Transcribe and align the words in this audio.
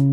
Oi, 0.00 0.06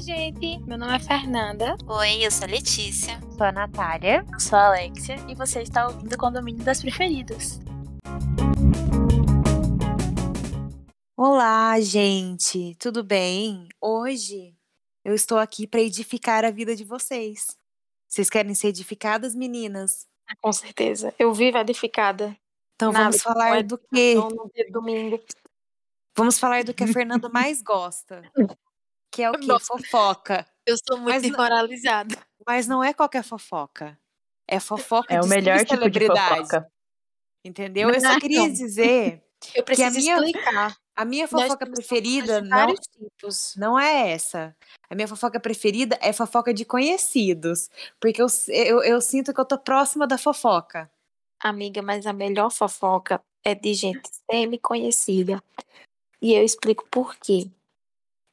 gente. 0.00 0.58
Meu 0.60 0.78
nome 0.78 0.96
é 0.96 0.98
Fernanda. 0.98 1.76
Oi, 1.86 2.24
eu 2.24 2.30
sou 2.30 2.44
a 2.44 2.50
Letícia. 2.50 3.20
Sou 3.36 3.46
a 3.46 3.52
Natália. 3.52 4.24
Eu 4.32 4.40
sou 4.40 4.58
a 4.58 4.68
Alexia 4.68 5.16
e 5.28 5.34
você 5.34 5.60
está 5.60 5.86
ouvindo 5.86 6.14
o 6.14 6.16
Condomínio 6.16 6.64
das 6.64 6.80
Preferidas. 6.80 7.60
Olá, 11.14 11.78
gente. 11.80 12.74
Tudo 12.76 13.04
bem? 13.04 13.68
Hoje 13.78 14.54
eu 15.04 15.14
estou 15.14 15.36
aqui 15.36 15.66
para 15.66 15.82
edificar 15.82 16.46
a 16.46 16.50
vida 16.50 16.74
de 16.74 16.84
vocês. 16.84 17.58
Vocês 18.08 18.30
querem 18.30 18.54
ser 18.54 18.68
edificadas, 18.68 19.34
meninas? 19.34 20.08
Com 20.40 20.50
certeza. 20.50 21.14
Eu 21.18 21.34
vivo 21.34 21.58
edificada. 21.58 22.34
Então 22.76 22.92
Nada 22.92 23.04
vamos 23.04 23.16
que 23.16 23.22
falar 23.22 23.62
do 23.62 23.76
de 23.92 24.70
domingo. 24.70 25.22
Vamos 26.16 26.38
falar 26.38 26.64
do 26.64 26.74
que 26.74 26.84
a 26.84 26.88
Fernanda 26.88 27.28
mais 27.32 27.62
gosta. 27.62 28.22
Que 29.10 29.22
é 29.22 29.30
o 29.30 29.34
quê? 29.38 29.46
Nossa. 29.46 29.66
Fofoca. 29.66 30.46
Eu 30.66 30.76
sou 30.78 30.96
muito 30.98 31.10
Mas 31.10 31.22
não- 31.22 31.28
desmoralizada. 31.30 32.16
Mas 32.46 32.66
não 32.66 32.82
é 32.82 32.92
qualquer 32.92 33.22
fofoca. 33.22 33.98
É 34.46 34.60
fofoca 34.60 35.12
É 35.14 35.18
o 35.18 35.22
de 35.22 35.28
melhor 35.28 35.58
tipo 35.60 35.70
de 35.70 35.76
celebridade. 35.78 36.36
fofoca. 36.36 36.70
Entendeu? 37.44 37.90
Eu 37.90 38.00
só 38.00 38.18
queria 38.18 38.40
Não. 38.42 38.52
dizer 38.52 39.22
Eu 39.54 39.62
preciso 39.62 39.96
minha- 39.98 40.16
explicar. 40.16 40.76
a 40.96 41.04
minha 41.04 41.28
fofoca 41.28 41.66
preferida 41.66 42.40
de 42.42 42.48
não, 42.48 42.74
tipos. 42.74 43.54
não 43.56 43.78
é 43.78 44.10
essa. 44.12 44.56
A 44.90 44.94
minha 44.94 45.08
fofoca 45.08 45.38
preferida 45.40 45.98
é 46.00 46.12
fofoca 46.12 46.52
de 46.54 46.64
conhecidos. 46.64 47.68
Porque 48.00 48.20
eu, 48.22 48.26
eu, 48.48 48.82
eu 48.82 49.00
sinto 49.00 49.32
que 49.32 49.40
eu 49.40 49.44
tô 49.44 49.58
próxima 49.58 50.06
da 50.06 50.16
fofoca. 50.18 50.90
Amiga, 51.44 51.82
mas 51.82 52.06
a 52.06 52.12
melhor 52.14 52.50
fofoca 52.50 53.20
é 53.44 53.54
de 53.54 53.74
gente 53.74 54.08
semi-conhecida. 54.30 55.42
E 56.22 56.32
eu 56.32 56.42
explico 56.42 56.86
por 56.90 57.14
quê. 57.16 57.50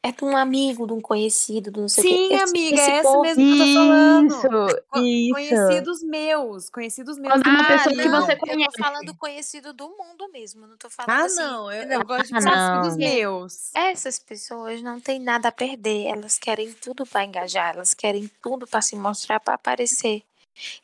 É 0.03 0.13
de 0.13 0.23
um 0.23 0.35
amigo, 0.35 0.87
de 0.87 0.93
um 0.93 1.01
conhecido, 1.01 1.69
de 1.69 1.79
não 1.79 1.89
sei 1.89 2.03
o 2.05 2.07
Sim. 2.07 2.33
Esse- 2.33 2.43
amiga, 2.43 2.75
esse 2.75 2.89
é 2.89 2.95
essa 2.95 3.09
povo- 3.09 3.21
mesmo 3.21 3.43
que 3.45 3.51
eu 3.51 3.57
tô 3.57 3.73
falando. 3.73 4.27
Isso, 4.27 4.81
Co- 4.87 4.99
isso. 4.99 5.33
Conhecidos 5.33 6.03
meus, 6.03 6.69
conhecidos 6.69 7.17
meus. 7.19 7.33
Quando 7.33 7.47
uma 7.47 7.59
Ah, 7.59 7.67
pessoa 7.67 7.95
que 7.95 8.09
não, 8.09 8.21
você 8.21 8.31
Eu 8.31 8.37
conhece. 8.37 8.71
tô 8.77 8.83
falando 8.83 9.15
conhecido 9.17 9.73
do 9.73 9.89
mundo 9.89 10.29
mesmo, 10.31 10.65
não 10.65 10.77
tô 10.77 10.89
falando 10.89 11.11
Ah, 11.11 11.25
assim. 11.25 11.35
não, 11.35 11.71
eu, 11.71 11.85
não. 11.85 11.93
eu 11.95 12.05
gosto 12.05 12.27
de 12.27 12.33
Ah, 12.47 12.71
conhecidos 12.71 12.97
não. 12.97 13.05
meus. 13.05 13.75
Essas 13.75 14.17
pessoas 14.17 14.81
não 14.81 14.99
têm 15.01 15.19
nada 15.19 15.49
a 15.49 15.51
perder, 15.51 16.05
elas 16.07 16.39
querem 16.39 16.71
tudo 16.73 17.05
pra 17.05 17.25
engajar, 17.25 17.75
elas 17.75 17.93
querem 17.93 18.31
tudo 18.41 18.65
pra 18.65 18.81
se 18.81 18.95
mostrar, 18.95 19.39
pra 19.41 19.53
aparecer. 19.55 20.23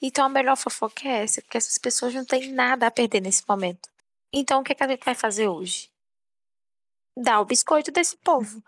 Então 0.02 0.26
a 0.26 0.30
melhor 0.30 0.56
fofoca 0.56 1.08
é 1.08 1.24
essa, 1.24 1.42
porque 1.42 1.58
essas 1.58 1.78
pessoas 1.78 2.14
não 2.14 2.26
têm 2.26 2.52
nada 2.52 2.88
a 2.88 2.92
perder 2.92 3.22
nesse 3.22 3.44
momento. 3.48 3.90
Então 4.32 4.62
o 4.62 4.64
que, 4.64 4.72
é 4.72 4.76
que 4.76 4.84
a 4.84 4.88
gente 4.88 5.04
vai 5.04 5.16
fazer 5.16 5.48
hoje? 5.48 5.90
Dar 7.16 7.40
o 7.42 7.46
biscoito 7.46 7.92
desse 7.92 8.16
povo. 8.18 8.64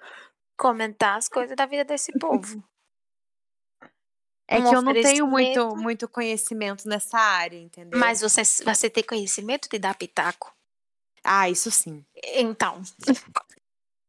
Comentar 0.58 1.18
as 1.18 1.30
coisas 1.30 1.56
da 1.56 1.66
vida 1.66 1.86
desse 1.86 2.12
povo. 2.18 2.64
É 4.48 4.58
Um 4.60 4.70
que 4.70 4.76
eu 4.76 4.82
não 4.82 4.94
tenho 4.94 5.28
muito, 5.28 5.76
muito 5.76 6.08
conhecimento 6.08 6.88
nessa 6.88 7.20
área, 7.20 7.58
entendeu? 7.58 8.00
Mas 8.00 8.22
você, 8.22 8.42
você 8.64 8.90
tem 8.90 9.04
conhecimento 9.04 9.70
de 9.70 9.78
dar 9.78 9.96
pitaco? 9.96 10.52
Ah, 11.24 11.48
isso 11.50 11.70
sim. 11.70 12.04
Então, 12.16 12.82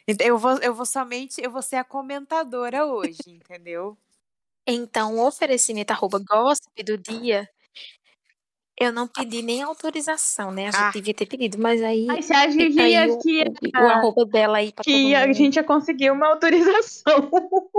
Então, 0.09 0.27
Eu 0.27 0.39
vou, 0.39 0.59
eu 0.59 0.75
vou 0.75 0.87
somente, 0.87 1.41
eu 1.43 1.51
vou 1.51 1.63
ser 1.63 1.77
a 1.77 1.85
comentadora 1.85 2.87
hoje, 2.87 3.21
entendeu? 3.29 3.97
Então 4.67 5.17
o 5.17 5.27
oferecimento 5.27 5.91
arroba 5.91 6.19
gossip 6.19 6.83
do 6.83 6.97
dia, 6.99 7.49
eu 8.79 8.93
não 8.93 9.07
pedi 9.07 9.43
nem 9.43 9.63
autorização, 9.63 10.51
né? 10.51 10.69
A 10.69 10.71
gente 10.71 10.81
Ah. 10.81 10.91
devia 10.91 11.13
ter 11.13 11.27
pedido, 11.27 11.59
mas 11.59 11.83
aí 11.83 12.07
Ai, 12.09 12.23
você 12.23 12.33
acha 12.33 12.57
que, 12.57 12.71
fica 12.71 12.83
aí 12.83 12.93
ia- 12.93 13.13
o, 13.13 13.19
que, 13.19 13.43
o, 13.43 13.79
o 13.83 13.89
arroba 13.89 14.25
dela 14.25 14.59
aí 14.59 14.73
pra 14.73 14.83
que 14.83 15.15
a 15.15 15.31
gente 15.33 15.57
ia 15.57 15.65
conseguir 15.65 16.11
uma 16.11 16.29
autorização? 16.29 17.31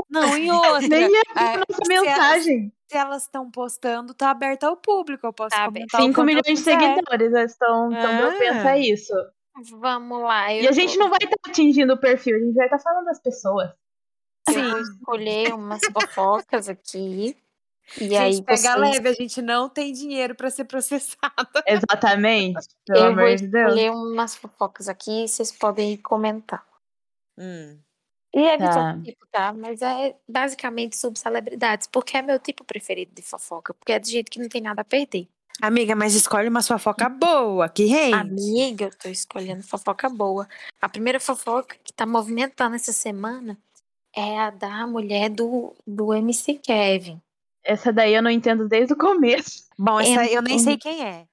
Não, 0.10 0.38
e 0.38 0.52
outra, 0.52 0.88
Nem 0.88 1.02
ia 1.02 1.08
vir 1.08 1.58
nossa 1.58 1.86
se 1.86 1.94
elas- 1.94 2.05
mensagem. 2.05 2.73
se 2.88 2.98
elas 2.98 3.23
estão 3.23 3.50
postando, 3.50 4.14
tá 4.14 4.30
aberta 4.30 4.67
ao 4.67 4.78
público. 4.78 5.26
Eu 5.26 5.34
posso 5.34 5.50
Tá 5.55 5.66
comentar 5.66 6.02
o 6.02 6.04
5 6.04 6.14
quanto 6.16 6.20
eu 6.20 6.26
milhões 6.36 6.45
de 6.45 6.58
seguidores 6.64 7.34
estão 7.34 7.92
estão 7.92 8.60
Ah. 8.61 8.70
a 8.70 8.78
isso. 8.78 9.14
Vamos 9.80 10.22
lá. 10.22 10.54
E 10.54 10.67
a 10.67 10.72
gente 10.72 10.94
tô- 10.94 11.00
não 11.00 11.10
vai 11.10 11.17
estar 11.23 11.36
atingindo 11.50 11.94
o 11.94 11.98
perfil, 12.00 12.36
a 12.36 12.39
gente 12.39 12.54
vai 12.54 12.66
estar 12.67 12.80
falando 12.80 13.05
das 13.05 13.20
pessoas. 13.20 13.70
Eu 14.48 14.70
vou 14.72 14.80
escolher 14.82 15.54
umas 15.54 15.82
fofocas 15.94 16.68
aqui. 16.70 17.38
E 18.00 18.16
aí 18.16 18.34
Gente, 18.34 18.46
pega 18.46 18.58
vocês... 18.62 18.76
leve, 18.80 19.10
a 19.10 19.14
gente 19.14 19.42
não 19.42 19.68
tem 19.68 19.92
dinheiro 19.92 20.34
pra 20.36 20.50
ser 20.50 20.64
processada. 20.66 21.20
Exatamente. 21.68 22.68
Pelo 22.86 23.00
eu 23.00 23.14
vou 23.16 23.24
amor 23.26 23.36
de 23.36 23.48
Deus. 23.48 23.68
escolher 23.70 23.92
umas 23.92 24.36
fofocas 24.36 24.88
aqui 24.88 25.26
e 25.26 25.28
vocês 25.28 25.52
podem 25.52 25.98
comentar. 25.98 26.66
Hum. 27.38 27.78
E 28.34 28.40
é 28.40 28.56
de 28.56 28.64
Tá. 28.64 28.94
todo 28.94 29.04
tipo, 29.04 29.26
tá? 29.30 29.52
Mas 29.54 29.82
é 29.82 30.16
basicamente 30.28 30.96
sobre 30.96 31.20
celebridades, 31.20 31.86
porque 31.88 32.16
é 32.16 32.22
meu 32.22 32.40
tipo 32.40 32.64
preferido 32.64 33.12
de 33.14 33.22
fofoca, 33.22 33.73
porque 33.73 33.92
é 33.92 34.00
de 34.00 34.10
gente 34.10 34.30
que 34.32 34.40
não 34.40 34.48
tem 34.48 34.62
nada 34.62 34.82
a 34.82 34.86
perder. 34.86 35.28
Amiga, 35.62 35.94
mas 35.96 36.16
escolhe 36.16 36.48
uma 36.48 36.64
fofoca 36.64 37.10
boa, 37.10 37.68
que 37.68 37.84
rende. 37.86 38.14
Amiga, 38.16 38.86
eu 38.86 38.98
tô 38.98 39.10
escolhendo 39.10 39.64
fofoca 39.64 40.10
boa. 40.10 40.48
A 40.82 40.88
primeira 40.88 41.20
fofoca 41.20 41.76
que 41.84 41.92
tá 41.92 42.06
movimentando 42.06 42.76
essa 42.76 42.94
semana 42.94 43.58
é 44.16 44.39
a 44.39 44.49
da 44.49 44.86
mulher 44.88 45.30
do, 45.30 45.73
do 45.86 46.14
MC 46.14 46.55
Kevin. 46.55 47.22
Essa 47.64 47.92
daí 47.94 48.14
eu 48.14 48.22
não 48.23 48.32
entendo 48.32 48.67
desde 48.67 48.94
o 48.94 48.98
começo. 48.98 49.67
Bom, 49.77 49.99
essa 49.99 50.26
eu 50.26 50.42
nem 50.42 50.55
Em- 50.55 50.60
sei 50.60 50.77
quem 50.77 51.05
é. 51.05 51.26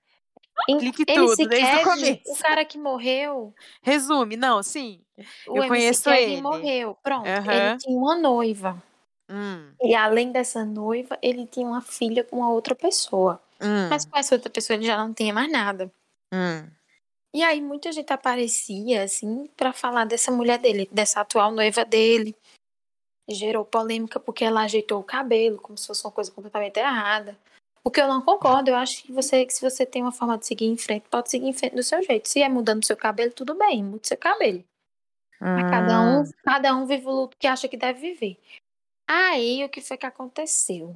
Em- 0.68 0.78
Clique 0.78 1.04
MC 1.08 1.36
tudo, 1.36 1.48
desde 1.48 1.66
o 1.66 1.70
Kevin, 1.70 1.84
começo. 1.84 2.20
o 2.26 2.36
cara 2.38 2.64
que 2.64 2.76
morreu, 2.78 3.54
Resume, 3.82 4.36
não, 4.36 4.62
sim. 4.62 5.00
o 5.46 5.56
Eu 5.56 5.62
MC 5.64 5.68
conheço 5.68 6.04
Kevin 6.04 6.32
ele. 6.32 6.42
morreu. 6.42 6.96
Pronto, 7.02 7.26
Aham. 7.28 7.52
ele 7.70 7.78
tinha 7.78 7.96
uma 7.98 8.16
noiva. 8.16 8.82
Hum, 9.30 9.70
E 9.82 9.94
além 9.94 10.32
dessa 10.32 10.64
noiva, 10.64 11.18
ele 11.22 11.46
tinha 11.46 11.66
uma 11.66 11.80
filha 11.82 12.24
com 12.24 12.36
uma 12.38 12.50
outra 12.50 12.74
pessoa. 12.74 13.40
hum, 13.60 13.88
Mas 13.90 14.04
com 14.04 14.16
essa 14.18 14.34
outra 14.34 14.50
pessoa 14.50 14.76
ele 14.76 14.86
já 14.86 14.96
não 14.96 15.12
tinha 15.14 15.32
mais 15.32 15.50
nada. 15.50 15.90
hum. 16.32 16.66
E 17.34 17.42
aí 17.42 17.60
muita 17.60 17.92
gente 17.92 18.10
aparecia, 18.10 19.02
assim, 19.04 19.46
pra 19.54 19.70
falar 19.72 20.06
dessa 20.06 20.32
mulher 20.32 20.58
dele, 20.58 20.88
dessa 20.90 21.20
atual 21.20 21.52
noiva 21.52 21.84
dele. 21.84 22.34
Gerou 23.28 23.64
polêmica 23.64 24.18
porque 24.18 24.44
ela 24.44 24.62
ajeitou 24.62 25.00
o 25.00 25.04
cabelo, 25.04 25.58
como 25.58 25.76
se 25.76 25.86
fosse 25.86 26.04
uma 26.04 26.12
coisa 26.12 26.30
completamente 26.32 26.78
errada. 26.78 27.36
O 27.84 27.90
que 27.90 28.00
eu 28.00 28.08
não 28.08 28.20
concordo, 28.22 28.70
eu 28.70 28.76
acho 28.76 29.02
que 29.02 29.12
você, 29.12 29.44
que 29.44 29.52
se 29.52 29.60
você 29.60 29.84
tem 29.86 30.02
uma 30.02 30.12
forma 30.12 30.36
de 30.38 30.46
seguir 30.46 30.66
em 30.66 30.76
frente, 30.76 31.08
pode 31.08 31.30
seguir 31.30 31.46
em 31.46 31.52
frente 31.52 31.74
do 31.74 31.82
seu 31.82 32.02
jeito. 32.02 32.28
Se 32.28 32.42
é 32.42 32.48
mudando 32.48 32.84
seu 32.84 32.96
cabelo, 32.96 33.32
tudo 33.32 33.54
bem, 33.54 33.82
mude 33.84 34.08
seu 34.08 34.16
cabelo. 34.16 34.64
Cada 35.70 36.00
um, 36.02 36.22
Hum. 36.22 36.30
cada 36.44 36.76
um 36.76 36.86
vive 36.86 37.06
o 37.06 37.10
luto 37.10 37.36
que 37.38 37.46
acha 37.46 37.68
que 37.68 37.76
deve 37.76 38.00
viver. 38.00 38.38
Aí, 39.06 39.64
o 39.64 39.68
que 39.68 39.80
foi 39.80 39.96
que 39.96 40.06
aconteceu? 40.06 40.94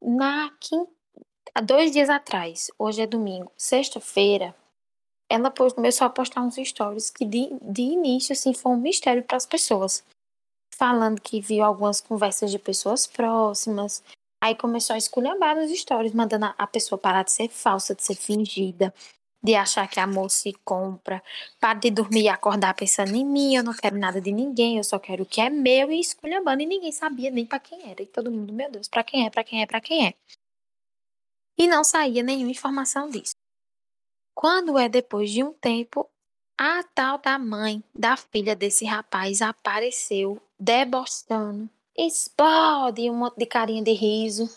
Na 0.00 0.50
quinta, 0.60 0.90
há 1.54 1.60
dois 1.60 1.90
dias 1.90 2.10
atrás, 2.10 2.70
hoje 2.78 3.02
é 3.02 3.06
domingo, 3.06 3.50
sexta-feira, 3.56 4.54
ela 5.28 5.50
começou 5.50 6.06
a 6.06 6.10
postar 6.10 6.42
uns 6.42 6.56
stories 6.56 7.10
que 7.10 7.24
de, 7.24 7.48
de 7.60 7.82
início, 7.82 8.32
assim, 8.32 8.52
foi 8.54 8.72
um 8.72 8.76
mistério 8.76 9.24
para 9.24 9.36
as 9.36 9.46
pessoas. 9.46 10.04
Falando 10.76 11.20
que 11.20 11.40
viu 11.40 11.64
algumas 11.64 12.00
conversas 12.00 12.50
de 12.50 12.58
pessoas 12.58 13.06
próximas. 13.06 14.02
Aí 14.42 14.54
começou 14.54 14.94
a 14.94 14.98
esculhambar 14.98 15.56
nos 15.56 15.70
stories, 15.70 16.12
mandando 16.12 16.52
a, 16.58 16.66
pessoa 16.66 16.98
parar 16.98 17.22
de 17.22 17.32
ser 17.32 17.48
falsa, 17.48 17.94
de 17.94 18.02
ser 18.02 18.14
fingida, 18.14 18.92
de 19.42 19.54
achar 19.54 19.88
que 19.88 20.00
amor 20.00 20.30
se 20.30 20.52
compra, 20.64 21.22
para 21.60 21.74
de 21.74 21.90
dormir 21.90 22.24
e 22.24 22.28
acordar 22.28 22.74
pensando 22.74 23.14
em 23.14 23.24
mim, 23.24 23.54
eu 23.54 23.62
não 23.62 23.72
quero 23.72 23.96
nada 23.96 24.20
de 24.20 24.32
ninguém, 24.32 24.78
eu 24.78 24.84
só 24.84 24.98
quero 24.98 25.22
o 25.22 25.26
que 25.26 25.40
é 25.40 25.48
meu 25.48 25.90
e 25.92 26.00
esculhambando 26.00 26.62
e 26.62 26.66
ninguém 26.66 26.92
sabia 26.92 27.30
nem 27.30 27.46
para 27.46 27.58
quem 27.58 27.90
era. 27.90 28.02
E 28.02 28.06
todo 28.06 28.30
mundo, 28.30 28.52
meu 28.52 28.70
Deus, 28.70 28.88
para 28.88 29.04
quem 29.04 29.24
é, 29.26 29.30
para 29.30 29.44
quem 29.44 29.62
é, 29.62 29.66
para 29.66 29.80
quem 29.80 30.08
é. 30.08 30.14
E 31.56 31.66
não 31.68 31.84
saía 31.84 32.22
nenhuma 32.22 32.50
informação 32.50 33.08
disso. 33.08 33.34
Quando 34.34 34.76
é 34.76 34.88
depois 34.88 35.30
de 35.30 35.44
um 35.44 35.52
tempo, 35.52 36.10
a 36.58 36.82
tal 36.94 37.18
da 37.18 37.38
mãe 37.38 37.82
da 37.94 38.16
filha 38.16 38.54
desse 38.54 38.84
rapaz 38.84 39.42
apareceu 39.42 40.40
debochando, 40.58 41.68
explode 41.96 43.10
um 43.10 43.14
monte 43.14 43.36
de 43.36 43.46
carinha 43.46 43.82
de 43.82 43.92
riso, 43.92 44.48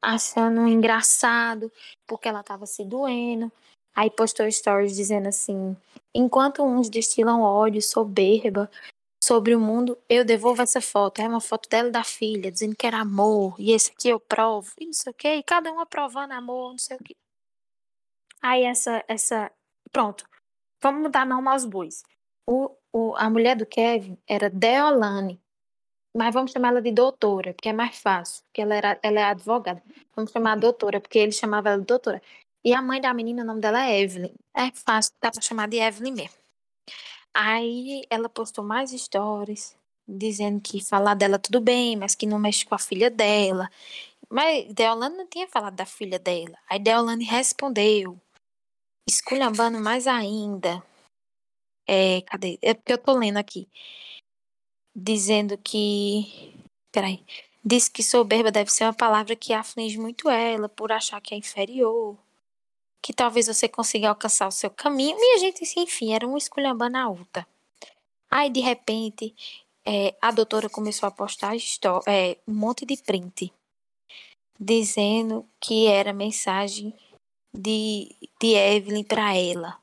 achando 0.00 0.66
engraçado, 0.68 1.72
porque 2.06 2.28
ela 2.28 2.40
estava 2.40 2.66
se 2.66 2.84
doendo. 2.84 3.50
Aí 3.94 4.10
postou 4.10 4.50
stories 4.50 4.94
dizendo 4.94 5.28
assim: 5.28 5.76
enquanto 6.14 6.62
uns 6.62 6.88
destilam 6.88 7.40
ódio, 7.42 7.80
soberba 7.80 8.70
sobre 9.22 9.54
o 9.54 9.60
mundo, 9.60 9.96
eu 10.08 10.24
devolvo 10.24 10.60
essa 10.62 10.80
foto. 10.80 11.20
É 11.20 11.28
uma 11.28 11.40
foto 11.40 11.68
dela 11.68 11.88
e 11.88 11.92
da 11.92 12.04
filha, 12.04 12.52
dizendo 12.52 12.76
que 12.76 12.86
era 12.86 13.00
amor, 13.00 13.54
e 13.58 13.72
esse 13.72 13.92
aqui 13.92 14.08
eu 14.10 14.20
provo, 14.20 14.70
e 14.78 14.86
não 14.86 14.92
sei 14.92 15.10
o 15.10 15.14
quê, 15.14 15.36
e 15.36 15.42
cada 15.42 15.72
um 15.72 15.80
aprovando 15.80 16.32
amor, 16.32 16.72
não 16.72 16.78
sei 16.78 16.96
o 16.96 17.02
quê. 17.02 17.16
Aí 18.42 18.64
essa, 18.64 19.02
essa, 19.08 19.50
pronto, 19.90 20.26
vamos 20.84 21.02
mudar 21.02 21.24
nome 21.24 21.48
aos 21.48 21.64
bois. 21.64 22.04
O, 22.46 22.70
o, 22.92 23.14
a 23.16 23.30
mulher 23.30 23.56
do 23.56 23.64
Kevin 23.64 24.18
era 24.28 24.50
Deolane, 24.50 25.40
mas 26.14 26.32
vamos 26.34 26.52
chamar 26.52 26.68
ela 26.68 26.82
de 26.82 26.92
doutora, 26.92 27.54
porque 27.54 27.70
é 27.70 27.72
mais 27.72 27.96
fácil, 27.98 28.44
porque 28.44 28.60
ela, 28.60 28.74
era, 28.74 28.98
ela 29.02 29.20
é 29.20 29.24
advogada. 29.24 29.82
Vamos 30.14 30.30
chamar 30.30 30.52
a 30.52 30.56
doutora, 30.56 31.00
porque 31.00 31.18
ele 31.18 31.32
chamava 31.32 31.70
ela 31.70 31.80
de 31.80 31.86
doutora. 31.86 32.20
E 32.62 32.74
a 32.74 32.82
mãe 32.82 33.00
da 33.00 33.14
menina, 33.14 33.42
o 33.42 33.46
nome 33.46 33.60
dela 33.62 33.86
é 33.86 34.00
Evelyn. 34.00 34.34
É 34.54 34.70
fácil, 34.72 35.12
dá 35.20 35.30
pra 35.30 35.40
chamar 35.40 35.68
de 35.68 35.78
Evelyn 35.78 36.12
mesmo. 36.12 36.36
Aí 37.32 38.04
ela 38.10 38.28
postou 38.28 38.62
mais 38.62 38.90
stories, 38.90 39.74
dizendo 40.06 40.60
que 40.60 40.84
falar 40.84 41.14
dela 41.14 41.38
tudo 41.38 41.60
bem, 41.60 41.96
mas 41.96 42.14
que 42.14 42.26
não 42.26 42.38
mexe 42.38 42.66
com 42.66 42.74
a 42.74 42.78
filha 42.78 43.10
dela. 43.10 43.70
Mas 44.28 44.72
Deolane 44.72 45.16
não 45.16 45.26
tinha 45.26 45.48
falado 45.48 45.74
da 45.74 45.86
filha 45.86 46.18
dela. 46.18 46.56
Aí 46.68 46.78
Deolane 46.78 47.24
respondeu, 47.24 48.20
esculhambando 49.08 49.80
mais 49.80 50.06
ainda. 50.06 50.82
É, 51.86 52.22
cadê? 52.22 52.58
É 52.62 52.74
porque 52.74 52.92
eu 52.92 52.98
tô 52.98 53.12
lendo 53.12 53.36
aqui. 53.36 53.68
Dizendo 54.94 55.58
que. 55.58 56.54
Peraí. 56.92 57.24
Diz 57.64 57.88
que 57.88 58.02
soberba 58.02 58.50
deve 58.50 58.70
ser 58.70 58.84
uma 58.84 58.92
palavra 58.94 59.34
que 59.34 59.52
aflige 59.52 59.98
muito 59.98 60.28
ela 60.28 60.68
por 60.68 60.92
achar 60.92 61.20
que 61.20 61.34
é 61.34 61.38
inferior. 61.38 62.16
Que 63.02 63.12
talvez 63.12 63.46
você 63.46 63.68
consiga 63.68 64.08
alcançar 64.08 64.48
o 64.48 64.52
seu 64.52 64.70
caminho. 64.70 65.16
E 65.18 65.34
a 65.36 65.38
gente, 65.38 65.62
enfim, 65.78 66.14
era 66.14 66.26
um 66.26 66.36
esculhambando 66.36 66.96
a 66.96 67.08
outra. 67.08 67.46
Aí, 68.30 68.50
de 68.50 68.60
repente, 68.60 69.34
é, 69.84 70.14
a 70.20 70.30
doutora 70.30 70.68
começou 70.68 71.06
a 71.06 71.10
postar 71.10 71.54
é, 72.06 72.36
um 72.46 72.54
monte 72.54 72.86
de 72.86 72.96
print 72.96 73.52
dizendo 74.58 75.46
que 75.60 75.86
era 75.86 76.12
mensagem 76.12 76.94
de, 77.54 78.14
de 78.40 78.54
Evelyn 78.54 79.04
para 79.04 79.36
ela, 79.36 79.78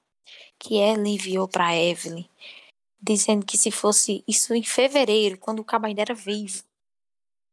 que 0.60 0.78
ela 0.78 1.08
enviou 1.08 1.48
para 1.48 1.76
Evelyn, 1.76 2.28
dizendo 3.02 3.46
que 3.46 3.58
se 3.58 3.72
fosse 3.72 4.24
isso 4.28 4.54
em 4.54 4.64
fevereiro, 4.64 5.38
quando 5.38 5.60
o 5.60 5.64
cabo 5.64 5.88
era 5.88 6.14
vivo, 6.14 6.64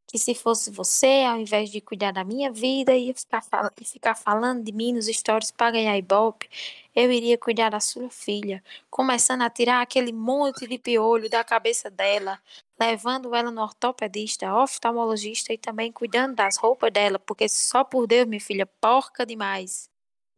que 0.09 0.19
se 0.19 0.35
fosse 0.35 0.71
você, 0.71 1.25
ao 1.27 1.39
invés 1.39 1.71
de 1.71 1.81
cuidar 1.83 2.13
da 2.13 2.25
minha 2.25 2.51
vida 2.51 2.97
e 2.97 3.13
ficar, 3.15 3.45
e 3.81 3.85
ficar 3.85 4.15
falando 4.15 4.65
de 4.65 4.73
mim 4.73 4.95
nos 4.95 5.07
stories 5.07 5.51
para 5.51 5.71
ganhar 5.71 5.97
ibope, 5.99 6.49
eu 6.97 7.13
iria 7.13 7.39
cuidar 7.39 7.71
da 7.71 7.79
sua 7.79 8.11
filha, 8.11 8.65
começando 8.91 9.43
a 9.43 9.51
tirar 9.51 9.83
aquele 9.83 10.13
monte 10.13 10.67
de 10.67 10.79
piolho 10.79 11.29
da 11.29 11.45
cabeça 11.45 11.91
dela, 11.91 12.41
levando 12.81 13.35
ela 13.35 13.51
no 13.51 13.63
ortopedista, 13.63 14.53
oftalmologista 14.55 15.53
e 15.53 15.59
também 15.59 15.93
cuidando 15.93 16.35
das 16.35 16.57
roupas 16.57 16.91
dela, 16.91 17.19
porque 17.19 17.49
só 17.49 17.85
por 17.85 18.07
Deus, 18.07 18.27
minha 18.27 18.41
filha, 18.41 18.67
porca 18.81 19.27
demais. 19.27 19.91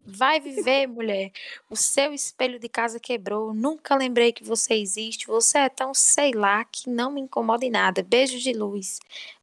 Vai 0.05 0.41
viver, 0.41 0.87
mulher. 0.87 1.31
O 1.69 1.76
seu 1.76 2.12
espelho 2.12 2.58
de 2.58 2.69
casa 2.69 2.99
quebrou. 2.99 3.52
Nunca 3.55 3.94
lembrei 3.94 4.32
que 4.32 4.43
você 4.43 4.75
existe. 4.75 5.26
Você 5.26 5.58
é 5.58 5.69
tão 5.69 5.93
sei 5.94 6.32
lá 6.32 6.64
que 6.64 6.88
não 6.88 7.12
me 7.12 7.20
incomoda 7.20 7.64
em 7.64 7.70
nada. 7.70 8.02
Beijos 8.02 8.43
de 8.43 8.52
luz. 8.52 8.99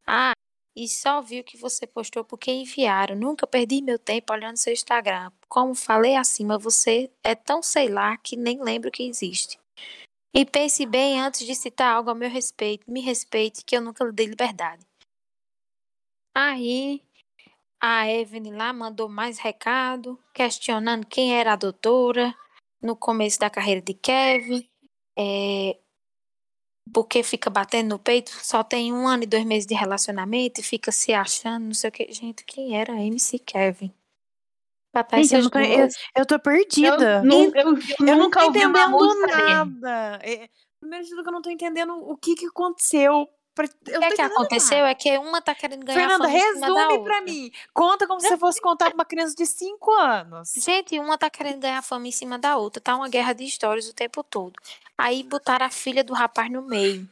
Ah, 0.06 0.32
e 0.76 0.88
só 0.88 1.20
vi 1.20 1.40
o 1.40 1.44
que 1.44 1.56
você 1.56 1.86
postou 1.86 2.24
porque 2.24 2.50
enviaram. 2.50 3.16
Nunca 3.16 3.46
perdi 3.46 3.82
meu 3.82 3.98
tempo 3.98 4.32
olhando 4.32 4.56
seu 4.56 4.72
Instagram. 4.72 5.32
Como 5.48 5.74
falei 5.74 6.16
acima, 6.16 6.58
você 6.58 7.10
é 7.24 7.34
tão 7.34 7.62
sei 7.62 7.88
lá 7.88 8.16
que 8.16 8.36
nem 8.36 8.62
lembro 8.62 8.90
que 8.90 9.02
existe. 9.02 9.58
E 10.34 10.44
pense 10.44 10.84
bem 10.86 11.20
antes 11.20 11.46
de 11.46 11.54
citar 11.54 11.94
algo 11.94 12.10
a 12.10 12.14
meu 12.14 12.30
respeito. 12.30 12.90
Me 12.90 13.00
respeite, 13.00 13.64
que 13.64 13.76
eu 13.76 13.80
nunca 13.80 14.04
lhe 14.04 14.12
dei 14.12 14.26
liberdade. 14.26 14.86
Aí 16.34 17.02
a 17.80 18.10
Evelyn 18.10 18.56
lá 18.56 18.72
mandou 18.72 19.08
mais 19.08 19.38
recado, 19.38 20.18
questionando 20.34 21.06
quem 21.06 21.34
era 21.34 21.52
a 21.52 21.56
doutora 21.56 22.34
no 22.82 22.96
começo 22.96 23.38
da 23.38 23.50
carreira 23.50 23.80
de 23.80 23.94
Kevin. 23.94 24.68
É, 25.16 25.76
porque 26.92 27.22
fica 27.22 27.50
batendo 27.50 27.90
no 27.90 27.98
peito, 27.98 28.30
só 28.30 28.62
tem 28.62 28.92
um 28.92 29.06
ano 29.06 29.24
e 29.24 29.26
dois 29.26 29.44
meses 29.44 29.66
de 29.66 29.74
relacionamento 29.74 30.60
e 30.60 30.64
fica 30.64 30.90
se 30.90 31.12
achando, 31.12 31.66
não 31.66 31.74
sei 31.74 31.88
o 31.88 31.92
que. 31.92 32.12
Gente, 32.12 32.44
quem 32.44 32.76
era 32.78 32.92
a 32.92 33.02
MC 33.02 33.38
Kevin? 33.38 33.92
Gente, 35.28 35.44
eu, 35.44 35.50
tô, 35.50 35.58
eu, 35.58 35.88
eu, 36.16 36.26
tô 36.26 36.38
perdida. 36.38 37.22
Eu, 37.24 37.52
eu, 37.54 37.54
eu, 37.54 38.06
eu 38.06 38.16
nunca 38.16 38.44
ouvi 38.44 38.58
entendendo 38.58 39.26
nada. 39.26 40.18
É, 40.22 40.48
primeiro 40.80 41.04
de 41.04 41.10
tudo 41.10 41.22
que 41.22 41.28
eu 41.28 41.32
não 41.32 41.42
tô 41.42 41.50
entendendo 41.50 41.92
o 41.94 42.16
que 42.16 42.34
que 42.34 42.46
aconteceu. 42.46 43.28
O 43.66 43.84
que, 43.84 44.04
é 44.04 44.10
que 44.12 44.22
aconteceu 44.22 44.84
é 44.84 44.94
que 44.94 45.16
uma 45.18 45.40
tá 45.40 45.54
querendo 45.54 45.84
ganhar 45.84 45.98
Fernanda, 45.98 46.24
fama 46.24 46.38
em 46.38 46.54
cima 46.54 46.60
da 46.60 46.88
resume 46.88 47.04
pra 47.04 47.20
mim. 47.20 47.52
Conta 47.72 48.06
como 48.06 48.20
se 48.20 48.28
você 48.28 48.36
fosse 48.36 48.60
contar 48.60 48.86
pra 48.86 48.94
uma 48.94 49.04
criança 49.04 49.34
de 49.34 49.46
5 49.46 49.90
anos. 49.92 50.52
Gente, 50.56 50.98
uma 50.98 51.18
tá 51.18 51.28
querendo 51.30 51.60
ganhar 51.60 51.82
fama 51.82 52.06
em 52.06 52.12
cima 52.12 52.38
da 52.38 52.56
outra. 52.56 52.80
Tá 52.80 52.94
uma 52.96 53.08
guerra 53.08 53.32
de 53.32 53.44
histórias 53.44 53.88
o 53.88 53.94
tempo 53.94 54.22
todo. 54.22 54.54
Aí 54.96 55.22
botaram 55.22 55.66
a 55.66 55.70
filha 55.70 56.04
do 56.04 56.12
rapaz 56.12 56.50
no 56.50 56.62
meio. 56.62 57.08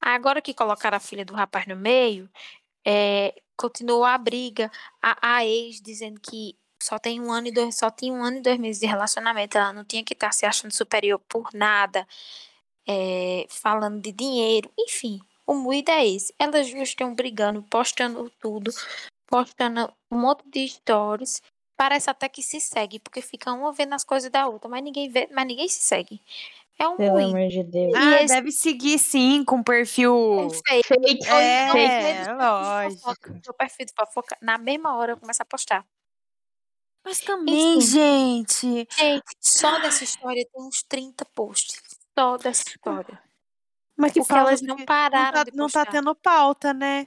Agora 0.00 0.40
que 0.40 0.54
colocaram 0.54 0.96
a 0.96 1.00
filha 1.00 1.24
do 1.24 1.34
rapaz 1.34 1.66
no 1.66 1.76
meio, 1.76 2.28
é, 2.84 3.34
continuou 3.56 4.04
a 4.04 4.16
briga. 4.16 4.70
A, 5.02 5.36
a 5.36 5.44
ex 5.44 5.80
dizendo 5.80 6.20
que 6.20 6.56
só 6.80 6.98
tem 6.98 7.20
um 7.20 7.32
ano 7.32 7.48
e 7.48 7.52
dois, 7.52 7.76
só 7.76 7.90
tinha 7.90 8.12
um 8.12 8.22
ano 8.22 8.38
e 8.38 8.40
dois 8.40 8.58
meses 8.58 8.80
de 8.80 8.86
relacionamento. 8.86 9.58
Ela 9.58 9.72
não 9.72 9.84
tinha 9.84 10.04
que 10.04 10.14
estar 10.14 10.32
se 10.32 10.46
achando 10.46 10.72
superior 10.72 11.18
por 11.28 11.50
nada. 11.52 12.06
É, 12.88 13.46
falando 13.50 14.00
de 14.00 14.12
dinheiro, 14.12 14.70
enfim, 14.78 15.20
o 15.46 15.54
moído 15.54 15.90
é 15.90 16.06
esse. 16.06 16.32
Elas 16.38 16.70
duas 16.70 16.88
estão 16.88 17.14
brigando, 17.14 17.62
postando 17.64 18.30
tudo, 18.40 18.70
postando 19.26 19.92
um 20.10 20.18
monte 20.18 20.42
de 20.48 20.66
stories. 20.68 21.42
Parece 21.76 22.10
até 22.10 22.28
que 22.28 22.42
se 22.42 22.60
segue, 22.60 22.98
porque 22.98 23.20
fica 23.22 23.52
uma 23.52 23.72
vendo 23.72 23.94
as 23.94 24.02
coisas 24.04 24.30
da 24.30 24.48
outra, 24.48 24.68
mas 24.68 24.82
ninguém 24.82 25.08
vê, 25.10 25.28
mas 25.32 25.46
ninguém 25.46 25.68
se 25.68 25.80
segue. 25.80 26.20
É 26.78 26.88
um 26.88 26.96
Pelo 26.96 27.18
amor 27.18 27.48
de 27.48 27.62
Deus. 27.64 27.92
Ah, 27.94 28.22
esse- 28.22 28.34
deve 28.34 28.52
seguir 28.52 28.98
sim, 28.98 29.44
com 29.44 29.62
perfil. 29.62 30.48
Fake. 30.66 30.86
Fake. 30.88 31.26
É, 31.28 31.70
fake. 31.72 32.32
lógico. 32.34 33.32
Meu 33.44 33.54
perfil 33.54 33.86
de 33.86 33.92
fofoca, 33.92 34.36
na 34.40 34.56
mesma 34.58 34.96
hora 34.96 35.12
eu 35.12 35.16
começo 35.16 35.42
a 35.42 35.44
postar. 35.44 35.84
Mas 37.04 37.20
também, 37.20 37.78
Enfim. 37.78 37.80
gente. 37.80 38.88
Gente, 38.96 39.24
só 39.40 39.78
dessa 39.80 40.04
história 40.04 40.46
tem 40.52 40.62
uns 40.62 40.82
30 40.82 41.24
posts. 41.24 41.87
Só 42.18 42.36
dessa 42.36 42.64
história. 42.66 43.22
Mas 43.96 44.12
que 44.12 44.20
Porque 44.20 44.34
elas 44.34 44.60
não 44.60 44.76
não 44.76 44.84
pararam 44.84 45.38
tá, 45.38 45.44
de 45.44 45.56
não 45.56 45.68
tá 45.68 45.80
postar. 45.84 45.92
tendo 45.92 46.14
pauta, 46.14 46.74
né? 46.74 47.06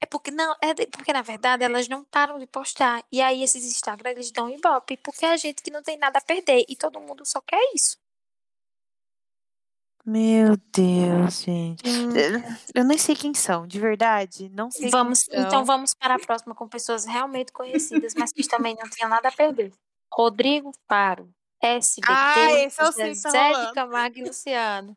É 0.00 0.06
porque 0.06 0.30
não, 0.30 0.54
é 0.62 0.74
porque 0.86 1.12
na 1.12 1.22
verdade 1.22 1.64
elas 1.64 1.88
não 1.88 2.04
param 2.04 2.38
de 2.38 2.46
postar. 2.46 3.02
E 3.10 3.20
aí 3.20 3.42
esses 3.42 3.64
Instagram 3.64 4.10
eles 4.10 4.30
dão 4.30 4.48
ibope, 4.48 4.96
porque 4.98 5.26
é 5.26 5.36
gente 5.36 5.62
que 5.62 5.70
não 5.70 5.82
tem 5.82 5.98
nada 5.98 6.18
a 6.18 6.22
perder 6.22 6.64
e 6.68 6.76
todo 6.76 7.00
mundo 7.00 7.26
só 7.26 7.40
quer 7.40 7.60
isso. 7.74 7.98
Meu 10.04 10.56
Deus, 10.72 11.42
gente. 11.42 11.86
Hum, 11.86 12.08
Eu 12.74 12.84
nem 12.84 12.96
sei 12.96 13.14
quem 13.14 13.34
são, 13.34 13.66
de 13.66 13.78
verdade. 13.78 14.48
Não 14.48 14.70
sei 14.70 14.88
vamos, 14.88 15.28
então 15.28 15.64
vamos 15.64 15.92
para 15.92 16.14
a 16.14 16.18
próxima 16.18 16.54
com 16.54 16.66
pessoas 16.66 17.04
realmente 17.04 17.52
conhecidas, 17.52 18.14
mas 18.14 18.32
que 18.32 18.46
também 18.48 18.74
não 18.80 18.88
tinham 18.88 19.10
nada 19.10 19.28
a 19.28 19.32
perder. 19.32 19.70
Rodrigo 20.10 20.72
Faro, 20.88 21.28
SBT, 21.60 22.12
Ah, 22.12 22.52
esse 22.52 22.80
eu 22.80 22.86
tá 22.86 22.90
Zezé 22.92 23.52
de. 23.66 23.72
Camargo 23.74 24.18
e 24.18 24.24
Luciano. 24.24 24.96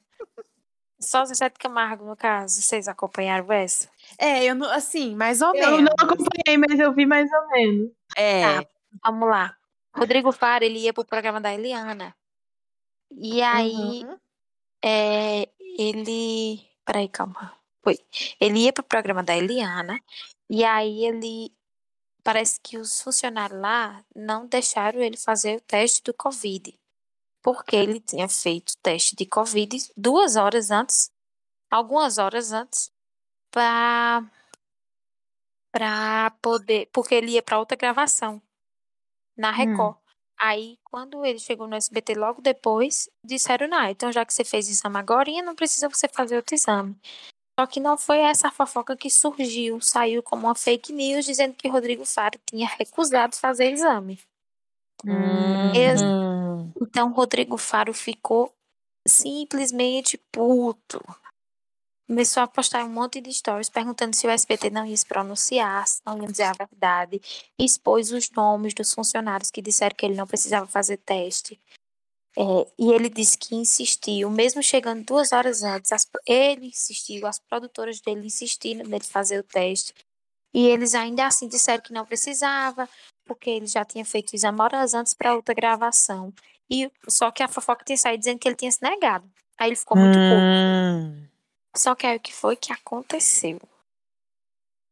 Só 1.00 1.26
Zezé 1.26 1.50
de 1.50 1.58
Camargo, 1.58 2.06
no 2.06 2.16
caso. 2.16 2.62
Vocês 2.62 2.88
acompanharam 2.88 3.52
essa? 3.52 3.90
É, 4.18 4.44
eu 4.44 4.54
não, 4.54 4.70
assim, 4.72 5.16
mais 5.16 5.42
ou 5.42 5.56
Eu 5.56 5.72
menos. 5.78 5.90
não 5.98 6.06
acompanhei, 6.08 6.58
mas 6.58 6.80
eu 6.80 6.94
vi 6.94 7.06
mais 7.08 7.28
ou 7.32 7.48
menos. 7.50 7.92
É. 8.16 8.62
Tá. 8.62 8.68
Vamos 9.06 9.28
lá. 9.30 9.56
Rodrigo 9.96 10.32
Faro, 10.32 10.64
ele 10.64 10.80
ia 10.80 10.94
pro 10.94 11.04
programa 11.04 11.42
da 11.42 11.54
Eliana. 11.54 12.16
E 13.12 13.42
aí, 13.42 14.06
Uhum. 14.06 14.18
é, 14.84 15.50
ele. 15.80 16.62
Peraí, 16.86 17.10
calma. 17.10 17.52
Foi. 17.84 17.98
Ele 18.40 18.60
ia 18.66 18.72
pro 18.74 18.84
programa 18.84 19.24
da 19.24 19.36
Eliana. 19.36 20.00
E 20.50 20.64
aí, 20.64 21.06
ele. 21.06 21.52
Parece 22.24 22.60
que 22.62 22.78
os 22.78 23.02
funcionários 23.02 23.60
lá 23.60 24.04
não 24.16 24.46
deixaram 24.46 25.02
ele 25.02 25.18
fazer 25.18 25.58
o 25.58 25.62
teste 25.62 26.04
do 26.04 26.14
Covid. 26.14 26.78
Porque 27.42 27.76
ele 27.76 28.00
tinha 28.00 28.30
feito 28.30 28.72
o 28.72 28.78
teste 28.78 29.16
de 29.16 29.26
Covid 29.26 29.92
duas 29.98 30.36
horas 30.36 30.70
antes, 30.70 31.12
algumas 31.70 32.18
horas 32.18 32.52
antes, 32.52 32.92
para 33.50 34.24
para 35.72 36.32
poder, 36.42 36.90
porque 36.92 37.16
ele 37.16 37.32
ia 37.32 37.42
para 37.42 37.58
outra 37.58 37.78
gravação 37.78 38.42
na 39.38 39.52
Record. 39.52 39.96
Aí, 40.38 40.78
quando 40.84 41.24
ele 41.24 41.40
chegou 41.40 41.68
no 41.68 41.76
SBT 41.76 42.16
logo 42.16 42.42
depois, 42.42 43.10
disseram, 43.24 43.68
não, 43.68 43.86
então 43.86 44.12
já 44.12 44.26
que 44.26 44.34
você 44.34 44.44
fez 44.44 44.68
exame 44.68 44.98
agora, 44.98 45.30
não 45.44 45.56
precisa 45.56 45.88
você 45.88 46.08
fazer 46.08 46.36
outro 46.36 46.56
exame. 46.56 47.00
Só 47.62 47.68
que 47.68 47.80
não 47.80 47.96
foi 47.96 48.18
essa 48.22 48.50
fofoca 48.50 48.98
que 48.98 49.08
surgiu, 49.08 49.80
saiu 49.80 50.24
como 50.24 50.48
uma 50.48 50.56
fake 50.56 50.92
news 50.92 51.26
dizendo 51.26 51.54
que 51.54 51.68
Rodrigo 51.68 52.04
Faro 52.06 52.40
tinha 52.44 52.68
recusado 52.68 53.36
fazer 53.36 53.72
exame. 53.72 54.20
Ex- 55.76 56.02
Uhum. 56.02 56.74
Então, 56.82 57.12
Rodrigo 57.12 57.58
Faro 57.60 57.94
ficou 57.94 58.52
simplesmente 59.08 60.18
puto. 60.32 61.04
Começou 62.08 62.42
a 62.42 62.48
postar 62.48 62.84
um 62.84 62.90
monte 62.90 63.22
de 63.22 63.32
stories 63.32 63.70
perguntando 63.70 64.16
se 64.16 64.26
o 64.26 64.30
SBT 64.32 64.72
não 64.72 64.84
ia 64.84 64.98
se 64.98 65.06
pronunciar, 65.06 65.88
se 65.88 66.02
não 66.04 66.18
ia 66.18 66.28
dizer 66.28 66.46
a 66.46 66.54
verdade. 66.54 67.22
Expôs 67.60 68.12
os 68.12 68.32
nomes 68.32 68.74
dos 68.74 68.92
funcionários 68.92 69.52
que 69.52 69.62
disseram 69.62 69.96
que 69.96 70.04
ele 70.04 70.16
não 70.16 70.26
precisava 70.26 70.66
fazer 70.66 70.98
teste. 70.98 71.62
É, 72.38 72.42
e 72.80 72.92
ele 72.92 73.10
disse 73.10 73.38
que 73.38 73.56
insistiu, 73.56 74.30
mesmo 74.30 74.64
chegando 74.64 75.04
duas 75.04 75.32
horas 75.34 75.64
antes, 75.64 75.92
as- 75.92 76.08
ele 76.26 76.68
insistiu, 76.68 77.28
as 77.28 77.40
produtoras 77.40 78.00
dele 78.00 78.26
insistiram 78.26 78.86
nele 78.88 79.04
fazer 79.04 79.40
o 79.40 79.44
teste. 79.44 79.94
E 80.54 80.68
eles 80.68 80.94
ainda 80.96 81.26
assim 81.28 81.48
disseram 81.48 81.82
que 81.84 81.94
não 81.94 82.06
precisava, 82.06 82.88
porque 83.26 83.50
ele 83.50 83.68
já 83.68 83.84
tinha 83.86 84.04
feito 84.06 84.34
exame 84.36 84.62
horas 84.62 84.94
antes 84.94 85.14
para 85.14 85.36
outra 85.36 85.54
gravação. 85.54 86.34
E 86.70 86.90
só 87.08 87.32
que 87.32 87.44
a 87.44 87.48
fofoca 87.48 87.84
tinha 87.86 87.98
saído 87.98 88.20
dizendo 88.20 88.40
que 88.40 88.48
ele 88.48 88.56
tinha 88.56 88.72
se 88.72 88.82
negado. 88.82 89.30
Aí 89.58 89.70
ele 89.70 89.76
ficou 89.76 89.98
muito. 89.98 90.18
Hum. 90.18 91.28
Só 91.76 91.96
que 91.96 92.06
aí 92.06 92.18
o 92.18 92.20
que 92.20 92.34
foi 92.34 92.56
que 92.56 92.72
aconteceu? 92.74 93.60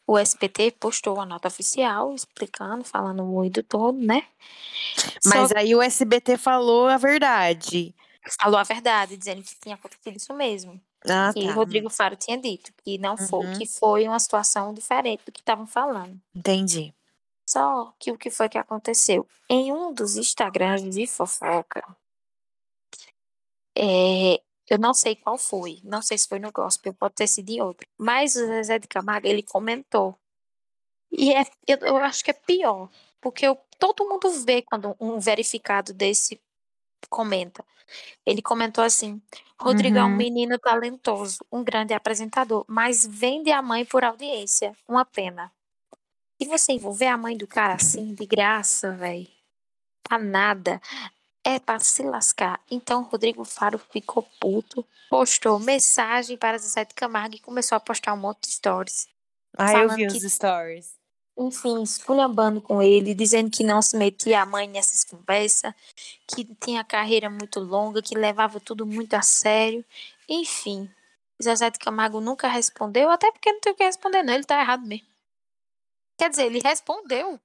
O 0.10 0.18
SBT 0.18 0.72
postou 0.72 1.14
uma 1.18 1.26
nota 1.26 1.48
oficial 1.48 2.16
explicando, 2.16 2.84
falando 2.84 3.24
muito 3.24 3.62
todo, 3.62 3.96
né? 4.00 4.26
Mas 5.24 5.50
Só 5.50 5.56
aí 5.56 5.76
o 5.76 5.84
SBT 5.84 6.36
falou 6.36 6.88
a 6.88 6.98
verdade. 6.98 7.94
falou 8.42 8.58
a 8.60 8.64
verdade, 8.64 9.16
dizendo 9.16 9.44
que 9.44 9.56
tinha 9.62 9.76
acontecido 9.76 10.18
isso 10.18 10.34
mesmo. 10.34 10.82
Ah, 11.08 11.32
que 11.32 11.46
tá. 11.46 11.54
Rodrigo 11.54 11.92
Faro 11.92 12.16
tinha 12.16 12.40
dito, 12.40 12.74
que 12.84 12.98
não 12.98 13.16
foi, 13.16 13.46
Uhum. 13.46 13.58
que 13.60 13.68
foi 13.68 14.08
uma 14.08 14.20
situação 14.20 14.74
diferente 14.74 15.22
do 15.24 15.32
que 15.32 15.42
estavam 15.42 15.68
falando. 15.68 16.20
Entendi. 16.36 16.92
Só 17.48 17.94
que 18.00 18.12
o 18.12 18.18
que 18.18 18.32
foi 18.32 18.50
que 18.50 18.58
aconteceu? 18.58 19.28
Em 19.48 19.72
um 19.72 19.94
dos 19.94 20.18
Instagrams 20.18 20.90
de 20.90 21.06
fofoca, 21.06 21.84
é, 23.78 24.42
eu 24.70 24.78
não 24.80 24.94
sei 24.94 25.16
qual 25.16 25.38
foi, 25.38 25.80
não 25.84 26.02
sei 26.02 26.18
se 26.18 26.28
foi 26.28 26.40
no 26.40 26.52
Gospel, 26.52 26.94
pode 26.94 27.16
ter 27.16 27.28
sido 27.28 27.50
em 27.50 27.62
outro, 27.62 27.88
mas 27.98 28.36
o 28.36 28.46
Zezé 28.48 28.80
de 28.80 28.88
Camargo, 28.88 29.28
ele 29.28 29.44
comentou. 29.44 30.16
E 31.12 31.34
é, 31.34 31.44
eu, 31.68 31.78
eu 31.80 31.98
acho 31.98 32.24
que 32.24 32.32
é 32.32 32.34
pior, 32.34 32.90
porque 33.22 33.46
eu- 33.48 33.58
todo 33.80 34.08
mundo 34.08 34.30
vê 34.46 34.62
quando 34.62 34.96
um 35.00 35.20
verificado 35.20 35.94
desse 35.94 36.40
comenta. 37.10 37.66
Ele 38.26 38.42
comentou 38.42 38.84
assim: 38.84 39.22
Rodrigo 39.60 39.98
é 39.98 40.04
um 40.06 40.10
Uhum. 40.10 40.16
menino 40.18 40.60
talentoso, 40.60 41.40
um 41.52 41.64
grande 41.64 41.94
apresentador, 41.94 42.66
mas 42.68 43.06
vende 43.06 43.52
a 43.52 43.62
mãe 43.62 43.86
por 43.86 44.04
audiência. 44.04 44.76
Uma 44.88 45.06
pena. 45.06 45.52
E 46.40 46.46
você 46.46 46.74
envolver 46.74 47.08
a 47.08 47.18
mãe 47.18 47.38
do 47.38 47.48
cara 47.48 47.76
assim, 47.76 48.14
de 48.16 48.26
graça, 48.26 48.92
velho? 48.94 49.28
Pra 50.04 50.20
nada. 50.20 50.82
É 51.50 51.58
pra 51.58 51.80
se 51.80 52.04
lascar. 52.04 52.62
Então, 52.70 53.02
Rodrigo 53.02 53.44
Faro 53.44 53.80
ficou 53.80 54.22
puto, 54.40 54.86
postou 55.10 55.58
mensagem 55.58 56.38
para 56.38 56.60
Zezé 56.60 56.86
de 56.86 56.94
Camargo 56.94 57.34
e 57.36 57.40
começou 57.40 57.76
a 57.76 57.80
postar 57.80 58.14
um 58.14 58.18
monte 58.18 58.42
de 58.42 58.52
stories. 58.52 59.08
Ah, 59.58 59.74
eu 59.74 59.90
vi 59.90 60.06
que- 60.06 60.18
os 60.18 60.32
stories. 60.32 60.94
Enfim, 61.36 61.82
esculhambando 61.82 62.62
com 62.62 62.84
ele, 62.84 63.16
dizendo 63.16 63.50
que 63.50 63.64
não 63.64 63.82
se 63.82 63.98
metia 63.98 64.44
a 64.44 64.46
mãe 64.46 64.68
nessas 64.68 65.04
conversas, 65.04 65.74
que 66.28 66.46
tinha 66.62 66.84
carreira 66.84 67.32
muito 67.32 67.60
longa, 67.60 68.00
que 68.00 68.16
levava 68.16 68.60
tudo 68.60 68.86
muito 68.86 69.16
a 69.16 69.24
sério. 69.24 69.84
Enfim, 70.28 70.88
Zezé 71.42 71.72
de 71.72 71.80
Camargo 71.80 72.22
nunca 72.22 72.48
respondeu, 72.48 73.10
até 73.10 73.32
porque 73.32 73.52
não 73.52 73.60
tem 73.60 73.74
o 73.74 73.76
que 73.76 73.84
responder, 73.84 74.22
não. 74.22 74.36
Ele 74.36 74.44
tá 74.44 74.62
errado 74.62 74.86
mesmo. 74.86 75.08
Quer 76.16 76.30
dizer, 76.30 76.46
ele 76.46 76.60
respondeu. 76.60 77.40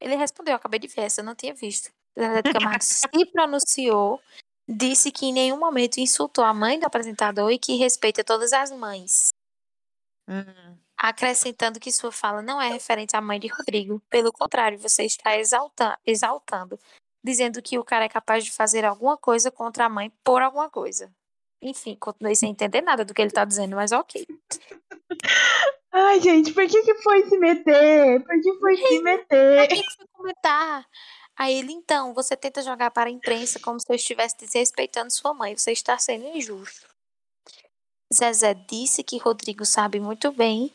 Ele 0.00 0.16
respondeu, 0.16 0.52
eu 0.52 0.56
acabei 0.56 0.80
de 0.80 0.88
ver, 0.88 1.02
essa 1.02 1.20
eu 1.20 1.24
não 1.24 1.36
tinha 1.36 1.54
visto. 1.54 1.92
Zezé 2.18 2.42
Camargo 2.42 2.82
se 2.84 3.26
pronunciou, 3.32 4.20
disse 4.68 5.12
que 5.12 5.26
em 5.26 5.32
nenhum 5.32 5.58
momento 5.58 5.98
insultou 5.98 6.44
a 6.44 6.52
mãe 6.52 6.78
do 6.78 6.86
apresentador 6.86 7.50
e 7.50 7.58
que 7.58 7.76
respeita 7.76 8.24
todas 8.24 8.52
as 8.52 8.70
mães 8.70 9.28
Hum. 10.28 10.76
acrescentando 10.94 11.80
que 11.80 11.90
sua 11.90 12.12
fala 12.12 12.42
não 12.42 12.60
é 12.60 12.68
referente 12.68 13.16
à 13.16 13.20
mãe 13.20 13.40
de 13.40 13.46
Rodrigo. 13.48 14.02
Pelo 14.10 14.30
contrário, 14.30 14.78
você 14.78 15.04
está 15.04 15.38
exalta 15.38 15.98
exaltando, 16.04 16.78
dizendo 17.24 17.62
que 17.62 17.78
o 17.78 17.84
cara 17.84 18.04
é 18.04 18.08
capaz 18.10 18.44
de 18.44 18.52
fazer 18.52 18.84
alguma 18.84 19.16
coisa 19.16 19.50
contra 19.50 19.86
a 19.86 19.88
mãe 19.88 20.12
por 20.22 20.42
alguma 20.42 20.68
coisa. 20.68 21.10
Enfim, 21.62 21.96
continuei 21.96 22.34
sem 22.34 22.50
entender 22.50 22.82
nada 22.82 23.04
do 23.04 23.14
que 23.14 23.22
ele 23.22 23.30
tá 23.30 23.44
dizendo, 23.44 23.74
mas 23.74 23.90
ok. 23.90 24.24
Ai, 25.90 26.20
gente, 26.20 26.52
por 26.52 26.66
que 26.68 26.82
que 26.82 26.94
foi 26.96 27.26
se 27.26 27.38
meter? 27.38 28.22
Por 28.22 28.40
que 28.40 28.54
foi 28.58 28.76
se 28.76 29.02
meter? 29.02 29.68
quem 29.68 29.82
que 29.82 29.96
foi 29.96 30.06
comentar? 30.12 30.86
Aí 31.38 31.54
ele, 31.54 31.72
então, 31.72 32.12
você 32.12 32.36
tenta 32.36 32.62
jogar 32.62 32.90
para 32.90 33.08
a 33.08 33.12
imprensa 33.12 33.60
como 33.60 33.78
se 33.78 33.86
eu 33.88 33.94
estivesse 33.94 34.36
desrespeitando 34.38 35.12
sua 35.12 35.32
mãe. 35.32 35.56
Você 35.56 35.70
está 35.70 35.96
sendo 35.96 36.26
injusto. 36.26 36.88
Zezé 38.12 38.54
disse 38.54 39.04
que 39.04 39.18
Rodrigo 39.18 39.64
sabe 39.64 40.00
muito 40.00 40.32
bem 40.32 40.72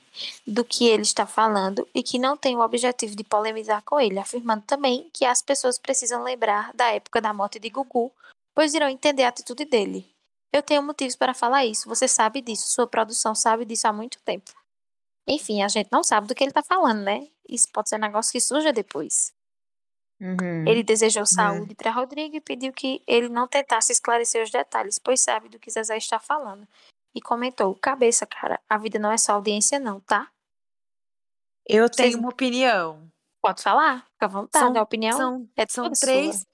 do 0.47 0.63
que 0.63 0.87
ele 0.87 1.01
está 1.01 1.25
falando 1.25 1.85
e 1.93 2.01
que 2.01 2.19
não 2.19 2.37
tem 2.37 2.55
o 2.55 2.61
objetivo 2.61 3.15
de 3.15 3.23
polemizar 3.23 3.81
com 3.83 3.99
ele, 3.99 4.19
afirmando 4.19 4.63
também 4.65 5.09
que 5.11 5.25
as 5.25 5.41
pessoas 5.41 5.79
precisam 5.79 6.23
lembrar 6.23 6.71
da 6.73 6.91
época 6.93 7.19
da 7.19 7.33
morte 7.33 7.59
de 7.59 7.69
Gugu, 7.69 8.11
pois 8.53 8.75
irão 8.75 8.87
entender 8.87 9.23
a 9.23 9.29
atitude 9.29 9.65
dele. 9.65 10.07
Eu 10.53 10.61
tenho 10.61 10.83
motivos 10.83 11.15
para 11.15 11.33
falar 11.33 11.65
isso, 11.65 11.89
você 11.89 12.07
sabe 12.07 12.39
disso, 12.39 12.67
sua 12.67 12.85
produção 12.85 13.33
sabe 13.33 13.65
disso 13.65 13.87
há 13.87 13.91
muito 13.91 14.19
tempo. 14.21 14.51
Enfim, 15.27 15.63
a 15.63 15.67
gente 15.67 15.89
não 15.91 16.03
sabe 16.03 16.27
do 16.27 16.35
que 16.35 16.43
ele 16.43 16.51
está 16.51 16.61
falando, 16.61 17.01
né? 17.01 17.27
Isso 17.49 17.67
pode 17.73 17.89
ser 17.89 17.95
um 17.95 17.99
negócio 17.99 18.31
que 18.31 18.39
surja 18.39 18.71
depois. 18.71 19.33
Uhum. 20.25 20.65
Ele 20.65 20.81
desejou 20.83 21.25
saúde 21.25 21.75
para 21.75 21.91
Rodrigo 21.91 22.37
e 22.37 22.39
pediu 22.41 22.71
que 22.71 23.03
ele 23.05 23.27
não 23.27 23.45
tentasse 23.45 23.91
esclarecer 23.91 24.41
os 24.41 24.49
detalhes, 24.49 24.97
pois 24.97 25.19
sabe 25.19 25.49
do 25.49 25.59
que 25.59 25.69
Zezé 25.69 25.97
está 25.97 26.17
falando. 26.17 26.65
E 27.13 27.19
comentou: 27.21 27.75
Cabeça, 27.75 28.25
cara, 28.25 28.57
a 28.69 28.77
vida 28.77 28.97
não 28.97 29.11
é 29.11 29.17
só 29.17 29.33
audiência, 29.33 29.79
não, 29.79 29.99
tá? 29.99 30.31
Eu 31.67 31.83
Vocês- 31.87 31.95
tenho 32.11 32.19
uma 32.19 32.29
opinião. 32.29 33.11
Pode 33.41 33.61
falar, 33.61 34.05
fica 34.13 34.25
à 34.25 34.29
vontade. 34.29 34.65
São- 34.65 34.77
a 34.77 34.81
opinião 34.81 35.17
São, 35.17 35.49
é 35.57 35.65
são 35.67 35.91
três, 35.91 36.35
sua. 36.37 36.45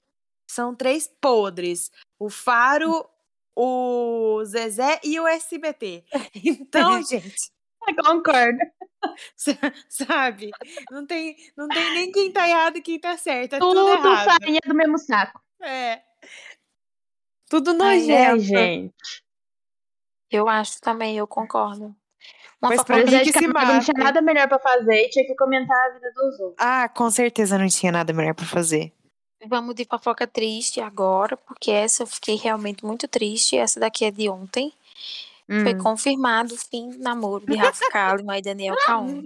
são 0.50 0.74
três 0.74 1.06
podres. 1.20 1.90
O 2.18 2.28
Faro, 2.28 3.08
o 3.54 4.42
Zezé 4.44 5.00
e 5.04 5.20
o 5.20 5.26
SBT. 5.28 6.04
Então, 6.34 7.00
gente, 7.02 7.52
Concordo. 8.04 8.58
sa- 9.36 9.52
sabe? 9.88 10.50
Não 10.90 11.06
tem, 11.06 11.36
não 11.56 11.68
tem 11.68 11.92
nem 11.94 12.12
quem 12.12 12.30
tá 12.32 12.48
errado 12.48 12.76
e 12.76 12.82
quem 12.82 12.98
tá 13.00 13.16
certo. 13.16 13.54
É 13.54 13.58
tudo, 13.58 13.74
Tudo 13.80 14.06
errado. 14.08 14.24
farinha 14.24 14.60
do 14.66 14.74
mesmo 14.74 14.98
saco. 14.98 15.40
É. 15.62 16.02
Tudo 17.48 17.70
Ai, 17.70 17.76
nojento. 18.00 18.12
É, 18.12 18.38
gente. 18.38 18.94
Eu 20.30 20.48
acho 20.48 20.80
também, 20.80 21.16
eu 21.16 21.26
concordo. 21.26 21.94
Uma 22.62 22.68
Mas 22.68 22.82
que 22.84 23.32
se 23.32 23.40
Camargo 23.46 23.72
não 23.72 23.80
tinha 23.80 24.04
nada 24.04 24.20
melhor 24.20 24.46
pra 24.46 24.58
fazer 24.58 25.06
e 25.06 25.08
tinha 25.08 25.26
que 25.26 25.34
comentar 25.34 25.76
a 25.86 25.94
vida 25.94 26.12
dos 26.12 26.38
outros. 26.38 26.56
Ah, 26.58 26.88
com 26.90 27.10
certeza 27.10 27.56
não 27.58 27.66
tinha 27.66 27.90
nada 27.90 28.12
melhor 28.12 28.34
pra 28.34 28.44
fazer. 28.44 28.92
Vamos 29.46 29.74
de 29.74 29.86
fofoca 29.86 30.26
triste 30.26 30.78
agora, 30.82 31.34
porque 31.38 31.70
essa 31.70 32.02
eu 32.02 32.06
fiquei 32.06 32.36
realmente 32.36 32.84
muito 32.84 33.08
triste. 33.08 33.56
Essa 33.56 33.80
daqui 33.80 34.04
é 34.04 34.10
de 34.10 34.28
ontem. 34.28 34.72
Foi 35.62 35.74
Hum. 35.74 35.78
confirmado 35.78 36.54
o 36.54 36.58
fim 36.58 36.90
do 36.90 36.98
namoro 36.98 37.44
de 37.44 37.56
Rafa 37.56 37.90
Kalimann 37.90 38.38
e 38.38 38.42
Daniel 38.42 38.76
Caon. 38.86 39.22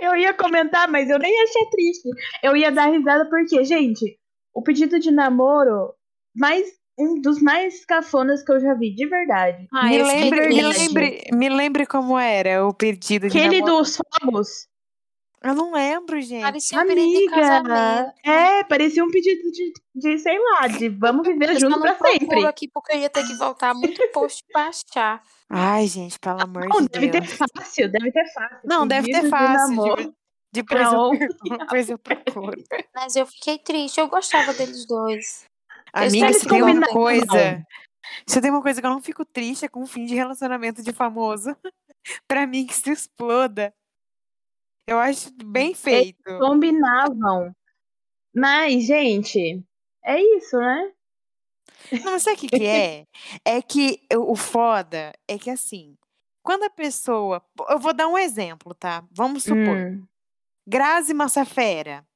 Eu 0.00 0.16
ia 0.16 0.32
comentar, 0.34 0.88
mas 0.90 1.08
eu 1.10 1.18
nem 1.18 1.42
achei 1.42 1.66
triste. 1.70 2.08
Eu 2.42 2.56
ia 2.56 2.72
dar 2.72 2.86
risada 2.90 3.28
porque, 3.28 3.62
gente, 3.64 4.18
o 4.54 4.62
pedido 4.62 4.98
de 4.98 5.10
namoro, 5.10 5.92
mais 6.34 6.66
um 6.98 7.20
dos 7.20 7.42
mais 7.42 7.84
cafonas 7.84 8.42
que 8.42 8.52
eu 8.52 8.60
já 8.60 8.74
vi, 8.74 8.94
de 8.94 9.06
verdade. 9.06 9.68
Ah, 9.72 9.88
me, 9.88 10.02
lembre, 10.02 10.48
me, 10.48 10.62
triste. 10.62 10.78
lembre, 10.88 11.24
me 11.32 11.48
lembre 11.48 11.86
como 11.86 12.18
era 12.18 12.66
o 12.66 12.72
pedido 12.72 13.28
de 13.28 13.38
Aquele 13.38 13.60
namoro. 13.60 13.78
dos 13.82 13.96
fogos. 14.22 14.48
Eu 15.44 15.54
não 15.54 15.72
lembro, 15.72 16.20
gente. 16.22 16.42
Parecia 16.42 16.78
um 16.80 16.86
pedido 16.86 17.06
de 17.10 17.16
Amiga, 17.16 17.34
casamento. 17.36 18.12
é, 18.24 18.64
parecia 18.64 19.04
um 19.04 19.10
pedido 19.10 19.50
de, 19.52 19.72
de, 19.94 20.18
sei 20.18 20.38
lá, 20.38 20.66
de 20.68 20.88
vamos 20.88 21.26
viver 21.28 21.50
Eu 21.50 21.60
junto 21.60 21.78
não 21.78 21.96
pra 21.98 22.10
sempre. 22.12 22.46
aqui 22.46 22.66
porque 22.68 22.92
eu 22.96 23.00
ia 23.00 23.10
ter 23.10 23.26
que 23.26 23.34
voltar 23.34 23.74
muito 23.74 24.00
post 24.10 24.42
pra 24.50 24.68
achar. 24.68 25.22
Ai, 25.50 25.86
gente, 25.86 26.18
pelo 26.18 26.40
amor 26.42 26.66
Não, 26.66 26.80
de 26.80 26.88
deve 26.88 27.08
Deus. 27.10 27.28
ter 27.28 27.36
fácil, 27.36 27.92
deve 27.92 28.10
ter 28.10 28.32
fácil. 28.32 28.58
Não, 28.64 28.86
deve 28.86 29.12
ter 29.12 29.28
fácil. 29.28 29.96
de- 29.96 30.12
Depois 30.50 30.88
pra 30.88 30.96
eu, 30.96 31.58
depois 31.58 31.90
eu 31.90 31.98
procuro. 31.98 32.64
Mas 32.94 33.14
eu 33.16 33.26
fiquei 33.26 33.58
triste, 33.58 34.00
eu 34.00 34.08
gostava 34.08 34.54
deles 34.54 34.86
dois. 34.86 35.44
Amiga, 35.92 36.32
se 36.32 36.48
tem 36.48 36.62
uma 36.62 36.86
coisa. 36.88 37.62
Se 38.26 38.40
tem 38.40 38.50
uma 38.50 38.62
coisa 38.62 38.80
que 38.80 38.86
eu 38.86 38.90
não 38.90 39.02
fico 39.02 39.24
triste 39.24 39.64
é 39.66 39.68
com 39.68 39.82
o 39.82 39.86
fim 39.86 40.06
de 40.06 40.14
relacionamento 40.14 40.82
de 40.82 40.92
famoso. 40.92 41.54
pra 42.28 42.46
mim, 42.46 42.66
que 42.66 42.74
se 42.74 42.90
exploda. 42.90 43.72
Eu 44.86 44.98
acho 44.98 45.30
bem 45.44 45.74
feito. 45.74 46.22
Combinavam. 46.38 47.54
Mas, 48.34 48.84
gente, 48.84 49.62
é 50.04 50.20
isso, 50.20 50.58
né? 50.58 50.92
Não, 52.04 52.18
sabe 52.18 52.36
o 52.36 52.40
que, 52.40 52.48
que 52.48 52.66
é? 52.66 53.06
É 53.44 53.62
que 53.62 54.00
o 54.12 54.32
o 54.32 54.36
foda 54.36 55.12
é 55.28 55.38
que 55.38 55.50
assim, 55.50 55.96
quando 56.42 56.64
a 56.64 56.70
pessoa. 56.70 57.42
Eu 57.68 57.78
vou 57.78 57.94
dar 57.94 58.08
um 58.08 58.18
exemplo, 58.18 58.74
tá? 58.74 59.04
Vamos 59.10 59.44
supor. 59.44 59.76
Hum, 59.76 60.06
Grazi 60.66 61.14
Massafera 61.14 62.06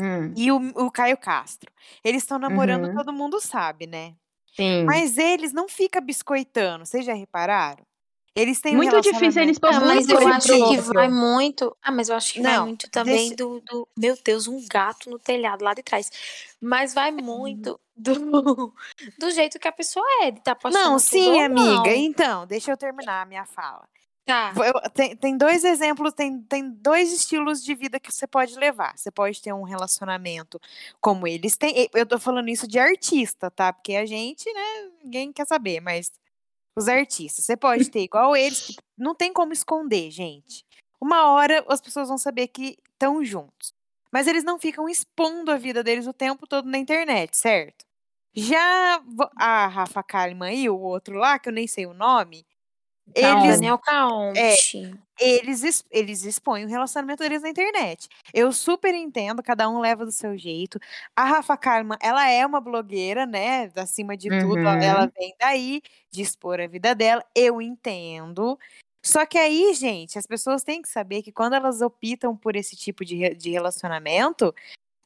hum, 0.00 0.32
e 0.36 0.50
o, 0.52 0.56
o 0.86 0.90
Caio 0.90 1.16
Castro. 1.18 1.70
Eles 2.04 2.22
estão 2.22 2.38
namorando, 2.38 2.86
Uhum. 2.86 2.94
todo 2.94 3.12
mundo 3.12 3.40
sabe, 3.40 3.86
né? 3.86 4.14
sim. 4.56 4.84
Mas 4.86 5.18
eles 5.18 5.52
não 5.52 5.68
ficam 5.68 6.02
biscoitando, 6.02 6.86
vocês 6.86 7.04
já 7.04 7.14
repararam? 7.14 7.84
Eles 8.34 8.60
têm 8.60 8.74
um 8.74 8.78
Muito 8.78 8.98
difícil 9.02 9.42
eles 9.42 9.58
Ah, 9.62 9.80
mas 9.80 10.08
eu 10.08 10.26
acho 10.26 10.48
que 10.70 10.80
vai 10.94 11.08
muito. 11.08 11.76
Ah, 11.82 11.92
mas 11.92 12.08
eu 12.08 12.16
acho 12.16 12.32
que 12.32 12.40
vai 12.40 12.56
Não, 12.56 12.66
muito 12.66 12.88
também 12.90 13.28
deixa- 13.28 13.36
do, 13.36 13.60
do. 13.60 13.86
Meu 13.96 14.16
Deus, 14.24 14.48
um 14.48 14.66
gato 14.68 15.10
no 15.10 15.18
telhado 15.18 15.62
lá 15.62 15.74
de 15.74 15.82
trás. 15.82 16.10
Mas 16.60 16.94
vai 16.94 17.10
muito 17.10 17.78
do, 17.94 18.14
do 19.18 19.30
jeito 19.30 19.58
que 19.58 19.68
a 19.68 19.72
pessoa 19.72 20.06
é, 20.22 20.30
de 20.30 20.38
estar 20.38 20.54
postando 20.54 20.82
Não, 20.82 20.92
tudo 20.92 21.00
sim, 21.00 21.30
ou 21.30 21.40
amiga. 21.40 21.62
não. 21.62 21.86
Então, 21.86 22.46
deixa 22.46 22.70
eu 22.72 22.76
terminar 22.76 23.22
a 23.22 23.26
minha 23.26 23.44
fala. 23.44 23.86
Tá. 24.24 24.52
Eu- 24.56 24.90
tem, 24.92 25.14
tem 25.16 25.36
dois 25.36 25.62
exemplos, 25.64 26.14
tem, 26.14 26.40
tem 26.42 26.70
dois 26.70 27.12
estilos 27.12 27.62
de 27.62 27.74
vida 27.74 28.00
que 28.00 28.10
você 28.10 28.26
pode 28.26 28.54
levar. 28.54 28.96
Você 28.96 29.10
pode 29.10 29.42
ter 29.42 29.52
um 29.52 29.64
relacionamento 29.64 30.58
como 31.00 31.26
eles 31.26 31.54
têm. 31.56 31.88
Eu 31.92 32.06
tô 32.06 32.18
falando 32.18 32.48
isso 32.48 32.66
de 32.66 32.78
artista, 32.78 33.50
tá? 33.50 33.72
Porque 33.74 33.94
a 33.94 34.06
gente, 34.06 34.50
né, 34.54 34.88
ninguém 35.04 35.32
quer 35.32 35.46
saber, 35.46 35.80
mas 35.80 36.10
os 36.76 36.88
artistas. 36.88 37.44
Você 37.44 37.56
pode 37.56 37.90
ter 37.90 38.00
igual 38.00 38.36
eles, 38.36 38.66
que 38.66 38.76
não 38.96 39.14
tem 39.14 39.32
como 39.32 39.52
esconder, 39.52 40.10
gente. 40.10 40.64
Uma 41.00 41.32
hora 41.32 41.64
as 41.68 41.80
pessoas 41.80 42.08
vão 42.08 42.18
saber 42.18 42.48
que 42.48 42.78
estão 42.92 43.24
juntos. 43.24 43.74
Mas 44.12 44.26
eles 44.26 44.44
não 44.44 44.58
ficam 44.58 44.88
expondo 44.88 45.50
a 45.50 45.56
vida 45.56 45.82
deles 45.82 46.06
o 46.06 46.12
tempo 46.12 46.46
todo 46.46 46.68
na 46.68 46.78
internet, 46.78 47.36
certo? 47.36 47.84
Já 48.34 49.02
a 49.36 49.66
Rafa 49.66 50.02
Kalimann 50.02 50.54
e 50.54 50.70
o 50.70 50.78
outro 50.78 51.16
lá, 51.16 51.38
que 51.38 51.48
eu 51.48 51.52
nem 51.52 51.66
sei 51.66 51.86
o 51.86 51.94
nome. 51.94 52.46
Eles 53.14 53.56
Daniel 53.56 53.78
Caonte. 53.78 54.94
eles, 55.20 55.62
ex- 55.62 55.84
eles 55.90 56.24
expõem 56.24 56.64
o 56.64 56.68
relacionamento 56.68 57.22
deles 57.22 57.42
na 57.42 57.48
internet. 57.50 58.08
Eu 58.32 58.52
super 58.52 58.94
entendo, 58.94 59.42
cada 59.42 59.68
um 59.68 59.80
leva 59.80 60.04
do 60.04 60.12
seu 60.12 60.36
jeito. 60.38 60.78
A 61.14 61.24
Rafa 61.24 61.56
Kalimann, 61.56 61.98
ela 62.00 62.28
é 62.28 62.44
uma 62.46 62.60
blogueira, 62.60 63.26
né? 63.26 63.70
Acima 63.76 64.16
de 64.16 64.28
tudo, 64.28 64.60
Uhum. 64.60 64.82
ela 64.82 65.10
vem 65.18 65.34
daí 65.38 65.82
de 66.10 66.22
expor 66.22 66.60
a 66.60 66.66
vida 66.66 66.94
dela. 66.94 67.24
Eu 67.34 67.60
entendo. 67.60 68.58
Só 69.04 69.26
que 69.26 69.36
aí, 69.36 69.74
gente, 69.74 70.18
as 70.18 70.26
pessoas 70.26 70.62
têm 70.62 70.80
que 70.80 70.88
saber 70.88 71.22
que 71.22 71.32
quando 71.32 71.54
elas 71.54 71.80
optam 71.82 72.36
por 72.36 72.54
esse 72.56 72.76
tipo 72.76 73.04
de, 73.04 73.34
de 73.34 73.50
relacionamento, 73.50 74.54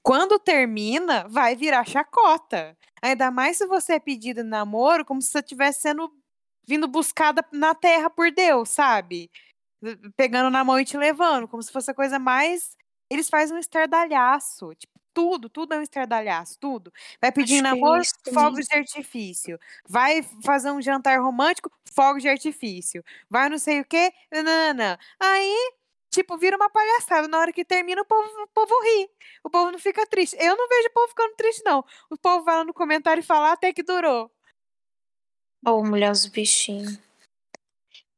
quando 0.02 0.38
termina, 0.38 1.26
vai 1.28 1.56
virar 1.56 1.84
chacota. 1.84 2.76
Ainda 3.02 3.30
mais 3.30 3.56
se 3.56 3.66
você 3.66 3.94
é 3.94 3.98
pedido 4.00 4.40
em 4.40 4.44
namoro, 4.44 5.04
como 5.04 5.20
se 5.20 5.30
você 5.30 5.38
estivesse 5.40 5.80
sendo 5.80 6.12
vindo 6.66 6.88
buscada 6.88 7.44
na 7.52 7.74
terra 7.74 8.10
por 8.10 8.30
Deus, 8.32 8.68
sabe? 8.70 9.30
pegando 10.16 10.50
na 10.50 10.64
mão 10.64 10.78
e 10.80 10.84
te 10.84 10.96
levando, 10.96 11.48
como 11.48 11.62
se 11.62 11.72
fosse 11.72 11.90
a 11.90 11.94
coisa 11.94 12.18
mais. 12.18 12.76
Eles 13.10 13.28
fazem 13.28 13.56
um 13.56 13.60
estardalhaço. 13.60 14.74
Tipo, 14.74 14.92
tudo, 15.14 15.48
tudo 15.48 15.74
é 15.74 15.78
um 15.78 15.82
estardalhaço, 15.82 16.58
tudo. 16.60 16.92
Vai 17.20 17.32
pedir 17.32 17.62
namoro, 17.62 18.02
isso 18.02 18.14
fogos 18.32 18.66
de 18.66 18.76
artifício. 18.76 19.58
Vai 19.88 20.22
fazer 20.44 20.70
um 20.72 20.82
jantar 20.82 21.20
romântico, 21.20 21.70
fogos 21.94 22.22
de 22.22 22.28
artifício. 22.28 23.02
Vai 23.30 23.48
não 23.48 23.58
sei 23.58 23.80
o 23.80 23.84
quê, 23.84 24.12
nanana. 24.32 24.98
Aí, 25.20 25.72
tipo, 26.10 26.36
vira 26.38 26.56
uma 26.56 26.68
palhaçada. 26.70 27.28
Na 27.28 27.38
hora 27.38 27.52
que 27.52 27.64
termina, 27.64 28.02
o 28.02 28.04
povo, 28.04 28.28
o 28.42 28.48
povo 28.48 28.74
ri. 28.82 29.08
O 29.44 29.50
povo 29.50 29.70
não 29.72 29.78
fica 29.78 30.06
triste. 30.06 30.36
Eu 30.40 30.56
não 30.56 30.68
vejo 30.68 30.88
o 30.88 30.92
povo 30.92 31.08
ficando 31.08 31.34
triste, 31.36 31.62
não. 31.64 31.84
O 32.10 32.16
povo 32.18 32.44
vai 32.44 32.56
lá 32.56 32.64
no 32.64 32.74
comentário 32.74 33.20
e 33.20 33.24
fala 33.24 33.50
"Ah, 33.50 33.52
até 33.52 33.72
que 33.72 33.82
durou. 33.82 34.30
Ô, 35.66 35.82
mulher, 35.84 36.10
os 36.12 36.26
bichinhos. 36.26 36.98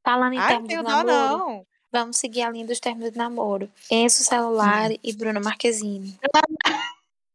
Falando 0.05 0.35
em 0.35 0.38
Ai, 0.38 0.55
não 0.59 0.67
termos 0.67 0.69
de 0.69 0.83
namoro, 0.93 1.09
não. 1.09 1.67
vamos 1.93 2.17
seguir 2.19 2.43
a 2.43 2.50
linha 2.50 2.67
dos 2.67 2.81
termos 2.81 3.11
de 3.11 3.17
namoro. 3.17 3.71
Enzo 3.90 4.23
Celular 4.23 4.90
e 5.02 5.12
Bruna 5.12 5.40
Marquezine. 5.40 6.19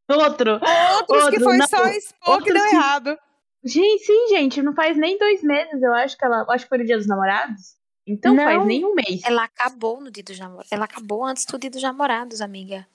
Outro. 0.10 0.54
Outros 0.54 1.08
que 1.08 1.14
Outro, 1.26 1.44
foi 1.44 1.58
não. 1.58 1.68
só 1.68 1.86
expor 1.88 2.44
que 2.44 2.54
deu 2.54 2.64
que- 2.64 2.76
errado. 2.76 3.18
Gente, 3.66 4.04
sim, 4.06 4.28
gente, 4.30 4.62
não 4.62 4.74
faz 4.76 4.98
nem 4.98 5.18
dois 5.18 5.42
meses, 5.42 5.82
eu 5.82 5.94
acho 5.94 6.18
que 6.18 6.26
ela. 6.26 6.46
Acho 6.50 6.66
que 6.66 6.70
foi 6.70 6.80
no 6.80 6.86
dia 6.86 6.98
dos 6.98 7.08
namorados. 7.08 7.76
Então 8.06 8.36
faz 8.36 8.58
Não. 8.58 8.66
nem 8.66 8.84
um 8.84 8.94
mês. 8.94 9.22
Ela 9.24 9.46
acabou 9.46 10.02
no 10.02 10.12
dia 10.12 10.24
dos 10.24 10.38
namorados. 10.38 10.70
Ela 10.72 10.84
acabou 10.86 11.24
antes 11.24 11.46
do 11.46 11.58
dia 11.58 11.70
dos 11.70 11.82
namorados, 11.82 12.42
amiga. 12.42 12.86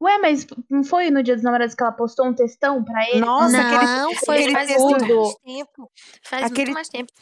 Ué, 0.00 0.18
mas 0.18 0.46
não 0.70 0.84
foi 0.84 1.10
no 1.10 1.22
dia 1.22 1.34
dos 1.34 1.42
namorados 1.42 1.74
que 1.74 1.82
ela 1.82 1.90
postou 1.92 2.26
um 2.26 2.34
textão 2.34 2.84
pra 2.84 3.08
ele? 3.10 3.20
Nossa, 3.20 3.58
aquele- 3.60 3.84
não, 3.84 4.14
foi 4.14 4.36
aquele 4.38 4.52
faz 4.52 4.68
muito 4.76 5.06
mais 5.14 5.34
tempo. 5.34 5.90
Faz 6.22 6.44
Aquele- 6.44 6.60
muito 6.66 6.74
mais 6.74 6.88
tempo. 6.88 7.12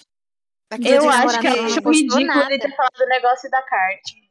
Aquele 0.71 0.97
Eu 0.97 1.09
acho 1.09 1.40
que 1.40 1.47
ela 1.47 1.56
ela 1.56 1.62
não 1.62 1.71
achou 1.71 1.83
postou 1.83 2.18
ridículo 2.18 2.26
nada. 2.26 2.52
ele 2.52 2.59
ter 2.61 2.76
falado 2.76 3.00
o 3.00 3.06
negócio 3.09 3.50
da 3.50 3.62
carne. 3.62 4.26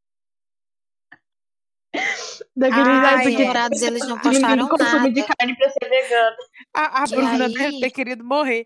Daquele 2.55 2.89
Os 2.89 3.21
porque 3.23 3.37
namorados, 3.43 3.81
eles 3.81 4.07
não 4.07 4.19
postaram 4.59 4.67
consome 4.67 5.13
de 5.13 5.21
nada. 5.21 5.33
carne 5.37 5.55
pra 5.55 5.69
ser 5.69 5.89
vegano. 5.89 6.35
A, 6.73 7.03
a 7.03 7.05
Bruna 7.07 7.31
aí- 7.45 7.53
deve 7.53 7.79
ter 7.79 7.89
querido 7.91 8.23
morrer. 8.23 8.65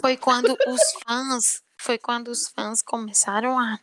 Foi 0.00 0.16
quando 0.18 0.56
os 0.66 0.80
fãs, 1.06 1.62
foi 1.80 1.96
quando 1.98 2.28
os 2.28 2.48
fãs 2.48 2.82
começaram 2.82 3.58
a, 3.58 3.78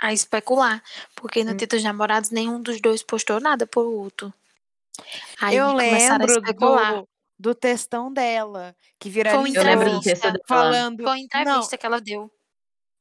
a 0.00 0.12
especular. 0.12 0.82
Porque 1.14 1.44
no 1.44 1.52
Hum. 1.52 1.56
dia 1.56 1.66
dos 1.66 1.82
namorados, 1.82 2.30
nenhum 2.30 2.60
dos 2.60 2.80
dois 2.80 3.02
postou 3.02 3.40
nada 3.40 3.66
pro 3.66 3.82
outro. 3.90 4.32
Aí 5.40 5.56
eu 5.56 5.66
a 5.66 5.74
lembro 5.74 6.32
especular. 6.32 6.94
do, 6.96 7.08
do 7.38 7.54
textão 7.54 8.12
dela, 8.12 8.74
que 8.98 9.10
Foi 9.10 9.22
uma 9.22 9.30
viralizou 9.32 9.62
Eu 9.62 9.64
lembro 9.68 9.90
do 9.90 9.96
entrevista. 9.96 10.32
falando... 10.46 10.96
Foi 11.02 11.06
uma 11.06 11.18
entrevista 11.18 11.78
que 11.78 11.86
ela 11.86 12.00
deu. 12.00 12.30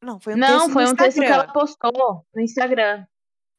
Não, 0.01 0.13
não, 0.13 0.19
foi 0.19 0.33
um 0.33 0.38
Não, 0.38 0.47
texto 0.59 0.73
foi 0.73 0.85
um 0.85 0.95
texto 0.95 1.19
que 1.19 1.25
ela 1.25 1.47
postou 1.51 2.25
no 2.33 2.41
Instagram. 2.41 3.05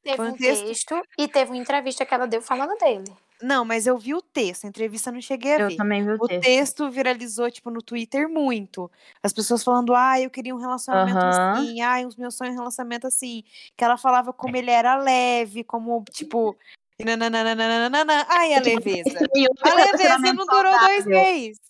Teve 0.02 0.16
Foi 0.16 0.26
um 0.26 0.30
um 0.30 0.36
texto- 0.36 0.66
texto 0.66 1.02
e 1.18 1.28
teve 1.28 1.50
uma 1.50 1.58
entrevista 1.58 2.06
que 2.06 2.14
ela 2.14 2.26
deu 2.26 2.40
falando 2.40 2.74
dele. 2.78 3.04
Não, 3.42 3.64
mas 3.64 3.86
eu 3.86 3.96
vi 3.98 4.14
o 4.14 4.20
texto, 4.20 4.64
a 4.64 4.68
entrevista 4.68 5.10
eu 5.10 5.14
não 5.14 5.20
cheguei 5.20 5.54
a 5.54 5.58
Eu 5.60 5.68
ver. 5.68 5.76
também 5.76 6.04
vi 6.04 6.10
o 6.12 6.14
O 6.20 6.26
texto. 6.28 6.42
texto 6.42 6.90
viralizou, 6.90 7.50
tipo, 7.50 7.70
no 7.70 7.80
Twitter 7.82 8.28
muito. 8.28 8.90
As 9.22 9.32
pessoas 9.32 9.62
falando, 9.64 9.94
ah, 9.94 10.20
eu 10.20 10.30
queria 10.30 10.54
um 10.54 10.58
relacionamento 10.58 11.18
Aham. 11.18 11.52
assim, 11.52 11.80
ai, 11.80 12.04
os 12.04 12.16
meus 12.16 12.34
sonhos 12.36 12.54
um 12.54 12.58
relacionamento 12.58 13.06
assim. 13.06 13.42
Que 13.76 13.84
ela 13.84 13.96
falava 13.96 14.32
como 14.32 14.56
ele 14.56 14.70
era 14.70 14.96
leve, 14.96 15.64
como, 15.64 16.04
tipo. 16.10 16.56
nananana. 17.02 18.26
Ai, 18.28 18.54
a 18.54 18.60
leveza. 18.60 19.04
E 19.34 19.46
o 19.46 19.50
A 19.62 19.74
leveza 19.74 20.18
não 20.18 20.46
durou 20.46 20.78
dois 20.78 21.06
meses. 21.06 21.60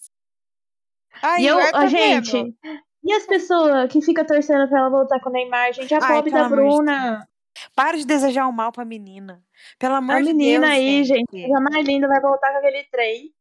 Ai, 1.23 1.43
E 1.43 1.47
eu, 1.47 1.59
agora 1.59 1.73
tá 1.73 1.87
gente, 1.87 2.55
e 3.03 3.13
as 3.15 3.27
pessoas 3.27 3.91
que 3.91 4.03
ficam 4.03 4.25
torcendo 4.27 4.69
pra 4.69 4.81
ela 4.81 4.91
voltar 4.91 5.21
com 5.21 5.31
o 5.31 5.33
Neymar, 5.33 5.73
gente? 5.73 5.95
A 5.95 5.99
Ai, 6.03 6.17
pobre 6.17 6.31
da 6.31 6.49
Bruna. 6.49 7.29
Para 7.75 7.97
de 7.99 8.07
desejar 8.07 8.47
o 8.47 8.53
mal 8.53 8.73
pra 8.73 8.85
menina. 8.85 9.43
Pelo 9.79 9.95
amor 9.97 10.17
A 10.17 10.21
de 10.21 10.27
menina 10.33 10.67
Deus. 10.69 10.79
aí, 10.79 11.05
gente, 11.05 11.53
a 11.55 11.61
mais 11.61 11.85
linda 11.87 12.07
vai 12.09 12.21
voltar 12.21 12.51
com 12.53 12.59
aquele 12.59 12.85
trem. 12.85 13.35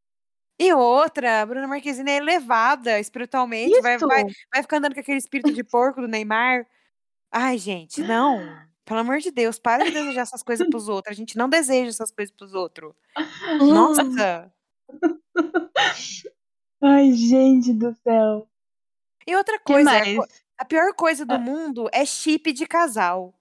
E 0.59 0.73
outra, 0.73 1.41
a 1.41 1.45
Bruna 1.45 1.67
Marquezine 1.67 2.11
é 2.11 2.17
elevada 2.17 2.99
espiritualmente. 2.99 3.79
Vai, 3.81 3.95
Isso. 3.95 4.07
vai, 4.07 4.23
vai 4.53 4.61
ficar 4.61 4.77
andando 4.77 4.93
com 4.93 4.99
aquele 4.99 5.17
espírito 5.17 5.53
de 5.53 5.63
porco 5.63 6.01
do 6.01 6.07
Neymar. 6.07 6.65
Ai, 7.31 7.57
gente, 7.57 8.01
não. 8.01 8.41
Pelo 8.83 8.99
amor 9.01 9.19
de 9.19 9.31
Deus, 9.31 9.57
para 9.59 9.85
de 9.85 9.91
desejar 9.91 10.21
essas 10.21 10.43
coisas 10.43 10.67
pros 10.67 10.87
outros. 10.89 11.13
A 11.13 11.15
gente 11.15 11.37
não 11.37 11.47
deseja 11.47 11.89
essas 11.89 12.11
coisas 12.11 12.35
pros 12.35 12.53
outros. 12.53 12.93
Nossa! 13.59 14.51
Ai, 16.81 17.11
gente 17.13 17.73
do 17.73 17.93
céu. 18.03 18.47
E 19.27 19.35
outra 19.35 19.59
coisa, 19.59 19.91
a 19.91 20.03
a 20.57 20.65
pior 20.65 20.93
coisa 20.93 21.25
do 21.25 21.35
Ah. 21.35 21.39
mundo 21.39 21.87
é 21.93 22.03
chip 22.05 22.51
de 22.51 22.65
casal. 22.65 23.33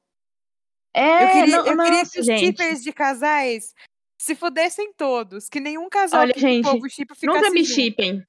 É, 0.98 1.24
eu 1.24 1.28
queria, 1.28 1.56
não, 1.56 1.66
eu 1.66 1.76
queria 1.76 2.06
que 2.06 2.20
os 2.20 2.26
shippers 2.26 2.82
de 2.82 2.92
casais 2.92 3.74
se 4.18 4.34
fudessem 4.34 4.92
todos. 4.92 5.48
Que 5.48 5.60
nenhum 5.60 5.88
casal 5.88 6.20
Olha, 6.20 6.34
gente, 6.36 6.64
povo 6.64 6.88
shippa 6.88 7.14
ficasse 7.14 7.38
Nunca 7.38 7.50
me 7.50 7.62
junto. 7.62 7.74
chipem. 7.74 8.26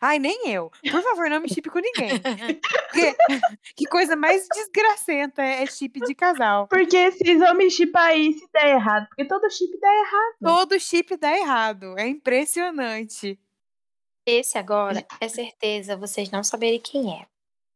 Ai, 0.00 0.18
nem 0.18 0.48
eu. 0.48 0.70
Por 0.90 1.02
favor, 1.02 1.30
não 1.30 1.40
me 1.40 1.48
chipe 1.48 1.70
com 1.70 1.78
ninguém. 1.78 2.20
Porque, 2.20 3.16
que 3.76 3.86
coisa 3.86 4.14
mais 4.14 4.46
desgracenta 4.52 5.42
é 5.42 5.64
chip 5.66 5.98
de 6.00 6.14
casal. 6.14 6.68
Porque 6.68 7.10
vocês 7.10 7.38
vão 7.38 7.54
me 7.54 7.70
chipar 7.70 8.08
aí 8.08 8.32
se 8.32 8.46
der 8.52 8.74
errado. 8.74 9.06
Porque 9.08 9.24
todo 9.24 9.50
chip 9.50 9.78
dá 9.80 9.92
errado. 9.92 10.34
Todo 10.42 10.80
chip 10.80 11.16
dá 11.16 11.36
errado. 11.36 11.98
É 11.98 12.06
impressionante. 12.06 13.38
Esse 14.26 14.58
agora 14.58 15.04
é 15.20 15.28
certeza 15.28 15.96
vocês 15.96 16.30
não 16.30 16.44
saberem 16.44 16.80
quem 16.80 17.14
é. 17.14 17.26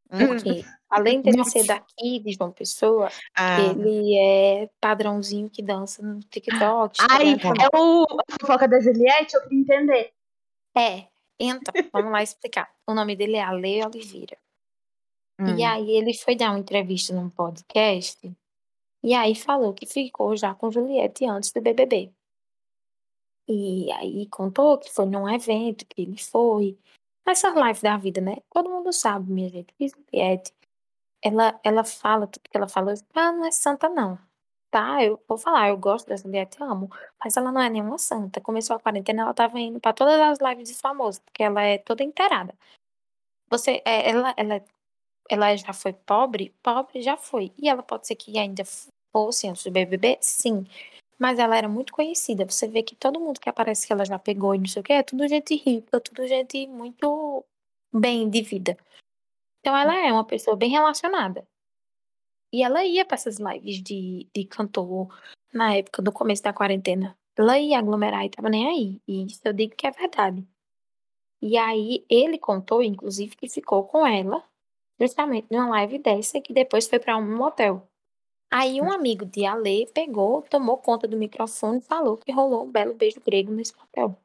Porque 0.08 0.64
além 0.88 1.20
dele 1.20 1.38
Nossa. 1.38 1.50
ser 1.50 1.66
daqui 1.66 2.20
de 2.20 2.32
João 2.32 2.52
Pessoa, 2.52 3.08
Ah, 3.34 3.60
ele 3.60 4.16
é 4.16 4.70
padrãozinho 4.80 5.50
que 5.50 5.62
dança 5.62 6.02
no 6.02 6.20
TikTok. 6.20 6.98
Ai, 7.10 7.32
é 7.32 7.76
o 7.76 8.04
a 8.04 8.38
fofoca 8.40 8.68
da 8.68 8.80
Juliette, 8.80 9.34
eu 9.34 9.42
queria 9.42 9.60
entender. 9.60 10.12
É. 10.76 11.06
Então, 11.38 11.74
vamos 11.92 12.12
lá 12.12 12.22
explicar. 12.22 12.70
O 12.86 12.94
nome 12.94 13.16
dele 13.16 13.36
é 13.36 13.42
Ale 13.42 13.84
Oliveira. 13.84 14.36
Hum. 15.40 15.56
E 15.56 15.64
aí 15.64 15.90
ele 15.90 16.14
foi 16.14 16.36
dar 16.36 16.50
uma 16.50 16.60
entrevista 16.60 17.12
num 17.12 17.28
podcast 17.28 18.32
e 19.02 19.12
aí 19.12 19.34
falou 19.34 19.74
que 19.74 19.84
ficou 19.84 20.36
já 20.36 20.54
com 20.54 20.70
Juliette 20.70 21.26
antes 21.26 21.52
do 21.52 21.60
BBB. 21.60 22.10
E 23.46 23.92
aí 23.92 24.26
contou 24.28 24.78
que 24.78 24.90
foi 24.90 25.04
num 25.06 25.28
evento 25.28 25.84
que 25.86 26.00
ele 26.00 26.16
foi. 26.16 26.78
Essa 27.26 27.50
live 27.50 27.80
da 27.80 27.96
vida, 27.96 28.20
né? 28.20 28.36
Todo 28.52 28.68
mundo 28.70 28.92
sabe, 28.92 29.32
minha 29.32 29.48
gente, 29.48 29.74
Juliette, 29.80 30.52
ela, 31.22 31.58
ela 31.64 31.84
fala 31.84 32.26
tudo 32.26 32.42
que 32.50 32.56
ela 32.56 32.68
falou. 32.68 32.94
Ah, 33.14 33.32
não 33.32 33.46
é 33.46 33.50
santa 33.50 33.88
não. 33.88 34.18
Tá, 34.70 35.02
eu 35.04 35.22
vou 35.28 35.38
falar, 35.38 35.68
eu 35.70 35.76
gosto 35.78 36.08
da 36.08 36.16
Juliette, 36.16 36.58
amo. 36.62 36.90
Mas 37.22 37.36
ela 37.36 37.52
não 37.52 37.60
é 37.62 37.70
nenhuma 37.70 37.98
santa. 37.98 38.40
Começou 38.40 38.76
a 38.76 38.80
quarentena, 38.80 39.22
ela 39.22 39.34
tava 39.34 39.58
indo 39.60 39.80
pra 39.80 39.92
todas 39.92 40.20
as 40.20 40.38
lives 40.40 40.68
de 40.68 40.74
famosos, 40.76 41.20
porque 41.20 41.42
ela 41.44 41.62
é 41.62 41.78
toda 41.78 42.02
inteirada. 42.04 42.54
Você, 43.50 43.82
é, 43.84 44.10
ela, 44.10 44.34
ela, 44.36 44.64
ela 45.30 45.56
já 45.56 45.72
foi 45.72 45.92
pobre? 45.92 46.54
Pobre 46.62 47.02
já 47.02 47.16
foi. 47.16 47.52
E 47.58 47.68
ela 47.68 47.82
pode 47.82 48.06
ser 48.06 48.16
que 48.16 48.38
ainda 48.38 48.64
fosse 49.12 49.48
antes 49.48 49.64
do 49.64 49.70
BBB? 49.70 50.18
Sim. 50.20 50.66
Mas 51.18 51.38
ela 51.38 51.56
era 51.56 51.68
muito 51.68 51.92
conhecida. 51.92 52.44
Você 52.48 52.66
vê 52.68 52.82
que 52.82 52.96
todo 52.96 53.20
mundo 53.20 53.40
que 53.40 53.48
aparece 53.48 53.86
que 53.86 53.92
ela 53.92 54.04
já 54.04 54.18
pegou 54.18 54.54
e 54.54 54.58
não 54.58 54.66
sei 54.66 54.80
o 54.80 54.84
que, 54.84 54.92
é 54.92 55.02
tudo 55.02 55.26
gente 55.28 55.54
rica, 55.56 56.00
tudo 56.00 56.26
gente 56.26 56.66
muito 56.66 57.44
bem 57.92 58.28
de 58.28 58.42
vida. 58.42 58.76
Então 59.60 59.76
ela 59.76 59.96
é 59.96 60.12
uma 60.12 60.24
pessoa 60.24 60.56
bem 60.56 60.70
relacionada. 60.70 61.46
E 62.52 62.62
ela 62.62 62.84
ia 62.84 63.04
para 63.04 63.16
essas 63.16 63.38
lives 63.38 63.82
de, 63.82 64.28
de 64.34 64.44
cantor 64.44 65.08
na 65.52 65.74
época, 65.74 66.02
no 66.02 66.12
começo 66.12 66.42
da 66.42 66.52
quarentena. 66.52 67.16
Ela 67.36 67.58
ia 67.58 67.78
aglomerar 67.78 68.24
e 68.24 68.30
tava 68.30 68.48
nem 68.48 68.68
aí. 68.68 69.02
E 69.08 69.24
isso 69.26 69.40
eu 69.44 69.52
digo 69.52 69.74
que 69.74 69.86
é 69.86 69.90
verdade. 69.90 70.46
E 71.42 71.56
aí 71.58 72.04
ele 72.08 72.38
contou, 72.38 72.82
inclusive, 72.82 73.36
que 73.36 73.48
ficou 73.48 73.84
com 73.84 74.06
ela, 74.06 74.42
justamente 75.00 75.46
numa 75.50 75.68
live 75.68 75.98
dessa, 75.98 76.40
que 76.40 76.52
depois 76.52 76.88
foi 76.88 76.98
para 76.98 77.16
um 77.16 77.36
motel. 77.36 77.88
Aí 78.56 78.80
um 78.80 78.92
amigo 78.92 79.26
de 79.26 79.44
Ale 79.44 79.84
pegou, 79.92 80.42
tomou 80.42 80.78
conta 80.78 81.08
do 81.08 81.16
microfone 81.16 81.78
e 81.78 81.82
falou 81.82 82.16
que 82.16 82.30
rolou 82.30 82.64
um 82.64 82.70
belo 82.70 82.94
beijo 82.94 83.20
grego 83.20 83.50
nesse 83.50 83.72
motel. 83.76 84.16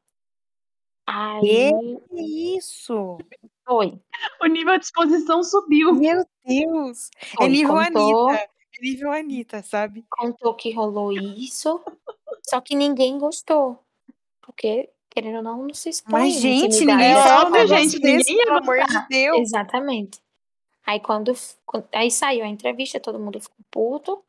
Aí 1.07 1.71
Que 2.11 2.55
isso? 2.55 3.17
foi. 3.65 3.99
O 4.39 4.45
nível 4.45 4.77
de 4.77 4.85
exposição 4.85 5.41
subiu. 5.43 5.95
Meu 5.95 6.23
Deus! 6.45 7.09
É 7.39 7.47
nível 7.47 7.73
contou. 7.73 8.29
Anitta. 8.29 8.43
É 8.43 8.81
nível 8.83 9.11
Anitta, 9.11 9.63
sabe? 9.63 10.05
contou 10.11 10.53
que 10.53 10.71
rolou 10.71 11.11
isso, 11.11 11.81
só 12.47 12.61
que 12.61 12.75
ninguém 12.75 13.17
gostou. 13.17 13.79
Porque, 14.43 14.91
querendo 15.09 15.37
ou 15.37 15.43
não, 15.43 15.63
não 15.63 15.73
se 15.73 15.89
expõe. 15.89 16.21
Mas, 16.21 16.33
gente, 16.35 16.85
ninguém 16.85 17.15
É 17.47 17.49
negócio 17.49 17.67
gente, 17.67 17.99
desse, 17.99 18.29
ninguém 18.29 18.45
pelo 18.45 18.57
amor 18.59 18.77
de. 18.85 19.07
Deus. 19.09 19.39
Exatamente. 19.39 20.19
Aí 20.89 20.99
quando, 20.99 21.31
aí 21.93 22.09
saiu 22.09 22.43
a 22.43 22.47
entrevista, 22.47 22.99
todo 22.99 23.19
mundo 23.19 23.39
ficou 23.39 23.63
puto. 23.69 24.23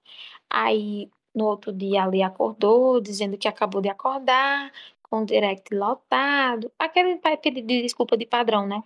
Aí 0.50 1.10
no 1.34 1.46
outro 1.46 1.72
dia 1.72 2.04
ali 2.04 2.22
acordou, 2.22 3.00
dizendo 3.00 3.38
que 3.38 3.48
acabou 3.48 3.80
de 3.80 3.88
acordar, 3.88 4.70
com 5.02 5.22
o 5.22 5.24
direct 5.24 5.74
lotado. 5.74 6.70
Aquele 6.78 7.16
pedido 7.16 7.66
de 7.66 7.82
desculpa 7.82 8.14
de 8.14 8.26
padrão, 8.26 8.66
né? 8.66 8.84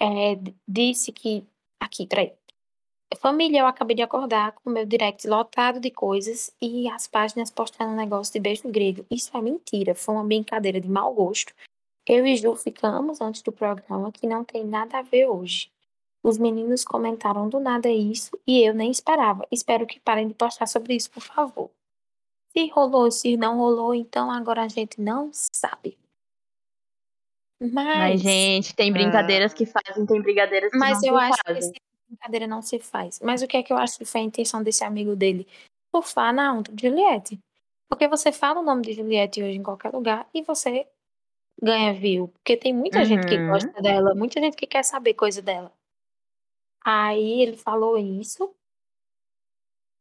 É, 0.00 0.34
disse 0.66 1.12
que. 1.12 1.44
Aqui, 1.78 2.06
peraí. 2.06 2.32
Família, 3.18 3.60
eu 3.60 3.66
acabei 3.66 3.96
de 3.96 4.02
acordar 4.02 4.52
com 4.52 4.70
o 4.70 4.72
meu 4.72 4.86
direct 4.86 5.28
lotado 5.28 5.78
de 5.78 5.90
coisas 5.90 6.54
e 6.60 6.88
as 6.90 7.06
páginas 7.06 7.50
postando 7.50 7.92
um 7.92 7.96
negócio 7.96 8.32
de 8.32 8.40
beijo 8.40 8.66
grego. 8.70 9.04
Isso 9.10 9.36
é 9.36 9.42
mentira, 9.42 9.94
foi 9.94 10.14
uma 10.14 10.24
brincadeira 10.24 10.80
de 10.80 10.88
mau 10.88 11.12
gosto. 11.12 11.52
Eu 12.06 12.26
e 12.26 12.34
Ju 12.36 12.56
ficamos 12.56 13.20
antes 13.20 13.42
do 13.42 13.52
programa 13.52 14.10
que 14.10 14.26
não 14.26 14.42
tem 14.42 14.64
nada 14.64 14.98
a 14.98 15.02
ver 15.02 15.26
hoje. 15.26 15.70
Os 16.22 16.36
meninos 16.36 16.84
comentaram 16.84 17.48
do 17.48 17.58
nada 17.58 17.88
isso 17.88 18.38
e 18.46 18.62
eu 18.62 18.74
nem 18.74 18.90
esperava. 18.90 19.46
Espero 19.50 19.86
que 19.86 19.98
parem 20.00 20.28
de 20.28 20.34
postar 20.34 20.66
sobre 20.66 20.94
isso, 20.94 21.10
por 21.10 21.22
favor. 21.22 21.70
Se 22.52 22.66
rolou, 22.68 23.10
se 23.10 23.36
não 23.36 23.56
rolou, 23.56 23.94
então 23.94 24.30
agora 24.30 24.62
a 24.62 24.68
gente 24.68 25.00
não 25.00 25.30
sabe. 25.32 25.96
Mas, 27.60 27.72
Mas, 27.72 28.20
gente, 28.22 28.74
tem 28.74 28.92
brincadeiras 28.92 29.52
que 29.52 29.66
fazem, 29.66 30.06
tem 30.06 30.20
brincadeiras 30.20 30.70
que 30.70 30.78
mas 30.78 31.02
não 31.02 31.08
eu 31.08 31.16
se 31.16 31.24
acho 31.24 31.42
que 31.44 31.50
essa 31.58 31.72
brincadeira 32.08 32.46
não 32.46 32.62
se 32.62 32.78
faz. 32.78 33.20
Mas 33.20 33.42
o 33.42 33.46
que 33.46 33.56
é 33.56 33.62
que 33.62 33.72
eu 33.72 33.76
acho 33.76 33.98
que 33.98 34.04
foi 34.04 34.22
a 34.22 34.24
intenção 34.24 34.62
desse 34.62 34.82
amigo 34.82 35.14
dele? 35.14 35.46
Surfar 35.94 36.32
na 36.34 36.52
onda 36.52 36.72
de 36.72 36.88
Juliette. 36.88 37.38
Porque 37.88 38.08
você 38.08 38.32
fala 38.32 38.60
o 38.60 38.62
nome 38.62 38.82
de 38.82 38.92
Juliette 38.92 39.42
hoje 39.42 39.58
em 39.58 39.62
qualquer 39.62 39.92
lugar 39.92 40.26
e 40.32 40.42
você 40.42 40.86
ganha 41.60 41.92
view. 41.92 42.28
Porque 42.28 42.56
tem 42.56 42.72
muita 42.72 43.04
gente 43.04 43.26
que 43.26 43.36
Uhum. 43.36 43.46
gosta 43.48 43.82
dela, 43.82 44.14
muita 44.14 44.40
gente 44.40 44.56
que 44.56 44.66
quer 44.66 44.82
saber 44.84 45.14
coisa 45.14 45.42
dela. 45.42 45.70
Aí 46.84 47.42
ele 47.42 47.56
falou 47.56 47.98
isso. 47.98 48.54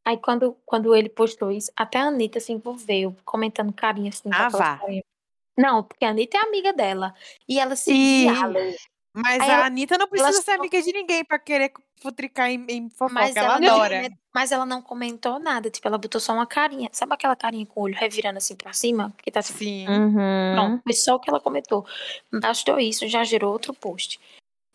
Aí 0.05 0.17
quando, 0.17 0.57
quando 0.65 0.95
ele 0.95 1.09
postou 1.09 1.51
isso, 1.51 1.71
até 1.75 1.99
a 1.99 2.05
Anitta 2.05 2.39
se 2.39 2.51
envolveu, 2.51 3.15
comentando 3.25 3.71
carinha 3.73 4.09
assim. 4.09 4.29
Ah, 4.31 4.49
vá. 4.49 4.79
Não, 5.57 5.83
porque 5.83 6.05
a 6.05 6.09
Anitta 6.09 6.37
é 6.37 6.41
amiga 6.41 6.73
dela. 6.73 7.13
E 7.47 7.59
ela 7.59 7.73
a 7.73 7.91
E... 7.91 8.25
Mas 9.13 9.41
Aí 9.41 9.49
a 9.49 9.53
ela- 9.55 9.65
Anitta 9.65 9.97
não 9.97 10.07
precisa 10.07 10.41
ser 10.41 10.51
amiga 10.51 10.81
de 10.81 10.93
ninguém 10.93 11.25
pra 11.25 11.37
querer 11.39 11.73
futricar 11.99 12.49
em, 12.49 12.65
em 12.69 12.89
fofoca. 12.89 13.13
Mas 13.13 13.35
ela 13.35 13.47
ela, 13.47 13.59
não 13.59 13.75
adora. 13.75 13.95
comen- 13.95 14.17
mas 14.33 14.51
ela 14.51 14.65
não 14.65 14.81
comentou 14.81 15.39
nada. 15.39 15.69
Tipo, 15.69 15.87
ela 15.87 15.97
botou 15.97 16.21
só 16.21 16.33
uma 16.33 16.45
carinha. 16.45 16.89
Sabe 16.93 17.13
aquela 17.13 17.35
carinha 17.35 17.65
com 17.65 17.81
o 17.81 17.83
olho 17.83 17.95
revirando 17.95 18.37
assim 18.37 18.55
pra 18.55 18.71
cima? 18.71 19.13
Que 19.21 19.31
tá 19.31 19.41
tipo, 19.41 19.57
Sim. 19.59 19.87
Uhum. 19.87 20.53
Pronto, 20.55 20.83
foi 20.83 20.93
só 20.93 21.15
o 21.15 21.19
que 21.19 21.29
ela 21.29 21.41
comentou. 21.41 21.85
Bastou 22.31 22.79
isso, 22.79 23.07
já 23.07 23.23
gerou 23.23 23.51
outro 23.51 23.73
post. 23.73 24.19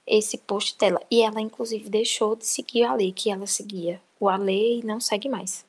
Esse 0.07 0.37
post 0.39 0.79
dela. 0.79 1.01
E 1.11 1.23
ela, 1.23 1.41
inclusive, 1.41 1.89
deixou 1.89 2.37
de 2.37 2.47
seguir 2.47 2.85
o 2.85 2.91
Ale, 2.91 3.13
que 3.13 3.31
ela 3.31 3.47
seguia. 3.47 4.01
O 4.21 4.29
Ale 4.29 4.81
e 4.81 4.85
não 4.85 5.01
segue 5.01 5.29
mais. 5.29 5.67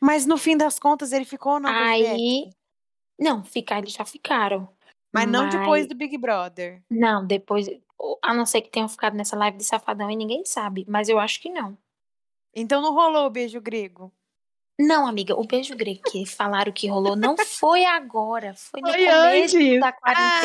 Mas 0.00 0.26
no 0.26 0.36
fim 0.36 0.56
das 0.56 0.78
contas, 0.78 1.12
ele 1.12 1.24
ficou 1.24 1.54
ou 1.54 1.60
não? 1.60 1.70
Aí. 1.70 2.50
Não, 3.18 3.44
ficar, 3.44 3.78
eles 3.78 3.92
já 3.92 4.04
ficaram. 4.04 4.68
Mas 5.12 5.28
não 5.30 5.48
depois 5.48 5.82
Mas- 5.82 5.88
do 5.88 5.94
Big 5.94 6.16
Brother. 6.16 6.82
Não, 6.90 7.26
depois. 7.26 7.68
A 8.22 8.34
não 8.34 8.44
ser 8.46 8.62
que 8.62 8.70
tenham 8.70 8.88
ficado 8.88 9.14
nessa 9.14 9.36
live 9.36 9.58
de 9.58 9.64
safadão 9.64 10.10
e 10.10 10.16
ninguém 10.16 10.44
sabe. 10.44 10.84
Mas 10.88 11.08
eu 11.08 11.18
acho 11.18 11.40
que 11.40 11.50
não. 11.50 11.76
Então 12.54 12.80
não 12.82 12.94
rolou 12.94 13.26
o 13.26 13.30
beijo 13.30 13.60
grego. 13.60 14.10
Não, 14.86 15.06
amiga, 15.06 15.38
o 15.38 15.44
beijo 15.46 15.76
grego 15.76 16.00
que 16.10 16.26
falaram 16.26 16.72
que 16.72 16.88
rolou 16.88 17.14
não 17.14 17.36
foi 17.36 17.84
agora. 17.84 18.54
Foi 18.56 18.80
no 18.80 18.88
Foi 18.88 18.98
começo 19.06 19.56
antes. 19.56 19.80
da 19.80 19.92
quarentena. 19.92 20.42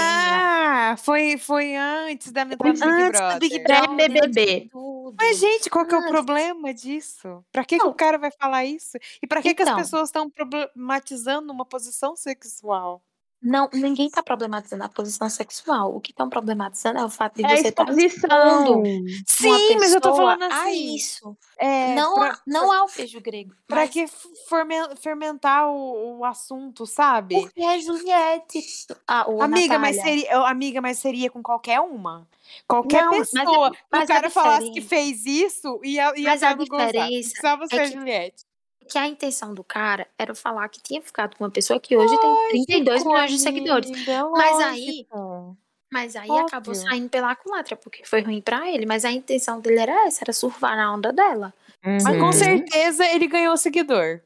Ah, 0.91 0.95
foi, 0.97 1.38
foi 1.38 1.76
antes 1.76 2.32
da 2.32 2.45
Big 2.45 2.58
Antes 2.63 2.80
Brother. 2.82 3.34
do 3.34 3.39
Big 3.39 3.60
Brother. 3.63 4.69
Tudo. 4.69 5.15
Mas, 5.19 5.38
gente, 5.39 5.69
qual 5.69 5.86
que 5.86 5.93
é 5.95 5.97
o 5.97 6.02
Antes. 6.02 6.12
problema 6.12 6.73
disso? 6.73 7.43
Pra 7.52 7.63
que, 7.65 7.78
que 7.80 7.86
o 7.86 7.93
cara 7.93 8.17
vai 8.17 8.30
falar 8.32 8.65
isso? 8.65 8.97
E 9.21 9.26
pra 9.28 9.41
que, 9.41 9.54
que 9.56 9.62
as 9.63 9.67
Então. 9.69 9.80
pessoas 9.80 10.10
estão 10.10 10.30
problematizando 10.30 11.52
uma 11.52 11.65
posição 11.65 12.15
sexual? 12.15 13.02
Não, 13.41 13.69
ninguém 13.71 14.10
tá 14.10 14.23
problematizando 14.23 14.84
a 14.84 14.89
posição 14.89 15.30
sexual. 15.30 15.95
O 15.95 16.02
que 16.02 16.12
estão 16.12 16.28
problematizando 16.28 17.00
é 17.00 17.06
o 17.06 17.10
fato 17.10 17.36
de 17.36 17.43
É 17.45 17.54
a 17.54 17.58
você 17.58 17.67
estar 17.67 17.84
exposição. 17.84 18.84
Sim, 19.28 19.76
mas 19.80 19.93
eu 19.93 20.02
tô 20.02 20.15
falando 20.15 20.43
a 20.43 20.47
assim. 20.63 20.95
isso. 20.95 21.38
É, 21.58 21.93
não, 21.95 22.15
pra, 22.15 22.32
há- 22.32 22.39
não 22.47 22.71
há 22.71 22.84
o 22.84 22.88
beijo 22.95 23.21
grego. 23.21 23.54
pra 23.67 23.78
mas 23.82 23.89
que 23.91 24.08
fermen- 24.50 24.95
fermentar 25.00 25.67
o, 25.69 26.17
o 26.19 26.26
assunto, 26.26 26.86
sabe? 26.86 27.36
Porque 27.39 27.62
é 27.62 27.80
Juliette. 27.80 28.60
Ah, 29.08 29.26
Amiga 29.41 29.78
mas, 29.80 30.02
seria, 30.02 30.38
amiga, 30.47 30.82
mas 30.82 30.97
seria 31.00 31.30
com 31.30 31.41
qualquer 31.43 31.80
uma. 31.80 32.28
Qualquer 32.67 33.04
Não, 33.04 33.12
mas 33.12 33.34
é- 33.34 33.39
pessoa. 33.45 33.71
Se 33.71 33.78
mas 33.91 34.00
o 34.02 34.04
a 34.04 34.08
cara 34.15 34.30
falasse 34.30 34.71
que 34.71 34.82
fez 34.82 35.26
isso, 35.26 35.80
ia, 35.84 36.12
ia 36.17 36.30
Mas 36.30 36.41
a 36.43 36.50
Pablo 36.50 36.65
gozar. 36.67 36.86
Não 36.86 36.91
diferença 36.91 37.30
precisava 37.30 37.63
é 37.65 37.67
ser 37.67 37.80
a 37.82 37.86
que- 37.86 37.91
Juliette. 37.93 38.46
Que 38.89 38.97
a 38.97 39.08
intenção 39.08 39.54
do 39.54 39.63
cara 39.63 40.08
era 40.17 40.34
falar 40.34 40.67
que 40.69 40.82
tinha 40.82 41.02
ficado 41.02 41.36
com 41.36 41.43
uma 41.43 41.50
pessoa 41.52 41.80
que 41.80 41.95
hoje 41.97 42.15
tem 42.19 42.65
32 42.65 43.04
Lógico, 43.04 43.10
milhões 43.12 43.32
de 43.32 43.39
seguidores. 43.39 43.91
amiga, 43.91 44.30
Mas 44.30 44.60
aí- 44.60 44.86
lógico. 45.10 45.58
Mas 45.91 46.15
aí 46.17 46.30
Óbvio. 46.30 46.45
acabou 46.47 46.76
saindo 46.76 47.10
pela 47.10 47.34
culatra, 47.36 47.76
porque 47.78 48.04
foi 48.06 48.21
ruim 48.21 48.41
pra 48.41 48.69
ele. 48.69 48.86
Mas 48.86 49.06
a 49.06 49.12
intenção 49.12 49.60
dele 49.62 49.80
era 49.80 50.06
essa, 50.08 50.23
era 50.23 50.34
surfar 50.34 50.76
na 50.76 50.93
onda 50.93 51.13
dela. 51.13 51.54
Mas 51.84 52.04
com 52.04 52.12
Uhum. 52.26 52.32
certeza 52.34 53.06
ele 53.08 53.26
ganhou 53.28 53.56
seguidor. 53.56 54.19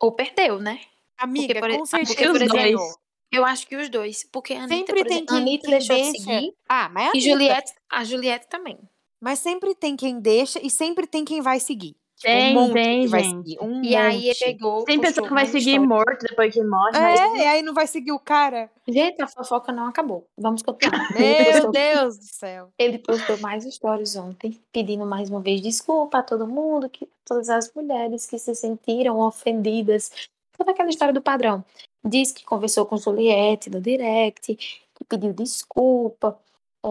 Ou 0.00 0.12
perdeu, 0.12 0.58
né? 0.58 0.80
Amiga, 1.18 1.60
por- 1.60 1.70
com 1.76 1.82
ah, 1.82 1.86
certeza 1.86 2.14
porque, 2.14 2.26
por 2.26 2.36
exemplo, 2.36 2.56
ganhou. 2.56 2.94
Eu 3.32 3.44
acho 3.44 3.66
que 3.68 3.76
os 3.76 3.88
dois. 3.88 4.24
Porque 4.32 4.54
a 4.54 4.64
Anitta, 4.64 4.74
Sempre 4.76 4.94
por 5.02 5.06
tem 5.08 5.16
exemplo, 5.18 5.34
quem, 5.36 5.42
Anitta 5.42 5.70
deixou 5.70 5.96
de 5.96 6.02
deixa. 6.02 6.18
seguir. 6.24 6.54
Ah, 6.68 6.88
mas 6.88 7.06
é 7.06 7.08
a 7.10 7.12
E. 7.16 7.20
Juliette, 7.20 7.72
a 7.88 8.04
Juliette 8.04 8.48
também. 8.48 8.78
Mas 9.20 9.38
sempre 9.38 9.74
tem 9.74 9.94
quem 9.96 10.18
deixa 10.18 10.58
e 10.64 10.68
sempre 10.70 11.06
tem 11.06 11.24
quem 11.24 11.40
vai 11.40 11.60
seguir. 11.60 11.94
Tipo, 12.20 12.32
Tem, 12.34 12.54
um 12.56 12.60
monte 12.60 12.72
tem, 12.74 13.00
que 13.02 13.08
vai 13.08 13.24
gente. 13.24 13.36
seguir. 13.48 13.58
Um 13.62 13.82
E 13.82 13.96
aí 13.96 14.16
ele 14.18 14.26
monte. 14.28 14.38
pegou. 14.44 14.84
Tem 14.84 15.00
pessoa 15.00 15.26
que 15.26 15.32
vai 15.32 15.46
seguir 15.46 15.70
história. 15.70 15.88
morto 15.88 16.26
depois 16.28 16.52
que 16.52 16.62
morre, 16.62 16.90
mas 16.92 17.18
É, 17.20 17.36
e 17.38 17.44
aí 17.46 17.62
não 17.62 17.72
vai 17.72 17.86
seguir 17.86 18.12
o 18.12 18.18
cara. 18.18 18.70
Gente, 18.86 19.22
a 19.22 19.26
fofoca 19.26 19.72
não 19.72 19.86
acabou. 19.86 20.26
Vamos 20.36 20.62
continuar. 20.62 21.00
Meu 21.18 21.44
postou, 21.52 21.70
Deus 21.72 22.18
do 22.18 22.24
céu. 22.24 22.68
ele 22.78 22.98
postou 22.98 23.38
mais 23.38 23.64
stories 23.64 24.16
ontem, 24.16 24.60
pedindo 24.70 25.06
mais 25.06 25.30
uma 25.30 25.40
vez 25.40 25.62
desculpa 25.62 26.18
a 26.18 26.22
todo 26.22 26.46
mundo, 26.46 26.90
que 26.90 27.08
todas 27.24 27.48
as 27.48 27.72
mulheres 27.74 28.26
que 28.26 28.38
se 28.38 28.54
sentiram 28.54 29.18
ofendidas. 29.20 30.10
Toda 30.58 30.72
aquela 30.72 30.90
história 30.90 31.14
do 31.14 31.22
padrão. 31.22 31.64
Diz 32.04 32.32
que 32.32 32.44
conversou 32.44 32.84
com 32.84 32.98
Juliette 32.98 33.70
no 33.70 33.80
direct, 33.80 34.54
que 34.94 35.04
pediu 35.08 35.32
desculpa, 35.32 36.38
é, 36.84 36.88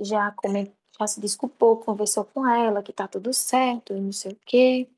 já, 0.00 0.30
come- 0.32 0.70
já 0.98 1.06
se 1.06 1.20
desculpou, 1.20 1.76
conversou 1.78 2.24
com 2.24 2.46
ela, 2.46 2.82
que 2.82 2.92
tá 2.92 3.06
tudo 3.06 3.32
certo 3.32 3.94
e 3.94 4.00
não 4.00 4.12
sei 4.12 4.32
o 4.32 4.38
quê. 4.44 4.88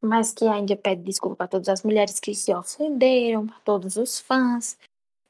Mas 0.00 0.32
que 0.32 0.46
ainda 0.46 0.76
pede 0.76 1.02
desculpa 1.02 1.36
para 1.36 1.48
todas 1.48 1.68
as 1.68 1.82
mulheres 1.82 2.20
que 2.20 2.34
se 2.34 2.54
ofenderam, 2.54 3.46
para 3.46 3.58
todos 3.60 3.96
os 3.96 4.20
fãs, 4.20 4.78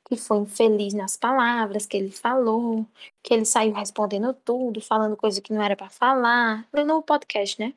que 0.07 0.17
foi 0.17 0.39
infeliz 0.39 0.93
nas 0.95 1.17
palavras 1.17 1.87
que 1.87 1.97
ele 1.97 2.11
falou, 2.11 2.87
que 3.23 3.33
ele 3.33 3.45
saiu 3.45 3.73
respondendo 3.73 4.33
tudo, 4.35 4.81
falando 4.81 5.17
coisa 5.17 5.41
que 5.41 5.53
não 5.53 5.63
era 5.63 5.77
para 5.77 5.89
falar, 5.89 6.67
no 6.73 7.03
podcast, 7.03 7.61
né? 7.61 7.75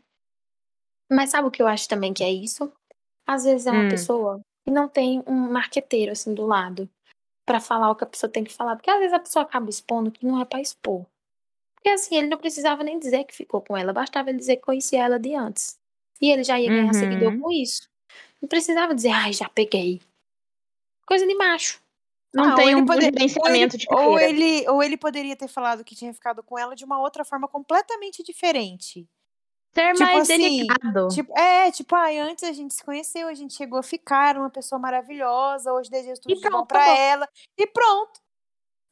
Mas 1.09 1.29
sabe 1.29 1.47
o 1.47 1.51
que 1.51 1.61
eu 1.61 1.67
acho 1.67 1.87
também 1.87 2.13
que 2.13 2.23
é 2.23 2.31
isso? 2.31 2.71
Às 3.27 3.43
vezes 3.43 3.67
é 3.67 3.71
uma 3.71 3.83
Hum. 3.83 3.89
pessoa 3.89 4.39
que 4.65 4.71
não 4.71 4.87
tem 4.87 5.23
um 5.27 5.51
marqueteiro 5.51 6.11
assim 6.11 6.33
do 6.33 6.45
lado 6.45 6.89
para 7.45 7.59
falar 7.59 7.91
o 7.91 7.95
que 7.95 8.03
a 8.03 8.07
pessoa 8.07 8.31
tem 8.31 8.43
que 8.43 8.53
falar, 8.53 8.75
porque 8.75 8.89
às 8.89 8.99
vezes 8.99 9.13
a 9.13 9.19
pessoa 9.19 9.43
acaba 9.43 9.69
expondo 9.69 10.11
que 10.11 10.25
não 10.25 10.39
é 10.39 10.45
para 10.45 10.61
expor. 10.61 11.05
Porque 11.81 11.89
assim, 11.89 12.15
ele 12.15 12.27
não 12.27 12.37
precisava 12.37 12.83
nem 12.83 12.99
dizer 12.99 13.23
que 13.23 13.33
ficou 13.35 13.59
com 13.59 13.75
ela, 13.75 13.91
bastava 13.91 14.29
ele 14.29 14.37
dizer 14.37 14.57
que 14.57 14.61
conhecia 14.61 15.03
ela 15.03 15.17
de 15.19 15.33
antes. 15.33 15.79
E 16.21 16.29
ele 16.29 16.43
já 16.43 16.59
ia 16.59 16.69
ganhar 16.69 16.85
Uhum. 16.85 16.93
seguidor 16.93 17.39
com 17.39 17.51
isso. 17.51 17.89
Não 18.39 18.47
precisava 18.47 18.93
dizer, 18.93 19.09
ai, 19.09 19.33
já 19.33 19.49
peguei. 19.49 19.99
Coisa 21.07 21.25
de 21.25 21.33
macho. 21.35 21.81
não 22.33 22.45
Ah, 22.45 22.49
ou 22.51 22.55
tem 22.55 22.75
um 22.75 22.79
bom 22.85 22.93
pode- 22.93 23.01
gerenciamento 23.05 23.77
de 23.77 23.85
Ou 23.89 24.17
ele, 24.19 24.69
ou 24.69 24.81
ele 24.83 24.95
poderia 24.95 25.35
ter 25.35 25.47
falado 25.49 25.83
que 25.83 25.95
tinha 25.95 26.13
ficado 26.13 26.41
com 26.43 26.57
ela 26.57 26.75
de 26.75 26.85
uma 26.85 27.01
outra 27.01 27.25
forma 27.25 27.47
completamente 27.47 28.23
diferente. 28.23 29.05
Ser 29.73 29.91
Tipo 29.93 30.03
mais 30.05 30.29
assim, 30.29 30.37
delicado. 30.67 31.07
Tipo, 31.09 31.37
é, 31.37 31.71
tipo, 31.71 31.95
ai, 31.95 32.19
antes 32.19 32.43
a 32.45 32.53
gente 32.53 32.73
se 32.73 32.83
conheceu, 32.83 33.27
a 33.27 33.33
gente 33.33 33.53
chegou 33.53 33.79
a 33.79 33.83
ficar, 33.83 34.37
uma 34.37 34.49
pessoa 34.49 34.79
maravilhosa, 34.79 35.73
hoje 35.73 35.89
desejo 35.89 36.21
tudo 36.21 36.31
E 36.31 36.35
de 36.35 36.41
bom 36.41 36.49
pronto, 36.49 36.67
pra 36.67 36.81
acabou. 36.83 36.97
ela. 37.01 37.29
E 37.57 37.67
pronto. 37.67 38.19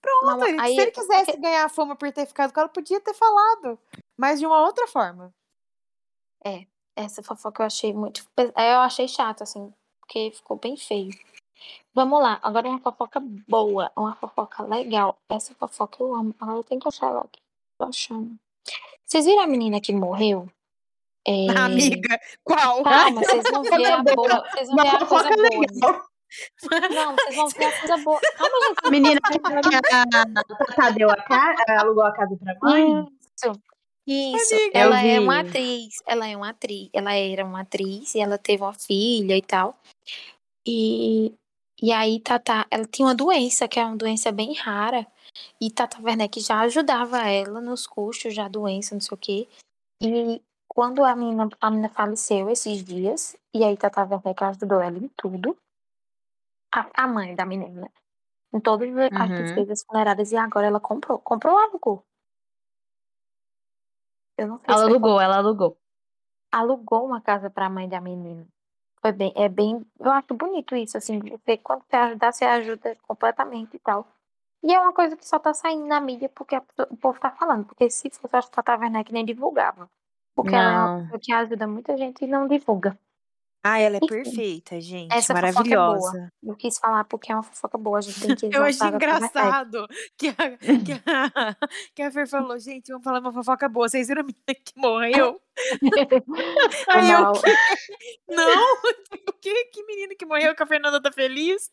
Pronto. 0.02 0.46
Ele- 0.46 0.62
aí- 0.62 0.76
se 0.76 0.82
ele 0.82 0.92
quisesse 0.92 1.38
ganhar 1.38 1.70
fama 1.70 1.96
por 1.96 2.12
ter 2.12 2.26
ficado 2.26 2.54
com 2.54 2.60
ela, 2.60 2.70
podia 2.70 3.00
ter 3.02 3.14
falado. 3.14 3.78
Mas 4.18 4.40
de 4.40 4.46
uma 4.46 4.62
outra 4.66 4.88
forma. 4.88 5.34
Essa 6.96 7.24
fofoca 7.24 7.64
eu 7.64 7.68
achei 7.68 7.94
muito. 7.94 8.26
é, 8.56 8.74
Eu 8.76 8.80
achei 8.80 9.08
chato, 9.08 9.42
assim, 9.44 9.74
porque 10.02 10.32
ficou 10.32 10.58
bem 10.58 10.76
feio. 10.76 11.12
Vamos 11.94 12.22
lá, 12.22 12.40
agora 12.42 12.68
uma 12.68 12.80
fofoca 12.80 13.22
boa, 13.48 13.92
uma 13.96 14.16
fofoca 14.16 14.64
legal. 14.64 15.18
Essa 15.30 15.54
fofoca 15.56 16.02
eu 16.04 16.14
amo. 16.14 16.36
Agora 16.40 16.58
eu 16.58 16.64
tenho 16.64 16.80
que 16.82 16.88
achar 16.88 17.08
ela 17.08 17.22
aqui. 17.22 17.42
Tô 17.78 17.86
achando. 17.86 18.38
Vocês 19.06 19.26
viram 19.26 19.42
a 19.44 19.48
menina 19.48 19.80
que 19.82 19.94
morreu? 19.94 20.50
É... 21.26 21.48
Amiga, 21.58 22.20
qual? 22.44 22.84
Calma, 22.84 23.22
vocês 23.24 23.44
vão 23.52 23.64
ver 23.64 23.86
a 23.86 23.98
Fofoca 24.04 24.16
boa. 24.16 24.50
Vocês 24.52 24.68
vão 24.70 24.78
ver 24.78 24.88
a 24.88 25.06
coisa 25.06 25.30
fofoca 25.30 25.50
boa. 25.82 26.06
Não, 26.94 27.15
vocês 27.15 27.36
vão 27.36 27.48
ver 27.50 27.80
coisa 27.80 27.98
boa. 27.98 28.20
Calma, 28.38 28.56
gente. 28.68 28.92
Menina 28.92 29.20
que 29.22 29.76
a 29.76 30.44
Tatá 30.44 30.89
deu 30.92 31.10
a 31.10 31.15
casa, 31.15 31.63
alugou 31.80 32.04
a 32.04 32.13
casa 32.13 32.38
pra 32.38 32.56
mãe. 32.62 33.08
Isso. 33.36 33.62
Isso. 34.06 34.56
Amiga. 34.56 34.80
Ela 34.80 35.06
é 35.06 35.20
uma 35.20 35.39
atriz. 35.39 35.96
Ela 36.06 36.28
é 36.28 36.36
uma 36.36 36.50
atriz. 36.50 36.89
Ela 36.94 37.13
era 37.13 37.46
uma 37.46 37.62
atriz 37.62 38.15
e 38.15 38.20
ela 38.20 38.38
teve 38.38 38.63
uma 38.63 38.74
filha 38.74 39.36
e 39.36 39.42
tal. 39.42 39.78
E, 40.65 41.34
e 41.82 41.92
aí, 41.92 42.20
Tata, 42.20 42.65
ela 42.70 42.86
tinha 42.86 43.08
uma 43.08 43.15
doença, 43.15 43.68
que 43.68 43.80
é 43.80 43.86
uma 43.86 43.96
doença 43.96 44.32
bem 44.32 44.54
rara. 44.54 45.06
E 45.62 45.70
Tata 45.70 46.02
Werneck 46.02 46.39
já 46.39 46.60
ajudava 46.62 47.28
ela 47.28 47.62
nos 47.62 47.86
custos 47.88 48.36
da 48.36 48.48
doença, 48.48 48.96
não 48.96 49.02
sei 49.02 49.15
o 49.15 49.18
quê. 49.18 49.48
E 50.02 50.42
quando 50.68 51.04
a 51.04 51.15
menina, 51.15 51.50
a 51.60 51.70
menina 51.70 51.89
faleceu 51.89 52.50
esses 52.50 52.84
dias, 52.84 53.36
e 53.54 53.63
aí 53.63 53.78
Tata 53.78 54.04
Werneck 54.04 54.44
ajudou 54.44 54.82
ela 54.82 54.98
em 54.98 55.10
tudo. 55.15 55.58
A, 56.78 56.82
a 57.04 57.08
mãe 57.08 57.36
da 57.36 57.46
menina. 57.46 57.92
Em 58.54 58.60
todas 58.62 58.90
as 59.16 59.32
Uhum. 59.32 59.36
despesas 59.36 59.84
funerárias. 59.86 60.32
E 60.34 60.38
agora 60.38 60.68
ela 60.68 60.80
comprou. 60.82 61.20
Comprou 61.20 61.54
ou 61.56 61.60
alugou? 61.62 62.06
Eu 64.38 64.48
não 64.48 64.60
sei 64.60 64.74
Ela 64.74 64.84
se 64.84 64.86
alugou, 64.86 65.20
ela 65.20 65.36
alugou. 65.38 65.78
alugou 66.52 67.06
uma 67.06 67.22
casa 67.22 67.50
para 67.50 67.66
a 67.68 67.70
mãe 67.70 67.88
da 67.88 68.02
menina. 68.02 68.48
Foi 69.02 69.12
bem, 69.12 69.32
é 69.36 69.48
bem, 69.50 69.86
eu 70.00 70.12
acho 70.12 70.34
bonito 70.34 70.76
isso, 70.76 70.98
assim, 70.98 71.20
você, 71.20 71.58
quando 71.58 71.84
você 71.90 71.96
ajudar, 71.96 72.34
você 72.34 72.46
ajuda 72.46 72.96
completamente 73.08 73.76
e 73.76 73.80
tal. 73.80 74.08
E 74.64 74.74
é 74.74 74.80
uma 74.80 74.94
coisa 74.94 75.16
que 75.18 75.28
só 75.28 75.40
tá 75.40 75.54
saindo 75.54 75.86
na 75.88 76.02
mídia 76.02 76.30
porque 76.30 76.56
a 76.56 76.64
o 76.92 76.98
povo 76.98 77.20
tá 77.20 77.32
falando, 77.32 77.66
porque 77.68 77.90
se 77.90 78.10
fosse 78.12 78.36
a 78.38 78.42
Tata 78.44 78.78
Werneck 78.78 79.12
nem 79.14 79.26
divulgava. 79.26 79.90
Porque 80.36 80.56
ela 80.56 80.72
é 80.72 80.78
uma 80.80 80.90
Não. 80.90 81.08
pessoa 81.08 81.20
que 81.22 81.34
ajuda 81.34 81.68
muita 81.68 81.98
gente 81.98 82.24
e 82.26 82.28
não 82.28 82.48
divulga. 82.48 82.98
Ah, 83.62 83.78
ela 83.80 83.98
é 83.98 84.00
Enfim, 84.02 84.08
perfeita, 84.08 84.80
gente. 84.80 85.13
Essa 85.13 85.36
fofoca 85.36 85.69
é 85.74 85.78
boa. 85.78 86.00
maravilhosa. 86.00 86.34
Eu 86.41 86.56
quis 86.56 86.78
falar 86.80 87.04
porque 87.04 87.32
é 87.32 87.36
uma 87.36 87.43
fofoca 87.43 87.78
boa, 87.78 87.98
a 87.98 88.02
gente 88.02 88.19
tem 88.22 88.36
que 88.36 88.45
Eu 88.56 88.63
achei 88.63 88.88
Werneck. 88.88 88.95
engraçado 88.95 89.88
que 90.17 90.30
a, 90.30 90.34
que, 90.58 90.93
a, 91.06 91.56
que 91.93 92.02
a 92.02 92.12
Fer 92.12 92.28
falou, 92.28 92.58
gente, 92.58 92.88
vamos 92.89 93.04
falar 93.04 93.19
uma 93.19 93.34
fofoca 93.34 93.67
boa. 93.67 93.89
Vocês 93.89 94.08
viram 94.08 94.22
a 94.22 94.24
menina 94.24 94.63
que 94.65 94.74
morreu? 94.78 95.41
Aí 96.89 97.12
eu, 97.12 97.34
que? 97.34 98.34
Não? 98.34 98.78
Tipo, 99.12 99.34
que, 99.41 99.65
que 99.65 99.84
menina 99.86 100.15
que 100.17 100.26
morreu 100.26 100.56
que 100.56 100.63
a 100.63 100.67
Fernanda 100.67 101.02
tá 101.02 101.12
feliz? 101.12 101.69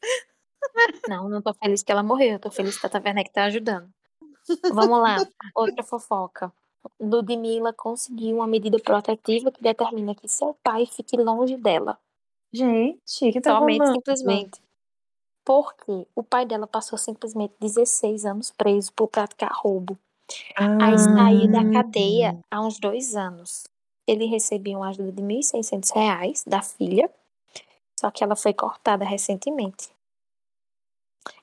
Não, 1.08 1.28
não 1.28 1.40
tô 1.40 1.54
feliz 1.54 1.82
que 1.84 1.92
ela 1.92 2.02
morreu, 2.02 2.32
eu 2.32 2.38
tô 2.40 2.50
feliz 2.50 2.76
que 2.78 2.86
a 2.86 2.90
Tata 2.90 3.06
Werneck 3.06 3.30
tá 3.32 3.44
ajudando. 3.44 3.88
Vamos 4.72 5.00
lá, 5.00 5.18
outra 5.54 5.84
fofoca. 5.84 6.52
Ludmilla 7.00 7.72
conseguiu 7.72 8.36
uma 8.36 8.46
medida 8.46 8.78
protetiva 8.78 9.50
que 9.50 9.62
determina 9.62 10.14
que 10.14 10.28
seu 10.28 10.54
pai 10.62 10.86
fique 10.86 11.16
longe 11.16 11.56
dela. 11.56 11.98
Gente, 12.52 13.32
que 13.32 13.40
tá 13.40 13.58
Somente, 13.58 13.86
simplesmente. 13.92 14.62
Porque 15.44 16.06
o 16.14 16.22
pai 16.22 16.46
dela 16.46 16.66
passou 16.66 16.98
simplesmente 16.98 17.54
16 17.60 18.24
anos 18.24 18.50
preso 18.50 18.92
por 18.92 19.08
praticar 19.08 19.52
roubo. 19.52 19.98
Aí 20.56 20.98
saiu 20.98 21.50
da 21.50 21.70
cadeia 21.70 22.38
há 22.50 22.60
uns 22.60 22.78
dois 22.78 23.14
anos. 23.14 23.64
Ele 24.06 24.26
recebia 24.26 24.76
uma 24.76 24.88
ajuda 24.88 25.12
de 25.12 25.22
1.600 25.22 25.94
reais 25.94 26.44
da 26.46 26.62
filha, 26.62 27.10
só 27.98 28.10
que 28.10 28.24
ela 28.24 28.36
foi 28.36 28.52
cortada 28.52 29.04
recentemente. 29.04 29.90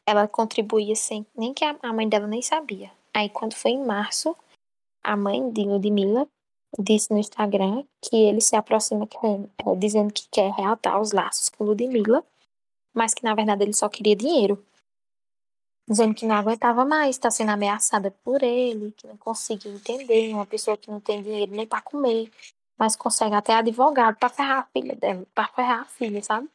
Ela 0.06 0.28
contribuía 0.28 0.96
sem 0.96 1.26
nem 1.36 1.54
que 1.54 1.64
a 1.64 1.94
mãe 1.94 2.08
dela 2.08 2.28
nem 2.28 2.42
sabia. 2.42 2.92
Aí 3.14 3.30
quando 3.30 3.54
foi 3.54 3.72
em 3.72 3.86
março, 3.86 4.36
a 5.04 5.18
mãe 5.18 5.52
de 5.52 5.64
Ludmilla 5.64 6.28
disse 6.80 7.12
no 7.12 7.20
Instagram 7.20 7.84
que 8.02 8.16
ele 8.16 8.42
se 8.42 8.56
aproxima 8.56 9.08
eh, 9.24 9.76
dizendo 9.78 10.12
que 10.12 10.28
quer 10.30 10.52
reatar 10.52 11.00
os 11.00 11.12
laços 11.12 11.50
com 11.50 11.64
Ludmilla, 11.64 12.24
mas 12.94 13.14
que 13.14 13.24
na 13.24 13.36
verdade 13.36 13.64
ele 13.64 13.74
só 13.74 13.90
queria 13.90 14.16
dinheiro. 14.16 14.64
Dizendo 15.88 16.16
que 16.16 16.26
não 16.26 16.36
aguentava 16.36 16.86
mais, 16.86 17.16
está 17.16 17.30
sendo 17.30 17.52
ameaçada 17.52 18.10
por 18.24 18.42
ele, 18.42 18.94
que 18.94 19.06
não 19.06 19.18
conseguiu 19.18 19.74
entender, 19.74 20.34
uma 20.34 20.46
pessoa 20.46 20.78
que 20.78 20.90
não 20.90 21.00
tem 21.00 21.22
dinheiro 21.22 21.52
nem 21.52 21.68
para 21.68 21.82
comer, 21.82 22.32
mas 22.78 22.96
consegue 22.96 23.36
até 23.36 23.54
advogado 23.54 24.16
para 24.18 24.30
ferrar 24.30 24.60
a 24.60 24.64
filha 24.64 24.96
dela, 24.96 25.26
para 25.36 25.48
ferrar 25.50 25.82
a 25.82 25.86
filha, 25.86 26.24
sabe? 26.24 26.50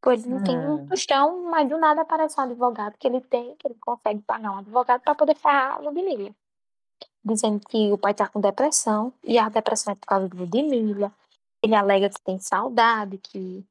Pois 0.00 0.22
ele 0.22 0.34
não 0.34 0.44
tem 0.44 0.56
um 0.56 0.74
Hum. 0.76 0.86
tostão, 0.86 1.50
mas 1.50 1.68
do 1.68 1.78
nada 1.78 2.02
aparece 2.02 2.38
um 2.38 2.44
advogado 2.44 2.96
que 2.98 3.06
ele 3.08 3.20
tem, 3.22 3.56
que 3.56 3.66
ele 3.66 3.74
consegue 3.80 4.20
pagar 4.20 4.52
um 4.52 4.58
advogado 4.58 5.00
para 5.00 5.14
poder 5.14 5.34
ferrar 5.34 5.76
a 5.76 5.78
Ludmilla. 5.78 6.32
Dizendo 7.24 7.60
que 7.68 7.92
o 7.92 7.98
pai 7.98 8.14
tá 8.14 8.28
com 8.28 8.40
depressão, 8.40 9.12
e 9.22 9.38
a 9.38 9.48
depressão 9.48 9.92
é 9.92 9.96
por 9.96 10.06
causa 10.06 10.28
de 10.28 10.36
Ludmilla. 10.36 11.12
Ele 11.62 11.74
alega 11.74 12.08
que 12.08 12.20
tem 12.20 12.38
saudade, 12.38 13.18
que 13.18 13.64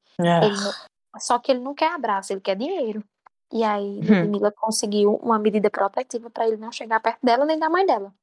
ele 0.44 0.56
não- 0.62 1.20
Só 1.20 1.40
que 1.40 1.52
ele 1.52 1.62
não 1.62 1.74
quer 1.74 1.92
abraço, 1.94 2.32
ele 2.34 2.42
quer 2.42 2.56
dinheiro. 2.56 3.04
E 3.52 3.64
aí, 3.64 4.00
Ludmilla 4.22 4.52
conseguiu 4.52 5.16
uma 5.16 5.40
medida 5.40 5.70
protetiva 5.70 6.30
para 6.30 6.48
ele 6.48 6.58
não 6.58 6.72
chegar 6.72 7.00
perto 7.00 7.20
dela 7.24 7.46
nem 7.46 7.58
da 7.58 7.70
mãe 7.70 7.86
dela. 7.86 8.14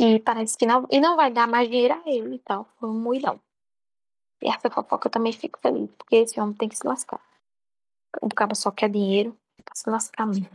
E 0.00 0.18
parece 0.20 0.56
que 0.56 0.64
não. 0.64 0.86
E 0.90 1.00
não 1.00 1.16
vai 1.16 1.30
dar 1.30 1.46
mais 1.46 1.68
dinheiro 1.68 1.94
a 1.94 2.02
ele 2.10 2.36
e 2.36 2.38
tal. 2.38 2.66
Foi 2.78 2.88
um 2.88 2.98
muilão. 2.98 3.38
E 4.40 4.48
essa 4.48 4.70
fofoca 4.70 5.08
eu 5.08 5.12
também 5.12 5.32
fico 5.32 5.58
feliz, 5.60 5.90
porque 5.98 6.16
esse 6.16 6.40
homem 6.40 6.54
tem 6.54 6.68
que 6.68 6.76
se 6.76 6.86
lascar. 6.86 7.20
O 8.22 8.28
cara 8.28 8.54
só 8.54 8.70
quer 8.70 8.88
dinheiro 8.88 9.36
pra 9.64 9.74
se 9.74 9.90
lascar 9.90 10.26
mesmo. 10.26 10.48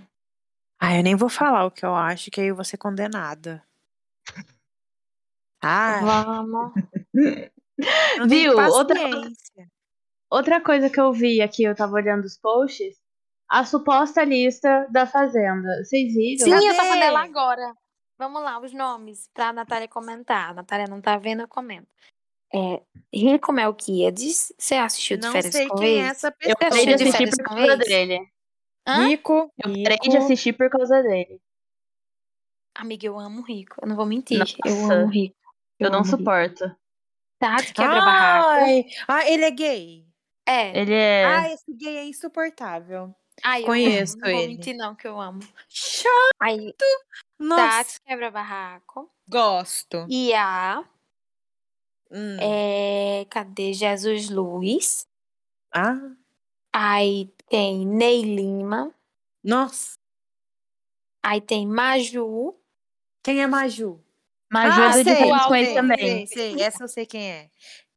Ah, 0.79 0.95
eu 0.97 1.03
nem 1.03 1.15
vou 1.15 1.29
falar 1.29 1.65
o 1.65 1.71
que 1.71 1.85
eu 1.85 1.95
acho, 1.95 2.29
que 2.29 2.41
aí 2.41 2.47
eu 2.47 2.55
vou 2.55 2.65
ser 2.65 2.77
condenada. 2.77 3.63
Ah, 5.65 6.01
Vamos. 6.01 6.73
eu 7.13 8.19
não 8.19 8.27
Viu? 8.27 8.57
Outra-. 8.57 8.99
Outra 10.29 10.59
coisa 10.59 10.89
que 10.89 10.99
eu 10.99 11.13
vi 11.13 11.41
aqui, 11.41 11.63
eu 11.63 11.73
tava 11.73 11.93
olhando 11.93 12.25
os 12.25 12.37
posts, 12.37 12.97
a 13.47 13.63
suposta 13.63 14.25
lista 14.25 14.85
da 14.91 15.05
Fazenda. 15.07 15.81
Vocês 15.85 16.13
viram? 16.13 16.43
Sim, 16.59 16.67
eu 16.67 16.75
tava 16.75 16.89
Cadê? 16.89 16.99
nela 16.99 17.23
agora. 17.23 17.73
Vamos 18.17 18.41
lá, 18.43 18.59
os 18.59 18.73
nomes, 18.73 19.29
pra 19.33 19.53
Natália 19.53 19.87
comentar. 19.87 20.49
A 20.49 20.53
Natália 20.55 20.87
não 20.89 20.99
tá 20.99 21.17
vendo, 21.17 21.43
eu 21.43 21.47
comento. 21.47 21.87
É, 22.53 22.81
Rico 23.13 23.53
Melquiades, 23.53 24.51
você 24.59 24.75
assistiu 24.75 25.15
de 25.17 25.23
Não 25.23 25.31
férias 25.31 25.53
sei 25.53 25.67
com 25.69 25.75
quem 25.77 26.01
é 26.03 26.07
essa 26.07 26.27
Eu 26.27 26.55
pessoa. 26.55 26.55
parei 26.59 26.85
de 26.87 26.93
Assistiu 26.93 26.97
de 26.97 27.03
assistir 27.03 27.17
férias 27.17 27.37
por 27.37 27.55
causa 27.55 27.73
ex? 27.73 27.87
dele. 27.87 28.32
Hã? 28.87 29.07
Rico, 29.07 29.51
Eu 29.57 29.71
parei 29.83 29.97
de 30.09 30.17
assistir 30.17 30.53
por 30.53 30.69
causa 30.69 31.01
dele. 31.01 31.41
Amiga, 32.75 33.05
eu 33.07 33.19
amo 33.19 33.41
o 33.41 33.43
Rico. 33.45 33.75
Eu 33.81 33.87
não 33.87 33.95
vou 33.95 34.05
mentir. 34.05 34.39
Nossa. 34.39 34.55
Eu 34.65 34.91
amo 34.91 35.05
o 35.05 35.09
Rico. 35.09 35.35
Eu 35.79 35.89
não 35.89 35.99
amo 35.99 36.05
o 36.05 36.09
Rico. 36.09 36.17
suporto. 36.17 36.75
Tati 37.39 37.73
quebra-barraco. 37.73 38.47
Ai, 38.49 38.85
ah, 39.07 39.29
ele 39.29 39.45
é 39.45 39.51
gay. 39.51 40.05
É. 40.45 40.79
Ele 40.79 40.93
é. 40.93 41.25
Ah, 41.25 41.49
esse 41.53 41.73
gay 41.73 41.97
é 41.97 42.05
insuportável. 42.05 43.13
Ai, 43.43 43.61
eu 43.61 43.65
conheço 43.65 44.15
amo. 44.15 44.25
Não 44.25 44.31
vou 44.31 44.39
ele. 44.41 44.53
mentir, 44.55 44.75
não, 44.75 44.95
que 44.95 45.07
eu 45.07 45.19
amo. 45.19 45.41
Chato. 45.69 46.09
Aí, 46.39 46.73
Nossa, 47.39 47.83
Tati 47.83 48.01
quebra-barraco. 48.01 49.09
gosto. 49.27 50.05
E 50.09 50.33
a. 50.33 50.83
Hum. 52.11 52.37
É, 52.39 53.25
cadê 53.29 53.73
Jesus 53.73 54.29
Luiz? 54.29 55.07
Ah, 55.73 55.97
Aí 56.71 57.31
tem 57.53 57.85
Ney 57.85 58.23
Lima. 58.23 58.91
nossa. 59.43 59.93
Aí 61.21 61.39
tem 61.39 61.67
Maju. 61.67 62.55
Quem 63.23 63.43
é 63.43 63.47
Maju? 63.47 64.01
Mas 64.51 64.73
ah, 64.75 64.87
ah, 64.87 64.97
de 64.97 65.03
sei, 65.03 65.15
férias 65.15 65.45
com 65.45 65.55
ele 65.55 65.65
sei, 65.67 65.73
também. 65.75 66.27
sei, 66.27 66.27
sei. 66.55 66.61
Essa 66.63 66.83
eu 66.83 66.87
sei 66.87 67.05
quem 67.05 67.31
é. 67.31 67.49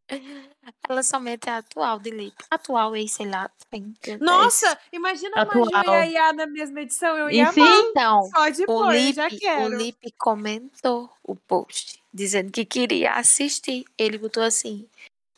Ela 0.89 1.03
somente 1.03 1.49
é 1.49 1.53
a 1.53 1.57
atual 1.57 1.99
de 1.99 2.11
Lipe. 2.11 2.45
Atual, 2.51 2.95
ex, 2.95 3.13
sei 3.13 3.27
lá. 3.31 3.51
tem- 3.71 3.95
é 4.07 4.19
Nossa, 4.19 4.79
imagina 4.93 5.41
a 5.41 5.45
Maju 5.47 5.71
e 5.71 5.75
a 5.75 5.81
Atual. 5.81 6.03
Iá 6.05 6.33
na 6.35 6.47
mesma 6.47 6.83
edição. 6.83 7.17
Eu 7.17 7.31
E 7.31 7.37
ia 7.37 7.51
sim, 7.51 7.63
amar. 7.63 7.79
Então, 7.87 8.23
Só 8.31 8.49
de 8.51 8.63
o 8.63 8.67
pôr, 8.67 8.95
eu 8.95 9.13
já 9.15 9.25
Lipe, 9.29 9.37
o 9.37 9.41
quero. 9.41 9.77
Lipe 9.79 10.13
comentou 10.19 11.11
o 11.25 11.35
post, 11.35 12.03
dizendo 12.13 12.53
que 12.53 12.65
queria 12.67 13.15
assistir. 13.15 13.87
Ele 13.97 14.19
botou 14.19 14.43
assim: 14.43 14.87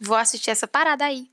vou 0.00 0.16
assistir 0.16 0.50
essa 0.50 0.66
parada 0.66 1.04
aí. 1.04 1.30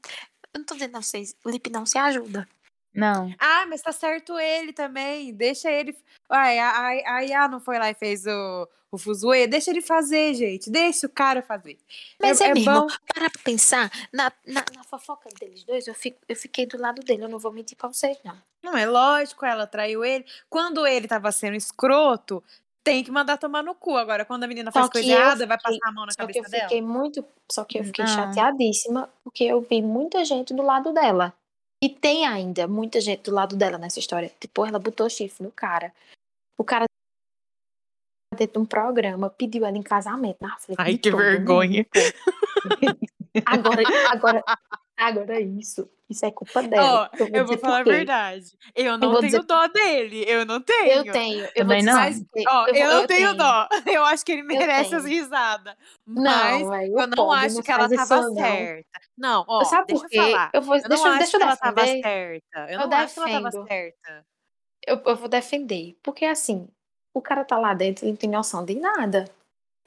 Eu 0.54 0.60
não 0.60 0.66
tô 0.66 0.76
dizendo 0.76 0.96
a 0.98 1.02
vocês, 1.02 1.36
o 1.44 1.50
Lipe 1.50 1.72
não 1.72 1.86
se 1.88 1.98
ajuda. 1.98 2.48
Não. 2.96 3.34
Ah, 3.38 3.66
mas 3.68 3.82
tá 3.82 3.92
certo 3.92 4.40
ele 4.40 4.72
também. 4.72 5.34
Deixa 5.34 5.70
ele. 5.70 5.96
Ai, 6.30 6.58
a, 6.58 6.88
a, 7.16 7.24
Iá 7.26 7.48
não 7.48 7.60
foi 7.60 7.78
lá 7.78 7.90
e 7.90 7.94
fez 7.94 8.26
o, 8.26 8.68
o 8.90 8.98
fuzuê. 8.98 9.48
Deixa 9.48 9.70
ele 9.70 9.82
fazer, 9.82 10.34
gente. 10.34 10.70
Deixa 10.72 11.06
o 11.06 11.10
cara 11.10 11.42
fazer. 11.42 11.78
Mas 12.20 12.40
é, 12.40 12.46
é 12.46 12.54
mesmo, 12.54 12.72
bom. 12.72 12.88
para 13.14 13.30
pensar, 13.44 13.92
na, 14.14 14.32
na, 14.48 14.64
na 14.76 14.84
fofoca 14.84 15.30
deles 15.40 15.64
dois, 15.66 15.86
eu, 15.88 15.94
fico, 15.94 16.18
eu 16.28 16.36
fiquei 16.36 16.66
do 16.66 16.80
lado 16.80 17.02
dele, 17.02 17.26
eu 17.26 17.30
não 17.30 17.38
vou 17.40 17.52
mentir 17.52 17.78
pra 17.78 17.90
vocês, 17.90 18.18
não. 18.24 18.38
Não, 18.64 18.78
é 18.78 18.86
lógico, 18.86 19.46
ela 19.46 19.68
traiu 19.68 20.04
ele. 20.04 20.26
Quando 20.50 20.88
ele 20.88 21.08
tava 21.08 21.32
sendo 21.32 21.56
escroto, 21.56 22.42
tem 22.84 23.04
que 23.04 23.12
mandar 23.12 23.38
tomar 23.38 23.64
no 23.64 23.76
cu. 23.76 23.98
Agora, 23.98 24.24
quando 24.24 24.44
a 24.44 24.48
menina 24.48 24.72
Só 24.72 24.80
faz 24.80 24.92
coisa 24.92 25.08
que 25.08 25.14
eu 25.14 25.18
errada, 25.20 25.46
vai 25.46 25.58
passar 25.60 25.78
a 25.84 25.92
mão 25.92 26.06
na 26.06 26.12
Só 26.12 26.26
que 26.26 26.34
cabeça 26.34 26.48
eu 26.48 26.52
dela. 26.52 26.64
fiquei 26.64 26.82
muito. 26.82 27.26
Só 27.52 27.64
que 27.66 27.80
eu 27.80 27.84
fiquei 27.84 28.06
Não. 28.06 28.14
chateadíssima, 28.16 29.10
porque 29.24 29.44
eu 29.44 29.62
vi 29.62 29.82
muita 29.82 30.24
gente 30.24 30.54
do 30.54 30.64
lado 30.64 30.94
dela. 30.94 31.34
E 31.86 31.90
tem 31.90 32.26
ainda 32.26 32.68
muita 32.68 33.00
gente 33.00 33.22
do 33.22 33.32
lado 33.32 33.56
dela 33.56 33.78
nessa 33.78 34.00
história. 34.00 34.32
Tipo, 34.40 34.66
ela 34.66 34.80
botou 34.80 35.08
chifre 35.08 35.44
no 35.44 35.52
cara. 35.52 35.94
O 36.58 36.64
cara 36.64 36.86
dentro 38.36 38.54
de 38.54 38.60
um 38.60 38.66
programa 38.66 39.30
pediu 39.30 39.64
ela 39.64 39.78
em 39.78 39.84
casamento 39.84 40.38
na 40.42 40.58
frente 40.58 40.80
Ai, 40.80 40.98
que 40.98 41.12
mundo, 41.12 41.22
vergonha. 41.22 41.86
pô. 41.94 42.00
Agora, 43.46 43.84
agora, 44.10 44.44
agora 44.98 45.40
isso. 45.40 45.90
Isso 46.08 46.24
é 46.24 46.30
culpa 46.32 46.62
dela. 46.62 47.10
Ó, 47.12 47.18
eu 47.18 47.28
vou 47.32 47.56
dizer 47.56 47.58
falar 47.58 47.80
a 47.80 47.84
verdade. 47.84 48.46
Eu 48.76 48.96
não 48.96 49.10
vou 49.10 49.20
tenho 49.22 49.32
dizer- 49.32 49.44
dó 49.44 49.68
dele. 49.68 50.24
Eu 50.28 50.46
não 50.46 50.62
tenho. 50.62 50.92
Eu 51.04 51.12
tenho. 51.12 51.46
Eu 51.46 51.52
Também 51.56 51.84
vou 51.84 51.94
não. 51.96 52.06
dizer. 52.10 52.26
Ó, 52.48 52.68
eu, 52.68 52.74
vou- 52.76 52.94
não 52.94 53.08
tenho, 53.08 53.34
dó. 53.36 53.68
Eu 54.00 54.06
acho 54.06 54.24
que 54.24 54.32
ele 54.34 54.44
merece 54.44 54.94
as 54.94 55.04
tenho. 55.04 55.16
risadas. 55.16 55.76
Mas 56.06 56.62
Não, 56.62 56.76
eu 56.76 57.08
não 57.08 57.16
povo 57.16 57.32
acho 57.32 57.56
não 57.56 57.64
que 57.64 57.72
ela 57.72 57.90
tava 57.90 58.22
não. 58.22 58.36
certa. 58.36 59.00
Não, 59.18 59.46
ó, 59.48 59.64
Sabe 59.64 59.88
deixa 59.88 60.04
por 60.08 60.14
eu 60.16 60.24
falar. 60.24 60.52
Eu 60.54 60.62
vou, 60.62 60.76
Eu 60.76 60.88
deixa, 60.88 61.04
não 61.04 61.08
eu- 61.08 61.12
acho 61.14 61.18
deixa 61.20 61.38
que 61.38 61.44
eu 61.44 61.48
ela 61.48 61.58
tava 61.58 61.82
defender. 61.82 62.04
certa. 62.04 62.60
Eu, 62.72 62.80
Eu 62.82 62.88
não 62.88 62.98
acho 62.98 63.14
que 63.16 63.20
ela 63.20 63.30
tava 63.32 63.50
defendo. 63.50 63.68
certa. 63.68 64.26
Eu, 64.86 65.02
eu 65.08 65.16
vou 65.16 65.28
defender. 65.28 65.98
Porque 66.04 66.26
assim, 66.26 66.68
o 67.16 67.22
cara 67.22 67.44
tá 67.44 67.58
lá 67.58 67.74
dentro, 67.74 68.06
ele 68.06 68.12
não 68.12 68.18
tem 68.18 68.30
noção 68.30 68.64
de 68.64 68.76
nada. 68.76 69.26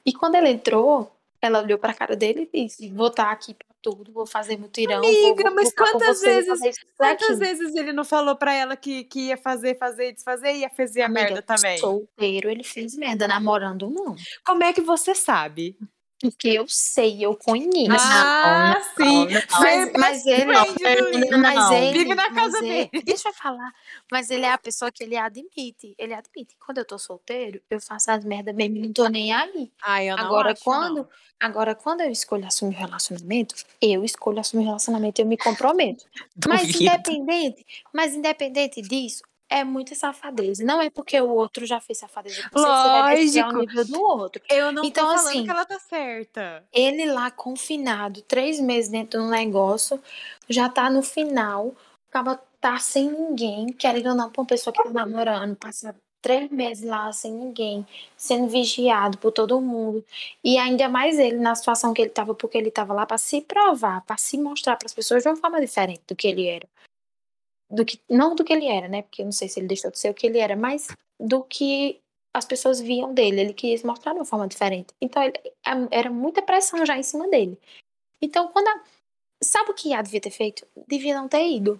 E 0.05 0.11
quando 0.11 0.35
ele 0.35 0.49
entrou, 0.49 1.09
ela 1.41 1.61
olhou 1.61 1.79
pra 1.79 1.93
cara 1.93 2.17
dele 2.17 2.49
e 2.53 2.65
disse: 2.65 2.89
Vou 2.89 3.07
estar 3.07 3.31
aqui 3.31 3.53
pra 3.53 3.68
tudo, 3.81 4.11
vou 4.11 4.25
fazer 4.25 4.57
mutirão. 4.57 5.01
vou, 5.01 5.09
Amiga, 5.09 5.43
vou 5.43 5.55
mas 5.55 5.65
lutar 5.69 5.85
por 5.85 5.91
quantas 5.93 6.19
você, 6.19 6.41
vou 6.43 6.57
vezes- 6.59 6.77
Quantas 6.97 7.39
vezes 7.39 7.75
ele 7.75 7.93
não 7.93 8.03
falou 8.05 8.35
pra 8.35 8.53
ela 8.53 8.75
que, 8.75 9.03
que 9.05 9.27
ia 9.27 9.37
fazer, 9.37 9.77
fazer, 9.77 10.11
desfazer 10.13 10.53
e 10.55 10.59
ia 10.59 10.69
fazer 10.69 11.01
a 11.01 11.05
Amiga, 11.05 11.21
merda 11.21 11.41
também? 11.41 11.77
Solteiro, 11.77 12.49
ele 12.49 12.63
fez 12.63 12.95
merda, 12.95 13.27
namorando 13.27 13.89
não. 13.89 14.15
Como 14.45 14.63
é 14.63 14.73
que 14.73 14.81
você 14.81 15.15
sabe? 15.15 15.77
Porque 16.21 16.49
eu 16.49 16.65
sei, 16.67 17.23
eu 17.23 17.33
conheço. 17.35 17.91
ah, 17.97 18.75
não, 18.75 19.05
sim. 19.07 19.25
não. 19.33 19.41
Mas, 19.61 19.91
mas 19.97 20.25
ele, 20.25 20.45
do- 20.45 21.37
mas 21.39 21.71
ele, 21.71 21.97
Vive 21.99 22.13
na 22.15 22.29
casa 22.33 22.51
mas 22.51 22.61
ele- 22.61 22.89
dele. 22.91 23.03
Deixa 23.05 23.29
eu 23.29 23.33
falar. 23.33 23.71
Mas 24.11 24.29
ele 24.29 24.45
é 24.45 24.51
a 24.51 24.57
pessoa 24.57 24.91
que 24.91 25.01
ele 25.03 25.15
admite. 25.15 25.95
Ele 25.97 26.13
admite. 26.13 26.57
Quando 26.59 26.79
eu 26.79 26.85
tô 26.85 26.99
solteiro, 26.99 27.61
eu 27.69 27.79
faço 27.79 28.11
as 28.11 28.25
merdas 28.25 28.53
mesmo 28.53 28.75
e 28.77 28.79
não 28.81 28.91
tô 28.93 29.07
nem 29.07 29.31
aí. 29.31 29.71
Ah, 29.81 30.03
eu 30.03 30.17
não 30.17 30.25
Agora, 30.25 30.51
acho, 30.51 30.61
quando, 30.63 30.97
não. 30.97 31.07
agora, 31.39 31.73
quando 31.73 32.01
eu 32.01 32.11
escolho 32.11 32.45
assumir 32.45 32.75
o 32.75 32.79
relacionamento, 32.79 33.55
eu 33.81 34.03
escolho 34.03 34.39
assumir 34.39 34.63
o 34.63 34.67
relacionamento 34.67 35.21
e 35.21 35.23
eu 35.23 35.25
me 35.27 35.37
comprometo. 35.37 36.03
Mas 36.47 36.63
Duvido. 36.67 36.83
independente, 36.83 37.65
mas 37.93 38.13
independente 38.13 38.81
disso, 38.81 39.23
é 39.49 39.63
muita 39.63 39.95
safadeza. 39.95 40.63
Não 40.63 40.81
é 40.81 40.89
porque 40.89 41.19
o 41.19 41.29
outro 41.29 41.65
já 41.65 41.79
fez 41.79 41.97
safadeza 41.97 42.43
com 42.43 42.59
você, 42.59 42.65
que 42.65 42.71
você 42.71 42.87
vai 42.89 43.15
descer 43.15 43.39
ao 43.39 43.51
Lógico. 43.51 43.59
nível 43.71 43.85
do 43.85 44.01
outro. 44.01 44.41
Eu 44.49 44.71
não 44.71 44.83
Então, 44.85 45.05
tô 45.07 45.13
falando 45.17 45.27
assim, 45.27 45.43
que 45.43 45.49
ela 45.51 45.65
tá 45.65 45.79
certa. 45.79 46.63
Ele 46.71 47.05
lá 47.11 47.31
confinado, 47.31 48.21
três 48.21 48.59
meses 48.59 48.89
dentro 48.89 49.21
do 49.21 49.27
negócio, 49.29 50.01
já 50.47 50.69
tá 50.69 50.89
no 50.89 51.01
final, 51.01 51.73
acaba 52.09 52.39
tá 52.61 52.77
sem 52.77 53.09
ninguém, 53.09 53.67
querendo 53.73 54.09
ou 54.09 54.15
não, 54.15 54.29
pra 54.29 54.41
uma 54.41 54.47
pessoa 54.47 54.73
que 54.73 54.83
tá 54.83 54.89
namorando, 54.89 55.55
passa 55.55 55.95
três 56.21 56.49
meses 56.51 56.83
lá 56.83 57.11
sem 57.13 57.31
ninguém, 57.31 57.87
sendo 58.17 58.47
vigiado 58.49 59.17
por 59.17 59.31
todo 59.31 59.61
mundo. 59.61 60.03
E 60.43 60.57
ainda 60.57 60.89
mais 60.89 61.17
ele 61.17 61.37
na 61.37 61.55
situação 61.55 61.93
que 61.93 62.01
ele 62.01 62.09
tava, 62.11 62.35
porque 62.35 62.57
ele 62.57 62.69
tava 62.69 62.93
lá 62.93 63.05
pra 63.05 63.17
se 63.17 63.41
provar, 63.41 64.01
pra 64.05 64.17
se 64.17 64.37
mostrar 64.37 64.75
pras 64.75 64.93
pessoas 64.93 65.23
de 65.23 65.29
uma 65.29 65.37
forma 65.37 65.61
diferente 65.61 66.01
do 66.07 66.15
que 66.15 66.27
ele 66.27 66.47
era. 66.47 66.67
Do 67.69 67.85
que, 67.85 67.99
não 68.09 68.33
do 68.35 68.43
que 68.43 68.51
ele 68.53 68.65
era, 68.67 68.87
né? 68.87 69.03
Porque 69.03 69.21
eu 69.21 69.25
não 69.25 69.31
sei 69.31 69.47
se 69.47 69.59
ele 69.59 69.67
deixou 69.67 69.91
de 69.91 69.99
ser 69.99 70.09
o 70.09 70.13
que 70.13 70.25
ele 70.25 70.39
era, 70.39 70.55
mas 70.55 70.87
do 71.19 71.43
que 71.43 72.01
as 72.33 72.45
pessoas 72.45 72.79
viam 72.79 73.13
dele. 73.13 73.41
Ele 73.41 73.53
quis 73.53 73.83
mostrar 73.83 74.13
de 74.13 74.19
uma 74.19 74.25
forma 74.25 74.47
diferente. 74.47 74.93
Então, 75.01 75.21
ele- 75.21 75.39
a- 75.65 75.87
era 75.91 76.09
muita 76.09 76.41
pressão 76.41 76.83
já 76.85 76.97
em 76.97 77.03
cima 77.03 77.27
dele. 77.29 77.57
Então, 78.21 78.47
quando 78.49 78.67
a- 78.67 78.83
Sabe 79.41 79.71
o 79.71 79.73
que 79.73 79.89
Iá 79.91 80.01
devia 80.01 80.19
ter 80.19 80.31
feito? 80.31 80.67
Devia 80.85 81.15
não 81.15 81.29
ter 81.29 81.47
ido. 81.49 81.79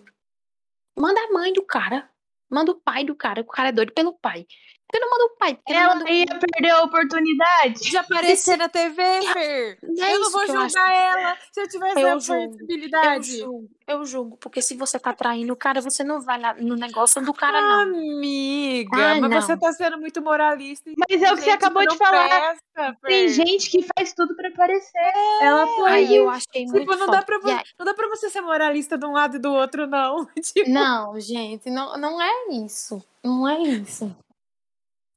Manda 0.97 1.19
a 1.19 1.31
mãe 1.33 1.51
do 1.51 1.61
cara. 1.61 2.09
Manda 2.49 2.71
o 2.71 2.75
pai 2.75 3.03
do 3.03 3.13
cara. 3.13 3.41
O 3.41 3.45
cara 3.45 3.67
é 3.67 3.71
doido 3.73 3.91
pelo 3.91 4.13
pai. 4.13 4.47
Por 4.91 4.93
que 4.93 4.99
não 5.05 5.09
manda 5.11 5.25
o 5.25 5.37
pai? 5.37 5.59
Não 5.69 5.75
Ela 5.75 5.95
manda 5.95 6.09
ia 6.09 6.25
perder 6.25 6.69
a 6.71 6.83
oportunidade. 6.83 7.79
De 7.81 7.95
aparecer 7.97 8.57
na 8.57 8.67
TV, 8.67 9.03
Fer. 9.33 9.77
Não 9.83 10.03
é 10.05 10.15
eu 10.15 10.19
não 10.19 10.31
vou 10.31 10.47
julgar 10.47 10.91
ela 10.91 11.37
se 11.51 11.61
eu 11.61 11.67
tivesse 11.69 11.99
Eu 12.01 12.07
a 12.15 12.19
julgo. 12.19 12.41
Eu 12.43 12.49
possibilidade. 12.49 13.37
julgo, 13.37 13.69
eu 13.87 14.05
julgo, 14.05 14.37
porque 14.37 14.61
se 14.63 14.75
você 14.75 14.97
tá 14.99 15.13
traindo 15.13 15.53
o 15.53 15.55
cara, 15.55 15.79
você 15.81 16.03
não 16.03 16.21
vai 16.21 16.39
lá 16.39 16.53
no 16.55 16.75
negócio 16.75 17.23
do 17.23 17.33
cara, 17.33 17.59
Ah, 17.59 17.85
não. 17.85 17.99
Amiga, 17.99 18.97
Ai, 18.97 19.19
mas 19.21 19.29
não. 19.29 19.41
você 19.41 19.55
tá 19.57 19.71
sendo 19.73 19.99
muito 19.99 20.21
moralista. 20.23 20.89
Mas 20.97 21.21
é 21.21 21.31
o 21.31 21.35
que 21.35 21.43
você 21.43 21.51
acabou 21.51 21.81
de 21.83 21.89
não 21.89 21.95
falar. 21.97 22.27
presta, 22.27 22.97
Tem 23.03 23.29
Fer. 23.29 23.29
gente 23.29 23.69
que 23.69 23.85
faz 23.95 24.13
tudo 24.13 24.35
pra 24.35 24.49
parecer. 24.51 25.11
Ela 25.41 25.67
foi. 25.67 25.91
Aí 25.91 26.15
eu 26.15 26.29
achei 26.29 26.65
muito 26.65 26.79
Tipo, 26.79 26.91
não 26.95 27.05
foda. 27.05 27.11
dá, 27.17 27.21
pra, 27.23 27.39
não 27.77 27.85
dá 27.85 27.93
pra 27.93 28.07
você 28.09 28.29
ser 28.29 28.41
moralista 28.41 28.97
de 28.97 29.05
um 29.05 29.11
lado 29.11 29.35
e 29.35 29.39
do 29.39 29.51
outro, 29.53 29.85
não. 29.87 30.25
Tipo, 30.41 30.69
Não, 30.69 31.19
gente, 31.19 31.69
não, 31.69 31.95
não 31.97 32.19
é 32.21 32.31
isso. 32.65 33.03
Não 33.23 33.47
é 33.47 33.59
isso. 33.61 34.15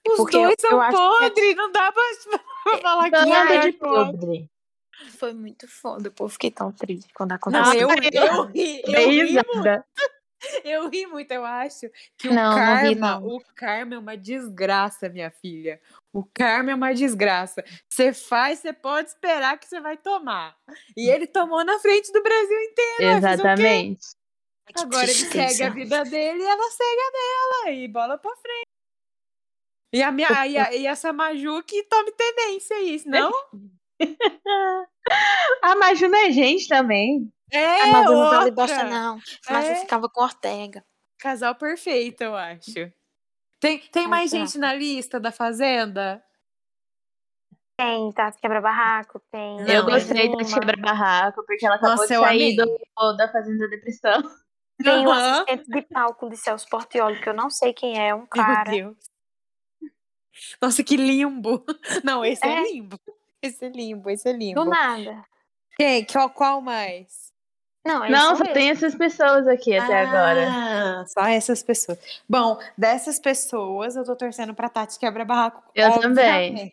Os 0.08 0.16
porque 0.16 0.36
dois 0.36 0.54
eu- 0.62 0.68
são 0.68 0.70
eu 0.72 0.80
acho 0.80 0.90
que- 0.96 0.96
podres, 0.96 1.56
não 1.56 1.72
dá 1.72 1.92
pra, 1.92 2.02
falar 2.82 3.10
que 3.10 3.16
um 3.16 3.34
é 3.34 3.58
de 3.60 3.72
podre. 3.72 4.50
Foi 5.18 5.32
muito 5.32 5.66
foda, 5.68 6.10
pô. 6.10 6.24
Eu 6.24 6.28
fiquei 6.28 6.50
tão 6.50 6.70
triste 6.70 7.12
quando 7.14 7.30
Não, 7.30 7.36
aconteceu. 7.36 7.80
eu, 7.80 7.88
Nossa, 7.88 8.00
eu, 8.12 8.44
ri, 8.52 8.82
eu, 8.84 8.92
Dei 8.92 9.06
ri, 9.06 9.22
risada. 9.24 9.84
eu 10.64 10.88
ri 10.88 11.06
muito, 11.06 11.30
eu 11.32 11.44
acho 11.44 11.88
que 12.16 12.28
o 12.28 12.34
Não, 12.34 12.50
não 12.50 12.56
karma, 12.56 12.88
ri, 12.88 12.94
não. 12.94 13.26
o 13.26 13.42
karma 13.56 13.94
é 13.94 13.98
uma 13.98 14.16
desgraça, 14.16 15.08
minha 15.08 15.30
filha. 15.30 15.80
O 16.12 16.22
karma 16.24 16.70
é 16.70 16.74
uma 16.74 16.92
desgraça. 16.94 17.64
Você 17.90 18.12
faz, 18.12 18.60
você 18.60 18.72
pode 18.72 19.08
esperar 19.08 19.58
que 19.58 19.66
você 19.66 19.80
vai 19.80 19.96
tomar. 19.96 20.56
E 20.96 21.08
ele 21.10 21.26
tomou 21.26 21.64
na 21.64 21.78
frente 21.80 22.12
do 22.12 22.22
Brasil 22.22 22.60
inteiro. 22.60 23.14
o? 23.14 23.16
Exatamente. 23.18 24.06
Agora 24.78 25.04
ele 25.04 25.12
segue 25.58 25.62
a 25.64 25.70
vida 25.70 26.04
dele 26.04 26.42
e 26.42 26.46
ela 26.46 26.70
segue 26.70 27.00
a 27.00 27.10
dela. 27.66 27.72
E 27.76 27.88
bola 27.88 28.18
pra 28.18 28.30
frente. 28.36 28.66
E, 29.92 30.02
a 30.02 30.10
minha, 30.10 30.46
e, 30.46 30.56
a- 30.58 30.72
e 30.74 30.86
essa 30.86 31.12
Maju 31.12 31.62
que 31.62 31.82
tome 31.84 32.12
tendência 32.12 32.76
a 32.76 32.80
isso, 32.80 33.08
não? 33.08 33.30
A 35.62 35.76
Maju 35.76 36.08
não 36.08 36.18
é 36.18 36.30
gente 36.30 36.66
também. 36.68 37.32
É, 37.52 37.82
Ah, 37.82 37.86
mas 37.88 38.06
eu 38.06 38.16
não 38.16 38.24
outra. 38.38 38.50
bosta, 38.50 38.84
não. 38.84 39.18
Mas 39.50 39.68
eu 39.68 39.72
É. 39.72 39.78
ficava 39.80 40.08
com 40.08 40.22
Ortega. 40.22 40.84
Casal 41.18 41.54
perfeito, 41.54 42.22
eu 42.22 42.34
acho. 42.34 42.72
Tem, 43.60 43.78
tem 43.78 44.04
Ai, 44.04 44.10
mais 44.10 44.30
gente 44.30 44.58
na 44.58 44.74
lista 44.74 45.20
da 45.20 45.30
Fazenda? 45.30 46.22
Tem 47.76 48.12
Tati 48.12 48.40
Quebra-Barraco, 48.40 49.20
tem. 49.30 49.60
Eu 49.68 49.82
é 49.82 49.82
gostei 49.82 50.28
da 50.30 50.44
quebra-barraco, 50.44 51.44
porque 51.46 51.66
ela 51.66 51.76
acabou 51.76 51.96
Nossa, 51.96 52.14
de 52.14 52.20
sair 52.20 52.56
do, 52.56 53.16
da 53.16 53.30
Fazenda 53.30 53.68
Depressão. 53.68 54.22
Tem 54.82 55.06
o 55.06 55.10
Aham. 55.10 55.44
assistente 55.44 55.70
de 55.70 55.82
palco 55.82 56.28
de 56.30 56.36
Celso 56.36 56.68
Portioli, 56.68 57.20
que 57.20 57.28
eu 57.28 57.34
não 57.34 57.50
sei 57.50 57.72
quem 57.72 57.98
é, 58.00 58.14
um 58.14 58.20
Meu 58.20 58.28
cara. 58.28 58.70
Deus. 58.70 58.96
Nossa, 60.60 60.82
que 60.82 60.96
limbo. 60.96 61.64
Não, 62.04 62.24
esse 62.24 62.44
é, 62.46 62.58
É. 62.58 62.62
limbo. 62.72 62.98
Esse 63.42 63.64
é 63.64 63.68
limbo, 63.68 64.08
esse 64.10 64.28
é 64.28 64.32
limbo. 64.32 64.62
Do 64.64 64.70
nada. 64.70 65.24
Quem? 65.76 66.04
Qual, 66.04 66.30
qual 66.30 66.60
mais? 66.60 67.32
Não, 67.84 68.08
Não, 68.08 68.36
só 68.36 68.44
mesmo. 68.44 68.54
tem 68.54 68.70
essas 68.70 68.94
pessoas 68.94 69.48
aqui 69.48 69.76
até 69.76 70.02
agora. 70.02 70.46
Ah, 70.48 71.04
Só 71.06 71.22
essas 71.26 71.62
pessoas. 71.64 71.98
Bom, 72.28 72.56
dessas 72.78 73.18
pessoas, 73.18 73.96
eu 73.96 74.04
tô 74.04 74.14
torcendo 74.14 74.54
pra 74.54 74.68
Tati 74.68 74.98
quebra-barraco. 75.00 75.62
Eu 75.74 75.98
também. 75.98 76.72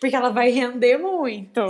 Porque 0.00 0.16
ela 0.16 0.30
vai 0.30 0.48
render 0.50 0.96
muito. 0.96 1.60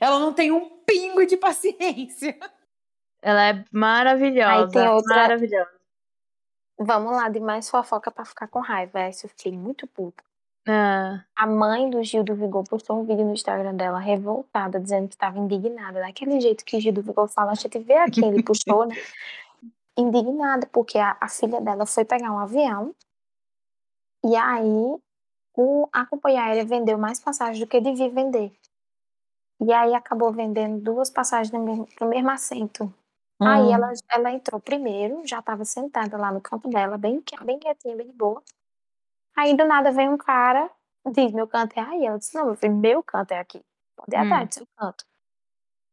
Ela 0.00 0.18
não 0.18 0.32
tem 0.32 0.50
um 0.50 0.70
pingo 0.86 1.26
de 1.26 1.36
paciência. 1.36 2.38
Ela 3.20 3.48
é 3.50 3.64
maravilhosa. 3.70 4.64
Aí 4.64 4.70
tem 4.70 4.88
outra- 4.88 5.14
Maravilhosa. 5.16 5.70
Vamos 6.82 7.12
lá, 7.12 7.28
de 7.28 7.38
mais 7.40 7.68
fofoca 7.68 8.10
pra 8.10 8.24
ficar 8.24 8.48
com 8.48 8.58
raiva. 8.58 9.00
Essa 9.00 9.26
eu 9.26 9.30
fiquei 9.30 9.52
muito 9.52 9.86
puta. 9.86 10.24
Ah, 10.66 11.22
A 11.36 11.46
mãe 11.46 11.90
do 11.90 12.02
Gil 12.02 12.24
do 12.24 12.34
Vigor 12.34 12.64
postou 12.64 12.98
um 12.98 13.04
vídeo 13.04 13.24
no 13.24 13.34
Instagram 13.34 13.74
dela 13.74 13.98
revoltada, 13.98 14.80
dizendo 14.80 15.08
que 15.08 15.14
estava 15.14 15.38
indignada. 15.38 16.00
Daquele 16.00 16.40
jeito 16.40 16.64
que 16.64 16.80
Gil 16.80 16.92
do 16.92 17.02
Vigor 17.02 17.28
fala, 17.28 17.52
a 17.52 17.54
gente 17.54 17.78
vê 17.80 17.94
aqui, 17.94 18.24
ele 18.24 18.42
puxou, 18.42 18.86
né? 18.86 18.94
Indignada, 19.94 20.66
porque 20.72 20.96
a, 20.96 21.18
a 21.20 21.28
filha 21.28 21.60
dela 21.60 21.84
foi 21.84 22.04
pegar 22.04 22.32
um 22.32 22.38
avião 22.38 22.94
e 24.24 24.34
aí 24.36 24.96
o, 25.54 25.88
a 25.92 26.06
companhia 26.06 26.42
aérea 26.42 26.64
vendeu 26.64 26.96
mais 26.96 27.20
passagens 27.20 27.58
do 27.58 27.66
que 27.66 27.80
devia 27.80 28.08
vender. 28.08 28.52
E 29.60 29.70
aí 29.72 29.94
acabou 29.94 30.32
vendendo 30.32 30.80
duas 30.80 31.10
passagens 31.10 31.50
no 31.52 31.62
mesmo, 31.62 31.88
no 32.00 32.08
mesmo 32.08 32.30
assento. 32.30 32.92
Aí 33.44 33.62
Hum. 33.68 33.72
ela, 33.74 33.92
ela 34.10 34.32
entrou 34.32 34.60
primeiro, 34.60 35.26
já 35.26 35.42
tava 35.42 35.64
sentada 35.64 36.16
lá 36.18 36.32
no 36.32 36.40
canto 36.40 36.68
dela, 36.68 36.98
bem, 36.98 37.22
bem 37.44 37.58
quietinha, 37.58 37.96
bem 37.96 38.06
de 38.08 38.12
boa. 38.12 38.42
Aí 39.36 39.56
do 39.56 39.66
nada 39.66 39.92
vem 39.92 40.08
um 40.10 40.18
cara, 40.18 40.70
diz, 41.12 41.32
meu 41.32 41.48
canto 41.48 41.78
é 41.78 41.82
aí. 41.82 42.06
Ela 42.06 42.18
disse, 42.18 42.34
não, 42.36 42.46
meu 42.46 42.56
filho, 42.56 42.76
meu 42.76 43.02
canto 43.02 43.32
é 43.32 43.40
aqui. 43.40 43.62
Pode 43.96 44.14
ir 44.16 44.18
Hum. 44.18 44.22
atrás 44.24 44.48
do 44.48 44.54
seu 44.56 44.68
canto. 44.78 45.04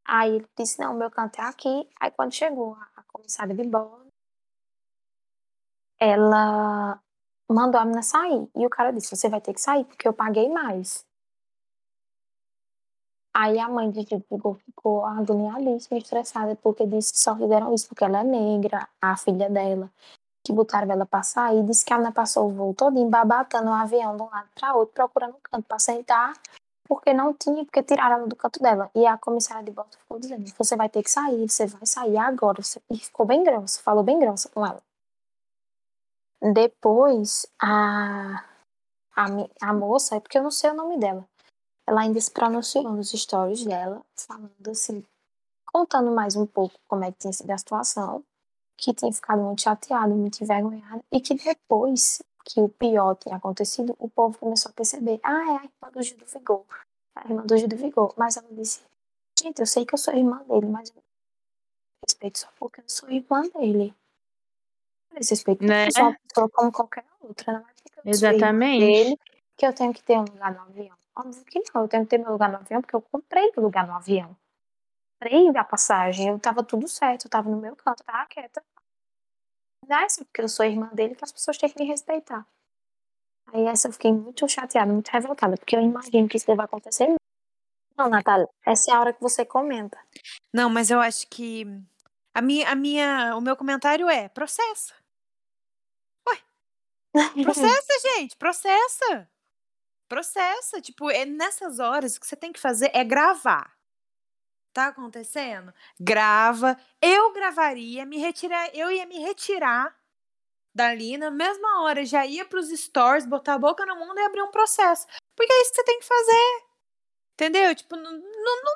Aí 0.06 0.36
ele 0.38 0.48
disse, 0.58 0.80
não, 0.82 0.94
meu 0.96 1.12
canto 1.12 1.40
é 1.42 1.46
aqui. 1.46 1.90
Aí 2.00 2.12
quando 2.12 2.34
chegou 2.34 2.76
a, 2.76 2.88
a 2.98 3.04
comissária 3.04 3.56
de 3.56 3.64
bordo, 3.64 4.08
ela 6.00 7.00
mandou 7.50 7.80
a 7.80 7.86
menina 7.86 8.04
sair. 8.04 8.50
E 8.56 8.66
o 8.66 8.70
cara 8.70 8.92
disse, 8.92 9.16
você 9.16 9.30
vai 9.30 9.42
ter 9.42 9.54
que 9.54 9.62
sair, 9.62 9.86
porque 9.86 10.08
eu 10.08 10.14
paguei 10.14 10.50
mais. 10.50 11.07
Aí 13.40 13.60
a 13.60 13.70
mãe 13.70 13.92
de 13.92 14.02
Gil 14.02 14.20
ficou, 14.66 15.06
agoniadíssima, 15.06 16.00
estressada, 16.00 16.56
porque 16.56 16.88
disse 16.88 17.14
que 17.14 17.20
só 17.20 17.36
fizeram 17.36 17.72
isso 17.72 17.88
porque 17.88 18.04
ela 18.04 18.22
é 18.22 18.24
negra, 18.24 18.90
a 19.00 19.16
filha 19.16 19.48
dela, 19.48 19.92
que 20.44 20.52
botaram 20.52 20.92
ela 20.92 21.06
pra 21.06 21.22
sair, 21.22 21.64
disse 21.64 21.86
que 21.86 21.94
ela 21.94 22.12
passou 22.12 22.48
o 22.48 22.52
voo 22.52 22.74
todo 22.74 22.98
embabatando 22.98 23.70
o 23.70 23.74
avião 23.74 24.18
de 24.18 24.24
um 24.24 24.26
lado 24.26 24.50
para 24.56 24.74
outro, 24.74 24.96
procurando 24.96 25.36
um 25.36 25.40
canto 25.40 25.68
pra 25.68 25.78
sentar, 25.78 26.34
porque 26.88 27.14
não 27.14 27.32
tinha, 27.32 27.64
porque 27.64 27.84
tiraram 27.84 28.16
ela 28.16 28.28
do 28.28 28.36
canto 28.36 28.60
dela. 28.60 28.90
E 28.96 29.06
a 29.06 29.20
comissária 29.20 29.64
de 29.64 29.70
bordo 29.70 29.96
ficou 29.96 30.18
dizendo, 30.18 30.44
você 30.58 30.76
vai 30.76 30.90
ter 30.90 31.04
que 31.04 31.12
sair, 31.12 31.48
você 31.48 31.68
vai 31.68 31.86
sair 31.86 32.18
agora. 32.18 32.60
E 32.90 32.98
ficou 32.98 33.24
bem 33.24 33.44
grossa, 33.44 33.80
falou 33.84 34.02
bem 34.04 34.18
grossa 34.18 34.50
com 34.50 34.66
ela. 34.66 34.82
Depois, 36.42 37.46
a, 37.62 38.44
a, 39.16 39.26
a 39.62 39.74
moça, 39.74 40.16
é 40.16 40.20
porque 40.20 40.40
eu 40.40 40.44
não 40.44 40.50
sei 40.50 40.72
o 40.72 40.74
nome 40.74 40.98
dela, 40.98 41.24
ela 41.88 42.02
ainda 42.02 42.20
se 42.20 42.30
pronunciou 42.30 42.84
nos 42.92 43.12
stories 43.12 43.64
dela, 43.64 44.02
falando 44.14 44.70
assim, 44.70 45.04
contando 45.66 46.12
mais 46.12 46.36
um 46.36 46.46
pouco 46.46 46.78
como 46.86 47.06
é 47.06 47.12
que 47.12 47.20
tinha 47.20 47.32
sido 47.32 47.50
a 47.50 47.58
situação, 47.58 48.24
que 48.76 48.94
tinha 48.94 49.12
ficado 49.12 49.42
muito 49.42 49.62
chateada, 49.62 50.14
muito 50.14 50.44
envergonhada, 50.44 51.02
e 51.10 51.22
que 51.22 51.34
depois 51.34 52.22
que 52.44 52.60
o 52.60 52.68
pior 52.68 53.16
tinha 53.16 53.38
acontecido, 53.38 53.96
o 54.00 54.10
povo 54.10 54.38
começou 54.38 54.70
a 54.70 54.74
perceber, 54.74 55.20
ah, 55.24 55.32
é 55.32 55.58
a 55.58 55.64
irmã 55.64 55.92
do 55.94 56.02
Gil 56.02 56.18
do 56.18 56.26
Vigor, 56.26 56.66
é 57.16 57.20
a 57.20 57.28
irmã 57.30 57.46
do 57.46 57.58
Gil 57.58 57.68
do 57.70 57.78
Vigor, 57.78 58.14
mas 58.18 58.36
ela 58.36 58.48
disse, 58.52 58.82
gente, 59.40 59.60
eu 59.60 59.66
sei 59.66 59.86
que 59.86 59.94
eu 59.94 59.98
sou 59.98 60.14
irmã 60.14 60.44
dele, 60.44 60.68
mas 60.68 60.90
eu 60.90 61.02
respeito 62.06 62.40
só 62.40 62.50
porque 62.60 62.82
eu 62.82 62.86
sou 62.88 63.10
irmã 63.10 63.44
dele. 63.56 63.94
Eu 65.12 65.18
respeito 65.18 65.64
Né? 65.64 65.90
sou 65.92 66.04
uma 66.04 66.18
pessoa 66.28 66.50
como 66.50 66.72
qualquer 66.72 67.06
outra, 67.22 67.54
não 67.54 67.60
é 67.62 67.64
porque 67.64 68.00
eu 68.00 68.04
sou 68.04 68.30
Exatamente. 68.30 68.86
dele 68.86 69.20
que 69.56 69.66
eu 69.66 69.74
tenho 69.74 69.94
que 69.94 70.04
ter 70.04 70.18
um 70.18 70.26
lugar 70.26 70.54
no 70.54 70.62
avião. 70.62 70.96
Óbvio 71.18 71.44
que 71.46 71.60
não, 71.74 71.82
eu 71.82 71.88
tenho 71.88 72.04
que 72.04 72.10
ter 72.12 72.20
meu 72.20 72.32
lugar 72.32 72.52
no 72.52 72.58
avião 72.58 72.80
porque 72.80 72.96
eu 72.96 73.02
comprei 73.02 73.52
meu 73.56 73.64
lugar 73.64 73.88
no 73.88 73.94
avião. 73.94 74.38
Comprei 75.20 75.50
a 75.50 75.64
passagem, 75.64 76.28
eu 76.28 76.40
tava 76.40 76.64
tudo 76.64 76.88
certo, 76.88 77.26
eu 77.26 77.32
tava 77.32 77.50
no 77.50 77.58
meu 77.58 77.76
canto, 77.76 78.04
tava 78.04 78.28
quieta. 78.28 78.64
Não 79.88 79.98
é 79.98 80.06
assim 80.06 80.24
porque 80.24 80.42
eu 80.42 80.50
sou 80.50 80.66
irmã 80.66 80.90
dele 80.94 81.16
que 81.16 81.24
as 81.24 81.32
pessoas 81.32 81.58
têm 81.58 81.70
que 81.70 81.80
me 81.82 81.88
respeitar. 81.88 82.46
Aí 83.48 83.66
essa 83.66 83.88
eu 83.88 83.94
fiquei 83.94 84.14
muito 84.14 84.48
chateada, 84.48 84.94
muito 84.94 85.10
revoltada, 85.10 85.58
porque 85.58 85.76
eu 85.76 85.82
imagino 85.82 86.28
que 86.28 86.38
isso 86.38 86.46
deva 86.46 86.66
acontecer. 86.66 87.16
Não, 87.98 88.10
Natália, 88.10 88.48
essa 88.64 88.92
é 88.92 88.94
a 88.94 89.00
hora 89.00 89.14
que 89.14 89.22
você 89.22 89.44
comenta. 89.44 89.98
Não, 90.54 90.70
mas 90.70 90.92
eu 90.92 91.00
acho 91.00 91.26
que 91.28 91.66
a 92.34 92.42
minha, 92.42 92.70
a 92.70 92.76
minha, 92.76 93.36
o 93.36 93.42
meu 93.42 93.56
comentário 93.56 94.08
é 94.08 94.30
processa. 94.30 94.94
Processa, 97.44 98.00
gente, 98.16 98.36
processa. 98.36 99.30
Processa. 100.08 100.82
Tipo, 100.82 101.10
é 101.10 101.26
nessas 101.26 101.80
horas 101.80 102.16
o 102.16 102.20
que 102.20 102.28
você 102.28 102.36
tem 102.36 102.52
que 102.52 102.60
fazer 102.60 102.92
é 102.94 103.04
gravar. 103.04 103.76
Tá 104.74 104.88
acontecendo? 104.88 105.74
Grava. 106.00 106.78
Eu 107.02 107.34
gravaria, 107.34 108.06
me 108.06 108.18
retirar, 108.18 108.70
eu 108.76 108.92
ia 108.92 109.06
me 109.06 109.20
retirar 109.20 109.96
dali 110.74 111.18
na 111.18 111.32
mesma 111.32 111.82
hora, 111.82 112.06
já 112.06 112.24
ia 112.26 112.46
pros 112.46 112.70
stories, 112.70 113.26
botar 113.26 113.56
a 113.56 113.60
boca 113.60 113.84
no 113.86 113.96
mundo 113.96 114.20
e 114.20 114.24
abrir 114.24 114.44
um 114.44 114.52
processo. 114.52 115.08
Porque 115.36 115.52
é 115.52 115.62
isso 115.62 115.72
que 115.72 115.78
você 115.78 115.84
tem 115.84 116.00
que 116.00 116.06
fazer. 116.06 116.64
Entendeu? 117.34 117.74
Tipo, 117.76 117.96
não, 117.96 118.12
não, 118.12 118.22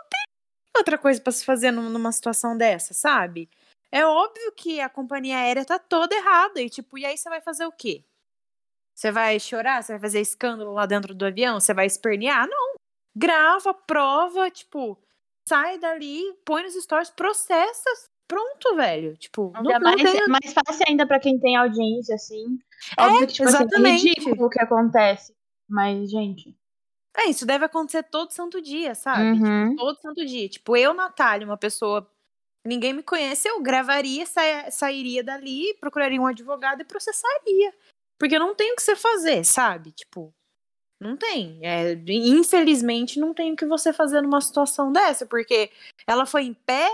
tem 0.09 0.21
outra 0.77 0.97
coisa 0.97 1.21
pra 1.21 1.31
se 1.31 1.45
fazer 1.45 1.71
num- 1.71 1.89
numa 1.89 2.11
situação 2.11 2.57
dessa, 2.57 2.93
sabe? 2.93 3.49
É 3.91 4.05
óbvio 4.05 4.51
que 4.53 4.79
a 4.79 4.89
companhia 4.89 5.37
aérea 5.37 5.65
tá 5.65 5.77
toda 5.77 6.15
errada. 6.15 6.61
E, 6.61 6.69
tipo, 6.69 6.97
e 6.97 7.05
aí 7.05 7.17
você 7.17 7.29
vai 7.29 7.41
fazer 7.41 7.65
o 7.65 7.71
quê? 7.71 8.03
Você 9.01 9.11
vai 9.11 9.39
chorar? 9.39 9.81
Você 9.81 9.93
vai 9.93 9.99
fazer 9.99 10.21
escândalo 10.21 10.73
lá 10.73 10.85
dentro 10.85 11.15
do 11.15 11.25
avião? 11.25 11.59
Você 11.59 11.73
vai 11.73 11.87
espernear? 11.87 12.47
Não. 12.47 12.75
Grava, 13.17 13.73
prova, 13.73 14.51
tipo, 14.51 14.95
sai 15.49 15.79
dali, 15.79 16.21
põe 16.45 16.61
nos 16.61 16.75
stories, 16.75 17.09
processa. 17.09 17.89
Pronto, 18.27 18.75
velho. 18.75 19.17
Tipo, 19.17 19.51
não, 19.55 19.71
Ainda 19.71 19.79
não 19.79 19.91
mais, 19.91 20.03
tem. 20.03 20.21
é 20.21 20.27
mais 20.27 20.53
fácil 20.53 20.85
ainda 20.87 21.07
pra 21.07 21.19
quem 21.19 21.39
tem 21.39 21.55
audiência, 21.55 22.13
assim. 22.13 22.59
É, 22.95 23.01
Óbvio 23.01 23.27
que, 23.27 23.33
tipo 23.33 23.49
assim, 23.49 23.57
é 23.57 23.61
exatamente. 23.63 24.03
ridículo 24.07 24.45
o 24.45 24.49
que 24.51 24.61
acontece. 24.61 25.33
Mas, 25.67 26.11
gente. 26.11 26.55
É, 27.17 27.25
isso 27.25 27.43
deve 27.43 27.65
acontecer 27.65 28.03
todo 28.03 28.29
santo 28.29 28.61
dia, 28.61 28.93
sabe? 28.93 29.23
Uhum. 29.31 29.75
Todo 29.77 29.99
santo 29.99 30.23
dia. 30.23 30.47
Tipo, 30.47 30.77
eu, 30.77 30.93
Natália, 30.93 31.47
uma 31.47 31.57
pessoa. 31.57 32.07
Ninguém 32.63 32.93
me 32.93 33.01
conhece, 33.01 33.47
eu 33.49 33.59
gravaria, 33.63 34.27
sa- 34.27 34.69
sairia 34.69 35.23
dali, 35.23 35.75
procuraria 35.79 36.21
um 36.21 36.27
advogado 36.27 36.81
e 36.81 36.85
processaria. 36.85 37.73
Porque 38.21 38.37
não 38.37 38.53
tem 38.53 38.71
o 38.71 38.75
que 38.75 38.83
você 38.83 38.95
fazer, 38.95 39.43
sabe? 39.43 39.91
Tipo, 39.91 40.31
não 40.99 41.17
tem. 41.17 41.59
É, 41.63 41.93
infelizmente, 42.07 43.19
não 43.19 43.33
tem 43.33 43.51
o 43.51 43.55
que 43.55 43.65
você 43.65 43.91
fazer 43.91 44.21
numa 44.21 44.39
situação 44.39 44.91
dessa, 44.91 45.25
porque 45.25 45.71
ela 46.05 46.27
foi 46.27 46.43
em 46.43 46.53
pé, 46.53 46.87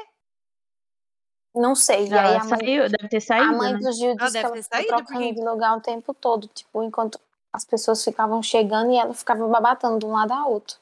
Não 1.54 1.76
sei. 1.76 2.08
E 2.08 2.14
aí 2.14 2.34
Ela 2.36 2.42
a 2.42 2.44
mãe, 2.46 2.60
saiu, 2.60 2.90
deve 2.90 3.10
ter 3.10 3.18
a 3.18 3.22
saído, 3.22 3.58
mãe 3.58 3.74
né? 3.74 3.80
do 3.80 3.92
Gil 3.92 4.12
Ela 4.12 4.16
disse 4.16 4.28
que 4.28 4.32
deve 4.34 4.38
ela 4.48 4.54
ter 4.56 4.64
ficou 4.64 4.78
saído, 4.78 4.88
trocando 4.88 5.20
porque- 5.20 5.34
de 5.34 5.42
lugar 5.46 5.78
o 5.78 5.82
tempo 5.82 6.14
todo, 6.14 6.48
tipo, 6.48 6.84
enquanto 6.84 7.20
as 7.52 7.66
pessoas 7.66 8.04
ficavam 8.04 8.42
chegando 8.44 8.92
e 8.92 8.96
ela 8.98 9.14
ficava 9.14 9.48
babatando 9.48 10.00
de 10.00 10.06
um 10.06 10.12
lado 10.14 10.32
ao 10.34 10.52
outro. 10.52 10.78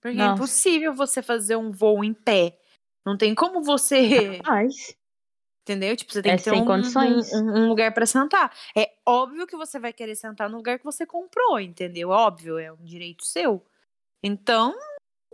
porque 0.00 0.18
é 0.20 0.22
Nossa. 0.22 0.34
impossível 0.34 0.94
você 0.94 1.20
fazer 1.22 1.56
um 1.56 1.72
voo 1.72 2.04
em 2.04 2.14
pé. 2.14 2.56
Não 3.04 3.16
tem 3.16 3.34
como 3.34 3.60
você. 3.62 4.38
Mas, 4.46 4.94
Entendeu? 5.66 5.96
Tipo, 5.96 6.12
você 6.12 6.22
tem 6.22 6.30
É 6.30 6.36
que 6.36 6.44
ter 6.44 6.52
um, 6.52 6.62
um- 6.64 7.64
um 7.64 7.68
lugar 7.68 7.92
pra 7.92 8.06
sentar. 8.06 8.54
É 8.76 8.92
óbvio 9.04 9.48
que 9.48 9.56
você 9.56 9.80
vai 9.80 9.92
querer 9.92 10.14
sentar 10.14 10.48
no 10.48 10.58
lugar 10.58 10.78
que 10.78 10.84
você 10.84 11.04
comprou, 11.04 11.58
entendeu? 11.58 12.10
Óbvio, 12.10 12.56
é 12.56 12.70
um 12.72 12.84
direito 12.84 13.24
seu. 13.24 13.60
Então, 14.22 14.72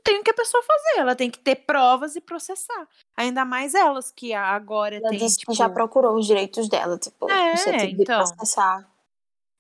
tem 0.03 0.21
o 0.21 0.25
que 0.25 0.31
a 0.31 0.35
pessoa 0.35 0.63
fazer. 0.63 1.01
Ela 1.01 1.15
tem 1.15 1.31
que 1.31 1.39
ter 1.39 1.57
provas 1.67 2.17
e 2.17 2.21
processar. 2.23 2.89
Ainda 3.15 3.45
mais 3.45 3.75
elas 3.75 4.11
que 4.11 4.33
agora 4.33 4.97
Ela 4.97 5.11
tem, 5.11 5.19
disse 5.19 5.37
tipo... 5.41 5.53
que 5.53 5.59
já 5.59 5.69
procurou 5.69 6.17
os 6.17 6.27
direitos 6.27 6.67
dela, 6.67 6.97
tipo, 6.97 7.31
É, 7.31 7.51
no 7.53 7.59
sentido 7.59 7.97
de 7.97 8.03
então. 8.03 8.19
processar. 8.25 8.91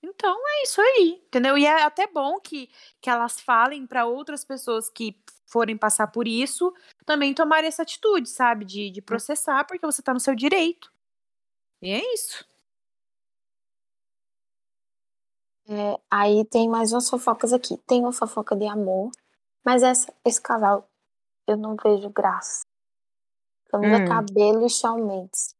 Então, 0.02 0.36
é 0.48 0.62
isso 0.62 0.80
aí, 0.80 1.22
entendeu? 1.26 1.58
E 1.58 1.66
é 1.66 1.82
até 1.82 2.06
bom 2.06 2.40
que, 2.40 2.70
que 2.98 3.10
elas 3.10 3.38
falem 3.40 3.86
pra 3.86 4.06
outras 4.06 4.42
pessoas 4.42 4.88
que 4.88 5.16
forem 5.52 5.76
passar 5.76 6.06
por 6.08 6.26
isso 6.26 6.72
também 7.04 7.34
tomarem 7.34 7.68
essa 7.68 7.82
atitude, 7.82 8.28
sabe? 8.28 8.64
De, 8.64 8.90
de 8.90 9.02
processar, 9.02 9.64
porque 9.66 9.84
você 9.84 10.00
tá 10.02 10.14
no 10.14 10.20
seu 10.20 10.34
direito. 10.34 10.90
E 11.82 11.90
é 11.90 12.14
isso. 12.14 12.44
É, 15.68 15.98
aí 16.10 16.44
tem 16.46 16.68
mais 16.68 16.92
umas 16.92 17.08
fofocas 17.08 17.52
aqui. 17.52 17.76
Tem 17.86 18.00
uma 18.00 18.12
fofoca 18.12 18.56
de 18.56 18.66
amor, 18.66 19.10
mas 19.64 19.82
essa, 19.82 20.12
esse 20.24 20.40
casal 20.40 20.88
eu 21.46 21.56
não 21.56 21.76
vejo 21.76 22.08
graça. 22.10 22.64
Camila 23.70 23.98
Hum. 23.98 24.04
Cabelo 24.08 24.66
e 24.66 24.70
Shawn 24.70 25.06
Mendes. 25.06 25.54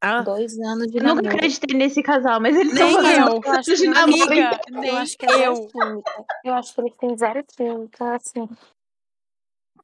Ah, 0.00 0.22
Dois 0.22 0.58
anos 0.60 0.86
de 0.92 0.98
eu 0.98 1.02
nunca 1.02 1.22
namoro. 1.22 1.36
acreditei 1.36 1.76
nesse 1.76 2.02
casal, 2.02 2.40
mas 2.40 2.54
eles 2.54 2.72
Nem 2.74 2.94
fazendo 2.94 3.30
eu. 3.44 3.52
acho 3.52 3.74
que-. 3.74 3.86
Amiga, 3.88 4.60
nem 4.70 4.90
Eu 4.90 4.96
acho 4.96 5.16
que 5.18 5.26
é 5.26 5.54
química. 5.66 6.24
Eu 6.44 6.54
acho 6.54 6.74
que 6.74 6.80
eles 6.82 6.96
têm 6.96 7.16
zero 7.16 7.44
química, 7.44 8.14
assim. 8.14 8.48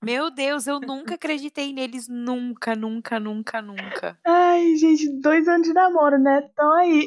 Meu 0.02 0.30
Deus, 0.30 0.66
eu 0.66 0.80
nunca 0.80 1.14
acreditei 1.14 1.72
neles. 1.72 2.08
Nunca, 2.08 2.74
nunca, 2.74 3.20
nunca, 3.20 3.62
nunca. 3.62 4.18
Ai, 4.26 4.74
gente, 4.76 5.08
dois 5.20 5.46
anos 5.46 5.66
de 5.66 5.72
namoro, 5.72 6.18
né? 6.18 6.48
Então 6.52 6.72
aí. 6.72 7.06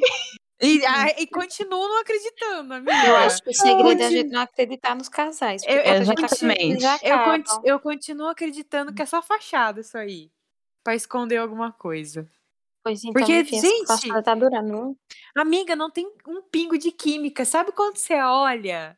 E, 0.62 0.86
ah, 0.86 1.08
e 1.20 1.28
continuo 1.28 1.88
não 1.90 2.00
acreditando, 2.00 2.74
amiga. 2.76 3.06
Eu 3.06 3.16
acho 3.18 3.44
que 3.44 3.50
o 3.50 3.54
segredo 3.54 4.02
é 4.02 4.06
a 4.06 4.10
gente 4.10 4.30
não 4.32 4.42
acreditar 4.42 4.96
nos 4.96 5.10
casais. 5.10 5.62
Eu- 5.68 5.82
a 5.82 5.96
Exatamente. 5.98 6.80
já 6.82 6.98
Eu, 7.04 7.24
conti- 7.26 7.60
eu 7.70 7.80
continuo 7.80 8.28
acreditando 8.30 8.94
que 8.94 9.02
é 9.02 9.06
só 9.06 9.22
fachada 9.22 9.82
isso 9.82 9.98
aí. 9.98 10.32
Pra 10.82 10.96
esconder 10.96 11.38
alguma 11.38 11.74
coisa. 11.74 12.26
Pois 12.82 13.04
então, 13.04 13.14
Porque, 13.14 13.40
enfim, 13.42 13.58
essa 13.58 13.98
gente- 13.98 14.24
tá 14.24 14.34
durando. 14.36 14.96
Amiga, 15.36 15.76
não 15.76 15.90
tem 15.90 16.08
um 16.28 16.42
pingo 16.44 16.78
de 16.78 16.92
química. 16.92 17.44
Sabe 17.44 17.72
quando 17.74 17.98
você 17.98 18.14
olha? 18.22 18.98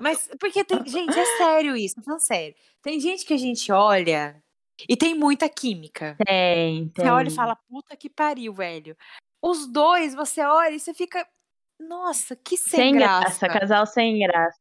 Mas, 0.00 0.28
porque 0.38 0.64
tem. 0.64 0.84
Gente, 0.86 1.18
é 1.18 1.24
sério 1.36 1.76
isso, 1.76 1.96
tô 1.96 2.02
falando 2.02 2.20
sério. 2.20 2.54
Tem 2.82 2.98
gente 2.98 3.24
que 3.24 3.34
a 3.34 3.38
gente 3.38 3.70
olha 3.70 4.42
e 4.88 4.96
tem 4.96 5.14
muita 5.14 5.48
química. 5.48 6.16
Tem, 6.26 6.88
tem. 6.88 7.04
Você 7.04 7.10
olha 7.10 7.28
e 7.28 7.34
fala, 7.34 7.56
puta 7.56 7.96
que 7.96 8.08
pariu, 8.08 8.52
velho. 8.52 8.96
Os 9.40 9.66
dois, 9.66 10.14
você 10.14 10.42
olha 10.42 10.74
e 10.74 10.80
você 10.80 10.94
fica. 10.94 11.26
Nossa, 11.78 12.36
que 12.36 12.56
sem, 12.56 12.78
Sem 12.78 12.94
graça. 12.94 13.46
graça, 13.46 13.60
casal 13.60 13.86
sem 13.86 14.18
graça. 14.20 14.60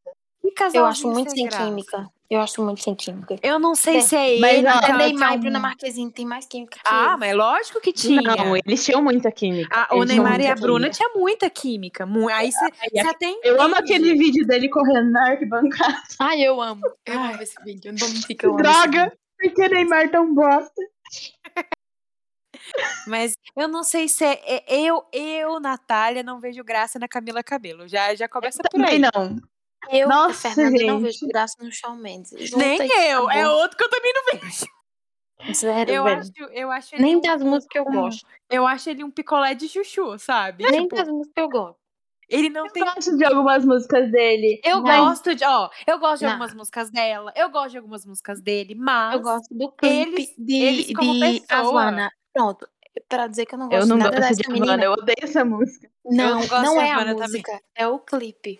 Casal 0.55 0.81
Eu 0.81 0.85
acho 0.87 1.07
muito 1.09 1.31
sem 1.31 1.47
química. 1.47 2.07
Eu 2.29 2.39
acho 2.39 2.63
muito 2.63 2.81
sem 2.81 2.95
química. 2.95 3.35
Eu 3.43 3.59
não 3.59 3.75
sei 3.75 3.97
É, 3.97 4.01
se 4.01 4.15
é 4.15 4.39
mas 4.39 4.53
ele. 4.53 4.61
que 4.61 4.67
Até 4.69 4.91
é- 4.91 4.97
Neymar 4.97 5.31
é 5.31 5.35
e 5.35 5.37
Bruna 5.39 5.59
Marquezine 5.59 6.11
tem 6.13 6.25
mais 6.25 6.45
química 6.45 6.79
que 6.79 6.81
Ah, 6.89 7.07
eles. 7.09 7.19
mas 7.19 7.35
lógico 7.35 7.81
que 7.81 7.91
tinha. 7.91 8.21
Não, 8.21 8.55
eles 8.55 8.85
tinham 8.85 9.03
muita 9.03 9.29
química. 9.31 9.67
Ah, 9.89 9.93
o 9.95 10.03
Neymar 10.05 10.39
e 10.39 10.47
a 10.47 10.55
Bruna 10.55 10.89
química. 10.89 10.97
tinha 10.97 11.09
muita 11.21 11.49
química. 11.49 12.07
Aí 12.33 12.51
você 12.51 12.65
Ai, 12.65 13.05
até 13.09 13.33
Eu 13.43 13.61
amo 13.61 13.75
entende. 13.75 13.93
aquele 13.95 14.13
vídeo 14.17 14.47
dele 14.47 14.69
correndo 14.69 15.11
na 15.11 15.31
arquibancada. 15.31 16.01
Ai, 16.19 16.41
eu 16.41 16.61
amo. 16.61 16.81
Eu 17.05 17.19
Ai. 17.19 17.33
amo 17.33 17.41
esse 17.43 17.61
vídeo. 17.65 17.89
Eu 17.89 17.93
não 17.93 17.99
vou 17.99 18.09
mentir 18.09 18.37
que 18.37 18.45
eu 18.45 18.51
amo. 18.51 18.61
Droga! 18.63 19.11
Porque 19.37 19.67
Neymar 19.67 20.09
tão 20.09 20.33
bosta. 20.33 20.81
Mas 23.07 23.33
eu 23.57 23.67
não 23.67 23.83
sei 23.83 24.07
se 24.07 24.23
é, 24.23 24.39
é- 24.45 24.63
eu, 24.69 25.03
eu, 25.11 25.59
Natália, 25.59 26.23
não 26.23 26.39
vejo 26.39 26.63
graça 26.63 26.97
na 26.99 27.07
Camila 27.07 27.43
Cabelo. 27.43 27.87
Já, 27.87 28.13
já 28.15 28.27
começa 28.29 28.61
por 28.63 28.79
aí. 28.79 28.85
Também 28.85 28.99
não. 29.13 29.37
Eu, 29.89 30.07
Nossa, 30.07 30.51
Fernanda, 30.51 30.83
não 30.85 30.99
gente. 30.99 31.03
vejo 31.03 31.27
graça 31.27 31.55
no 31.61 31.71
Shawn 31.71 31.95
Mendes. 31.95 32.31
Nem 32.53 32.77
Junta 32.77 32.83
eu. 33.01 33.29
É 33.29 33.47
outro 33.49 33.77
que 33.77 33.83
eu 33.83 33.89
também 33.89 34.13
não 34.13 34.39
vejo. 34.39 34.65
Zero, 35.55 35.89
Eu 35.91 36.03
velho. 36.03 36.19
acho, 36.19 36.31
eu 36.53 36.71
acho 36.71 36.95
ele 36.95 37.01
Nem 37.03 37.15
um, 37.15 37.21
das 37.21 37.41
músicas 37.41 37.75
eu 37.85 37.91
gosto. 37.91 38.27
eu 38.49 38.67
acho 38.67 38.89
ele 38.91 39.03
um 39.03 39.09
picolé 39.09 39.55
de 39.55 39.67
chuchu, 39.67 40.17
sabe? 40.19 40.63
Nem 40.69 40.83
Tipo, 40.83 40.95
das 40.95 41.07
músicas 41.07 41.33
eu 41.43 41.49
gosto. 41.49 41.77
ele 42.29 42.49
não 42.49 42.67
Eu 42.67 42.71
tem 42.71 42.83
gosto 42.85 43.17
de 43.17 43.25
algumas 43.25 43.65
músicas 43.65 44.11
dele. 44.11 44.61
Eu 44.63 44.81
Não. 44.81 45.05
gosto 45.07 45.33
de, 45.33 45.43
ó, 45.43 45.67
eu 45.87 45.97
gosto 45.97 46.19
de 46.19 46.25
Não. 46.25 46.31
algumas 46.33 46.53
músicas 46.53 46.91
dela, 46.91 47.33
eu 47.35 47.49
gosto 47.49 47.71
de 47.71 47.77
algumas 47.77 48.05
músicas 48.05 48.39
dele, 48.39 48.75
mas 48.75 49.15
Eu 49.15 49.21
gosto 49.21 49.53
do 49.55 49.71
clipe 49.71 49.95
eles- 49.95 50.35
de, 50.37 50.53
eles 50.61 50.93
como 50.95 51.13
de 51.15 51.41
pessoa. 51.41 51.81
Havana. 51.81 52.11
Pronto. 52.31 52.69
Pra 53.07 53.27
dizer 53.27 53.45
que 53.45 53.55
eu 53.55 53.59
não 53.59 53.67
Eu 53.67 53.79
gosto 53.79 53.87
não 53.89 53.97
nada 53.97 54.11
gosto 54.17 54.21
dessa 54.29 54.41
de 54.43 54.49
menina. 54.49 54.73
Havana, 54.73 54.83
eu 54.83 54.91
odeio 54.93 55.17
essa 55.21 55.45
música. 55.45 55.89
Não, 56.05 56.29
não 56.31 56.39
gosto 56.47 56.61
não 56.63 56.73
de 56.73 56.79
é 56.79 56.89
a 56.91 56.95
Havana 56.95 57.11
também. 57.15 57.27
música, 57.27 57.61
é 57.75 57.87
o 57.87 57.99
clipe. 57.99 58.59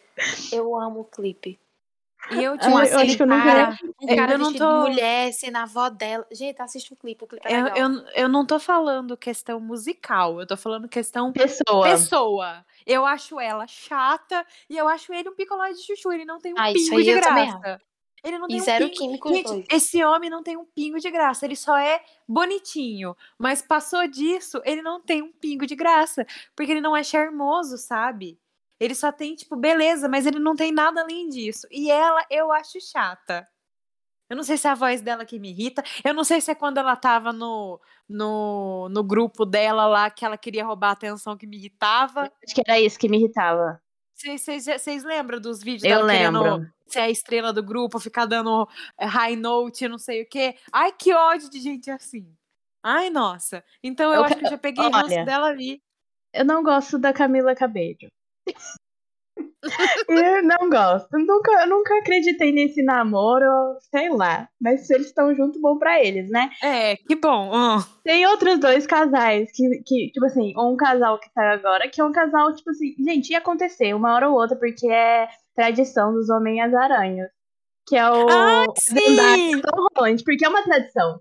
Eu 0.51 0.79
amo 0.79 1.01
o 1.01 1.05
clipe. 1.05 1.59
e 2.31 2.41
eu 2.43 2.57
tipo 2.57 2.69
eu 2.71 2.77
assim, 2.77 2.93
acho 2.95 3.17
que 3.17 3.23
eu 3.23 3.27
não 3.27 3.37
cara, 3.41 3.77
um 4.01 4.07
Eu 4.09 4.15
cara 4.15 4.37
não 4.37 4.53
tô- 4.53 4.59
de 4.83 4.89
mulher, 4.89 5.33
sendo 5.33 5.57
a 5.57 5.63
avó 5.63 5.89
dela. 5.89 6.25
Gente, 6.31 6.61
assiste 6.61 6.93
o 6.93 6.95
clipe, 6.95 7.23
o 7.23 7.27
clipe 7.27 7.45
é 7.45 7.59
eu, 7.59 7.63
legal. 7.65 7.77
eu, 7.77 8.05
eu 8.15 8.29
não 8.29 8.45
tô 8.45 8.57
falando 8.59 9.17
questão 9.17 9.59
musical, 9.59 10.39
eu 10.39 10.47
tô 10.47 10.55
falando 10.55 10.87
questão 10.87 11.33
Pessoa. 11.33 11.83
pessoa. 11.83 12.65
Eu 12.85 13.05
acho 13.05 13.39
ela 13.39 13.67
chata 13.67 14.45
e 14.69 14.77
eu 14.77 14.87
acho 14.87 15.11
ele 15.13 15.29
um 15.29 15.35
picolé 15.35 15.73
de 15.73 15.81
chuchu, 15.85 16.11
ele 16.13 16.23
não 16.25 16.39
tem 16.39 16.53
um 16.53 16.57
Ah, 16.57 16.71
isso 16.71 16.85
pingo 16.85 16.97
aí 16.99 17.03
de 17.03 17.09
eu 17.11 17.21
também 17.21 17.47
graça. 17.47 17.81
Ele 18.23 18.37
não 18.37 18.47
tem 18.47 18.57
E 18.57 18.61
um 18.61 18.63
zero 18.63 18.85
pingo. 18.85 18.97
químico 18.97 19.29
Gente, 19.29 19.47
dois. 19.47 19.65
esse 19.71 20.03
homem 20.03 20.29
não 20.29 20.43
tem 20.43 20.55
um 20.57 20.65
pingo 20.65 20.99
de 20.99 21.09
graça, 21.09 21.45
ele 21.45 21.55
só 21.55 21.77
é 21.77 22.03
bonitinho. 22.27 23.15
Mas 23.37 23.61
passou 23.61 24.07
disso, 24.07 24.61
ele 24.63 24.81
não 24.81 25.01
tem 25.01 25.21
um 25.21 25.31
pingo 25.31 25.65
de 25.65 25.75
graça. 25.75 26.25
Porque 26.55 26.71
ele 26.71 26.81
não 26.81 26.95
é 26.95 27.03
charmoso, 27.03 27.77
sabe? 27.77 28.39
Ele 28.79 28.95
só 28.95 29.11
tem, 29.11 29.35
tipo, 29.35 29.55
beleza, 29.55 30.07
mas 30.09 30.25
ele 30.25 30.39
não 30.39 30.55
tem 30.55 30.71
nada 30.71 31.01
além 31.01 31.29
disso. 31.29 31.67
E 31.71 31.89
ela, 31.91 32.25
eu 32.29 32.51
acho 32.51 32.79
chata. 32.81 33.47
Eu 34.29 34.35
não 34.35 34.43
sei 34.43 34.57
se 34.57 34.65
é 34.67 34.71
a 34.71 34.75
voz 34.75 35.01
dela 35.01 35.25
que 35.25 35.37
me 35.39 35.49
irrita. 35.49 35.83
Eu 36.03 36.13
não 36.13 36.23
sei 36.23 36.39
se 36.41 36.49
é 36.49 36.55
quando 36.55 36.77
ela 36.77 36.95
tava 36.95 37.33
no, 37.33 37.79
no, 38.07 38.87
no 38.89 39.03
grupo 39.03 39.45
dela 39.45 39.85
lá, 39.87 40.09
que 40.09 40.23
ela 40.25 40.37
queria 40.37 40.65
roubar 40.65 40.89
a 40.89 40.93
atenção 40.93 41.37
que 41.37 41.45
me 41.45 41.57
irritava. 41.57 42.31
Acho 42.43 42.55
que 42.55 42.61
era 42.65 42.79
isso 42.79 42.97
que 42.97 43.09
me 43.09 43.17
irritava. 43.17 43.81
Vocês- 44.21 45.03
lembram 45.03 45.39
dos 45.39 45.61
vídeos 45.63 45.83
Eu 45.83 45.97
dela 46.07 46.11
querendo 46.11 46.41
lembro. 46.43 46.73
ser 46.87 46.99
a 46.99 47.09
estrela 47.09 47.51
do 47.53 47.63
grupo, 47.63 47.99
ficar 47.99 48.25
dando 48.25 48.67
eh, 48.97 49.05
high 49.05 49.35
note, 49.35 49.87
não 49.87 49.97
sei 49.97 50.21
o 50.23 50.25
quê. 50.29 50.55
Ai, 50.71 50.91
que 50.91 51.13
ódio 51.13 51.49
de 51.49 51.59
gente 51.59 51.89
assim. 51.89 52.27
Ai, 52.83 53.09
nossa. 53.09 53.63
Então 53.83 54.11
eu, 54.11 54.19
Eu 54.19 54.23
acho 54.25 54.35
que 54.37 54.45
eu 54.45 54.49
já 54.49 54.57
peguei 54.57 54.83
ranço 54.89 55.07
dela 55.25 55.47
ali. 55.47 55.81
Eu 56.33 56.45
não 56.45 56.63
gosto 56.63 56.97
da 56.97 57.11
Camila 57.13 57.53
Cabello. 57.55 58.07
Eu 60.09 60.43
não 60.43 60.69
gosto. 60.69 61.07
Nunca, 61.17 61.51
eu 61.61 61.67
nunca 61.67 61.97
acreditei 61.97 62.51
nesse 62.51 62.83
namoro, 62.83 63.45
sei 63.91 64.09
lá. 64.09 64.47
Mas 64.59 64.87
se 64.87 64.93
eles 64.93 65.07
estão 65.07 65.33
juntos, 65.35 65.59
bom 65.61 65.77
pra 65.77 66.03
eles, 66.03 66.29
né? 66.29 66.49
É, 66.63 66.95
que 66.95 67.15
bom. 67.15 67.51
Tem 68.03 68.25
outros 68.27 68.59
dois 68.59 68.85
casais 68.87 69.51
que, 69.53 69.81
que, 69.85 70.11
tipo 70.11 70.25
assim, 70.25 70.53
um 70.57 70.75
casal 70.75 71.19
que 71.19 71.29
saiu 71.31 71.51
agora, 71.53 71.89
que 71.89 72.01
é 72.01 72.03
um 72.03 72.11
casal, 72.11 72.53
tipo 72.55 72.69
assim, 72.71 72.95
gente, 73.03 73.31
ia 73.31 73.37
acontecer 73.37 73.93
uma 73.93 74.13
hora 74.13 74.29
ou 74.29 74.35
outra, 74.35 74.57
porque 74.57 74.87
é 74.91 75.27
tradição 75.55 76.13
dos 76.13 76.29
Homens-Aranhas. 76.29 77.29
Que 77.87 77.97
é 77.97 78.09
o 78.09 78.27
Ah, 78.29 78.65
sim! 78.77 79.55
e 79.57 79.61
Tom 79.61 79.87
Holland, 79.97 80.23
porque 80.23 80.45
é 80.45 80.49
uma 80.49 80.63
tradição. 80.63 81.19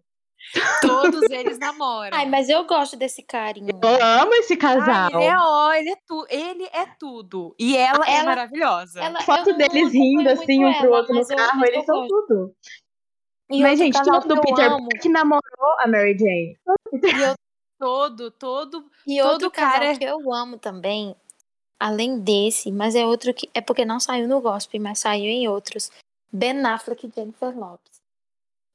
Todos 0.80 1.22
eles 1.30 1.58
namoram. 1.58 2.16
Ai, 2.16 2.26
mas 2.28 2.48
eu 2.48 2.64
gosto 2.64 2.96
desse 2.96 3.22
carinho. 3.22 3.68
Eu 3.82 4.02
amo 4.04 4.34
esse 4.34 4.54
Ai, 4.54 4.58
casal. 4.58 5.10
ele 5.14 5.24
é 5.24 5.38
ó, 5.38 5.72
ele 5.72 5.90
é, 5.90 5.96
tu, 6.06 6.26
ele 6.28 6.64
é 6.72 6.86
tudo. 6.98 7.54
E 7.58 7.76
ela, 7.76 8.04
é 8.06 8.16
Ela- 8.16 8.24
maravilhosa. 8.24 9.00
Ela- 9.00 9.20
foto 9.22 9.52
deles 9.56 9.92
rindo 9.92 10.28
assim, 10.28 10.64
um 10.64 10.72
pro 10.74 10.86
ela, 10.86 10.96
outro 10.98 11.14
no 11.14 11.26
carro, 11.26 11.64
eles 11.64 11.84
são 11.84 12.06
tudo. 12.08 12.54
E 13.50 13.60
Mas, 13.62 13.78
gente, 13.78 13.94
casal 13.98 14.20
todo 14.20 14.40
que 14.40 14.50
eu 14.50 14.54
Peter 14.54 14.72
amo, 14.72 14.88
Parker 14.88 15.10
namorou 15.10 15.76
a 15.80 15.86
Mary 15.88 16.16
Jane. 16.18 16.58
e 16.92 17.22
eu- 17.22 17.34
Todo, 17.78 18.30
todo. 18.32 18.84
E 19.06 19.18
Todo 19.22 19.32
outro 19.32 19.50
casal 19.50 19.80
cara- 19.80 19.96
que 19.98 20.04
eu 20.04 20.32
amo 20.32 20.58
também, 20.58 21.16
além 21.78 22.20
desse, 22.20 22.70
mas 22.70 22.94
é 22.94 23.06
outro 23.06 23.32
que. 23.32 23.48
É 23.54 23.60
porque 23.62 23.84
não 23.86 23.98
saiu 23.98 24.28
no 24.28 24.40
gospel, 24.40 24.80
mas 24.82 24.98
saiu 24.98 25.24
em 25.24 25.48
outros. 25.48 25.90
Ben 26.32 26.64
Affleck 26.66 27.06
e 27.06 27.12
Jennifer 27.14 27.58
Lopes. 27.58 27.99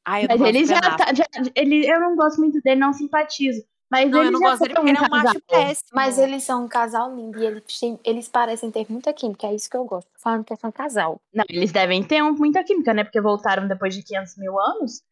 Ai, 0.05 0.25
eu 0.25 0.27
Mas 0.29 0.41
ele 0.41 0.65
já, 0.65 0.79
tá. 0.79 1.13
Já, 1.13 1.25
ele, 1.55 1.85
eu 1.89 1.99
não 1.99 2.15
gosto 2.15 2.37
muito 2.39 2.61
dele, 2.61 2.79
não 2.79 2.93
simpatizo. 2.93 3.65
Mas 3.89 4.09
Não, 4.09 4.19
ele 4.19 4.27
eu 4.27 4.31
não 4.33 4.39
já 4.39 4.49
gosto 4.49 4.61
dele 4.63 4.73
porque 4.75 4.89
ele 4.89 4.97
é 4.97 5.01
um 5.01 5.09
casal. 5.09 5.23
macho 5.23 5.41
péssimo. 5.47 5.89
Mas 5.93 6.17
eles 6.19 6.43
são 6.43 6.65
um 6.65 6.67
casal 6.67 7.15
lindo 7.15 7.39
e 7.39 7.45
eles, 7.45 7.79
têm- 7.79 7.99
eles 8.03 8.27
parecem 8.27 8.71
ter 8.71 8.85
muita 8.89 9.13
química, 9.13 9.47
é 9.47 9.53
isso 9.55 9.69
que 9.69 9.77
eu 9.77 9.85
gosto. 9.85 10.09
Falando 10.17 10.43
que 10.43 10.55
são 10.55 10.71
casal. 10.71 11.21
Não, 11.33 11.45
eles 11.49 11.71
devem 11.71 12.03
ter 12.03 12.21
um- 12.23 12.33
muita 12.33 12.63
química, 12.63 12.93
né? 12.93 13.03
Porque 13.03 13.21
voltaram 13.21 13.67
depois 13.67 13.95
de 13.95 14.03
500 14.03 14.37
mil 14.37 14.59
anos. 14.59 15.03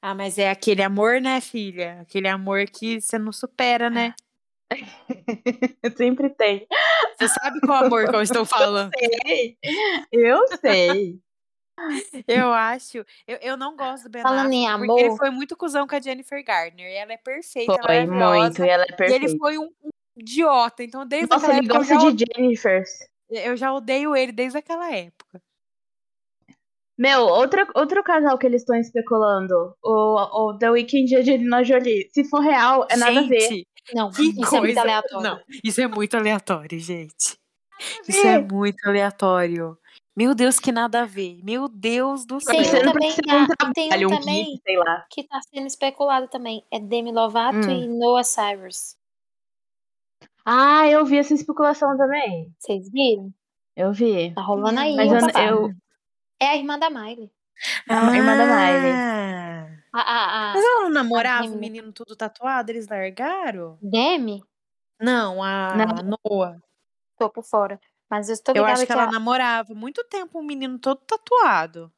Ah, 0.00 0.14
mas 0.14 0.36
é 0.38 0.50
aquele 0.50 0.82
amor, 0.82 1.20
né, 1.20 1.40
filha? 1.40 2.00
Aquele 2.00 2.28
amor 2.28 2.64
que 2.66 3.00
você 3.00 3.18
não 3.18 3.30
supera, 3.32 3.88
né? 3.88 4.14
Sempre 5.96 6.30
tem. 6.30 6.66
Você 7.18 7.28
sabe 7.28 7.60
qual 7.60 7.84
amor 7.84 8.08
que 8.08 8.16
eu 8.16 8.22
estou 8.22 8.44
falando? 8.46 8.90
Sei. 8.98 9.56
Eu 10.10 10.40
sei. 10.60 11.20
Eu 12.28 12.52
acho. 12.52 12.98
Eu, 13.26 13.38
eu 13.40 13.56
não 13.56 13.76
gosto 13.76 14.04
do 14.04 14.10
Ben 14.10 14.22
em 14.22 14.24
Affleck, 14.68 14.86
porque 14.86 15.00
ele 15.00 15.06
amor- 15.08 15.16
foi 15.18 15.30
muito 15.30 15.56
cuzão 15.56 15.86
com 15.86 15.94
a 15.96 16.00
Jennifer 16.00 16.44
Gardner. 16.44 16.86
E 16.86 16.94
ela 16.94 17.12
é 17.12 17.16
perfeita, 17.16 17.72
ela 17.72 17.82
Foi 17.82 17.96
é 17.96 18.06
maravilhosa. 18.06 18.40
muito. 18.48 18.64
E 18.64 18.68
ela 18.68 18.82
é 18.82 18.86
E 18.86 18.90
ele 18.90 18.96
perfeita. 18.96 19.36
foi 19.38 19.58
um, 19.58 19.64
um 19.82 19.90
idiota. 20.16 20.82
Então, 20.84 21.06
desde 21.06 21.28
Nossa, 21.28 21.46
aquela 21.46 21.58
ele 21.58 21.66
época, 21.66 21.78
gosta 21.96 22.12
de 22.14 22.24
Jennifer. 22.36 22.84
eu 23.30 23.56
já 23.56 23.72
odeio 23.72 24.14
ele 24.14 24.32
desde 24.32 24.58
aquela 24.58 24.94
época. 24.94 25.42
Meu, 26.98 27.22
outro, 27.22 27.66
outro 27.74 28.02
casal 28.04 28.36
que 28.38 28.46
eles 28.46 28.62
estão 28.62 28.76
especulando, 28.76 29.74
o, 29.82 30.50
o 30.50 30.58
The 30.58 30.70
Weeknd 30.70 31.10
e 31.12 31.16
a 31.16 31.20
Angelina 31.20 31.64
Jolie. 31.64 32.08
Se 32.12 32.22
for 32.28 32.40
real, 32.40 32.86
é 32.90 32.96
nada 32.96 33.18
a 33.18 33.22
ver. 33.22 33.40
Gente, 33.40 33.66
Não, 33.94 34.10
isso 34.10 34.34
coisa. 34.50 34.56
é 34.56 34.60
muito 34.60 34.78
aleatório. 34.78 35.22
Não, 35.22 35.40
isso 35.64 35.80
é 35.80 35.86
muito 35.88 36.16
aleatório, 36.16 36.78
gente. 36.78 37.38
Isso 38.06 38.24
é 38.26 38.38
muito 38.38 38.86
aleatório. 38.86 39.76
Meu 40.14 40.34
Deus, 40.34 40.60
que 40.60 40.70
nada 40.70 41.02
a 41.02 41.06
ver. 41.06 41.40
Meu 41.42 41.68
Deus 41.68 42.26
do 42.26 42.38
céu. 42.38 42.54
Tem 42.54 42.62
um 42.62 42.92
também, 42.92 43.10
ah, 43.30 43.46
um 43.66 43.72
tem 43.72 44.06
um 44.06 44.06
um 44.14 44.18
também 44.20 44.60
sei 44.62 44.76
lá. 44.76 45.06
que 45.10 45.24
tá 45.24 45.40
sendo 45.42 45.66
especulado 45.66 46.28
também. 46.28 46.64
É 46.70 46.78
Demi 46.78 47.10
Lovato 47.12 47.56
Hum. 47.56 47.70
e 47.70 47.88
Noah 47.88 48.22
Cyrus. 48.24 48.96
Ah, 50.44 50.86
eu 50.88 51.04
vi 51.06 51.18
essa 51.18 51.32
especulação 51.32 51.96
também. 51.96 52.52
Vocês 52.58 52.90
viram? 52.90 53.32
Eu 53.74 53.92
vi. 53.92 54.34
Tá 54.34 54.42
rolando 54.42 54.80
aí. 54.80 54.94
Mas 54.96 55.10
eu, 55.10 55.40
eu, 55.40 55.70
É 56.40 56.48
a 56.48 56.56
irmã 56.56 56.78
da 56.78 56.90
Miley. 56.90 57.30
a 57.88 58.16
irmã 58.16 58.36
da 58.36 58.44
Miley. 58.44 58.92
Ah. 58.92 59.68
A, 59.94 60.00
a, 60.00 60.50
a 60.50 60.54
Mas 60.54 60.64
ela 60.64 60.80
não 60.84 60.90
namorava 60.90 61.46
o 61.46 61.56
menino 61.58 61.92
tudo 61.92 62.16
tatuado? 62.16 62.70
Eles 62.70 62.88
largaram? 62.88 63.78
Demi? 63.80 64.42
Não, 65.00 65.42
a 65.42 65.74
Não. 65.76 66.16
Noah. 66.24 66.58
Tô 67.18 67.30
por 67.30 67.44
fora. 67.44 67.78
Mas 68.12 68.28
eu 68.28 68.34
estou 68.34 68.54
Eu 68.54 68.66
acho 68.66 68.82
que 68.82 68.88
que 68.88 68.92
ela 68.92 69.04
a- 69.04 69.10
namorava 69.10 69.72
muito 69.74 70.04
tempo 70.04 70.38
um 70.38 70.42
menino 70.44 70.78
todo 70.78 70.98
tatuado. 70.98 71.90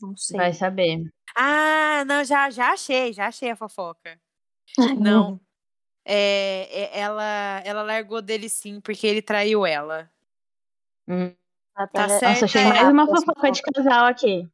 Não 0.00 0.16
sei. 0.16 0.36
Vai 0.38 0.52
saber. 0.52 1.10
Ah, 1.36 2.04
não, 2.06 2.22
já, 2.22 2.48
já 2.48 2.70
achei, 2.70 3.12
já 3.12 3.26
achei 3.26 3.50
a 3.50 3.56
fofoca. 3.56 4.20
Não. 5.00 5.40
É, 6.04 6.68
é, 6.70 7.00
ela, 7.00 7.60
ela 7.64 7.82
largou 7.82 8.22
dele 8.22 8.48
sim, 8.48 8.80
porque 8.80 9.04
ele 9.04 9.20
traiu 9.20 9.66
ela. 9.66 10.08
Hum. 11.08 11.34
Tá 11.74 11.88
Tá 11.88 12.08
certo. 12.08 12.24
Nossa, 12.28 12.44
achei 12.44 12.62
é. 12.62 12.68
mais 12.68 12.88
uma 12.88 13.04
fofoca 13.08 13.50
de 13.50 13.62
casal 13.62 14.06
aqui. 14.06 14.48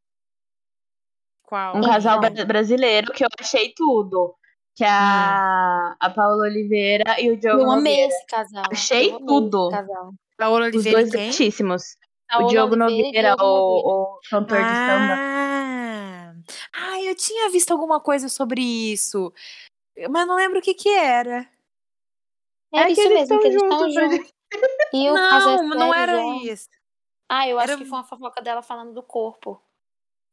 Qual? 1.42 1.76
Um 1.76 1.82
casal 1.82 2.16
Então. 2.18 2.32
bra- 2.32 2.44
brasileiro 2.46 3.12
que 3.12 3.22
eu 3.22 3.28
achei 3.38 3.74
tudo. 3.74 4.37
Que 4.78 4.84
é 4.84 4.88
a, 4.88 5.96
a 5.98 6.10
Paula 6.10 6.44
Oliveira 6.44 7.20
e 7.20 7.32
o 7.32 7.36
Diogo 7.36 7.62
Eu 7.62 7.70
amei 7.72 7.94
Nogueira. 7.94 8.14
esse 8.14 8.26
casal. 8.26 8.64
Achei 8.70 9.18
tudo. 9.26 9.70
casal. 9.70 10.14
Paola 10.36 10.68
Os 10.68 10.74
Oliveira 10.74 10.98
dois 11.00 11.10
quem? 11.10 11.26
gatíssimos. 11.26 11.96
O 12.36 12.44
Diogo 12.46 12.74
Oliveira 12.74 12.76
Nogueira, 12.76 13.28
Diogo 13.36 13.42
Nogueira. 13.42 13.88
o, 13.88 14.02
o 14.14 14.20
cantor 14.30 14.58
de 14.58 14.64
samba. 14.68 15.14
Ah, 15.18 16.34
ah, 16.74 17.02
eu 17.02 17.14
tinha 17.16 17.50
visto 17.50 17.72
alguma 17.72 17.98
coisa 18.00 18.28
sobre 18.28 18.60
isso, 18.62 19.32
mas 20.08 20.26
não 20.28 20.36
lembro 20.36 20.60
o 20.60 20.62
que 20.62 20.74
que 20.74 20.88
era. 20.90 21.44
É, 22.72 22.80
É 22.82 22.90
isso 22.90 23.08
mesmo, 23.08 23.40
que 23.40 23.46
eles 23.48 23.60
estão 23.62 23.90
juntos, 23.90 23.94
juntos. 23.94 24.32
E 24.92 25.10
o 25.10 25.14
caso 25.14 25.48
é 25.48 25.56
Não, 25.56 25.68
não 25.68 25.94
era 25.94 26.16
já. 26.16 26.36
isso. 26.52 26.68
Ah, 27.28 27.48
eu 27.48 27.58
acho 27.58 27.72
Era- 27.72 27.78
que 27.78 27.84
foi 27.84 27.98
uma 27.98 28.04
fofoca 28.04 28.40
dela 28.40 28.62
falando 28.62 28.92
do 28.94 29.02
corpo. 29.02 29.60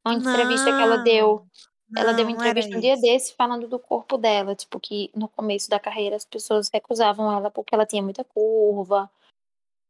Uma 0.05 0.13
entrevista 0.15 0.65
que 0.65 0.81
ela 0.83 0.97
deu. 0.97 1.47
Ela 1.95 2.13
deu 2.13 2.25
uma 2.25 2.31
era 2.31 2.49
entrevista 2.49 2.77
um 2.77 2.79
dia 2.81 2.97
desse 2.97 3.33
falando 3.35 3.67
do 3.67 3.79
corpo 3.79 4.17
dela. 4.17 4.55
Tipo, 4.55 4.79
que 4.79 5.09
no 5.15 5.27
começo 5.27 5.69
da 5.69 5.79
carreira 5.79 6.15
as 6.15 6.25
pessoas 6.25 6.69
recusavam 6.73 7.31
ela 7.31 7.49
porque 7.49 7.73
ela 7.73 7.85
tinha 7.85 8.01
muita 8.03 8.23
curva, 8.23 9.09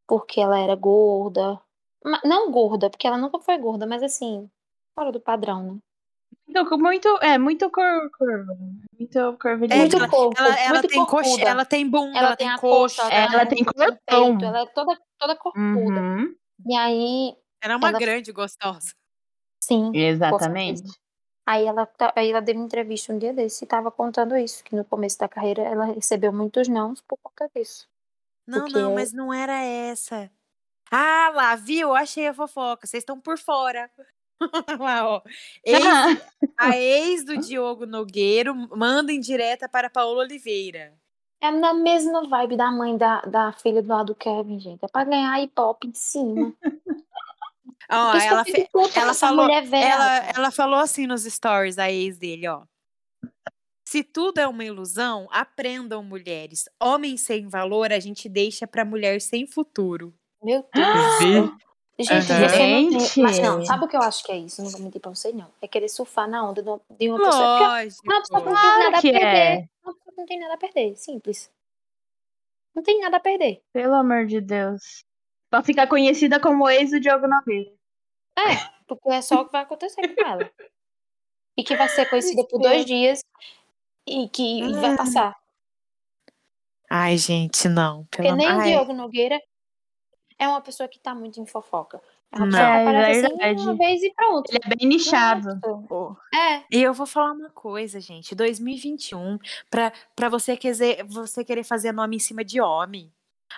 porque 0.07 0.39
ela 0.39 0.59
era 0.59 0.75
gorda. 0.75 1.59
Não 2.23 2.51
gorda, 2.51 2.89
porque 2.89 3.07
ela 3.07 3.17
nunca 3.17 3.39
foi 3.39 3.57
gorda, 3.57 3.85
mas 3.87 4.03
assim, 4.03 4.49
fora 4.93 5.11
do 5.11 5.19
padrão, 5.19 5.63
né? 5.73 5.79
Muito, 6.47 6.77
muito, 6.77 7.07
é, 7.23 7.37
muito 7.39 7.69
cor, 7.71 8.09
curva. 8.11 8.55
Muito 8.99 9.37
curvilínea. 9.41 9.75
É, 9.75 9.79
Muito 9.79 9.97
ela, 9.97 10.07
corpo, 10.07 10.35
ela, 10.39 10.59
ela 10.59 10.73
muito 10.79 10.87
tem 10.89 11.05
coxa, 11.05 11.41
ela 11.41 11.65
tem 11.65 11.89
bunda, 11.89 12.17
ela, 12.19 12.35
tem 12.35 12.47
a 12.49 12.59
coxa. 12.59 13.01
coxa, 13.01 13.13
Ela 13.13 13.45
tem 13.47 13.63
corpão. 13.63 14.37
ela 14.41 14.61
é 14.61 14.65
toda, 14.67 14.99
toda 15.17 15.35
corpuda. 15.35 16.01
Uhum, 16.01 16.35
E 16.67 16.75
aí, 16.75 17.35
Ela 17.63 17.73
é 17.73 17.77
uma 17.77 17.89
ela- 17.89 17.97
grande 17.99 18.31
gostosa. 18.31 18.93
sim, 19.59 19.89
exatamente. 19.95 20.83
Aí 21.45 21.65
ela, 21.65 21.85
tá- 21.85 22.11
aí 22.15 22.31
ela 22.31 22.41
deu 22.41 22.55
uma 22.55 22.65
entrevista 22.65 23.13
um 23.13 23.19
dia 23.19 23.31
desse 23.33 23.63
e 23.63 23.67
tava 23.67 23.91
contando 23.91 24.35
isso, 24.35 24.63
que 24.63 24.75
no 24.75 24.83
começo 24.83 25.19
da 25.19 25.27
carreira 25.29 25.61
ela 25.61 25.85
recebeu 25.85 26.33
muitos 26.33 26.67
nãos 26.67 27.01
por 27.01 27.17
conta 27.21 27.49
disso. 27.55 27.87
Não, 28.47 28.61
Porque 28.61 28.73
não, 28.79 28.95
mas 28.95 29.13
não 29.13 29.33
era 29.33 29.53
essa. 29.61 30.29
Ah, 30.91 31.31
lá, 31.33 31.55
viu? 31.55 31.93
Achei 31.95 32.27
a 32.27 32.33
fofoca. 32.33 32.85
Vocês 32.87 33.01
estão 33.01 33.19
por 33.19 33.37
fora. 33.37 33.89
lá, 34.79 35.07
ó. 35.09 35.21
Ex- 35.63 35.85
a 36.57 36.77
ex 36.77 37.23
do 37.25 37.37
Diogo 37.37 37.85
Nogueiro 37.85 38.53
manda 38.75 39.11
em 39.11 39.19
direta 39.19 39.67
para 39.69 39.89
Paola 39.89 40.21
Oliveira. 40.23 40.93
É 41.41 41.51
na 41.51 41.73
mesma 41.73 42.27
vibe 42.27 42.57
da 42.57 42.71
mãe 42.71 42.97
da, 42.97 43.21
da 43.21 43.51
filha 43.51 43.81
do 43.81 43.89
lado 43.89 44.07
do 44.07 44.15
Kevin, 44.15 44.59
gente. 44.59 44.83
É 44.83 44.87
pra 44.87 45.03
ganhar 45.03 45.35
hip-hop 45.37 45.83
em 45.85 45.93
cima. 45.93 46.53
Eu 47.89 47.97
ela, 47.97 48.43
fe- 48.45 48.69
ela 48.95 49.13
falou- 49.13 49.49
ela, 49.49 50.17
ela 50.35 50.51
falou 50.51 50.79
assim 50.79 51.05
nos 51.07 51.23
stories, 51.23 51.77
a 51.77 51.91
ex 51.91 52.17
dele, 52.17 52.47
ó. 52.47 52.63
Se 53.87 54.03
tudo 54.03 54.39
é 54.39 54.47
uma 54.47 54.63
ilusão, 54.65 55.27
aprendam, 55.31 56.03
mulheres. 56.03 56.67
Homem 56.81 57.15
sem 57.17 57.47
valor 57.47 57.93
a 57.93 57.99
gente 57.99 58.27
deixa 58.27 58.65
pra 58.65 58.83
mulher 58.83 59.21
sem 59.21 59.45
futuro. 59.45 60.13
Meu 60.43 60.65
Deus. 60.73 61.19
Vi. 61.19 61.65
Gente, 62.03 62.11
Aham. 62.11 62.21
você 62.21 62.39
não 62.39 62.57
tem... 62.57 62.99
Gente. 62.99 63.19
Mas 63.21 63.39
não, 63.39 63.63
sabe 63.65 63.85
o 63.85 63.87
que 63.87 63.95
eu 63.95 64.01
acho 64.01 64.23
que 64.25 64.31
é 64.31 64.37
isso? 64.37 64.61
Não 64.61 64.69
vou 64.69 64.81
mentir 64.81 64.99
pra 64.99 65.11
vocês, 65.11 65.33
não. 65.33 65.49
É 65.61 65.67
querer 65.67 65.87
surfar 65.87 66.27
na 66.27 66.43
onda 66.49 66.61
de 66.61 66.67
uma 66.69 66.79
pessoa. 66.79 67.57
Porque 67.57 67.63
Lógico. 67.63 68.03
uma 68.03 68.19
pessoa 68.21 68.41
que 68.41 68.45
não 68.49 68.53
tem 68.53 68.61
Claro 68.63 68.83
nada 68.83 68.97
a 68.97 69.01
que 69.01 69.11
perder. 69.11 69.25
é. 69.27 69.69
Uma 69.83 69.93
pessoa 69.93 70.11
que 70.13 70.17
não 70.17 70.25
tem 70.25 70.39
nada 70.39 70.53
a 70.53 70.57
perder. 70.57 70.95
Simples. 70.97 71.51
Não 72.75 72.83
tem 72.83 72.99
nada 72.99 73.15
a 73.17 73.19
perder. 73.21 73.61
Pelo 73.71 73.93
amor 73.93 74.25
de 74.25 74.41
Deus. 74.41 75.05
Pra 75.49 75.63
ficar 75.63 75.87
conhecida 75.87 76.37
como 76.39 76.67
ex 76.69 76.91
do 76.91 76.99
Diogo 76.99 77.27
Nogueira. 77.27 77.71
Porque 78.87 79.09
é 79.09 79.21
só 79.21 79.41
o 79.41 79.45
que 79.45 79.51
vai 79.51 79.63
acontecer 79.63 80.07
com 80.15 80.27
ela. 80.27 80.49
E 81.57 81.63
que 81.63 81.75
vai 81.75 81.89
ser 81.89 82.05
conhecida 82.09 82.45
por 82.45 82.59
dois 82.59 82.85
dias 82.85 83.23
e 84.05 84.29
que 84.29 84.61
e 84.61 84.73
vai 84.73 84.95
passar. 84.95 85.35
Ai, 86.89 87.17
gente, 87.17 87.67
não. 87.67 88.05
Porque 88.05 88.31
nem 88.31 88.51
o 88.51 88.63
Diogo 88.63 88.93
Nogueira 88.93 89.41
é 90.37 90.47
uma 90.47 90.61
pessoa 90.61 90.87
que 90.87 90.99
tá 90.99 91.15
muito 91.15 91.39
em 91.39 91.45
fofoca. 91.45 92.01
É 92.31 92.37
uma 92.37 92.47
Não. 92.47 92.59
É 92.59 93.51
assim 93.51 93.61
uma 93.61 93.75
vez 93.75 94.03
e 94.03 94.13
pronto. 94.13 94.49
Ele 94.49 94.59
é 94.63 94.75
bem 94.75 94.87
nichado. 94.87 95.59
É. 96.33 96.63
E 96.69 96.81
eu 96.81 96.93
vou 96.93 97.05
falar 97.07 97.31
uma 97.31 97.49
coisa, 97.49 97.99
gente. 97.99 98.35
2021, 98.35 99.39
pra, 99.69 99.91
pra 100.15 100.29
você, 100.29 100.57
querer, 100.57 101.03
você 101.05 101.43
querer 101.43 101.63
fazer 101.63 101.91
nome 101.91 102.17
em 102.17 102.19
cima 102.19 102.43
de 102.43 102.59
homem. 102.59 103.11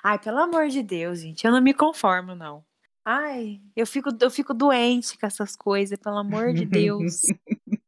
Ai, 0.04 0.20
pelo 0.20 0.40
amor 0.40 0.68
de 0.68 0.84
Deus, 0.84 1.22
gente. 1.22 1.46
Eu 1.46 1.52
não 1.52 1.62
me 1.62 1.74
conformo, 1.74 2.36
não. 2.36 2.64
Ai, 3.10 3.62
eu 3.74 3.88
fico, 3.88 4.10
eu 4.20 4.30
fico 4.30 4.54
doente 4.54 5.18
com 5.18 5.26
essas 5.26 5.56
coisas, 5.56 5.98
pelo 5.98 6.18
amor 6.18 6.52
de 6.52 6.66
Deus. 6.66 7.22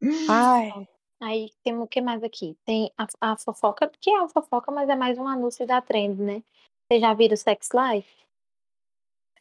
Ai. 0.29 0.87
Aí 1.21 1.49
tem 1.61 1.77
o 1.77 1.85
que 1.85 1.99
mais 1.99 2.23
aqui? 2.23 2.55
Tem 2.65 2.89
a, 2.97 3.05
a 3.19 3.35
fofoca, 3.35 3.91
que 3.99 4.09
é 4.09 4.17
uma 4.17 4.29
fofoca, 4.29 4.71
mas 4.71 4.87
é 4.87 4.95
mais 4.95 5.17
um 5.17 5.27
anúncio 5.27 5.67
da 5.67 5.81
trend, 5.81 6.21
né? 6.21 6.41
Vocês 6.87 7.01
já 7.01 7.13
viram 7.13 7.33
o 7.33 7.37
Sex 7.37 7.69
Life? 7.73 8.09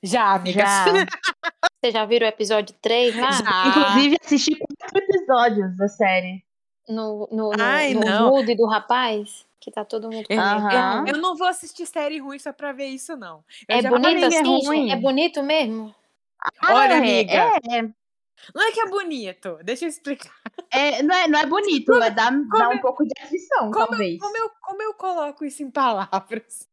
Já, 0.03 0.35
amiga. 0.35 0.63
Já. 0.63 0.85
Vocês 1.81 1.95
já 1.95 2.05
viram 2.05 2.27
o 2.27 2.29
episódio 2.29 2.75
3 2.83 3.15
lá? 3.15 3.31
Já. 3.31 3.69
Inclusive, 3.69 4.17
assisti 4.21 4.57
quatro 4.57 4.99
episódios 4.99 5.77
da 5.77 5.87
série. 5.87 6.45
No, 6.89 7.29
no, 7.31 7.53
no, 7.53 7.63
Ai, 7.63 7.95
no 7.95 8.01
não. 8.01 8.31
mood 8.31 8.53
do 8.57 8.67
rapaz? 8.67 9.47
Que 9.61 9.71
tá 9.73 9.85
todo 9.85 10.11
mundo 10.11 10.27
Eu, 10.29 10.37
comendo. 10.37 10.67
Aham. 10.69 11.05
eu 11.09 11.19
não 11.19 11.35
vou 11.37 11.47
assistir 11.49 11.85
série 11.87 12.19
ruim 12.19 12.39
só 12.39 12.53
pra 12.53 12.73
ver 12.73 12.87
isso, 12.87 13.17
não. 13.17 13.45
Eu 13.69 13.77
É 13.79 13.83
bonito 13.83 14.25
é 14.25 14.27
assim, 14.27 14.45
ruim. 14.45 14.63
gente? 14.89 14.93
É 14.93 14.97
bonito 14.97 15.43
mesmo? 15.43 15.95
Olha, 16.63 16.95
é, 16.95 16.97
amiga. 16.99 17.35
É, 17.69 17.83
Não 18.55 18.63
é 18.63 18.71
que 18.73 18.81
é 18.81 18.87
bonito, 18.87 19.59
deixa 19.65 19.85
eu 19.85 19.89
explicar. 19.89 20.33
é, 20.71 21.03
não, 21.03 21.15
é, 21.15 21.27
não 21.27 21.39
é 21.41 21.47
bonito, 21.47 21.91
mas 21.99 22.15
dá, 22.15 22.31
dá 22.31 22.47
como 22.51 22.73
um 22.75 22.81
pouco 22.81 23.05
de 23.05 23.13
aflição, 23.21 23.71
como 23.73 23.89
talvez. 23.89 24.21
Como 24.21 24.37
eu, 24.37 24.51
como 24.63 24.83
eu 24.83 24.95
coloco 24.95 25.45
isso 25.45 25.63
em 25.63 25.71
palavras? 25.71 26.69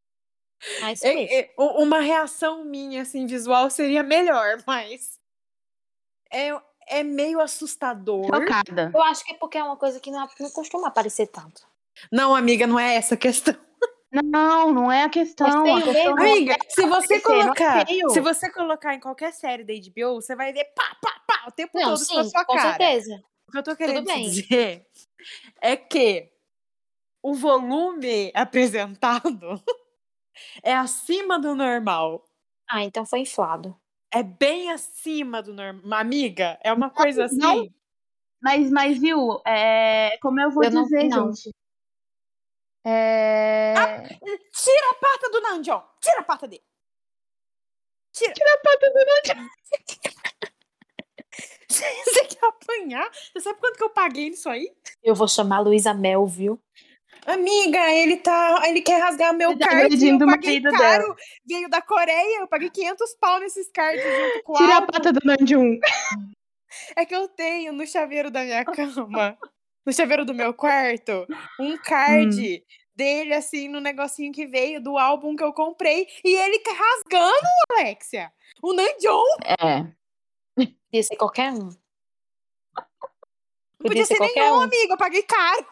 Mas 0.81 1.03
É- 1.03 1.39
é, 1.41 1.53
u- 1.57 1.81
uma 1.83 1.99
reação 1.99 2.63
minha, 2.63 3.01
assim, 3.01 3.25
visual 3.25 3.69
seria 3.71 4.03
melhor, 4.03 4.57
mas 4.67 5.19
é, 6.31 6.49
é 6.87 7.03
meio 7.03 7.39
assustador. 7.41 8.27
Chocada. 8.27 8.91
eu 8.93 9.01
acho 9.03 9.23
que 9.25 9.33
é 9.33 9.37
porque 9.37 9.57
é 9.57 9.63
uma 9.63 9.75
coisa 9.77 9.99
que 9.99 10.11
não, 10.11 10.27
não 10.39 10.51
costuma 10.51 10.87
aparecer 10.87 11.27
tanto. 11.27 11.67
Não, 12.11 12.35
amiga, 12.35 12.67
não 12.67 12.79
é 12.79 12.95
essa 12.95 13.15
a 13.15 13.17
questão. 13.17 13.55
Não, 14.11 14.71
não 14.73 14.91
é 14.91 15.03
a 15.03 15.09
questão. 15.09 15.75
a 15.75 15.81
questão 15.81 16.15
mesmo. 16.15 16.21
é- 16.21 16.31
Amiga, 16.31 16.57
se 16.69 16.85
você 16.85 17.19
colocar, 17.19 17.85
se 18.09 18.21
você 18.21 18.51
colocar 18.51 18.93
em 18.93 18.99
qualquer 18.99 19.33
série 19.33 19.63
da 19.63 19.73
HBO, 19.73 20.21
você 20.21 20.35
vai 20.35 20.53
ver 20.53 20.65
pá, 20.75 20.95
pá, 21.01 21.21
pá, 21.27 21.43
o 21.47 21.51
tempo 21.51 21.71
Não, 21.77 21.89
todo 21.89 21.97
sim, 21.97 22.15
na 22.15 22.23
sua 22.23 22.45
com 22.45 22.53
cara. 22.53 22.69
certeza. 22.77 23.21
O 23.47 23.51
que 23.51 23.57
eu 23.57 23.63
tô 23.63 23.75
querendo 23.75 24.05
dizer 24.05 24.85
é 25.61 25.75
que 25.75 26.31
o 27.21 27.33
volume 27.33 28.31
apresentado 28.33 29.61
é 30.63 30.73
acima 30.73 31.39
do 31.39 31.53
normal. 31.55 32.23
Ah, 32.69 32.83
então 32.83 33.05
foi 33.05 33.19
inflado. 33.19 33.75
É 34.13 34.23
bem 34.23 34.71
acima 34.71 35.41
do 35.43 35.53
normal. 35.53 35.99
Amiga, 35.99 36.57
é 36.63 36.71
uma 36.71 36.89
coisa 36.89 37.25
assim. 37.25 37.37
não. 37.37 37.67
Mas, 38.41 38.69
mas 38.69 38.97
viu, 38.99 39.41
é, 39.45 40.17
como 40.21 40.39
eu 40.39 40.51
vou 40.51 40.63
Eu 40.63 40.69
dizer, 40.69 41.05
não. 41.09 41.33
gente. 41.33 41.53
É... 42.85 43.73
Tira 43.73 44.91
a 44.91 44.95
pata 44.95 45.29
do 45.31 45.41
Nandion! 45.41 45.81
Tira 45.99 46.19
a 46.19 46.23
pata 46.23 46.47
dele! 46.47 46.63
Tira, 48.13 48.31
a 48.31 48.57
pata 48.59 48.91
do 48.91 48.99
Você 51.67 52.25
quer 52.25 52.45
apanhar? 52.47 53.09
Você 53.11 53.41
sabe 53.41 53.59
quanto 53.59 53.77
que 53.77 53.83
eu 53.83 53.89
paguei 53.89 54.29
nisso 54.29 54.47
aí? 54.47 54.71
Eu 55.03 55.13
vou 55.13 55.27
chamar 55.27 55.57
a 55.57 55.61
Luísa 55.61 55.93
Mel, 55.93 56.25
viu? 56.25 56.57
Amiga, 57.25 57.91
ele 57.91 58.17
tá. 58.17 58.61
Ele 58.65 58.81
quer 58.81 59.01
rasgar 59.01 59.33
meu 59.33 59.57
tá 59.57 59.67
card. 59.67 59.93
Eu 59.93 60.17
paguei 60.19 60.53
marido 60.53 60.71
caro. 60.71 61.15
Veio 61.45 61.67
da 61.69 61.81
Coreia, 61.81 62.39
eu 62.39 62.47
paguei 62.47 62.69
500 62.69 63.15
pau 63.15 63.39
nesses 63.39 63.69
cards 63.71 64.01
junto 64.01 64.43
com 64.43 64.53
Tira 64.53 64.77
a 64.77 64.81
pata 64.83 65.11
do 65.11 65.19
Nanjum. 65.25 65.79
É 66.95 67.05
que 67.05 67.15
eu 67.15 67.27
tenho 67.27 67.73
no 67.73 67.85
chaveiro 67.85 68.31
da 68.31 68.43
minha 68.43 68.63
cama, 68.65 69.37
no 69.85 69.93
chaveiro 69.93 70.25
do 70.25 70.33
meu 70.33 70.53
quarto, 70.53 71.27
um 71.59 71.77
card 71.77 72.63
dele, 72.95 73.33
assim, 73.33 73.67
no 73.67 73.79
negocinho 73.79 74.31
que 74.31 74.45
veio 74.47 74.81
do 74.81 74.97
álbum 74.97 75.35
que 75.35 75.43
eu 75.43 75.53
comprei. 75.53 76.07
E 76.23 76.33
ele 76.35 76.61
rasgando, 76.65 77.47
Alexia. 77.71 78.31
O 78.61 78.73
Nanjon. 78.73 79.23
É. 79.61 79.85
Podia 80.91 81.03
ser 81.03 81.15
qualquer 81.17 81.51
um. 81.51 81.57
Não 81.67 81.75
Podia 83.77 84.03
podia 84.03 84.05
ser 84.05 84.13
ser 84.15 84.17
qualquer 84.19 84.43
nenhum, 84.45 84.57
um. 84.57 84.61
amigo. 84.61 84.93
Eu 84.93 84.97
paguei 84.97 85.21
caro. 85.23 85.65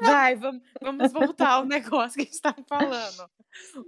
Vai, 0.00 0.36
vamos, 0.36 0.62
vamos 0.80 1.10
voltar 1.12 1.52
ao 1.52 1.64
negócio 1.64 2.16
que 2.16 2.22
a 2.22 2.24
gente 2.26 2.40
tava 2.40 2.62
falando. 2.68 3.30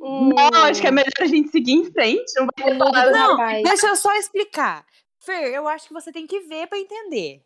O- 0.00 0.30
Não, 0.34 0.64
acho 0.64 0.80
que 0.80 0.86
é 0.86 0.90
melhor 0.90 1.12
a 1.20 1.26
gente 1.26 1.50
seguir 1.50 1.72
em 1.74 1.92
frente. 1.92 2.32
Não 2.38 2.48
vai 2.90 3.04
do 3.06 3.12
Não. 3.12 3.36
Deixa 3.62 3.88
eu 3.88 3.96
só 3.96 4.12
explicar. 4.14 4.86
Fer, 5.20 5.52
eu 5.52 5.68
acho 5.68 5.86
que 5.88 5.92
você 5.94 6.10
tem 6.10 6.26
que 6.26 6.40
ver 6.40 6.66
pra 6.66 6.78
entender. 6.78 7.44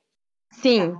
Sim. 0.52 0.94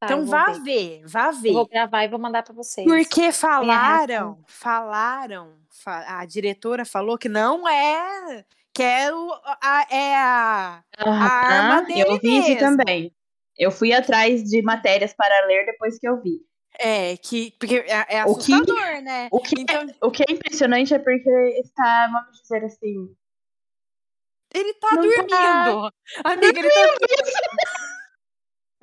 Tá, 0.00 0.06
então 0.06 0.26
vá 0.26 0.52
ver. 0.52 0.60
ver, 0.62 1.02
vá 1.06 1.30
ver. 1.30 1.48
Eu 1.50 1.54
vou 1.54 1.68
gravar 1.68 2.04
e 2.04 2.08
vou 2.08 2.18
mandar 2.18 2.42
pra 2.42 2.52
vocês. 2.54 2.86
Porque 2.86 3.32
falaram, 3.32 4.42
falaram, 4.46 5.54
fa- 5.70 6.04
a 6.20 6.24
diretora 6.26 6.84
falou 6.84 7.16
que 7.16 7.28
não 7.28 7.66
é, 7.68 8.44
que 8.72 8.82
é, 8.82 9.14
o, 9.14 9.32
a, 9.62 9.86
é 9.90 10.16
a, 10.16 10.84
Aham, 10.98 11.22
arma 11.22 11.82
dele 11.82 12.02
eu 12.02 12.18
vi 12.18 12.38
isso 12.38 12.58
também. 12.58 13.12
Eu 13.56 13.70
fui 13.70 13.92
atrás 13.92 14.42
de 14.42 14.60
matérias 14.62 15.14
para 15.14 15.46
ler 15.46 15.64
depois 15.66 15.98
que 15.98 16.08
eu 16.08 16.20
vi. 16.20 16.40
é, 16.78 17.16
que, 17.16 17.52
porque 17.58 17.76
é, 17.86 18.16
é 18.16 18.24
O 18.24 18.36
que- 18.36 18.52
assustador, 18.52 19.02
né? 19.02 19.28
O 19.30 19.40
que, 19.40 19.60
Então, 19.60 19.86
o 20.02 20.10
que 20.10 20.24
é 20.28 20.32
impressionante 20.32 20.92
é 20.92 20.98
porque 20.98 21.30
está, 21.64 22.08
vamos 22.08 22.40
dizer 22.42 22.64
assim, 22.64 23.14
ele 24.52 24.74
tá 24.74 24.88
Não 24.96 25.02
dormindo. 25.02 25.28
tá. 25.28 25.92
Amiga, 26.24 26.58
ele 26.60 26.70
tá 26.70 26.80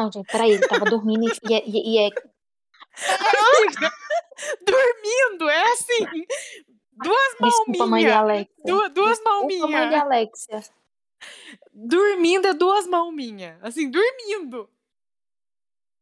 Não, 0.01 0.11
gente, 0.11 0.25
peraí, 0.31 0.51
ele 0.53 0.67
tava 0.67 0.85
dormindo 0.85 1.25
e, 1.27 1.53
e, 1.53 1.59
e- 1.65 1.95
e 1.95 2.07
é. 2.07 2.09
dormindo, 4.65 5.49
é 5.49 5.63
assim, 5.73 6.05
duas 7.03 7.35
Desculpa, 7.41 7.85
mãe. 7.87 8.09
Alexia. 8.09 8.55
Duas, 8.65 8.91
duas 8.91 9.23
mãos 9.23 9.47
Desculpa, 9.47 9.71
mãe. 9.71 9.95
Alexia. 9.95 10.61
Dormindo 11.73 12.47
é 12.47 12.53
duas 12.53 12.87
mãos 12.87 13.13
minhas. 13.13 13.57
Assim, 13.63 13.89
dormindo. 13.89 14.69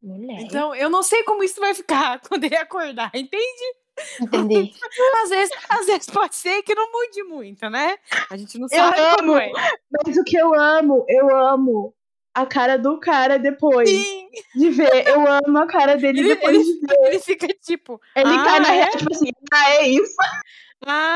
Mulher. 0.01 0.39
Então, 0.41 0.73
eu 0.73 0.89
não 0.89 1.03
sei 1.03 1.23
como 1.23 1.43
isso 1.43 1.59
vai 1.59 1.73
ficar 1.73 2.19
quando 2.27 2.45
ele 2.45 2.55
acordar, 2.55 3.11
entende? 3.13 3.75
Entendi. 4.21 4.73
Às 5.23 5.29
vezes, 5.29 5.53
às 5.67 5.85
vezes 5.85 6.09
pode 6.09 6.33
ser 6.33 6.63
que 6.63 6.73
não 6.73 6.89
mude 6.89 7.21
muito, 7.23 7.69
né? 7.69 7.97
A 8.29 8.37
gente 8.37 8.57
não 8.57 8.67
Eu 8.71 8.77
sabe 8.77 8.97
como 9.17 9.33
amo. 9.33 9.37
é. 9.41 9.51
Mas 9.91 10.15
o 10.17 10.23
que 10.23 10.37
eu 10.37 10.53
amo, 10.53 11.05
eu 11.09 11.35
amo 11.35 11.93
a 12.41 12.45
cara 12.45 12.77
do 12.77 12.99
cara 12.99 13.37
depois 13.37 13.89
Sim, 13.89 14.29
de 14.55 14.69
ver. 14.69 15.07
Eu 15.07 15.25
amo 15.27 15.57
a 15.57 15.67
cara 15.67 15.95
dele 15.97 16.19
Ele- 16.19 16.35
depois 16.35 16.57
de 16.65 16.79
ver. 16.79 16.97
ele 17.07 17.19
fica 17.19 17.47
tipo, 17.61 17.99
Ele 18.15 18.33
Ah, 18.35 18.43
cai 18.43 18.59
na 18.59 18.71
é? 18.71 18.75
real, 18.75 18.89
tipo 18.91 19.13
assim, 19.13 19.31
ah, 19.53 19.69
é 19.75 19.87
isso. 19.87 20.15
ah, 20.21 20.41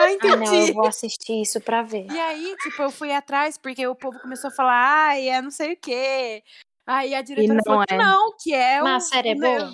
Ah, 0.04 0.12
entendi. 0.12 0.36
não, 0.38 0.68
eu 0.68 0.74
vou 0.74 0.88
assistir 0.88 1.42
isso 1.42 1.60
pra 1.62 1.82
ver. 1.82 2.06
E 2.10 2.20
aí, 2.20 2.56
tipo, 2.62 2.82
eu 2.82 2.92
fui 2.92 3.12
atrás 3.12 3.58
porque 3.58 3.86
o 3.88 3.96
povo 3.96 4.20
começou 4.20 4.50
a 4.50 4.54
falar, 4.54 5.08
ai, 5.10 5.30
é 5.30 5.42
não 5.42 5.52
sei 5.52 5.74
o 5.74 5.78
quê. 5.78 6.44
Aí 6.86 7.16
a 7.16 7.22
diretora 7.22 7.54
não 7.56 7.64
falou 7.64 7.86
que 7.88 7.94
é. 7.94 7.98
não, 7.98 8.36
que 8.42 8.54
é 8.54 8.82
o. 8.82 8.84
Mas 8.84 9.04
a 9.06 9.08
série 9.08 9.30
é 9.30 9.36
né? 9.36 9.48
boa? 9.60 9.74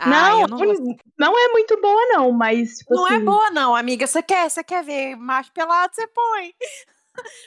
Ah, 0.00 0.46
não, 0.48 0.58
não, 1.16 1.38
é 1.38 1.48
muito 1.52 1.80
boa, 1.80 2.06
não, 2.08 2.32
mas. 2.32 2.78
Tipo 2.78 2.94
não 2.96 3.06
é 3.06 3.14
assim, 3.14 3.24
boa, 3.24 3.50
não, 3.50 3.76
amiga. 3.76 4.06
Você 4.06 4.20
quer, 4.22 4.50
você 4.50 4.64
quer 4.64 4.82
ver 4.82 5.14
macho 5.16 5.52
pelado, 5.52 5.94
você 5.94 6.06
põe. 6.08 6.52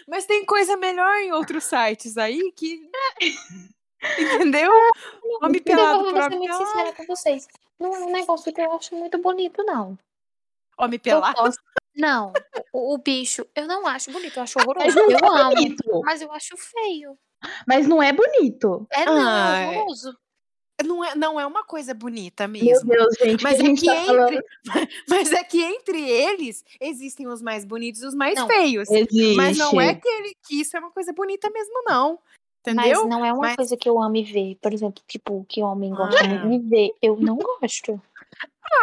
Mas 0.08 0.26
tem 0.26 0.46
coisa 0.46 0.76
melhor 0.78 1.16
em 1.18 1.32
outros 1.32 1.64
sites 1.66 2.18
aí 2.18 2.52
que. 2.56 2.90
Entendeu? 4.18 4.72
Homem 5.42 5.58
Eu 5.58 5.64
pelado 5.64 6.00
vou 6.04 6.14
por 6.14 6.14
ser 6.22 6.26
homem 6.26 6.40
muito 6.40 6.52
pelado. 6.58 6.66
sincera 6.72 6.94
com 6.94 7.06
vocês. 7.06 7.48
Não 7.80 7.96
é 7.96 8.00
um 8.00 8.12
negócio 8.12 8.54
que 8.54 8.62
eu 8.62 8.72
acho 8.74 8.96
muito 8.96 9.18
bonito, 9.18 9.64
não. 9.64 9.98
Homem 10.78 10.96
Eu 10.98 11.02
pelado. 11.02 11.54
Não, 11.96 12.32
o, 12.72 12.94
o 12.94 12.98
bicho, 12.98 13.46
eu 13.54 13.68
não 13.68 13.86
acho 13.86 14.10
bonito, 14.12 14.38
eu 14.38 14.44
acho 14.44 14.58
Mas 14.58 14.66
horroroso. 14.68 14.96
não 14.96 15.10
Eu 15.12 15.18
é 15.38 15.42
amo, 15.42 15.56
bonito. 15.56 16.02
mas 16.06 16.22
eu 16.22 16.32
acho 16.32 16.56
feio. 16.56 17.18
Mas 17.68 17.88
não 17.88 18.02
é 18.02 18.14
bonito. 18.14 18.88
É 18.92 19.06
não, 19.06 19.28
Ah, 19.28 19.58
é 19.60 19.64
é. 19.64 19.68
horroroso. 19.80 20.18
Não 20.86 21.04
é, 21.04 21.16
não 21.16 21.40
é 21.40 21.46
uma 21.46 21.64
coisa 21.64 21.94
bonita 21.94 22.48
Meu 22.48 22.64
mesmo. 22.64 22.90
Deus, 22.90 23.16
gente. 23.20 23.44
Mas 23.44 23.58
que 23.58 23.62
é, 23.62 23.66
gente 23.66 23.82
que 23.82 23.86
tá 23.88 23.96
entre, 23.98 24.44
mas 25.10 25.32
é 25.34 25.44
que 25.44 25.62
entre 25.62 26.10
eles 26.10 26.64
existem 26.80 27.28
os 27.28 27.42
mais 27.42 27.66
bonitos 27.66 28.02
e 28.02 28.06
os 28.06 28.14
mais 28.16 28.36
Não. 28.36 28.48
feios. 28.48 28.90
Existe. 28.90 29.36
Mas 29.36 29.58
não 29.58 29.80
é 29.82 29.94
que, 29.96 30.08
ele, 30.08 30.36
que 30.48 30.62
isso 30.62 30.78
é 30.78 30.80
uma 30.80 30.92
coisa 30.92 31.12
bonita 31.14 31.50
mesmo, 31.50 31.84
não. 31.86 32.20
Entendeu? 32.62 33.02
Mas 33.02 33.10
não 33.10 33.26
é 33.26 33.32
uma 33.34 33.42
Mas- 33.42 33.56
coisa 33.56 33.78
que 33.78 33.88
eu 33.90 34.02
ame 34.02 34.24
ver. 34.24 34.56
Por 34.62 34.74
exemplo, 34.74 35.04
tipo, 35.08 35.46
que 35.48 35.62
homem 35.64 35.92
gosta 35.92 36.20
Ah. 36.24 36.28
de 36.28 36.60
ver. 36.60 36.92
Eu 37.02 37.18
não 37.18 37.38
gosto. 37.38 38.02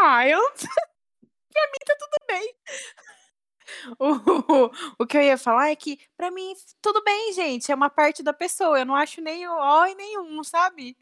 Ah, 0.01 0.27
eu. 0.29 0.41
pra 1.53 1.67
mim 1.67 1.79
tá 1.87 1.97
tudo 1.99 2.27
bem. 2.27 2.55
O, 3.99 4.13
o, 4.65 4.71
o 5.01 5.07
que 5.07 5.17
eu 5.17 5.23
ia 5.23 5.37
falar 5.37 5.71
é 5.71 5.77
que, 5.77 5.99
pra 6.17 6.31
mim, 6.31 6.55
tudo 6.81 7.03
bem, 7.03 7.33
gente. 7.33 7.71
É 7.71 7.75
uma 7.75 7.91
parte 7.91 8.23
da 8.23 8.33
pessoa. 8.33 8.79
Eu 8.79 8.87
não 8.87 8.95
acho 8.95 9.21
nem 9.21 9.47
o 9.47 9.53
ó 9.53 9.87
e 9.87 9.95
nenhum, 9.95 10.43
sabe? 10.45 10.97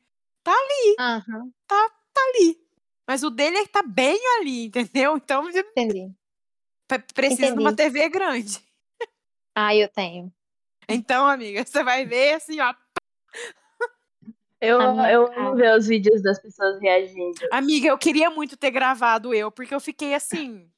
Aham, 0.98 1.52
Tá 1.66 1.90
ali. 2.28 2.58
Mas 3.06 3.22
o 3.22 3.30
dele 3.30 3.58
é 3.58 3.62
que 3.64 3.72
tá 3.72 3.82
bem 3.82 4.18
ali, 4.38 4.66
entendeu? 4.66 5.16
Então 5.16 5.48
entendi. 5.50 6.10
precisa 7.12 7.52
de 7.52 7.58
uma 7.58 7.72
Entendi. 7.72 7.92
TV 7.92 8.08
grande. 8.08 8.58
Ah, 9.56 9.72
eu 9.72 9.88
tenho. 9.88 10.32
Então, 10.88 11.28
amiga, 11.28 11.64
você 11.64 11.84
vai 11.84 12.04
ver 12.04 12.34
assim, 12.34 12.58
ó. 12.60 12.74
Eu, 14.60 14.80
eu 14.80 15.32
amo 15.32 15.54
ver 15.54 15.76
os 15.78 15.86
vídeos 15.86 16.20
das 16.22 16.40
pessoas 16.40 16.80
reagindo. 16.80 17.38
Amiga, 17.52 17.86
eu 17.86 17.96
queria 17.96 18.30
muito 18.30 18.56
ter 18.56 18.72
gravado 18.72 19.32
eu, 19.32 19.52
porque 19.52 19.72
eu 19.72 19.78
fiquei 19.78 20.12
assim. 20.12 20.68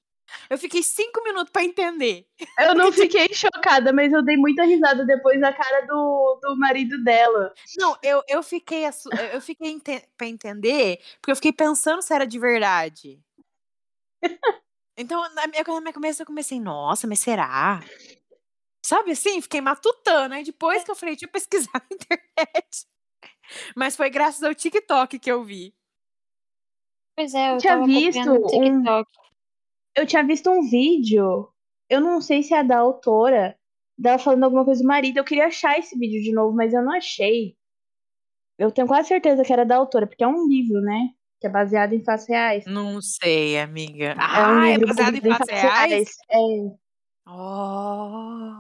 Eu 0.51 0.59
fiquei 0.59 0.83
cinco 0.83 1.23
minutos 1.23 1.51
pra 1.51 1.65
entender. 1.65 2.27
Eu 2.59 2.75
não 2.75 2.93
fiquei 2.93 3.29
chocada, 3.33 3.93
mas 3.93 4.13
eu 4.13 4.23
dei 4.23 4.37
muita 4.37 4.65
risada 4.65 5.05
depois 5.05 5.41
da 5.41 5.53
cara 5.53 5.87
do, 5.87 6.41
do 6.43 6.57
marido 6.57 7.03
dela. 7.03 7.55
Não, 7.79 7.97
eu, 8.03 8.23
eu 8.29 8.43
fiquei 8.43 8.85
eu 9.33 9.41
fiquei 9.41 9.71
ente 9.71 10.03
pra 10.17 10.27
entender, 10.27 10.99
porque 11.21 11.31
eu 11.31 11.37
fiquei 11.37 11.53
pensando 11.53 12.03
se 12.03 12.13
era 12.13 12.27
de 12.27 12.39
verdade. 12.39 13.21
Então, 14.97 15.21
na 15.35 15.47
minha, 15.47 15.63
na 15.63 15.81
minha 15.81 15.93
cabeça 15.93 16.23
eu 16.23 16.27
comecei, 16.27 16.59
nossa, 16.59 17.07
mas 17.07 17.19
será? 17.19 17.81
Sabe 18.85 19.11
assim? 19.13 19.43
Fiquei 19.43 19.61
matutando. 19.61 20.35
Aí 20.35 20.43
depois 20.45 20.83
que 20.85 20.91
eu 20.91 20.95
falei, 20.97 21.15
deixa 21.15 21.27
eu 21.27 21.31
pesquisar 21.31 21.71
na 21.75 21.87
internet. 21.93 22.87
Mas 23.77 23.95
foi 23.97 24.09
graças 24.11 24.43
ao 24.43 24.55
TikTok 24.55 25.19
que 25.19 25.31
eu 25.31 25.45
vi. 25.45 25.75
Pois 27.15 27.35
é, 27.35 27.53
eu 27.53 27.59
Tinha 27.59 27.75
tava 27.75 27.87
visto 27.87 28.31
um- 28.31 28.47
TikTok. 28.47 29.11
Eu 29.97 30.07
tinha 30.07 30.23
visto 30.23 30.51
um 30.51 30.69
vídeo, 30.69 31.49
eu 31.89 32.01
não 32.01 32.21
sei 32.21 32.43
se 32.43 32.53
é 32.55 32.63
da 32.63 32.79
autora, 32.79 33.57
dela 33.99 34.19
falando 34.19 34.45
alguma 34.45 34.65
coisa 34.65 34.83
do 34.83 34.87
marido. 34.87 35.17
Eu 35.19 35.25
queria 35.25 35.47
achar 35.47 35.79
esse 35.79 35.99
vídeo 35.99 36.23
de 36.23 36.33
novo, 36.33 36.55
mas 36.55 36.75
eu 36.75 36.83
não 36.83 36.93
achei. 36.93 37.57
Eu 38.59 38.71
tenho 38.71 38.87
quase 38.87 39.09
certeza 39.09 39.43
que 39.43 39.53
era 39.53 39.65
da 39.65 39.77
autora, 39.77 40.07
porque 40.07 40.23
é 40.25 40.29
um 40.29 40.47
livro, 40.47 40.81
né? 40.81 41.11
Que 41.41 41.47
é 41.47 41.51
baseado 41.51 41.93
em 41.93 42.05
fatos 42.05 42.27
reais. 42.29 42.65
Não 42.67 43.01
sei, 43.01 43.59
amiga. 43.59 44.13
é 44.13 44.15
um 44.15 44.19
Ah, 44.19 44.69
é 44.69 44.73
livro 44.77 44.89
baseado 44.89 45.15
em 45.17 45.21
fatos 45.21 45.49
reais? 45.49 46.09
É. 46.31 46.37
Oh. 47.29 48.53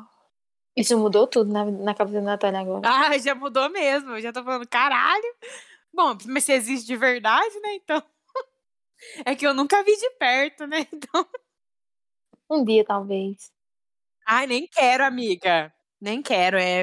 Isso 0.76 0.99
mudou 0.99 1.26
tudo 1.26 1.53
na, 1.53 1.64
na 1.64 1.95
cabeça 1.95 2.18
da 2.20 2.24
Natália 2.24 2.61
agora. 2.61 2.82
Ah, 2.84 3.16
já 3.18 3.34
mudou 3.34 3.70
mesmo. 3.70 4.11
Eu 4.12 4.20
já 4.20 4.32
tô 4.32 4.43
falando, 4.45 4.66
caralho. 4.68 5.34
Bom, 5.95 6.16
mas 6.26 6.45
se 6.45 6.53
existe 6.53 6.87
de 6.87 6.97
verdade, 6.97 7.59
né? 7.61 7.74
Então. 7.74 8.03
É 9.24 9.34
que 9.34 9.47
eu 9.47 9.55
nunca 9.55 9.82
vi 9.82 9.97
de 9.97 10.11
perto, 10.18 10.66
né? 10.66 10.86
Então. 10.92 11.26
Um 12.49 12.64
dia, 12.64 12.84
talvez. 12.84 13.53
Ai, 14.24 14.47
nem 14.47 14.66
quero, 14.68 15.05
amiga. 15.05 15.72
Nem 16.01 16.22
quero. 16.22 16.57
É, 16.57 16.80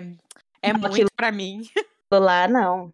é 0.61 0.73
Não, 0.73 0.79
muito 0.79 0.93
aquilo- 0.93 1.09
pra 1.15 1.31
mim. 1.31 1.61
Lá 2.11 2.47
não. 2.47 2.93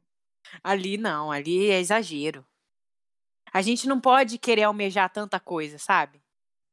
Ali 0.64 0.98
não, 0.98 1.32
ali 1.32 1.70
é 1.70 1.80
exagero. 1.80 2.46
A 3.52 3.62
gente 3.62 3.88
não 3.88 4.00
pode 4.00 4.38
querer 4.38 4.64
almejar 4.64 5.12
tanta 5.12 5.40
coisa, 5.40 5.78
sabe? 5.78 6.22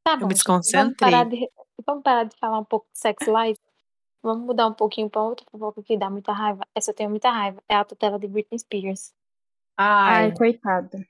Tá 0.03 0.13
Eu 0.13 0.19
bom, 0.19 0.27
me 0.27 0.35
gente, 0.35 0.43
Vamos 0.45 0.63
desconcentrei. 0.63 1.11
parar, 1.11 1.23
de, 1.25 1.49
vamos 1.85 2.03
parar 2.03 2.23
de 2.23 2.37
falar 2.37 2.59
um 2.59 2.63
pouco 2.65 2.87
de 2.93 2.97
sex 2.99 3.25
life. 3.27 3.59
Vamos 4.23 4.45
mudar 4.45 4.67
um 4.67 4.73
pouquinho 4.73 5.09
pra 5.09 5.21
outra 5.23 5.45
fofoca 5.51 5.81
que 5.83 5.97
dá 5.97 6.09
muita 6.09 6.31
raiva. 6.31 6.65
Essa 6.73 6.91
eu 6.91 6.95
tenho 6.95 7.09
muita 7.09 7.29
raiva. 7.31 7.61
É 7.67 7.75
a 7.75 7.83
tutela 7.83 8.17
de 8.17 8.27
Britney 8.27 8.59
Spears. 8.59 9.13
Ai, 9.77 10.33
coitada. 10.33 11.05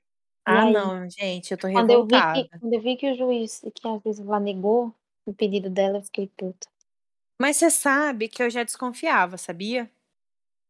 Ah, 0.47 0.63
aí? 0.63 0.71
não, 0.73 1.09
gente, 1.09 1.51
eu 1.51 1.57
tô 1.57 1.69
Quando 1.71 1.91
eu, 1.91 2.05
vi 2.05 2.13
revoltada. 2.15 2.43
que, 2.43 2.59
quando 2.59 2.73
eu 2.73 2.81
vi 2.81 2.95
que 2.95 3.11
o 3.11 3.15
juiz, 3.15 3.61
que 3.75 3.87
às 3.87 4.01
vezes 4.03 4.25
ela 4.25 4.39
negou 4.39 4.93
o 5.25 5.33
pedido 5.33 5.69
dela, 5.69 5.97
eu 5.97 6.03
fiquei 6.03 6.27
puta. 6.37 6.67
Mas 7.39 7.57
você 7.57 7.69
sabe 7.69 8.27
que 8.27 8.41
eu 8.41 8.49
já 8.49 8.63
desconfiava, 8.63 9.37
sabia? 9.37 9.89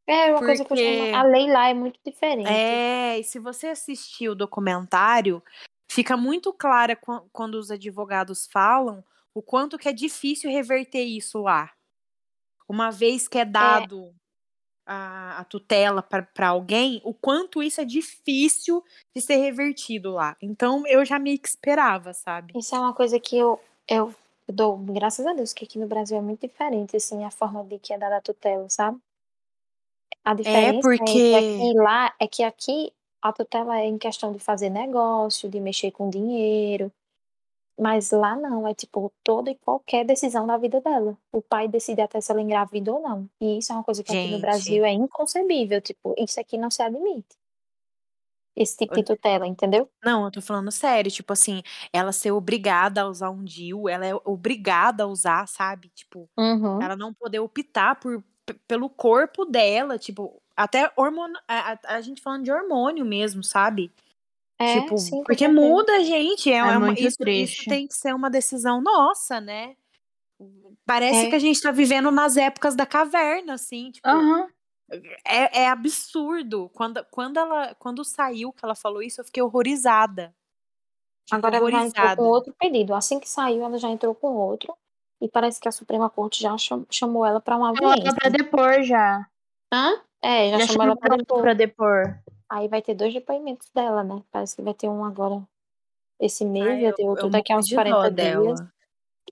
É 0.07 0.31
uma 0.31 0.39
coisa 0.39 0.55
que 0.55 0.61
eu 0.73 0.77
Porque- 0.77 1.05
chamo. 1.05 1.15
A 1.15 1.23
lei 1.23 1.47
lá 1.51 1.69
é 1.69 1.73
muito 1.73 1.99
diferente. 2.03 2.49
É, 2.49 3.19
e 3.19 3.23
se 3.23 3.39
você 3.39 3.67
assistir 3.67 4.29
o 4.29 4.35
documentário, 4.35 5.43
fica 5.89 6.15
muito 6.17 6.51
clara 6.53 6.95
quan- 6.95 7.23
quando 7.31 7.55
os 7.55 7.69
advogados 7.71 8.47
falam 8.51 9.03
o 9.33 9.41
quanto 9.41 9.77
que 9.77 9.87
é 9.87 9.93
difícil 9.93 10.49
reverter 10.49 11.03
isso 11.03 11.41
lá. 11.41 11.71
Uma 12.67 12.89
vez 12.89 13.27
que 13.27 13.37
é 13.37 13.45
dado 13.45 14.13
a, 14.87 15.39
a 15.39 15.43
tutela 15.43 16.01
para 16.01 16.47
alguém, 16.47 17.01
o 17.03 17.13
quanto 17.13 17.61
isso 17.61 17.81
é 17.81 17.85
difícil 17.85 18.83
de 19.15 19.21
ser 19.21 19.35
revertido 19.35 20.13
lá. 20.13 20.35
Então 20.41 20.87
eu 20.87 21.03
já 21.03 21.19
meio 21.19 21.37
que 21.37 21.47
esperava, 21.47 22.13
sabe? 22.13 22.57
Isso 22.57 22.73
é 22.73 22.79
uma 22.79 22.93
coisa 22.93 23.19
que 23.19 23.37
eu, 23.37 23.59
eu, 23.87 24.15
dou 24.47 24.77
graças 24.77 25.25
a 25.25 25.33
Deus, 25.33 25.51
que 25.53 25.65
aqui 25.65 25.77
no 25.77 25.87
Brasil 25.87 26.17
é 26.17 26.21
muito 26.21 26.47
diferente, 26.47 26.95
assim, 26.95 27.23
a 27.25 27.29
forma 27.29 27.63
de 27.65 27.77
que 27.77 27.93
é 27.93 27.97
dada 27.97 28.17
a 28.17 28.21
tutela, 28.21 28.69
sabe? 28.69 28.97
A 30.23 30.33
diferença 30.33 30.77
é 30.77 30.81
porque- 30.81 31.03
que 31.05 31.35
aqui 31.35 31.73
lá 31.75 32.13
é 32.19 32.27
que 32.27 32.43
aqui 32.43 32.93
a 33.21 33.33
tutela 33.33 33.79
é 33.79 33.85
em 33.85 33.97
questão 33.97 34.31
de 34.31 34.39
fazer 34.39 34.69
negócio, 34.69 35.49
de 35.49 35.59
mexer 35.59 35.91
com 35.91 36.09
dinheiro. 36.09 36.91
Mas 37.79 38.09
lá 38.11 38.35
não, 38.35 38.67
é 38.67 38.73
tipo 38.73 39.11
toda 39.23 39.51
e 39.51 39.55
qualquer 39.55 40.03
decisão 40.03 40.47
da 40.47 40.57
vida 40.57 40.81
dela. 40.81 41.15
O 41.31 41.41
pai 41.41 41.67
decide 41.67 42.01
até 42.01 42.19
se 42.19 42.31
ela 42.31 42.41
engravida 42.41 42.91
ou 42.91 43.01
não. 43.01 43.29
E 43.39 43.59
isso 43.59 43.71
é 43.71 43.75
uma 43.75 43.83
coisa 43.83 44.03
que 44.03 44.11
aqui 44.11 44.25
no 44.25 44.31
Gente. 44.31 44.41
Brasil 44.41 44.83
é 44.83 44.91
inconcebível. 44.91 45.79
Tipo, 45.79 46.15
isso 46.17 46.39
aqui 46.39 46.57
não 46.57 46.71
se 46.71 46.81
admite. 46.81 47.37
Esse 48.55 48.75
tipo 48.77 48.95
de 48.95 49.03
tutela, 49.03 49.45
entendeu? 49.45 49.87
Não, 50.03 50.25
eu 50.25 50.31
tô 50.31 50.41
falando 50.41 50.71
sério, 50.71 51.11
tipo 51.11 51.31
assim, 51.31 51.61
ela 51.93 52.11
ser 52.11 52.31
obrigada 52.31 53.01
a 53.01 53.07
usar 53.07 53.29
um 53.29 53.43
DIU, 53.43 53.87
ela 53.87 54.03
é 54.07 54.15
obrigada 54.25 55.03
a 55.03 55.07
usar, 55.07 55.47
sabe? 55.47 55.89
Tipo, 55.89 56.27
Uhum. 56.35 56.81
ela 56.81 56.95
não 56.95 57.13
poder 57.13 57.37
optar 57.39 57.99
por, 57.99 58.23
pelo 58.67 58.89
corpo 58.89 59.45
dela, 59.45 59.99
tipo, 59.99 60.41
até 60.55 60.91
hormônio, 60.95 61.37
a, 61.47 61.73
a- 61.73 61.79
a 61.97 62.01
gente 62.01 62.19
falando 62.19 62.45
de 62.45 62.51
hormônio 62.51 63.05
mesmo, 63.05 63.43
sabe? 63.43 63.91
É, 64.59 64.81
tipo, 64.81 64.97
sim, 64.97 65.23
porque 65.23 65.47
muda, 65.47 66.03
gente, 66.03 66.51
é, 66.51 66.57
É 66.57 66.63
uma- 66.63 66.79
muito 66.87 66.99
isso, 67.01 67.17
isso 67.27 67.65
tem 67.69 67.87
que 67.87 67.93
ser 67.93 68.13
uma 68.15 68.29
decisão 68.29 68.81
nossa, 68.81 69.39
né? 69.39 69.75
Parece 70.85 71.25
É. 71.27 71.29
que 71.29 71.35
a 71.35 71.39
gente 71.39 71.61
tá 71.61 71.71
vivendo 71.71 72.09
nas 72.11 72.37
épocas 72.37 72.75
da 72.75 72.85
caverna, 72.85 73.53
assim, 73.53 73.91
tipo, 73.91 74.07
Aham. 74.07 74.47
é, 75.25 75.61
é 75.63 75.67
absurdo. 75.69 76.69
Quando, 76.73 77.05
quando, 77.11 77.37
ela, 77.37 77.75
quando 77.75 78.03
saiu 78.05 78.51
que 78.53 78.63
ela 78.63 78.73
falou 78.75 79.01
isso, 79.03 79.21
eu 79.21 79.25
fiquei 79.25 79.43
horrorizada. 79.43 80.33
Agora 81.29 81.57
ela 81.57 81.69
já 81.69 81.77
entrou 81.85 81.91
horrorizada. 82.03 82.15
com 82.21 82.27
outro 82.29 82.53
pedido. 82.57 82.95
Assim 82.95 83.19
que 83.19 83.29
saiu, 83.29 83.63
ela 83.63 83.77
já 83.77 83.89
entrou 83.89 84.15
com 84.15 84.27
outro. 84.33 84.73
E 85.19 85.27
parece 85.27 85.59
que 85.59 85.67
a 85.67 85.71
Suprema 85.71 86.09
Corte 86.09 86.41
já 86.41 86.57
cham- 86.57 86.85
chamou 86.89 87.25
ela 87.25 87.41
para 87.41 87.57
uma 87.57 87.73
Chamou 87.75 87.81
ela 87.91 87.93
audiência. 87.95 88.15
pra 88.19 88.29
depor 88.29 88.81
já. 88.83 89.27
Hã? 89.73 90.01
É, 90.21 90.51
já, 90.51 90.59
Já 90.59 90.67
chamou 90.67 90.83
ela 90.83 90.91
chamou 90.93 90.97
para 90.97 91.07
ela 91.09 91.17
depor. 91.17 91.41
pra 91.41 91.53
depor. 91.53 92.19
Aí 92.49 92.67
vai 92.67 92.81
ter 92.81 92.93
dois 92.95 93.13
depoimentos 93.13 93.69
dela, 93.71 94.03
né? 94.03 94.23
Parece 94.31 94.55
que 94.55 94.61
vai 94.61 94.73
ter 94.73 94.87
um 94.87 95.03
agora 95.03 95.47
esse 96.19 96.45
mês, 96.45 96.65
Ai, 96.65 96.81
vai 96.83 96.93
ter 96.93 97.03
outro 97.07 97.27
eu 97.27 97.29
daqui 97.29 97.51
a 97.51 97.57
uns 97.57 97.67
de 97.67 97.75
dó 97.75 97.81
40 97.83 98.11
dias. 98.11 98.15
dela. 98.15 98.73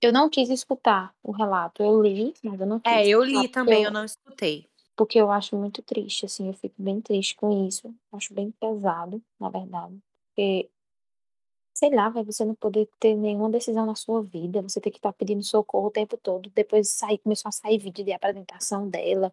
Eu 0.02 0.12
não 0.12 0.28
quis 0.28 0.50
escutar 0.50 1.14
o 1.22 1.32
relato. 1.32 1.82
Eu 1.82 2.02
li, 2.02 2.34
mas 2.42 2.60
eu 2.60 2.66
não 2.66 2.78
quis. 2.78 2.92
É, 2.92 3.06
eu 3.08 3.22
li 3.24 3.48
também, 3.48 3.82
eu- 3.82 3.88
eu 3.88 3.92
não 3.92 4.04
escutei. 4.04 4.68
Porque 4.94 5.18
eu 5.18 5.30
acho 5.30 5.56
muito 5.56 5.82
triste, 5.82 6.26
assim, 6.26 6.48
eu 6.48 6.54
fico 6.54 6.74
bem 6.78 7.00
triste 7.00 7.34
com 7.36 7.66
isso. 7.66 7.94
Acho 8.12 8.32
bem 8.34 8.50
pesado, 8.50 9.22
na 9.40 9.48
verdade. 9.48 9.98
Porque, 10.28 10.70
sei 11.74 11.90
lá, 11.94 12.08
vai 12.08 12.24
você 12.24 12.44
não 12.44 12.54
poder 12.54 12.88
ter 12.98 13.14
nenhuma 13.14 13.50
decisão 13.50 13.84
na 13.86 13.94
sua 13.94 14.22
vida, 14.22 14.62
você 14.62 14.80
ter 14.80 14.90
que 14.90 14.98
estar 14.98 15.12
pedindo 15.12 15.42
socorro 15.42 15.88
o 15.88 15.90
tempo 15.90 16.16
todo. 16.16 16.50
Depois 16.54 16.88
sair, 16.88 17.18
começou 17.18 17.48
a 17.48 17.52
sair 17.52 17.78
vídeo 17.78 18.04
de 18.04 18.12
apresentação 18.12 18.88
dela. 18.88 19.32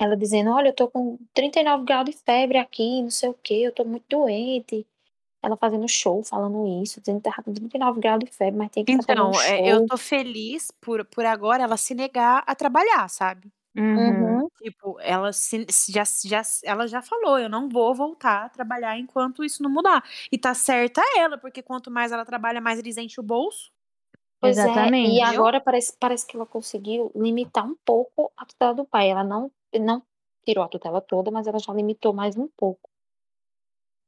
Ela 0.00 0.16
dizendo, 0.16 0.50
olha, 0.50 0.68
eu 0.68 0.74
tô 0.74 0.88
com 0.88 1.18
39 1.34 1.84
graus 1.84 2.04
de 2.06 2.12
febre 2.12 2.58
aqui, 2.58 3.02
não 3.02 3.10
sei 3.10 3.28
o 3.30 3.34
quê, 3.34 3.54
eu 3.54 3.72
tô 3.72 3.84
muito 3.84 4.04
doente. 4.08 4.86
Ela 5.42 5.56
fazendo 5.56 5.88
show, 5.88 6.22
falando 6.24 6.66
isso, 6.82 7.00
dizendo 7.00 7.18
que 7.22 7.30
tava 7.30 7.42
com 7.44 7.54
39 7.54 8.00
graus 8.00 8.20
de 8.24 8.30
febre, 8.32 8.58
mas 8.58 8.70
tem 8.70 8.84
que 8.84 8.90
estar 8.92 9.02
Então, 9.02 9.04
fazendo 9.04 9.34
é, 9.40 9.60
show. 9.60 9.64
eu 9.64 9.80
tô 9.80 9.96
feliz 9.98 10.70
por, 10.80 11.04
por 11.04 11.24
agora 11.26 11.62
ela 11.62 11.76
se 11.76 11.94
negar 11.94 12.42
a 12.46 12.54
trabalhar, 12.54 13.08
sabe? 13.08 13.52
Uhum. 13.76 14.42
Uhum. 14.44 14.48
Tipo, 14.62 14.98
ela 15.00 15.32
se, 15.32 15.66
se- 15.70 15.92
já, 15.92 16.02
já, 16.04 16.42
ela 16.64 16.86
já 16.86 17.02
falou, 17.02 17.38
eu 17.38 17.48
não 17.48 17.68
vou 17.68 17.94
voltar 17.94 18.46
a 18.46 18.48
trabalhar 18.48 18.98
enquanto 18.98 19.44
isso 19.44 19.62
não 19.62 19.70
mudar. 19.70 20.02
E 20.32 20.38
tá 20.38 20.54
certa 20.54 21.02
ela, 21.18 21.36
porque 21.38 21.62
quanto 21.62 21.90
mais 21.90 22.12
ela 22.12 22.24
trabalha, 22.24 22.60
mais 22.60 22.78
eles 22.78 22.96
enchem 22.96 23.22
o 23.22 23.26
bolso. 23.26 23.70
Pois 24.40 24.56
é, 24.56 24.62
Exatamente. 24.62 25.12
e 25.14 25.20
agora 25.20 25.60
parece, 25.60 25.96
parece 25.98 26.26
que 26.26 26.36
ela 26.36 26.46
conseguiu 26.46 27.10
limitar 27.14 27.66
um 27.66 27.74
pouco 27.84 28.30
a 28.36 28.44
tutela 28.46 28.72
do 28.74 28.84
pai. 28.84 29.10
Ela 29.10 29.24
não, 29.24 29.50
não 29.80 30.02
tirou 30.44 30.64
a 30.64 30.68
tutela 30.68 31.00
toda, 31.00 31.30
mas 31.30 31.46
ela 31.46 31.58
já 31.58 31.72
limitou 31.72 32.12
mais 32.12 32.36
um 32.36 32.48
pouco. 32.56 32.88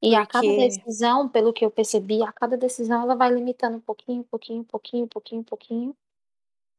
E 0.03 0.15
a 0.15 0.25
cada 0.25 0.47
Porque- 0.47 0.57
decisão, 0.69 1.29
pelo 1.29 1.53
que 1.53 1.65
eu 1.65 1.71
percebi, 1.71 2.23
a 2.23 2.33
cada 2.33 2.57
decisão 2.57 3.03
ela 3.03 3.15
vai 3.15 3.31
limitando 3.31 3.77
um 3.77 3.81
pouquinho, 3.81 4.21
um 4.21 4.25
pouquinho, 4.25 4.61
um 4.61 4.65
pouquinho, 4.65 5.05
um 5.05 5.09
pouquinho, 5.09 5.41
um 5.41 5.45
pouquinho. 5.45 5.97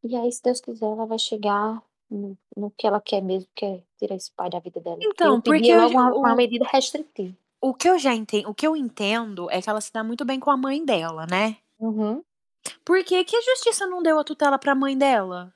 E 0.03 0.15
aí, 0.15 0.31
se 0.31 0.41
Deus 0.41 0.59
quiser, 0.59 0.85
ela 0.87 1.05
vai 1.05 1.19
chegar 1.19 1.83
no, 2.09 2.35
no 2.57 2.71
que 2.71 2.87
ela 2.87 2.99
quer 2.99 3.21
mesmo, 3.21 3.47
que 3.53 3.63
é 3.65 3.83
tirar 3.99 4.15
esse 4.15 4.31
pai 4.31 4.49
da 4.49 4.57
vida 4.59 4.79
dela. 4.79 4.97
Então, 5.01 5.35
eu 5.35 5.41
porque 5.41 5.67
eu- 5.71 5.87
uma, 5.89 6.11
uma 6.15 6.35
medida 6.35 6.65
restritiva. 6.71 7.35
O 7.61 7.75
que 7.75 7.87
eu 7.87 7.99
já 7.99 8.15
entendo, 8.15 8.49
o 8.49 8.55
que 8.55 8.65
eu 8.65 8.75
entendo 8.75 9.47
é 9.51 9.61
que 9.61 9.69
ela 9.69 9.79
se 9.81 9.93
dá 9.93 10.03
muito 10.03 10.25
bem 10.25 10.39
com 10.39 10.49
a 10.49 10.57
mãe 10.57 10.83
dela, 10.83 11.27
né? 11.29 11.57
Uhum. 11.79 12.23
Por 12.85 13.03
que, 13.03 13.23
que 13.23 13.35
a 13.35 13.41
justiça 13.41 13.87
não 13.87 14.01
deu 14.03 14.19
a 14.19 14.23
tutela 14.23 14.57
pra 14.59 14.75
mãe 14.75 14.97
dela? 14.97 15.53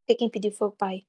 Porque 0.00 0.18
quem 0.18 0.30
pediu 0.30 0.52
foi 0.52 0.68
o 0.68 0.72
pai. 0.72 1.06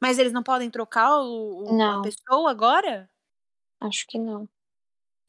Mas 0.00 0.18
eles 0.18 0.32
não 0.32 0.42
podem 0.42 0.70
trocar 0.70 1.20
o, 1.20 1.64
o- 1.64 1.82
a 1.82 2.02
pessoa 2.02 2.50
agora? 2.50 3.08
Acho 3.80 4.06
que 4.06 4.18
não. 4.18 4.48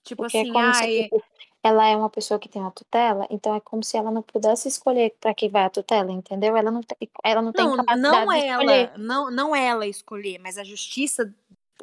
Tipo 0.04 0.24
Porque 0.24 0.38
assim, 0.38 0.50
é 0.50 0.54
como 0.54 0.74
se 0.74 0.84
ai, 0.84 1.04
tipo, 1.04 1.24
ela 1.64 1.86
é 1.88 1.96
uma 1.96 2.10
pessoa 2.10 2.40
que 2.40 2.48
tem 2.48 2.64
a 2.64 2.72
tutela, 2.72 3.28
então 3.30 3.54
é 3.56 3.60
como 3.60 3.84
se 3.84 3.98
ela 3.98 4.10
não 4.10 4.22
pudesse 4.22 4.68
escolher 4.68 5.14
para 5.20 5.34
quem 5.34 5.50
vai 5.50 5.66
a 5.66 5.70
tutela, 5.70 6.12
entendeu? 6.12 6.56
Ela 6.56 6.72
não 6.72 6.82
tem, 6.82 7.10
ela 7.24 7.42
não 7.42 7.52
tem 7.52 7.66
não, 7.66 7.76
capacidade 7.76 8.26
não 8.26 8.28
de 8.34 8.38
escolher. 8.48 8.90
ela, 8.90 8.98
não, 8.98 9.32
não 9.32 9.56
ela 9.56 9.86
escolher, 9.86 10.40
mas 10.40 10.58
a 10.58 10.64
justiça 10.64 11.34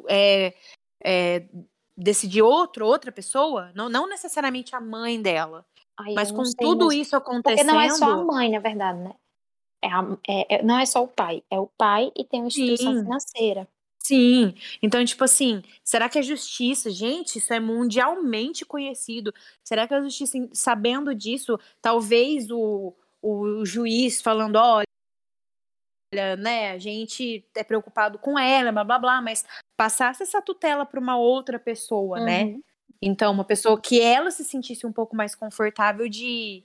é, 0.07 0.55
é, 1.03 1.45
decidir 1.95 2.41
outro, 2.41 2.87
outra 2.87 3.11
pessoa, 3.11 3.71
não, 3.75 3.89
não 3.89 4.07
necessariamente 4.07 4.75
a 4.75 4.81
mãe 4.81 5.21
dela, 5.21 5.63
Aí 5.97 6.13
mas 6.13 6.31
com 6.31 6.43
sei, 6.45 6.55
tudo 6.59 6.85
mas- 6.87 6.95
isso 6.97 7.11
Porque 7.11 7.29
acontecendo, 7.31 7.67
não 7.67 7.79
é 7.81 7.89
só 7.89 8.05
a 8.11 8.23
mãe, 8.23 8.49
na 8.51 8.59
verdade, 8.59 8.99
né? 8.99 9.13
É 9.83 9.87
a- 9.89 10.17
é- 10.27 10.55
é- 10.57 10.63
não 10.63 10.79
é 10.79 10.85
só 10.85 11.03
o 11.03 11.07
pai, 11.07 11.43
é 11.49 11.59
o 11.59 11.67
pai 11.67 12.11
e 12.15 12.23
tem 12.25 12.41
uma 12.41 12.47
instituição 12.47 12.93
Sim. 12.93 13.03
financeira. 13.03 13.67
Sim, 14.03 14.53
então, 14.83 15.03
tipo 15.03 15.23
assim, 15.23 15.63
será 15.83 16.07
que 16.07 16.19
a 16.19 16.21
justiça, 16.21 16.91
gente, 16.91 17.39
isso 17.39 17.51
é 17.53 17.59
mundialmente 17.59 18.63
conhecido. 18.65 19.33
Será 19.63 19.87
que 19.87 19.95
a 19.95 20.01
justiça, 20.01 20.37
sabendo 20.53 21.15
disso, 21.15 21.59
talvez 21.81 22.51
o, 22.51 22.93
o 23.21 23.65
juiz 23.65 24.21
falando, 24.21 24.57
olha, 24.57 24.85
né, 26.37 26.71
a 26.71 26.77
gente 26.77 27.43
é 27.55 27.63
preocupado 27.63 28.19
com 28.19 28.37
ela, 28.37 28.71
blá 28.71 28.83
blá 28.83 28.99
blá, 28.99 29.21
mas 29.21 29.43
passasse 29.75 30.23
essa 30.23 30.41
tutela 30.41 30.85
para 30.85 30.99
uma 30.99 31.17
outra 31.17 31.57
pessoa, 31.59 32.19
né? 32.19 32.55
Então, 33.07 33.31
uma 33.31 33.43
pessoa 33.45 33.79
que 33.79 34.01
ela 34.01 34.31
se 34.31 34.43
sentisse 34.43 34.85
um 34.85 34.91
pouco 34.91 35.15
mais 35.15 35.35
confortável 35.35 36.09
de, 36.09 36.63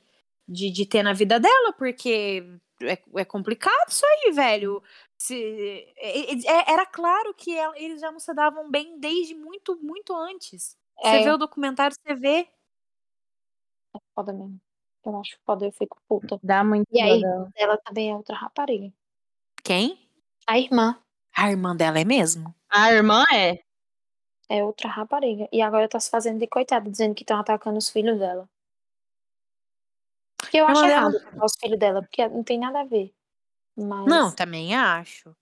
de, 0.48 0.70
de 0.70 0.86
ter 0.86 1.02
na 1.02 1.12
vida 1.12 1.38
dela, 1.38 1.72
porque 1.74 2.42
é, 2.82 2.98
é 3.16 3.24
complicado 3.26 3.88
isso 3.90 4.06
aí, 4.06 4.32
velho. 4.32 4.82
Se, 5.18 5.34
é- 5.98 6.32
é- 6.32 6.72
era 6.72 6.86
claro 6.86 7.34
que 7.34 7.54
ela- 7.54 7.78
eles 7.78 8.00
já 8.00 8.10
não 8.10 8.18
se 8.18 8.32
davam 8.32 8.70
bem 8.70 8.98
desde 8.98 9.34
muito, 9.34 9.76
muito 9.82 10.14
antes. 10.16 10.78
Você 10.98 11.08
É. 11.16 11.22
vê 11.24 11.30
o 11.30 11.36
documentário, 11.36 11.94
você 11.94 12.14
vê. 12.14 12.48
Foda 14.14 14.32
mesmo. 14.32 14.58
Eu 15.04 15.18
acho 15.20 15.36
foda, 15.44 15.66
eu 15.66 15.72
fico 15.72 15.98
puta. 16.08 16.38
Dá 16.42 16.62
muito 16.64 16.86
E 16.90 17.00
aí, 17.00 17.22
ela 17.56 17.76
também 17.78 18.10
é 18.10 18.14
outra 18.14 18.34
rapariga. 18.36 18.90
Quem? 19.62 19.98
A 20.46 20.58
irmã 20.58 20.98
A 21.36 21.50
irmã 21.50 21.76
dela 21.76 21.98
é 22.00 22.04
mesmo? 22.04 22.54
A 22.70 22.92
irmã 22.92 23.24
é. 23.32 23.58
É 24.50 24.64
outra 24.64 24.88
rapariga. 24.88 25.48
E 25.52 25.62
agora 25.62 25.88
tá 25.88 26.00
se 26.00 26.10
fazendo 26.10 26.40
de 26.40 26.46
coitada, 26.48 26.90
dizendo 26.90 27.14
que 27.14 27.22
estão 27.22 27.38
atacando 27.38 27.78
os 27.78 27.88
filhos 27.88 28.18
dela. 28.18 28.48
Que 30.50 30.56
eu 30.58 30.66
acho 30.66 30.80
dela- 30.82 30.92
errado 30.92 31.16
atacar 31.16 31.44
os 31.44 31.52
filhos 31.58 31.78
dela, 31.78 32.02
porque 32.02 32.28
não 32.28 32.42
tem 32.42 32.58
nada 32.58 32.80
a 32.80 32.84
ver. 32.84 33.14
Mas, 33.76 34.06
Não, 34.06 34.32
também 34.34 34.74
acho. 34.74 35.34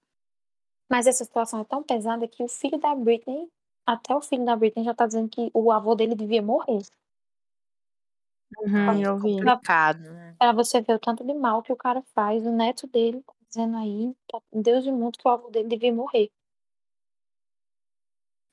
mas 0.91 1.07
essa 1.07 1.25
situação 1.25 1.61
é 1.61 1.65
tão 1.65 1.83
pesada 1.83 2.29
que 2.29 2.43
o 2.43 2.49
filho 2.49 2.79
da 2.79 2.95
Britney, 2.95 3.49
até 3.87 4.15
o 4.15 4.21
filho 4.21 4.45
da 4.45 4.55
Britney 4.55 4.85
já 4.85 4.95
tá 4.95 5.07
dizendo 5.07 5.29
que 5.31 5.51
o 5.55 5.73
avô 5.73 5.95
dele 5.95 6.15
devia 6.15 6.43
morrer. 6.43 6.83
Uhum, 8.59 9.01
eu 9.01 9.17
vi. 9.19 9.37
complicado, 9.37 10.01
né? 10.01 10.35
Pra 10.39 10.53
você 10.53 10.81
ver 10.83 10.95
o 10.95 10.99
tanto 10.99 11.25
de 11.25 11.33
mal 11.35 11.63
que 11.63 11.73
o 11.73 11.77
cara 11.77 12.03
faz. 12.15 12.47
O 12.47 12.53
neto 12.53 12.87
dele 12.87 13.23
tá 13.23 13.33
dizendo 13.49 13.77
aí, 13.79 14.15
tá- 14.31 14.41
Deus 14.53 14.85
e 14.85 14.93
mundo, 14.93 15.17
que 15.19 15.27
o 15.27 15.31
avô 15.31 15.49
dele 15.51 15.69
devia 15.69 15.93
morrer. 15.93 16.31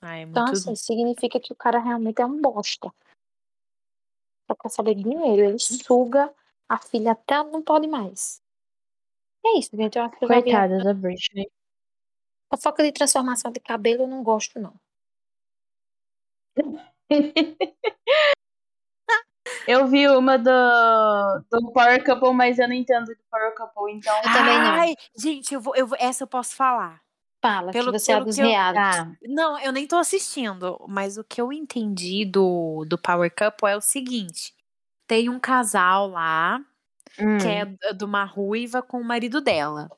Ai, 0.06 0.20
é 0.20 0.24
Então, 0.24 0.44
muito... 0.46 0.58
assim, 0.58 0.76
significa 0.76 1.40
que 1.40 1.52
o 1.52 1.56
cara 1.56 1.80
realmente 1.80 2.22
é 2.22 2.26
um 2.26 2.40
bosta. 2.40 2.94
Só 4.48 4.56
quer 4.56 4.70
saber 4.70 4.94
de 4.96 5.04
dinheiro. 5.04 5.42
Ele 5.50 5.58
suga 5.60 6.32
a 6.70 6.78
filha 6.78 7.14
até 7.14 7.44
não 7.44 7.62
pode 7.64 7.88
mais. 7.88 8.42
É 9.44 9.58
isso, 9.58 9.76
gente. 9.76 9.98
Eu 9.98 10.04
acho 10.06 10.18
que 10.18 10.26
eu 10.26 10.30
já 10.30 10.36
vi 10.36 10.40
a 10.40 10.44
Coitada 10.44 10.84
da 10.84 10.94
Britney. 10.94 11.50
fofoca 12.54 12.84
de 12.84 12.92
transformação 12.92 13.52
de 13.52 13.60
cabelo, 13.60 14.04
eu 14.04 14.08
não 14.08 14.24
gosto, 14.24 14.60
não. 14.60 14.74
Eu 19.68 19.88
vi 19.88 20.08
uma 20.08 20.38
do, 20.38 20.52
do 21.52 21.72
Power 21.72 22.04
Couple, 22.04 22.34
mas 22.34 22.60
eu 22.60 22.68
não 22.68 22.76
entendo 22.76 23.06
do 23.08 23.18
Power 23.32 23.54
Couple, 23.56 23.94
então. 23.94 24.16
Eu 24.18 24.24
também 24.34 24.60
não. 24.60 24.72
Ai, 24.74 24.96
gente, 25.16 25.54
eu 25.56 25.60
vou, 25.62 25.76
eu 25.76 25.88
vou- 25.88 25.98
essa 26.00 26.24
eu 26.24 26.28
posso 26.28 26.56
falar. 26.56 27.02
Fala, 27.48 27.72
Pelo- 27.72 27.92
que 27.92 28.00
você 28.00 28.12
é 28.12 28.16
pelo 28.16 28.26
dos 28.26 28.38
eu- 28.40 28.48
realities. 28.48 28.96
Tá. 28.98 29.12
Não, 29.24 29.60
eu 29.60 29.72
nem 29.72 29.86
tô 29.88 29.98
assistindo, 29.98 30.84
mas 30.88 31.18
o 31.18 31.24
que 31.24 31.40
eu 31.40 31.52
entendi 31.54 32.26
do, 32.26 32.86
do 32.88 32.98
Power 32.98 33.30
Couple 33.34 33.70
é 33.70 33.78
o 33.78 33.82
seguinte: 33.82 34.54
tem 35.08 35.30
um 35.30 35.40
casal 35.40 36.08
lá 36.10 36.60
Hum. 37.20 37.38
que 37.38 37.48
é 37.48 37.66
d- 37.66 37.94
de 37.94 38.04
uma 38.04 38.24
ruiva 38.26 38.82
com 38.82 39.00
o 39.00 39.04
marido 39.04 39.40
dela. 39.42 39.90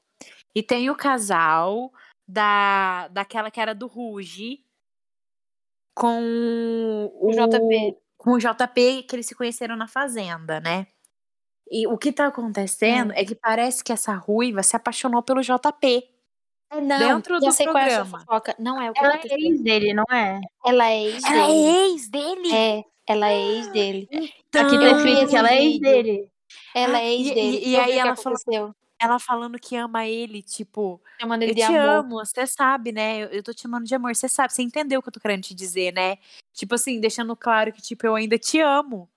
E 0.53 0.61
tem 0.61 0.89
o 0.89 0.95
casal 0.95 1.91
da 2.27 3.07
daquela 3.09 3.49
que 3.49 3.59
era 3.61 3.73
do 3.73 3.87
Ruge 3.87 4.59
com 5.95 6.21
o, 7.21 7.29
O 7.29 7.31
JP. 7.31 7.97
Com 8.17 8.31
o 8.33 8.39
JP 8.39 9.03
que 9.03 9.15
eles 9.15 9.25
se 9.25 9.35
conheceram 9.35 9.75
na 9.75 9.87
fazenda, 9.87 10.59
né? 10.59 10.87
E 11.69 11.87
o 11.87 11.97
que 11.97 12.11
tá 12.11 12.27
acontecendo 12.27 13.11
Hum. 13.11 13.15
é 13.15 13.25
que 13.25 13.35
parece 13.35 13.83
que 13.83 13.91
essa 13.93 14.13
ruiva 14.15 14.63
se 14.63 14.75
apaixonou 14.75 15.21
pelo 15.23 15.41
JP. 15.41 16.03
É, 16.69 16.81
não, 16.81 16.99
Dentro 16.99 17.39
do 17.39 17.47
é 17.47 17.63
programa. 17.63 18.19
fofoca. 18.19 18.55
Não 18.59 18.81
é 18.81 18.89
o 18.89 18.93
que 18.93 18.99
Ela 19.03 19.15
é 19.15 19.21
ex 19.39 19.61
dele, 19.61 19.93
não 19.93 20.03
é? 20.11 20.41
Ela 20.65 20.89
é 20.89 21.03
ex 21.05 21.23
Ela 21.23 21.37
é 21.43 21.47
dele. 21.47 21.77
ex 21.93 22.09
dele? 22.09 22.53
É, 22.55 22.83
ela 23.07 23.29
é 23.29 23.41
ex 23.41 23.67
dele. 23.71 24.09
Então, 24.49 24.65
Aqui 24.67 24.77
tá 24.77 24.85
esse 24.91 25.27
que 25.29 25.35
ela 25.35 25.49
é 25.51 25.61
ex 25.63 25.71
vídeo. 25.73 25.81
dele. 25.81 26.31
Ela 26.75 26.97
Ah, 26.97 27.01
é 27.01 27.13
ex 27.13 27.27
e- 27.27 27.33
dele. 27.33 27.57
e- 27.57 27.69
e 27.69 27.75
Eu 27.75 27.81
aí 27.81 27.91
ela 27.97 28.15
falou- 28.15 28.75
ela 28.99 29.19
falando 29.19 29.59
que 29.59 29.75
ama 29.75 30.05
ele, 30.07 30.41
tipo, 30.41 30.99
Chamando 31.21 31.43
ele 31.43 31.51
eu 31.51 31.55
de 31.55 31.61
te 31.61 31.65
amor. 31.67 31.79
amo, 31.89 32.15
você 32.25 32.45
sabe, 32.47 32.91
né? 32.91 33.23
Eu, 33.23 33.27
eu 33.27 33.43
tô 33.43 33.53
te 33.53 33.61
chamando 33.61 33.85
de 33.85 33.93
amor, 33.95 34.13
você 34.15 34.27
sabe, 34.27 34.51
você 34.53 34.61
entendeu 34.63 34.99
o 34.99 35.03
que 35.03 35.09
eu 35.09 35.13
tô 35.13 35.19
querendo 35.19 35.43
te 35.43 35.53
dizer, 35.53 35.93
né? 35.93 36.17
Tipo 36.53 36.75
assim, 36.75 36.99
deixando 36.99 37.35
claro 37.35 37.71
que, 37.71 37.81
tipo, 37.81 38.05
eu 38.07 38.15
ainda 38.15 38.37
te 38.37 38.59
amo. 38.59 39.07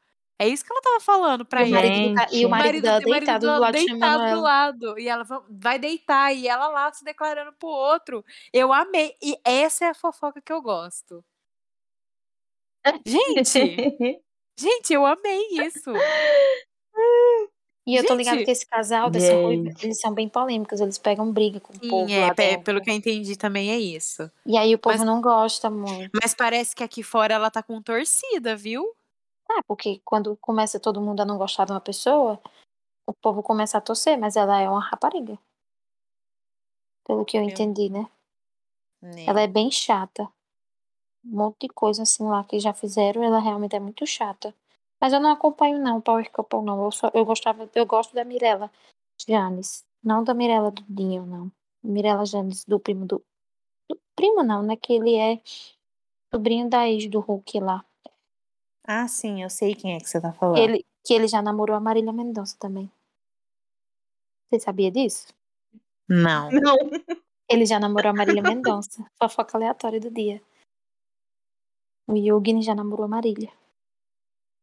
É 0.42 0.48
isso 0.48 0.64
que 0.64 0.72
ela 0.72 0.80
tava 0.80 1.00
falando 1.00 1.44
pra 1.44 1.62
ele. 1.62 1.70
e 1.76 1.76
o 1.76 2.14
Gente. 2.14 2.46
marido 2.48 2.82
dela 2.82 2.98
o 2.98 3.10
marido 3.10 3.26
deitado 3.26 3.40
do 3.40 3.46
dela 3.46 3.58
lado 3.58 3.72
deitado 3.74 4.18
do 4.22 4.26
ela. 4.28 4.40
lado. 4.40 4.98
E 4.98 5.06
ela 5.08 5.22
va- 5.22 5.44
vai 5.50 5.78
deitar. 5.78 6.32
E 6.34 6.48
ela 6.48 6.68
lá 6.68 6.90
se 6.92 7.04
declarando 7.04 7.52
pro 7.52 7.68
outro. 7.68 8.24
Eu 8.52 8.72
amei. 8.72 9.14
E 9.22 9.36
essa 9.44 9.84
é 9.84 9.88
a 9.88 9.94
fofoca 9.94 10.40
que 10.40 10.50
eu 10.52 10.62
gosto. 10.62 11.22
Gente, 13.04 13.58
Gente, 14.58 14.92
eu 14.94 15.04
amei 15.04 15.46
isso. 15.66 15.92
E 17.86 17.96
eu 17.96 18.06
tô 18.06 18.14
ligada 18.14 18.36
Gente. 18.38 18.46
que 18.46 18.50
esse 18.52 18.66
casal 18.66 19.10
dessa 19.10 19.34
ruiva, 19.34 19.64
Gente. 19.70 19.84
eles 19.86 20.00
são 20.00 20.12
bem 20.14 20.28
polêmicos, 20.28 20.80
eles 20.80 20.96
pegam 20.98 21.32
briga 21.32 21.58
com 21.60 21.72
o 21.72 21.76
Sim, 21.80 21.88
povo 21.88 22.12
é, 22.12 22.26
lá 22.28 22.32
dentro. 22.34 22.62
pelo 22.62 22.80
que 22.80 22.90
eu 22.90 22.94
entendi 22.94 23.36
também 23.36 23.70
é 23.72 23.78
isso. 23.78 24.30
E 24.46 24.56
aí 24.56 24.74
o 24.74 24.78
povo 24.78 24.96
Mas- 24.98 25.06
não 25.06 25.20
gosta 25.20 25.68
muito. 25.70 26.10
Mas 26.22 26.34
parece 26.34 26.74
que 26.76 26.84
aqui 26.84 27.02
fora 27.02 27.34
ela 27.34 27.50
tá 27.50 27.62
com 27.62 27.80
torcida, 27.82 28.54
viu? 28.54 28.94
Ah, 29.56 29.62
porque 29.66 30.00
quando 30.04 30.36
começa 30.36 30.78
todo 30.78 31.00
mundo 31.00 31.20
a 31.20 31.24
não 31.24 31.36
gostar 31.36 31.64
de 31.64 31.72
uma 31.72 31.80
pessoa, 31.80 32.40
o 33.06 33.12
povo 33.12 33.42
começa 33.42 33.78
a 33.78 33.80
torcer, 33.80 34.16
mas 34.16 34.36
ela 34.36 34.60
é 34.60 34.68
uma 34.68 34.80
rapariga. 34.80 35.36
Pelo 37.04 37.24
que 37.24 37.36
eu 37.36 37.42
entendi, 37.42 37.88
né? 37.88 38.08
Né? 39.02 39.24
Ela 39.26 39.40
é 39.40 39.46
bem 39.46 39.70
chata. 39.70 40.28
Um 41.24 41.36
monte 41.36 41.62
de 41.62 41.68
coisa 41.68 42.02
assim 42.02 42.24
lá 42.24 42.44
que 42.44 42.60
já 42.60 42.72
fizeram, 42.72 43.22
ela 43.24 43.40
realmente 43.40 43.74
é 43.74 43.80
muito 43.80 44.06
chata. 44.06 44.54
Mas 45.00 45.12
eu 45.12 45.20
não 45.20 45.30
acompanho 45.30 45.78
não 45.78 45.98
o 45.98 46.02
Power 46.02 46.30
Couple 46.30 46.62
não. 46.62 46.84
Eu, 46.84 46.92
só, 46.92 47.10
eu 47.12 47.24
gostava, 47.24 47.68
eu 47.74 47.86
gosto 47.86 48.14
da 48.14 48.24
Mirella 48.24 48.70
Janes, 49.26 49.84
não 50.02 50.22
da 50.22 50.34
Mirella 50.34 50.70
do 50.70 50.84
Dinho, 50.88 51.26
não. 51.26 51.50
Mirella 51.82 52.24
Janes 52.24 52.64
do 52.64 52.78
primo 52.78 53.06
do, 53.06 53.22
do 53.88 53.98
primo 54.14 54.42
não, 54.42 54.62
né? 54.62 54.76
Que 54.76 54.92
ele 54.92 55.16
é 55.16 55.40
sobrinho 56.32 56.68
da 56.68 56.88
ex 56.88 57.08
do 57.08 57.20
Hulk 57.20 57.58
lá. 57.60 57.84
Ah, 58.92 59.06
sim, 59.06 59.40
eu 59.40 59.48
sei 59.48 59.72
quem 59.72 59.94
é 59.94 60.00
que 60.00 60.10
você 60.10 60.20
tá 60.20 60.32
falando. 60.32 60.58
ele, 60.58 60.84
que 61.04 61.14
ele 61.14 61.28
já 61.28 61.40
namorou 61.40 61.76
a 61.76 61.80
Marília 61.80 62.12
Mendonça 62.12 62.56
também. 62.58 62.90
Você 64.50 64.58
sabia 64.58 64.90
disso? 64.90 65.28
Não. 66.08 66.50
Não. 66.50 66.74
Ele 67.48 67.64
já 67.64 67.78
namorou 67.78 68.10
a 68.10 68.12
Marília 68.12 68.42
Mendonça. 68.42 69.08
Fofoca 69.16 69.56
aleatória 69.56 70.00
do 70.00 70.10
dia. 70.10 70.42
O 72.08 72.16
Yugni 72.16 72.62
já 72.62 72.74
namorou 72.74 73.04
a 73.04 73.08
Marília. 73.08 73.52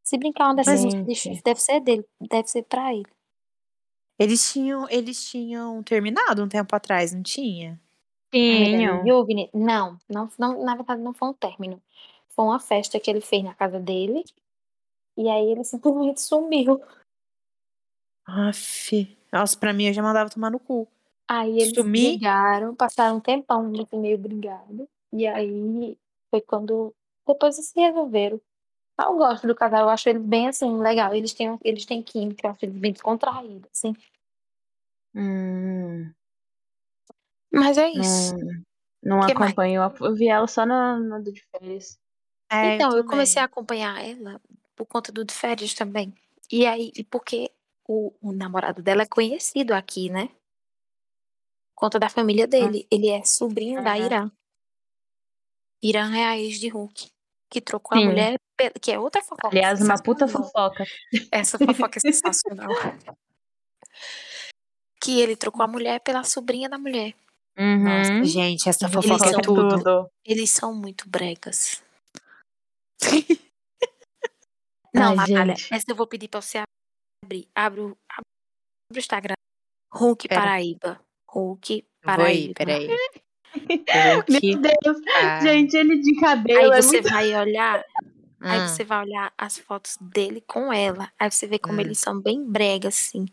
Se 0.03 0.17
brincar 0.17 0.47
uma 0.47 0.55
dessas 0.55 0.82
Gente. 0.82 1.41
deve 1.41 1.61
ser 1.61 1.80
dele. 1.80 2.05
Deve 2.19 2.49
ser 2.49 2.63
pra 2.63 2.93
ele. 2.93 3.07
Eles 4.19 4.51
tinham, 4.51 4.89
eles 4.89 5.23
tinham 5.30 5.82
terminado 5.84 6.43
um 6.43 6.49
tempo 6.49 6.75
atrás, 6.75 7.13
não 7.13 7.23
tinha? 7.23 7.80
Tinham. 8.30 9.07
Yugni, 9.07 9.49
não, 9.53 9.97
não, 10.09 10.30
não. 10.38 10.65
Na 10.65 10.75
verdade, 10.75 11.01
não 11.01 11.13
foi 11.13 11.30
um 11.30 11.34
término. 11.34 11.82
Foi 12.38 12.46
uma 12.46 12.60
festa 12.60 13.00
que 13.00 13.10
ele 13.10 13.20
fez 13.20 13.44
na 13.44 13.56
casa 13.56 13.80
dele. 13.80 14.24
E 15.18 15.28
aí 15.28 15.52
ele 15.52 15.64
simplesmente 15.64 16.22
sumiu. 16.22 16.80
Aff. 18.28 19.18
Nossa, 19.34 19.58
pra 19.58 19.74
mim 19.74 19.88
eu 19.88 19.94
já 19.94 20.04
mandava 20.04 20.30
tomar 20.30 20.52
no 20.52 20.60
cu. 20.60 20.88
Aí 21.28 21.60
eles 21.60 21.74
Sumir? 21.74 22.12
brigaram, 22.12 22.76
passaram 22.76 23.18
um 23.18 23.20
tempão 23.20 23.64
muito 23.64 23.98
meio 23.98 24.20
brigado. 24.20 24.88
E 25.12 25.26
aí 25.26 25.98
foi 26.30 26.42
quando 26.42 26.94
depois 27.28 27.58
eles 27.58 27.70
se 27.70 27.80
resolveram. 27.80 28.40
Eu 29.00 29.18
gosto 29.18 29.48
do 29.48 29.56
casal, 29.56 29.82
eu 29.82 29.90
acho 29.90 30.08
eles 30.10 30.22
bem 30.22 30.48
assim, 30.48 30.78
legal. 30.80 31.14
Eles 31.14 31.34
têm, 31.34 31.58
eles 31.64 31.86
têm 31.86 32.04
química, 32.04 32.48
eu 32.48 32.52
acho 32.52 32.66
eles 32.66 32.76
bem 32.78 32.92
descontraídos, 32.92 33.70
assim. 33.72 33.96
Hum, 35.16 36.14
Mas 37.52 37.78
é 37.78 37.90
isso. 37.90 38.36
não 39.04 39.20
não 39.20 39.28
Que 39.28 39.34
mais? 39.34 39.52
acompanho. 39.52 39.82
Eu 40.02 40.16
vi 40.16 40.28
ela 40.28 40.48
só 40.48 40.66
no, 40.66 41.00
no 41.00 41.24
do 41.24 41.32
de 41.32 41.42
férias. 41.52 41.98
É, 42.50 42.76
então, 42.76 42.95
eu 42.95 43.06
comecei 43.06 43.41
a 43.41 43.45
acompanhar 43.45 44.04
ela 44.04 44.39
por 44.76 44.86
conta 44.86 45.12
do 45.12 45.26
de 45.26 45.34
férias 45.34 45.74
também. 45.74 46.14
E 46.52 46.66
aí, 46.66 46.91
e 46.95 47.04
porque 47.04 47.52
o, 47.88 48.14
o 48.22 48.32
namorado 48.32 48.82
dela 48.82 49.02
é 49.04 49.06
conhecido 49.06 49.74
aqui, 49.74 50.10
né? 50.10 50.28
Por 51.76 51.82
conta 51.82 52.00
da 52.00 52.10
família 52.10 52.48
dele. 52.48 52.88
Ele 52.89 53.10
é 53.10 53.24
sobrinho 53.26 53.84
da. 53.84 53.98
Irã. 53.98 54.32
Irã 55.84 56.16
é 56.16 56.26
a 56.26 56.38
ex 56.38 56.60
de 56.60 56.70
Hulk. 56.70 57.12
Que 57.50 57.62
trocou 57.62 57.98
Sim. 57.98 58.04
a 58.04 58.08
mulher, 58.08 58.39
pe- 58.58 58.72
que 58.80 58.91
é 58.91 59.00
outra 59.00 59.22
fofoca. 59.22 59.48
Aliás, 59.50 59.82
uma 59.82 60.02
puta 60.02 60.28
sensacional. 60.28 60.52
fofoca. 60.74 60.84
Essa 61.32 61.58
fofoca 61.58 61.98
é 61.98 62.00
sensacional. 62.00 62.70
que 65.02 65.20
ele 65.22 65.36
trocou 65.36 65.64
a 65.64 65.68
mulher 65.68 66.00
pela 66.02 66.24
sobrinha 66.24 66.68
da 66.70 66.78
mulher. 66.78 67.14
Nossa, 67.58 68.12
Uhum. 68.14 68.24
gente, 68.26 68.68
essa 68.70 68.86
Eles 68.86 68.93
fofoca 68.95 69.30
são 69.30 69.39
é 69.39 69.41
tudo. 69.41 69.78
tudo. 69.78 70.10
Eles 70.26 70.52
são 70.52 70.74
muito 70.76 71.08
bregas. 71.10 71.82
Não, 74.93 75.12
Ai, 75.12 75.16
Natália, 75.16 75.56
gente. 75.56 75.74
essa 75.74 75.86
eu 75.89 75.95
vou 75.95 76.08
pedir 76.08 76.28
pra 76.28 76.41
você 76.41 76.64
abrir. 77.24 77.48
Abre 77.54 77.82
o, 77.82 77.98
abre 78.10 78.26
o 78.93 78.98
Instagram. 78.98 79.36
Hulk 79.93 80.28
Pera. 80.28 80.41
Paraíba. 80.41 81.02
Hulk 81.28 81.86
Vou 82.04 82.26
aí, 82.26 82.54
Paraíba. 82.54 82.54
peraí. 82.56 82.88
Meu. 84.30 84.60
Deus, 84.62 84.98
gente, 85.43 85.76
ele 85.76 86.00
de 86.00 86.12
Aí 86.12 86.20
cabelo 86.20 86.74
é 86.74 86.82
você 86.82 87.02
muito... 87.02 87.10
vai 87.10 87.34
olhar, 87.36 87.84
aí 88.40 88.60
hum. 88.62 88.68
você 88.68 88.84
vai 88.84 89.04
olhar 89.06 89.34
as 89.38 89.58
fotos 89.58 89.98
dele 90.00 90.42
com 90.46 90.72
ela. 90.72 91.12
Aí 91.20 91.30
você 91.32 91.48
vê 91.48 91.58
como 91.60 91.78
Hum. 91.78 91.82
eles 91.82 92.00
são 92.00 92.20
bem 92.22 92.44
bregas, 92.44 92.96
assim. 92.98 93.26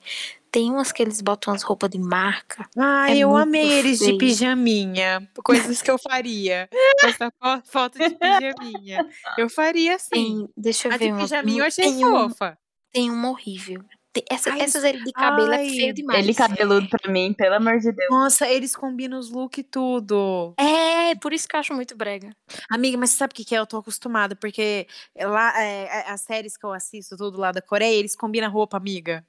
Tem 0.51 0.71
umas 0.71 0.93
que 0.93 1.03
eles 1.03 1.21
botam 1.21 1.53
as 1.53 1.63
roupas 1.65 1.91
de 1.91 1.99
marca. 1.99 2.69
Ai, 2.79 3.13
É 3.13 3.17
eu 3.19 3.31
muito 3.31 3.43
amei 3.43 3.73
eles 3.73 3.99
de 3.99 4.05
feio. 4.07 4.19
pijaminha. 4.19 5.29
Coisas 5.45 5.83
que 5.83 5.91
eu 5.91 5.99
faria. 5.99 6.69
Essa 7.03 7.31
fo- 7.33 7.63
foto 7.65 7.99
de 7.99 8.11
pijaminha. 8.15 9.05
Eu 9.37 9.49
faria 9.51 9.99
sim. 9.99 10.11
Tem, 10.11 10.49
deixa 10.57 10.89
eu 10.89 10.93
A 10.93 10.97
ver 10.97 11.07
de 11.07 11.13
uma. 11.13 11.21
pijaminha 11.23 11.61
eu 11.63 11.67
achei 11.67 11.85
tem, 11.85 12.07
um, 12.07 12.11
fofa. 12.31 12.59
tem 12.93 13.11
uma 13.11 13.31
horrível. 13.31 13.83
Essa- 14.31 14.51
Ai, 14.53 14.61
essas 14.61 14.85
ele 14.85 15.03
de 15.03 15.13
cabelo 15.13 15.51
ai, 15.53 15.67
é 15.67 15.71
feio 15.71 15.95
demais. 15.95 16.23
Ele 16.25 16.35
cabeludo 16.35 16.89
pra 16.89 17.11
mim, 17.11 17.33
pelo 17.33 17.55
amor 17.55 17.79
de 17.79 17.91
Deus. 17.93 18.11
Nossa, 18.11 18.49
eles 18.49 18.77
combinam 18.77 19.19
os 19.19 19.31
look 19.31 19.59
e 19.59 19.63
tudo. 19.63 20.55
É, 20.59 21.15
por 21.17 21.33
isso 21.33 21.49
que 21.49 21.57
eu 21.57 21.61
acho 21.61 21.75
muito 21.75 21.97
brega. 21.97 22.31
Amiga, 22.71 22.97
mas 22.97 23.11
você 23.11 23.17
sabe 23.19 23.33
o 23.33 23.35
que, 23.35 23.45
que 23.45 23.55
é? 23.55 23.59
Eu 23.59 23.67
tô 23.67 23.79
acostumada, 23.79 24.37
porque 24.37 24.87
lá, 25.19 25.61
é, 25.63 25.85
é, 25.85 26.11
as 26.11 26.21
séries 26.21 26.57
que 26.57 26.65
eu 26.65 26.73
assisto, 26.73 27.17
tudo 27.17 27.39
lá 27.39 27.51
da 27.53 27.61
Coreia, 27.63 27.95
eles 27.99 28.15
combinam 28.17 28.51
roupa, 28.51 28.77
amiga. 28.77 29.27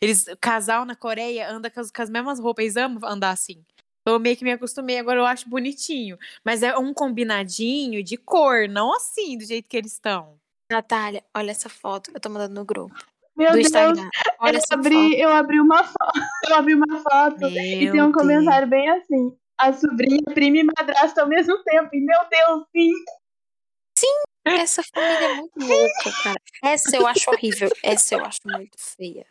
Eles, 0.00 0.26
o 0.26 0.36
casal 0.36 0.84
na 0.84 0.96
Coreia 0.96 1.50
anda 1.50 1.70
com 1.70 1.80
as, 1.80 1.90
com 1.90 2.02
as 2.02 2.10
mesmas 2.10 2.38
roupas, 2.40 2.64
eles 2.64 2.76
amam 2.76 3.08
andar 3.08 3.30
assim. 3.30 3.64
Eu 4.06 4.18
meio 4.18 4.36
que 4.36 4.44
me 4.44 4.52
acostumei, 4.52 4.98
agora 4.98 5.20
eu 5.20 5.26
acho 5.26 5.48
bonitinho. 5.48 6.18
Mas 6.44 6.62
é 6.62 6.76
um 6.78 6.94
combinadinho 6.94 8.02
de 8.02 8.16
cor, 8.16 8.66
não 8.68 8.94
assim, 8.94 9.36
do 9.36 9.44
jeito 9.44 9.68
que 9.68 9.76
eles 9.76 9.92
estão. 9.92 10.38
Natália, 10.70 11.22
olha 11.34 11.50
essa 11.50 11.68
foto. 11.68 12.10
Eu 12.14 12.20
tô 12.20 12.28
mandando 12.30 12.54
no 12.54 12.64
grupo. 12.64 12.94
Meu 13.38 13.50
do 13.50 13.54
Deus, 13.54 13.66
Instagram. 13.66 14.10
Olha 14.40 14.54
eu 14.54 14.58
essa 14.58 14.74
abri, 14.74 14.94
foto. 15.10 15.14
eu 15.20 15.28
abri 15.32 15.60
uma 15.60 15.84
foto, 15.84 16.12
eu 16.50 16.56
abri 16.56 16.74
uma 16.74 17.00
foto 17.02 17.46
e 17.46 17.90
tem 17.90 18.02
um 18.02 18.10
Deus. 18.10 18.14
comentário 18.14 18.68
bem 18.68 18.88
assim. 18.90 19.36
A 19.56 19.72
sobrinha, 19.72 20.20
prima 20.34 20.58
e 20.58 20.64
madrasta 20.64 21.22
ao 21.22 21.28
mesmo 21.28 21.62
tempo. 21.64 21.88
E 21.92 22.00
meu 22.00 22.18
Deus, 22.30 22.64
sim. 22.76 22.90
Essa 24.44 24.82
família 24.82 25.24
é 25.26 25.34
muito 25.34 25.58
louca, 25.60 26.22
cara. 26.22 26.40
Essa 26.64 26.96
eu 26.96 27.06
acho 27.06 27.30
horrível. 27.30 27.68
Essa 27.82 28.14
eu 28.14 28.24
acho 28.24 28.38
muito 28.46 28.76
feia. 28.78 29.26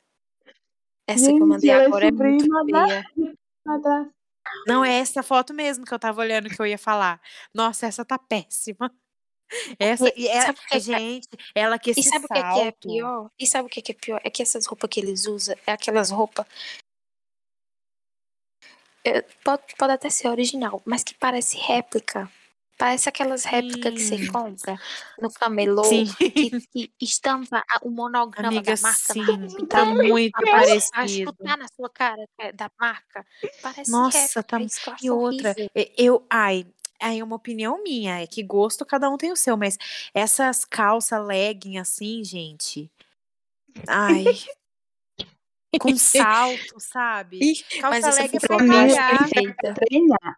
Essa 1.07 1.25
que 1.27 1.31
eu 1.31 1.37
Gente, 1.37 1.47
mandei 1.47 1.69
é 1.69 1.85
agora 1.85 2.07
é 2.07 2.11
muito 2.11 2.47
madrasta. 2.47 3.09
feia. 3.15 3.33
Madrasta. 3.65 4.13
Não, 4.67 4.83
é 4.85 4.99
essa 4.99 5.23
foto 5.23 5.53
mesmo 5.53 5.85
que 5.85 5.93
eu 5.93 5.99
tava 5.99 6.21
olhando 6.21 6.49
que 6.49 6.61
eu 6.61 6.65
ia 6.67 6.77
falar. 6.77 7.19
Nossa, 7.53 7.85
essa 7.87 8.05
tá 8.05 8.17
péssima. 8.17 8.91
Essa, 9.79 10.09
E 10.15 10.23
e 10.23 10.27
é, 10.27 10.41
sabe 10.41 10.59
o 10.59 10.67
que 10.67 10.75
é- 10.75 10.79
gente, 10.79 11.27
ela 11.55 11.79
que 11.79 11.91
E 11.91 11.99
esse 11.99 12.09
sabe 12.09 12.25
o 12.25 12.27
que 12.27 12.37
é, 12.37 12.53
que 12.53 12.59
é 12.59 12.71
pior? 12.71 13.31
E 13.39 13.47
sabe 13.47 13.67
o 13.67 13.69
que 13.69 13.79
é, 13.79 13.83
que 13.83 13.91
é 13.91 13.95
pior? 13.95 14.21
É 14.23 14.29
que 14.29 14.41
essas 14.41 14.65
roupas 14.65 14.89
que 14.89 14.99
eles 14.99 15.25
usam 15.25 15.55
é 15.65 15.71
aquelas 15.71 16.09
roupas. 16.11 16.45
É, 19.03 19.21
pode, 19.21 19.63
pode 19.77 19.93
até 19.93 20.09
ser 20.09 20.27
original, 20.27 20.81
mas 20.85 21.03
que 21.03 21.13
parece 21.13 21.57
réplica. 21.57 22.29
Parece 22.77 23.09
aquelas 23.09 23.43
réplicas 23.43 23.91
que 23.91 23.99
você 24.01 24.27
compra 24.27 24.77
no 25.19 25.31
camelô, 25.33 25.83
Sim. 25.85 26.05
que, 26.19 26.51
que 26.69 26.91
estampa 27.01 27.63
o 27.81 27.89
monograma 27.89 28.49
Amiga, 28.49 28.75
da 28.75 28.81
marca 28.83 29.13
sim, 29.13 29.25
tá 29.25 29.83
Então, 29.83 29.95
muito 29.95 30.35
a- 30.35 30.39
a- 30.41 30.51
A 30.51 30.51
parecido. 30.51 31.31
chutar 31.33 31.57
na 31.57 31.67
sua 31.69 31.89
cara 31.89 32.23
é, 32.39 32.51
da 32.51 32.69
marca. 32.79 33.25
Parece 33.63 33.89
Nossa, 33.89 34.41
réplica. 34.41 34.43
tá. 34.43 34.57
é 34.61 34.67
que 34.83 34.89
acho 34.91 35.05
E 35.05 35.09
outra, 35.09 35.49
horrível. 35.51 35.71
e- 35.75 35.93
eu, 35.97 36.27
ai, 36.29 36.67
aí 37.01 37.19
é 37.19 37.23
uma 37.23 37.35
opinião 37.35 37.81
minha, 37.83 38.21
é 38.21 38.27
que 38.27 38.41
gosto 38.43 38.85
cada 38.85 39.09
um 39.09 39.17
tem 39.17 39.31
o 39.31 39.35
seu, 39.35 39.55
mas 39.57 39.77
essas 40.13 40.65
calças 40.65 41.25
legging 41.25 41.77
assim, 41.77 42.23
gente. 42.23 42.89
Ai. 43.87 44.25
Com 45.79 45.95
salto, 45.97 46.79
sabe? 46.79 47.39
Mas 47.39 47.61
Calça 47.81 47.97
essa 48.09 48.21
leg 48.21 48.35
é 48.35 48.39
pra 48.39 48.55
acho 48.55 48.67
malhar. 48.67 49.17
perfeita. 49.29 49.73
Treinar 49.75 50.37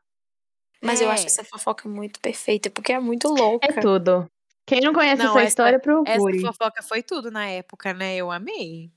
Mas 0.82 1.02
eu 1.02 1.10
acho 1.10 1.24
É. 1.24 1.26
essa 1.28 1.44
fofoca 1.44 1.88
muito 1.90 2.20
perfeita, 2.20 2.70
porque 2.70 2.92
é 2.94 3.00
muito 3.00 3.28
louca. 3.30 3.68
é 3.68 3.80
tudo. 3.82 4.30
Quem 4.66 4.82
não 4.82 4.94
conhece 4.94 5.24
Não, 5.24 5.32
essa 5.32 5.40
essa- 5.40 5.48
história, 5.50 5.76
Essa 5.78 5.84
procure. 5.84 6.42
fofoca 6.42 6.84
foi 6.84 7.02
tudo 7.04 7.32
na 7.32 7.48
época, 7.48 7.94
né? 7.94 8.16
Eu 8.18 8.32
amei. 8.32 8.92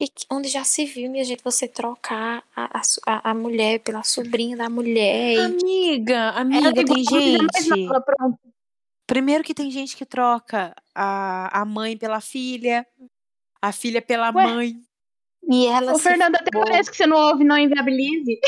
E 0.00 0.08
que- 0.08 0.26
onde 0.30 0.48
já 0.48 0.64
se 0.64 0.84
viu, 0.84 1.10
minha 1.10 1.24
gente, 1.24 1.42
você 1.44 1.68
trocar 1.68 2.42
a, 2.54 2.80
a, 3.06 3.30
a, 3.30 3.34
mulher 3.34 3.78
pela 3.80 4.02
sobrinha 4.02 4.56
da 4.56 4.68
mulher. 4.68 5.38
Amiga, 5.44 6.30
amiga, 6.30 6.68
é 6.70 6.72
tem 6.72 6.84
mais 6.86 7.64
gente. 7.64 8.38
Primeiro 9.06 9.44
que 9.44 9.54
tem 9.54 9.70
gente 9.70 9.96
que 9.96 10.04
troca 10.04 10.74
a, 10.94 11.60
a 11.60 11.64
mãe 11.64 11.96
pela 11.96 12.20
filha, 12.20 12.86
a 13.62 13.70
filha 13.70 14.02
pela 14.02 14.32
Ué, 14.34 14.44
mãe. 14.46 14.76
E 15.46 15.66
ela 15.66 15.92
O 15.94 15.98
Fernando 15.98 16.36
até 16.36 16.50
formou. 16.50 16.64
parece 16.70 16.90
que 16.90 16.96
você 16.96 17.06
não 17.06 17.18
ouve, 17.18 17.44
não 17.44 17.56
inviabilize. 17.58 18.40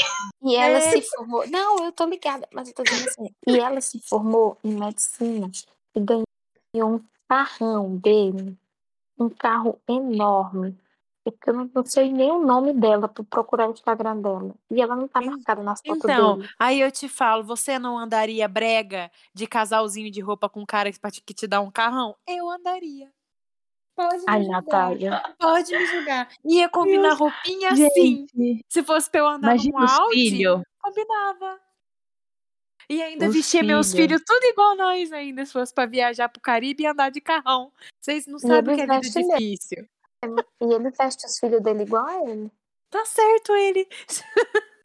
E 0.43 0.57
ela 0.57 0.79
É. 0.79 0.81
se 0.81 1.03
formou. 1.03 1.47
Não, 1.49 1.85
eu 1.85 1.93
tô 1.93 2.07
ligada, 2.07 2.49
mas 2.53 2.69
eu 2.69 2.75
tô 2.75 2.83
dizendo 2.83 3.09
assim. 3.09 3.29
E 3.47 3.59
ela 3.59 3.81
se 3.81 4.01
formou 4.01 4.57
em 4.65 4.75
medicina 4.75 5.51
e 5.95 6.01
ganhou 6.01 6.25
um 6.97 7.01
carrão 7.29 7.97
dele, 7.99 8.57
um 9.19 9.29
carro 9.29 9.79
enorme. 9.87 10.75
É 11.27 11.31
porque 11.31 11.51
eu 11.51 11.55
não, 11.55 11.71
não 11.75 11.85
sei 11.85 12.13
nem 12.13 12.31
o 12.31 12.39
nome 12.45 12.73
dela 12.73 13.09
pra 13.09 13.25
procurar 13.25 13.69
o 13.69 13.73
Instagram 13.73 14.21
dela. 14.21 14.55
E 14.71 14.81
ela 14.81 14.95
não 14.95 15.09
tá 15.09 15.21
marcada 15.21 15.61
nas 15.63 15.81
fotos 15.85 16.05
Então, 16.05 16.37
dele. 16.39 16.49
aí 16.59 16.81
eu 16.81 16.93
te 16.93 17.09
falo, 17.09 17.43
você 17.43 17.79
não 17.81 17.99
andaria 17.99 18.47
brega 18.47 19.11
de 19.35 19.47
casalzinho 19.47 20.11
de 20.11 20.21
roupa 20.21 20.49
com 20.49 20.61
um 20.61 20.67
cara 20.67 20.91
que 20.93 21.35
te- 21.35 21.47
dá 21.49 21.61
um 21.61 21.71
carrão? 21.71 22.15
Eu 22.29 22.49
andaria. 22.49 23.11
Pode 23.97 24.19
me 24.19 24.25
Ai, 24.29 24.43
julgar. 24.43 24.63
Natália. 24.63 25.23
Pode 25.39 25.73
me 25.77 25.87
julgar. 25.87 26.29
Ia 26.45 26.69
combinar 26.69 27.15
roupinha 27.15 27.75
sim. 27.75 28.27
Gente, 28.35 28.65
Se 28.69 28.83
fosse 28.85 29.11
pra 29.11 29.21
eu 29.21 29.27
andar 29.27 29.55
imagina 29.57 29.81
num 29.81 29.87
Audi, 29.89 30.15
filhos. 30.31 30.63
combinava. 30.81 31.59
E 32.89 33.03
ainda 33.03 33.27
Os 33.27 33.35
vestir 33.35 33.65
meus 33.65 33.91
filho. 33.91 34.03
filhos 34.11 34.23
tudo 34.25 34.45
igual 34.45 34.77
nós 34.77 35.11
ainda, 35.13 35.45
se 35.45 35.53
fosse 35.53 35.75
pra 35.75 35.87
viajar 35.87 36.29
pro 36.29 36.41
Caribe 36.41 36.85
e 36.85 36.87
andar 36.87 37.11
de 37.11 37.21
carrão. 37.21 37.73
Vocês 38.01 38.27
não 38.29 38.37
E 38.37 38.41
sabem 38.43 38.75
o 38.75 38.77
que 38.77 38.83
é 38.83 38.87
vida 38.87 39.01
veste 39.01 39.19
E 40.61 40.73
ele 40.73 40.91
veste 40.91 41.27
os 41.27 41.39
filhos 41.39 41.63
dele 41.63 41.83
igual 41.83 42.07
a 42.07 42.31
ele. 42.31 42.51
Tá 42.91 43.05
certo 43.05 43.55
ele. 43.55 43.89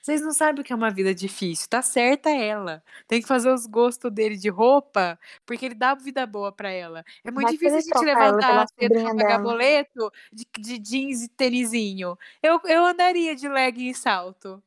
Vocês 0.00 0.22
não 0.22 0.32
sabem 0.32 0.62
o 0.62 0.64
que 0.64 0.72
é 0.72 0.76
uma 0.76 0.90
vida 0.90 1.14
difícil. 1.14 1.68
Tá 1.68 1.82
certa 1.82 2.30
ela. 2.30 2.82
Tem 3.06 3.20
que 3.20 3.28
fazer 3.28 3.52
os 3.52 3.66
gostos 3.66 4.10
dele 4.10 4.36
de 4.36 4.48
roupa, 4.48 5.18
porque 5.44 5.66
ele 5.66 5.74
dá 5.74 5.94
vida 5.94 6.24
boa 6.26 6.50
pra 6.50 6.70
ela. 6.70 7.04
É 7.22 7.30
muito 7.30 7.48
que 7.48 7.52
difícil 7.58 7.76
a 7.76 7.80
gente 7.82 8.04
levantar 8.04 8.66
cedo 8.78 8.94
pra 9.02 9.14
pagar 9.14 9.38
boleto 9.42 10.10
de, 10.32 10.46
de 10.58 10.78
jeans 10.78 11.22
e 11.24 11.28
tênisinho. 11.28 12.18
Eu, 12.42 12.58
eu 12.64 12.86
andaria 12.86 13.36
de 13.36 13.48
legging 13.48 13.90
e 13.90 13.94
salto. 13.94 14.62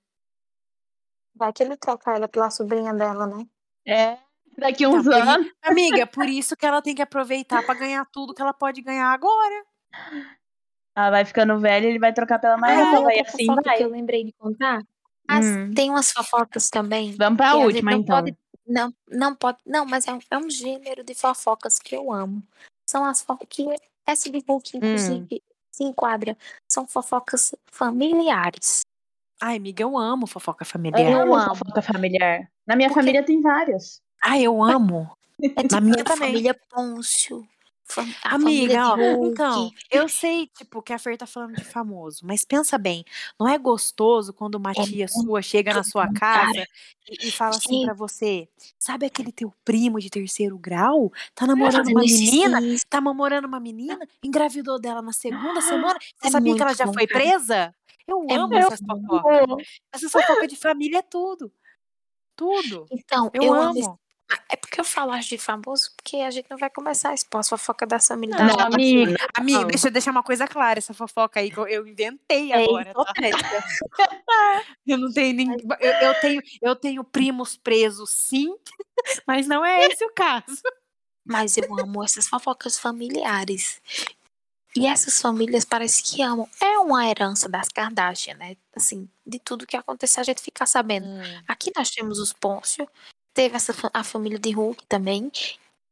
Vai 1.33 1.51
que 1.53 1.63
ele 1.63 1.75
troca 1.75 2.11
ela 2.13 2.27
pela 2.27 2.51
sobrinha 2.51 2.93
dela, 2.93 3.25
né? 3.25 3.47
É, 3.87 4.17
daqui 4.59 4.83
Tá, 4.83 4.89
uns 4.89 5.07
i- 5.07 5.13
anos. 5.13 5.51
Amiga, 5.63 6.05
por 6.05 6.27
isso 6.29 6.55
que 6.55 6.65
ela 6.67 6.83
tem 6.83 6.93
que 6.93 7.01
aproveitar 7.01 7.63
pra 7.65 7.73
ganhar 7.73 8.05
tudo 8.11 8.33
que 8.35 8.41
ela 8.43 8.53
pode 8.53 8.79
ganhar 8.81 9.11
agora. 9.11 9.65
Ela 10.95 11.11
vai 11.11 11.25
ficando 11.25 11.57
velha, 11.59 11.87
ele 11.87 11.99
vai 11.99 12.11
trocar 12.13 12.39
pela 12.39 12.57
mais 12.57 12.77
Ah, 12.79 12.91
nova. 12.91 13.13
E 13.13 13.21
assim 13.21 13.45
vai. 13.45 13.77
que 13.77 13.83
eu 13.83 13.89
lembrei 13.89 14.23
de 14.25 14.33
contar. 14.33 14.81
As- 15.27 15.45
Hum. 15.45 15.73
Tem 15.73 15.89
umas 15.89 16.11
fofocas 16.11 16.69
também. 16.69 17.13
Vamos 17.17 17.37
pra 17.37 17.51
a 17.51 17.55
última, 17.55 17.91
não 17.91 17.99
então. 17.99 18.15
pode- 18.17 18.37
não, 18.67 18.93
não 19.07 19.35
pode. 19.35 19.57
Não, 19.65 19.85
mas 19.85 20.07
é 20.07 20.13
um, 20.13 20.19
é 20.29 20.37
um 20.37 20.49
gênero 20.49 21.03
de 21.03 21.13
fofocas 21.13 21.79
que 21.79 21.95
eu 21.95 22.11
amo. 22.11 22.41
São 22.89 23.05
as 23.05 23.21
fofocas 23.21 23.47
que 23.49 23.65
essa 24.05 24.29
de 24.29 24.43
Hulk, 24.47 24.75
Hum. 24.75 24.77
inclusive, 24.79 25.43
se 25.71 25.83
enquadra. 25.83 26.35
São 26.67 26.87
fofocas 26.87 27.53
familiares. 27.71 28.81
Ai, 29.41 29.55
amiga, 29.55 29.83
eu 29.83 29.97
amo 29.97 30.27
fofoca 30.27 30.65
familiar. 30.65 30.99
Eu 31.01 31.21
amo 31.21 31.35
amo. 31.35 31.55
fofoca 31.55 31.81
familiar. 31.81 32.49
Na 32.67 32.75
minha 32.75 32.89
Porque- 32.89 32.99
família 33.01 33.23
tem 33.23 33.41
vários. 33.41 34.01
Ai, 34.21 34.43
eu 34.43 34.61
amo. 34.61 35.09
É 35.41 35.47
Na 35.47 35.63
tipo 35.63 35.81
minha 35.81 36.03
também. 36.03 36.17
família 36.31 36.59
Pôncio. 36.69 37.47
A 38.23 38.35
Amiga, 38.35 38.87
ó, 38.95 38.99
então, 39.21 39.71
eu 39.89 40.07
sei, 40.07 40.47
tipo, 40.47 40.81
que 40.83 40.93
a 40.93 40.99
Fer 40.99 41.17
tá 41.17 41.25
falando 41.25 41.55
de 41.55 41.65
famoso, 41.65 42.25
mas 42.25 42.45
pensa 42.45 42.77
bem, 42.77 43.03
não 43.39 43.47
é 43.47 43.57
gostoso 43.57 44.33
quando 44.33 44.55
uma 44.55 44.75
É 44.75 44.81
tia 44.85 45.07
sua 45.07 45.41
chega 45.41 45.73
na 45.73 45.83
sua 45.83 46.07
casa 46.07 46.51
cara. 46.51 46.67
e, 47.07 47.29
e 47.29 47.31
fala 47.31 47.57
assim 47.57 47.79
pra 47.79 47.93
você, 47.93 48.47
sabe 48.77 49.05
aquele 49.07 49.31
teu 49.31 49.51
primo 49.65 49.99
de 49.99 50.09
terceiro 50.09 50.57
grau? 50.59 51.11
Tá 51.33 51.47
namorando 51.47 51.87
Fazendo 51.87 51.89
uma 51.89 52.05
menina, 52.05 52.61
tá 52.89 53.01
namorando 53.01 53.45
uma 53.45 53.59
menina, 53.59 54.07
engravidou 54.23 54.79
dela 54.79 55.01
na 55.01 55.13
segunda 55.13 55.61
semana, 55.61 55.99
você 56.15 56.27
É 56.27 56.29
sabia 56.29 56.55
que 56.55 56.61
ela 56.61 56.73
já 56.73 56.85
bom, 56.85 56.93
foi 56.93 57.07
presa? 57.07 57.75
Eu 58.07 58.31
É 58.31 58.35
amo 58.35 58.57
essas 58.57 58.79
fofocas. 58.85 59.47
Essas 59.93 60.11
fofocas 60.11 60.47
de 60.49 60.55
família 60.57 60.99
é 60.99 61.01
tudo. 61.01 61.51
Tudo. 62.35 62.91
Então, 62.91 63.31
Eu, 63.33 63.43
eu, 63.43 63.59
amo. 63.61 63.79
amo. 63.81 63.99
Ah, 64.31 64.39
É 64.49 64.55
porque 64.55 64.79
eu 64.79 64.83
falo 64.83 65.11
acho 65.11 65.29
de 65.29 65.37
famoso, 65.37 65.91
porque 65.95 66.17
a 66.17 66.29
gente 66.31 66.47
não 66.49 66.57
vai 66.57 66.69
começar 66.69 67.09
a 67.09 67.13
expor 67.13 67.39
as 67.39 67.49
fofocas 67.49 67.87
da 67.87 67.99
família 67.99 68.37
Não, 68.37 68.47
gente. 68.49 68.61
amiga, 68.75 69.27
amiga, 69.35 69.59
não. 69.61 69.67
deixa 69.67 69.87
eu 69.87 69.91
deixar 69.91 70.11
uma 70.11 70.23
coisa 70.23 70.47
clara, 70.47 70.77
essa 70.79 70.93
fofoca 70.93 71.39
aí 71.39 71.49
que 71.49 71.57
eu, 71.57 71.67
eu 71.67 71.87
inventei 71.87 72.51
É 72.51 72.63
agora, 72.63 72.93
tá? 72.93 73.13
Eu 74.85 74.97
não 74.97 75.11
tenho 75.11 75.35
ninguém. 75.35 75.57
Eu, 75.79 75.91
eu 75.91 76.21
tenho, 76.21 76.41
eu 76.61 76.75
tenho 76.75 77.03
primos 77.03 77.57
presos, 77.57 78.09
sim, 78.11 78.55
mas 79.27 79.47
não 79.47 79.63
é 79.65 79.85
esse 79.87 80.03
o 80.05 80.13
caso. 80.13 80.61
Mas 81.25 81.57
eu 81.57 81.77
amo 81.79 82.03
essas 82.03 82.27
fofocas 82.27 82.77
familiares. 82.79 83.81
E 84.75 84.85
essas 84.87 85.19
famílias 85.21 85.65
parece 85.65 86.01
que 86.03 86.21
amam. 86.21 86.47
É 86.61 86.77
uma 86.79 87.07
herança 87.07 87.49
das 87.49 87.67
Kardashian, 87.69 88.35
né? 88.35 88.55
Assim, 88.75 89.07
de 89.25 89.39
tudo 89.39 89.65
que 89.67 89.75
aconteceu 89.77 90.21
a 90.21 90.23
gente 90.23 90.41
ficar 90.41 90.65
sabendo. 90.65 91.07
Aqui 91.47 91.71
nós 91.75 91.89
temos 91.91 92.19
os 92.19 92.33
Pôncio, 92.33 92.87
teve 93.33 93.55
essa, 93.55 93.73
fa- 93.73 93.91
a 93.93 94.03
família 94.03 94.39
de 94.39 94.51
Hulk 94.51 94.85
também. 94.87 95.31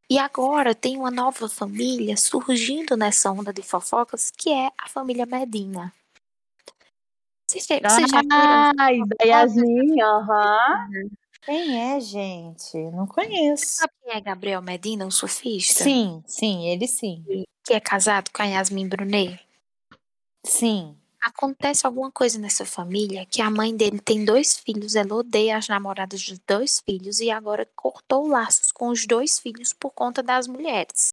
E 0.09 0.17
agora 0.17 0.73
tem 0.73 0.97
uma 0.97 1.11
nova 1.11 1.49
família 1.49 2.15
surgindo 2.15 2.95
nessa 2.95 3.31
onda 3.31 3.51
de 3.51 3.61
fofocas, 3.61 4.31
que 4.31 4.49
é 4.51 4.71
a 4.77 4.88
família 4.88 5.25
Medina. 5.25 5.93
Vocês 7.49 7.65
já, 7.65 7.79
vocês 7.89 8.11
já 8.11 8.21
viram? 8.21 8.73
Ai, 8.77 8.99
da 9.05 9.25
Yasmin, 9.25 10.01
aham. 10.01 10.89
Quem 11.43 11.93
é, 11.93 11.99
gente? 11.99 12.77
Não 12.91 13.07
conheço. 13.07 13.65
Sabe 13.67 13.93
quem 14.03 14.13
é 14.15 14.19
Gabriel 14.19 14.61
Medina, 14.61 15.05
o 15.05 15.11
surfista? 15.11 15.83
Sim, 15.83 16.21
sim, 16.27 16.67
ele 16.67 16.88
sim. 16.88 17.23
Que 17.63 17.73
é 17.73 17.79
casado 17.79 18.29
com 18.31 18.41
a 18.41 18.45
Yasmin 18.45 18.88
Brunet? 18.89 19.39
Sim. 20.45 20.96
Acontece 21.22 21.86
alguma 21.86 22.11
coisa 22.11 22.38
nessa 22.39 22.65
família 22.65 23.26
que 23.26 23.41
a 23.41 23.49
mãe 23.49 23.76
dele 23.76 23.99
tem 23.99 24.24
dois 24.24 24.57
filhos, 24.57 24.95
ela 24.95 25.15
odeia 25.15 25.57
as 25.57 25.68
namoradas 25.68 26.24
dos 26.24 26.39
dois 26.39 26.80
filhos 26.80 27.20
e 27.20 27.30
agora 27.32 27.68
cortou 27.76 28.28
laços 28.28 28.72
com 28.72 28.89
os 28.89 29.05
dois 29.05 29.39
filhos 29.39 29.74
por 29.74 29.91
conta 29.91 30.22
das 30.22 30.47
mulheres. 30.47 31.09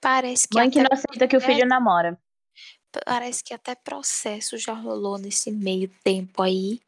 Parece 0.00 0.48
que, 0.48 0.56
Mãe 0.56 0.70
que 0.70 0.80
até, 0.80 0.88
não 0.88 0.98
aceita 0.98 1.26
que 1.26 1.36
o 1.36 1.40
filho 1.40 1.66
namora. 1.66 2.18
parece 3.06 3.42
que 3.42 3.54
até 3.54 3.74
processo 3.74 4.58
já 4.58 4.74
rolou 4.74 5.18
nesse 5.18 5.50
meio 5.50 5.88
tempo 6.02 6.42
aí 6.42 6.80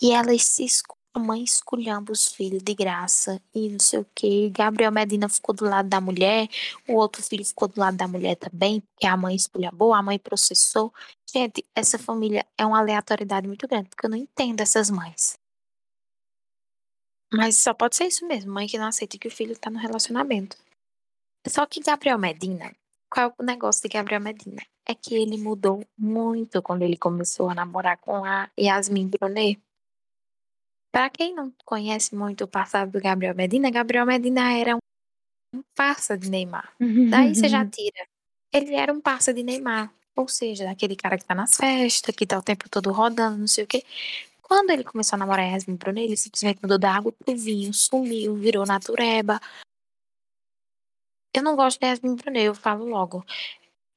e 0.00 0.12
ela 0.12 0.36
se 0.38 0.64
escu- 0.64 0.96
a 1.14 1.18
mãe 1.18 1.42
esculhamba 1.44 2.12
os 2.12 2.28
filhos 2.28 2.62
de 2.62 2.74
graça 2.74 3.40
e 3.54 3.68
não 3.68 3.78
sei 3.78 4.00
o 4.00 4.06
que. 4.14 4.50
Gabriel 4.50 4.90
Medina 4.90 5.28
ficou 5.28 5.54
do 5.54 5.64
lado 5.64 5.88
da 5.88 6.00
mulher, 6.00 6.48
o 6.88 6.94
outro 6.94 7.22
filho 7.22 7.44
ficou 7.44 7.68
do 7.68 7.78
lado 7.78 7.96
da 7.96 8.08
mulher 8.08 8.36
também, 8.36 8.80
porque 8.80 9.06
a 9.06 9.16
mãe 9.16 9.34
esculhambou, 9.34 9.92
a 9.92 10.02
mãe 10.02 10.18
processou. 10.18 10.92
Gente, 11.30 11.64
essa 11.74 11.98
família 11.98 12.46
é 12.56 12.64
uma 12.64 12.78
aleatoriedade 12.78 13.46
muito 13.46 13.68
grande, 13.68 13.88
porque 13.90 14.06
eu 14.06 14.10
não 14.10 14.16
entendo 14.16 14.60
essas 14.60 14.90
mães. 14.90 15.38
Mas 17.32 17.56
só 17.56 17.72
pode 17.72 17.96
ser 17.96 18.06
isso 18.06 18.26
mesmo, 18.26 18.52
mãe 18.52 18.66
que 18.66 18.78
não 18.78 18.86
aceita 18.86 19.18
que 19.18 19.28
o 19.28 19.30
filho 19.30 19.58
tá 19.58 19.70
no 19.70 19.78
relacionamento. 19.78 20.56
Só 21.46 21.66
que 21.66 21.80
Gabriel 21.80 22.18
Medina, 22.18 22.74
qual 23.10 23.28
é 23.28 23.42
o 23.42 23.44
negócio 23.44 23.82
de 23.82 23.88
Gabriel 23.88 24.20
Medina? 24.20 24.62
É 24.86 24.94
que 24.94 25.14
ele 25.14 25.36
mudou 25.38 25.84
muito 25.96 26.62
quando 26.62 26.82
ele 26.82 26.96
começou 26.96 27.50
a 27.50 27.54
namorar 27.54 27.98
com 27.98 28.24
a 28.24 28.50
Yasmin 28.58 29.08
Brunet. 29.08 29.60
Pra 30.92 31.08
quem 31.08 31.34
não 31.34 31.52
conhece 31.64 32.14
muito 32.14 32.44
o 32.44 32.48
passado 32.48 32.92
do 32.92 33.00
Gabriel 33.00 33.34
Medina, 33.34 33.70
Gabriel 33.70 34.06
Medina 34.06 34.52
era 34.52 34.76
um 34.76 34.78
um 35.54 35.62
parça 35.74 36.16
de 36.16 36.30
Neymar. 36.30 36.72
Daí 37.10 37.34
você 37.34 37.48
já 37.48 37.64
tira. 37.68 38.06
Ele 38.52 38.74
era 38.74 38.92
um 38.92 39.00
parça 39.00 39.34
de 39.34 39.42
Neymar. 39.42 39.92
Ou 40.16 40.28
seja, 40.28 40.70
aquele 40.70 40.96
cara 40.96 41.16
que 41.16 41.24
tá 41.24 41.34
nas 41.34 41.56
festas, 41.56 42.14
que 42.14 42.26
tá 42.26 42.38
o 42.38 42.42
tempo 42.42 42.68
todo 42.68 42.90
rodando, 42.90 43.38
não 43.38 43.46
sei 43.46 43.64
o 43.64 43.66
quê. 43.66 43.84
Quando 44.42 44.70
ele 44.70 44.84
começou 44.84 45.16
a 45.16 45.18
namorar 45.18 45.46
a 45.46 45.48
Yasmin 45.50 45.76
Brunet, 45.76 46.04
ele 46.04 46.16
simplesmente 46.16 46.60
mudou 46.62 46.78
da 46.78 46.94
água 46.94 47.12
pro 47.12 47.36
vinho, 47.36 47.72
sumiu, 47.72 48.34
virou 48.34 48.66
natureba. 48.66 49.40
Eu 51.34 51.42
não 51.42 51.56
gosto 51.56 51.80
da 51.80 51.88
Yasmin 51.88 52.16
Brunet, 52.16 52.44
eu 52.44 52.54
falo 52.54 52.84
logo. 52.84 53.24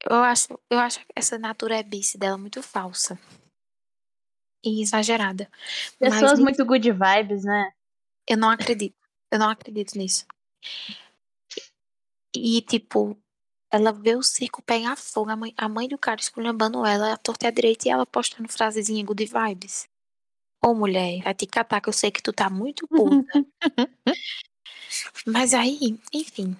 Eu 0.10 0.24
acho, 0.24 0.60
eu 0.70 0.80
acho 0.80 1.02
essa 1.14 1.38
naturebice 1.38 2.18
dela 2.18 2.38
muito 2.38 2.64
falsa. 2.64 3.20
E 4.66 4.82
exagerada. 4.82 5.48
Mas 6.02 6.16
Pessoas 6.16 6.40
me- 6.40 6.46
muito 6.46 6.66
good 6.66 6.92
vibes, 6.92 7.44
né? 7.44 7.72
eu 8.28 8.36
não 8.38 8.50
acredito. 8.50 8.96
Eu 9.32 9.38
não 9.40 9.50
acredito 9.50 9.96
nisso. 9.98 10.26
E, 12.36 12.62
tipo, 12.62 13.18
ela 13.72 13.92
vê 13.92 14.16
o 14.16 14.24
circo 14.24 14.62
pegar 14.62 14.96
fogo, 14.96 15.30
a 15.30 15.36
mãe, 15.36 15.54
a 15.56 15.70
mãe 15.70 15.88
do 15.88 15.98
cara 15.98 16.20
esculhambando 16.20 16.86
ela, 16.86 17.14
a 17.14 17.18
torta 17.18 17.48
a 17.48 17.52
direita, 17.52 17.88
e 17.88 17.92
ela 17.92 18.06
postando 18.06 18.50
frasezinha 18.50 19.06
good 19.06 19.26
vibes. 19.26 19.88
Ô, 20.64 20.74
mulher, 20.74 21.22
vai 21.24 21.34
te 21.34 21.46
catar 21.46 21.80
que 21.80 21.90
eu 21.90 21.94
sei 21.94 22.10
que 22.12 22.22
tu 22.24 22.34
tá 22.34 22.50
muito 22.50 22.88
puta. 22.88 23.26
Mas 25.26 25.54
aí, 25.54 26.00
enfim. 26.12 26.58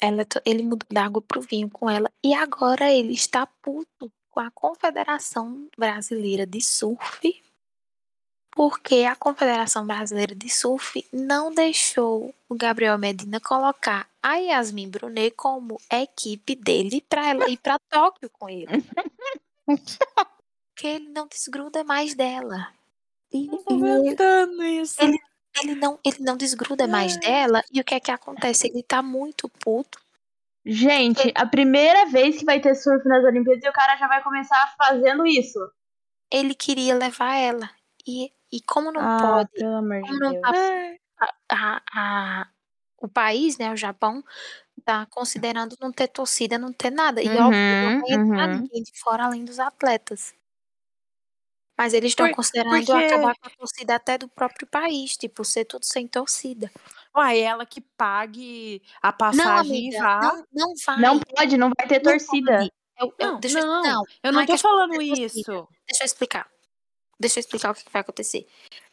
Ela, 0.00 0.26
ele 0.44 0.62
mudou 0.62 0.86
da 0.90 1.04
água 1.04 1.20
pro 1.22 1.40
vinho 1.40 1.70
com 1.70 1.88
ela. 1.88 2.10
E 2.24 2.34
agora 2.34 2.90
ele 2.92 3.12
está 3.12 3.46
puto 3.46 4.10
com 4.36 4.40
a 4.40 4.50
Confederação 4.50 5.66
Brasileira 5.78 6.46
de 6.46 6.60
Surf. 6.60 7.42
Porque 8.54 9.04
a 9.04 9.16
Confederação 9.16 9.86
Brasileira 9.86 10.34
de 10.34 10.50
Surf 10.50 11.06
não 11.10 11.50
deixou 11.54 12.34
o 12.46 12.54
Gabriel 12.54 12.98
Medina 12.98 13.40
colocar 13.40 14.06
a 14.22 14.34
Yasmin 14.36 14.90
Brunet 14.90 15.30
como 15.34 15.80
equipe 15.90 16.54
dele 16.54 17.02
para 17.08 17.30
ela 17.30 17.48
ir 17.48 17.56
para 17.56 17.78
Tóquio 17.78 18.28
com 18.30 18.46
ele. 18.48 18.66
Porque 19.66 20.86
ele 20.86 21.08
não 21.08 21.26
desgruda 21.26 21.82
mais 21.82 22.14
dela. 22.14 22.68
E, 23.32 23.48
ele- 23.70 24.80
isso. 24.82 25.02
ele- 25.02 25.18
ele 25.62 25.74
não, 25.74 25.98
ele 26.04 26.18
não 26.20 26.36
desgruda 26.36 26.86
mais 26.86 27.18
dela. 27.20 27.62
E 27.72 27.80
o 27.80 27.84
que 27.84 27.94
é 27.94 28.00
que 28.00 28.10
acontece? 28.10 28.68
Ele 28.68 28.82
tá 28.82 29.02
muito 29.02 29.48
puto. 29.48 29.98
Gente, 30.68 31.32
a 31.36 31.46
primeira 31.46 32.06
vez 32.06 32.38
que 32.38 32.44
vai 32.44 32.60
ter 32.60 32.74
surf 32.74 33.06
nas 33.08 33.22
Olimpíadas 33.24 33.62
e 33.64 33.68
o 33.68 33.72
cara 33.72 33.96
já 33.96 34.08
vai 34.08 34.20
começar 34.22 34.74
fazendo 34.76 35.24
isso. 35.24 35.58
Ele 36.28 36.56
queria 36.56 36.94
levar 36.96 37.36
ela. 37.36 37.70
E, 38.04 38.32
e 38.50 38.60
como 38.62 38.90
não 38.90 39.00
ah, 39.00 39.18
pode, 39.20 39.50
pelo 39.52 39.76
amor 39.76 40.02
de 40.02 40.18
Deus. 40.18 40.40
tá 40.42 41.34
a, 41.48 41.82
a, 41.94 42.48
o 42.98 43.06
país, 43.08 43.56
né, 43.58 43.70
o 43.72 43.76
Japão, 43.76 44.24
tá 44.84 45.06
considerando 45.06 45.76
não 45.80 45.92
ter 45.92 46.08
torcida, 46.08 46.58
não 46.58 46.72
ter 46.72 46.90
nada. 46.90 47.22
E 47.22 47.28
óbvio, 47.28 47.42
não 47.42 47.92
Uhum, 47.92 48.00
vai 48.00 48.10
entrar 48.12 48.48
uhum. 48.48 48.60
ninguém 48.62 48.82
de 48.82 48.98
fora 49.00 49.24
além 49.24 49.44
dos 49.44 49.60
atletas. 49.60 50.34
Mas 51.78 51.92
eles 51.92 52.10
estão 52.10 52.26
Por- 52.28 52.36
considerando 52.36 52.84
porque- 52.84 52.92
acabar 52.92 53.34
com 53.36 53.46
a 53.46 53.50
torcida 53.50 53.94
até 53.94 54.18
do 54.18 54.28
próprio 54.28 54.66
país, 54.66 55.16
tipo, 55.16 55.44
ser 55.44 55.64
tudo 55.64 55.84
sem 55.84 56.08
torcida. 56.08 56.72
Uai, 57.16 57.40
ela 57.40 57.64
que 57.64 57.80
pague 57.80 58.82
a 59.02 59.08
Não, 59.10 59.16
passagem 59.18 59.70
amiga, 59.90 59.96
e 59.96 60.00
vá. 60.00 60.20
não, 60.20 60.44
não 60.52 60.74
vai. 60.84 61.00
Não 61.00 61.18
pode, 61.20 61.56
não 61.56 61.70
vai 61.76 61.86
ter 61.88 62.02
não 62.02 62.12
torcida. 62.12 62.58
pode. 62.58 62.72
Eu, 62.98 63.14
eu, 63.18 63.32
Não, 63.32 63.40
deixa 63.40 63.58
eu- 63.58 63.66
não, 63.66 63.82
não, 63.82 64.02
eu 64.22 64.32
não 64.32 64.32
não 64.32 64.40
é 64.40 64.46
tô 64.46 64.58
falando 64.58 64.90
ter 64.92 65.06
torcida. 65.06 65.26
isso. 65.26 65.68
Deixa 65.86 66.02
eu 66.02 66.06
explicar. 66.06 66.46
Deixa 67.18 67.38
eu 67.38 67.40
explicar 67.40 67.70
o 67.70 67.74
que 67.74 67.84
vai 67.90 68.00
acontecer. 68.02 68.46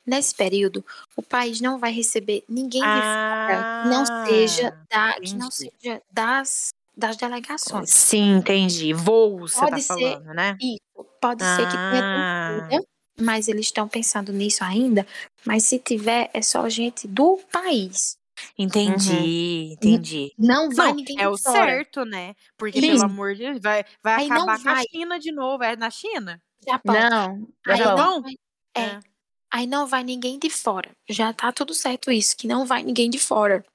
Nesse 0.05 0.35
período, 0.35 0.85
o 1.15 1.21
país 1.21 1.59
não 1.61 1.77
vai 1.79 1.91
receber 1.91 2.43
ninguém 2.47 2.81
de 2.81 2.87
fora 2.87 3.81
que 3.83 3.89
não 3.89 4.05
seja, 4.25 4.85
da, 4.89 5.13
que 5.13 5.33
não 5.35 5.47
Ah, 5.47 5.51
seja 5.51 6.01
das, 6.11 6.69
das 6.95 7.15
delegações. 7.17 7.89
Sim, 7.89 8.35
entendi. 8.37 8.93
Voo, 8.93 9.39
você 9.39 9.59
tá 9.59 9.67
Pode 9.67 9.81
ser- 9.81 9.93
falando, 9.93 10.33
né? 10.33 10.57
Isso, 10.61 11.05
pode 11.21 11.43
ser 11.43 11.65
que 11.67 11.71
tenha 11.71 12.01
Ah. 12.03 12.57
torcida, 12.69 12.87
mas 13.19 13.47
eles 13.47 13.67
estão 13.67 13.87
pensando 13.87 14.31
nisso 14.33 14.63
ainda. 14.63 15.05
Mas 15.45 15.63
se 15.65 15.79
tiver, 15.79 16.29
é 16.33 16.41
só 16.41 16.67
gente 16.69 17.07
do 17.07 17.37
país. 17.51 18.17
Entendi, 18.57 19.71
entendi. 19.73 20.35
Não 20.37 20.69
vai 20.69 20.91
Não, 20.91 20.93
ninguém 20.93 21.21
é 21.21 21.27
o 21.29 21.37
fora. 21.37 21.37
certo, 21.37 22.05
né? 22.05 22.35
Porque, 22.57 22.81
Sim. 22.81 22.81
pelo 22.81 23.03
amor 23.03 23.35
de 23.35 23.43
Deus, 23.43 23.59
vai, 23.61 23.85
vai 24.03 24.15
Aí 24.15 24.27
acabar 24.27 24.59
com 24.59 24.71
a. 24.71 24.75
China 24.75 25.19
de 25.19 25.31
novo. 25.31 25.63
É 25.63 25.75
na 25.75 25.89
China? 25.89 26.41
Japão. 26.65 26.95
Não, 26.99 27.47
Aí 27.67 27.75
Japão. 27.77 28.21
não 28.21 28.23
é, 28.27 28.33
É. 28.75 29.03
aí 29.51 29.67
não 29.67 29.87
vai 29.87 30.03
ninguém 30.03 30.39
de 30.39 30.49
fora. 30.49 30.95
Já 31.09 31.33
tá 31.33 31.51
tudo 31.53 31.73
certo 31.73 32.11
isso, 32.11 32.37
que 32.37 32.47
não 32.47 32.65
vai 32.65 32.83
ninguém 32.83 33.09
de 33.09 33.19
fora. 33.19 33.65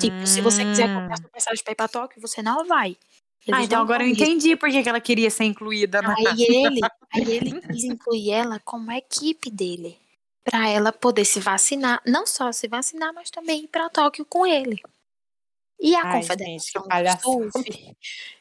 Tipo, 0.00 0.26
se 0.26 0.40
você 0.42 0.64
quiser 0.66 0.90
comprar 0.90 1.16
Hum. 1.16 1.22
sua 1.22 1.30
passagem 1.30 1.64
pra 1.64 1.72
ir 1.72 1.76
pra 1.76 1.88
Tóquio, 1.88 2.20
você 2.22 2.42
não 2.42 2.66
vai. 2.66 2.96
Eles 3.46 3.60
Ah, 3.60 3.64
então 3.64 3.82
agora 3.82 4.04
eu 4.04 4.08
entendi 4.08 4.54
por 4.56 4.70
que 4.70 4.88
ela 4.88 5.00
queria 5.00 5.30
ser 5.30 5.44
incluída 5.44 6.00
na. 6.00 6.14
Aí 6.16 6.42
ele, 6.42 6.80
aí 7.12 7.32
ele 7.32 7.60
quis 7.60 7.84
incluir 7.84 8.30
ela 8.30 8.60
como 8.60 8.90
equipe 8.92 9.50
dele. 9.50 9.98
Pra 10.44 10.68
ela 10.68 10.92
poder 10.92 11.24
se 11.24 11.40
vacinar. 11.40 12.00
Não 12.06 12.26
só 12.26 12.50
se 12.52 12.68
vacinar, 12.68 13.12
mas 13.14 13.30
também 13.30 13.64
ir 13.64 13.68
pra 13.68 13.88
Tóquio 13.88 14.24
com 14.24 14.46
ele. 14.46 14.80
E 15.80 15.94
a 15.96 16.02
Ai, 16.04 16.22
gente, 16.22 16.72
Confederação 16.72 17.40
que 17.40 17.46
do. 17.46 17.52
Surf. 17.52 17.96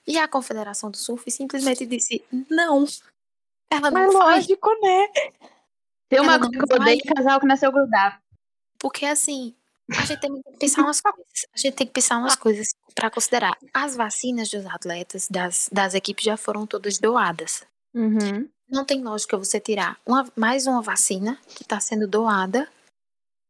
E 0.05 0.17
a 0.17 0.27
Confederação 0.27 0.91
do 0.91 0.97
Surf 0.97 1.31
simplesmente 1.31 1.85
disse: 1.85 2.23
não. 2.49 2.85
Ela 3.71 3.89
não 3.89 4.05
Mas 4.05 4.13
vai. 4.13 4.35
lógico, 4.35 4.69
né? 4.81 5.07
Tem 6.09 6.19
uma 6.19 6.37
coisa 6.37 6.51
que 6.65 6.73
eu 6.73 6.77
odeio 6.77 7.01
casal 7.15 7.39
que 7.39 7.45
nasceu 7.47 7.71
grudado. 7.71 8.17
Porque 8.77 9.05
assim, 9.05 9.55
a 9.97 10.05
gente 10.05 10.19
também 10.19 10.41
tem 10.41 10.53
que 10.53 10.59
pensar 10.59 10.81
umas 10.83 11.01
coisas. 11.01 11.45
A 11.53 11.57
gente 11.57 11.75
tem 11.75 11.87
que 11.87 11.93
pensar 11.93 12.17
umas 12.17 12.35
coisas 12.35 12.75
pra 12.95 13.09
considerar. 13.09 13.57
As 13.73 13.95
vacinas 13.95 14.49
dos 14.49 14.65
atletas, 14.65 15.27
das, 15.29 15.69
das 15.71 15.93
equipes 15.93 16.23
já 16.25 16.37
foram 16.37 16.65
todas 16.67 16.97
doadas. 16.97 17.63
Uhum. 17.93 18.47
Não 18.69 18.85
tem 18.85 19.03
lógica 19.03 19.37
você 19.37 19.59
tirar 19.59 19.99
uma- 20.05 20.27
mais 20.35 20.65
uma 20.67 20.81
vacina 20.81 21.37
que 21.55 21.63
está 21.63 21.79
sendo 21.79 22.07
doada 22.07 22.69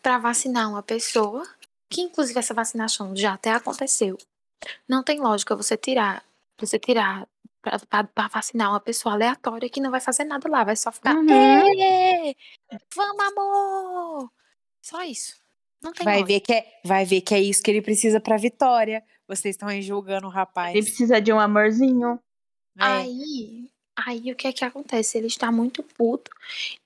para 0.01 0.17
vacinar 0.17 0.69
uma 0.69 0.81
pessoa, 0.81 1.47
que 1.89 2.01
inclusive 2.01 2.39
essa 2.39 2.53
vacinação 2.53 3.15
já 3.15 3.33
até 3.33 3.51
aconteceu. 3.51 4.17
Não 4.87 5.03
tem 5.03 5.19
lógica 5.19 5.55
você 5.55 5.77
tirar, 5.77 6.23
você 6.59 6.79
tirar 6.79 7.27
para 7.89 8.27
vacinar 8.27 8.71
uma 8.71 8.79
pessoa 8.79 9.13
aleatória 9.13 9.69
que 9.69 9.79
não 9.81 9.91
vai 9.91 10.01
fazer 10.01 10.23
nada 10.23 10.49
lá, 10.49 10.63
vai 10.63 10.75
só 10.75 10.91
ficar, 10.91 11.15
Uhum. 11.15 11.29
"Ê, 11.29 12.35
vamos 12.95 13.23
amor, 13.25 14.31
só 14.81 15.03
isso. 15.03 15.39
Não 15.81 15.91
tem 15.93 16.05
Vai 16.05 16.23
ver, 16.23 16.39
que 16.41 16.53
é, 16.53 16.79
vai 16.83 17.05
ver 17.05 17.21
que 17.21 17.33
é 17.33 17.41
isso 17.41 17.61
que 17.63 17.71
ele 17.71 17.81
precisa 17.81 18.19
pra 18.19 18.37
vitória. 18.37 19.03
Vocês 19.27 19.55
estão 19.55 19.67
aí 19.67 19.81
julgando 19.81 20.27
o 20.27 20.29
rapaz. 20.29 20.75
Ele 20.75 20.83
precisa 20.85 21.19
de 21.19 21.31
um 21.33 21.39
amorzinho. 21.39 22.19
É. 22.77 22.83
Aí, 22.83 23.69
aí 23.95 24.31
o 24.31 24.35
que 24.35 24.47
é 24.47 24.53
que 24.53 24.63
acontece? 24.63 25.17
Ele 25.17 25.27
está 25.27 25.51
muito 25.51 25.81
puto 25.83 26.29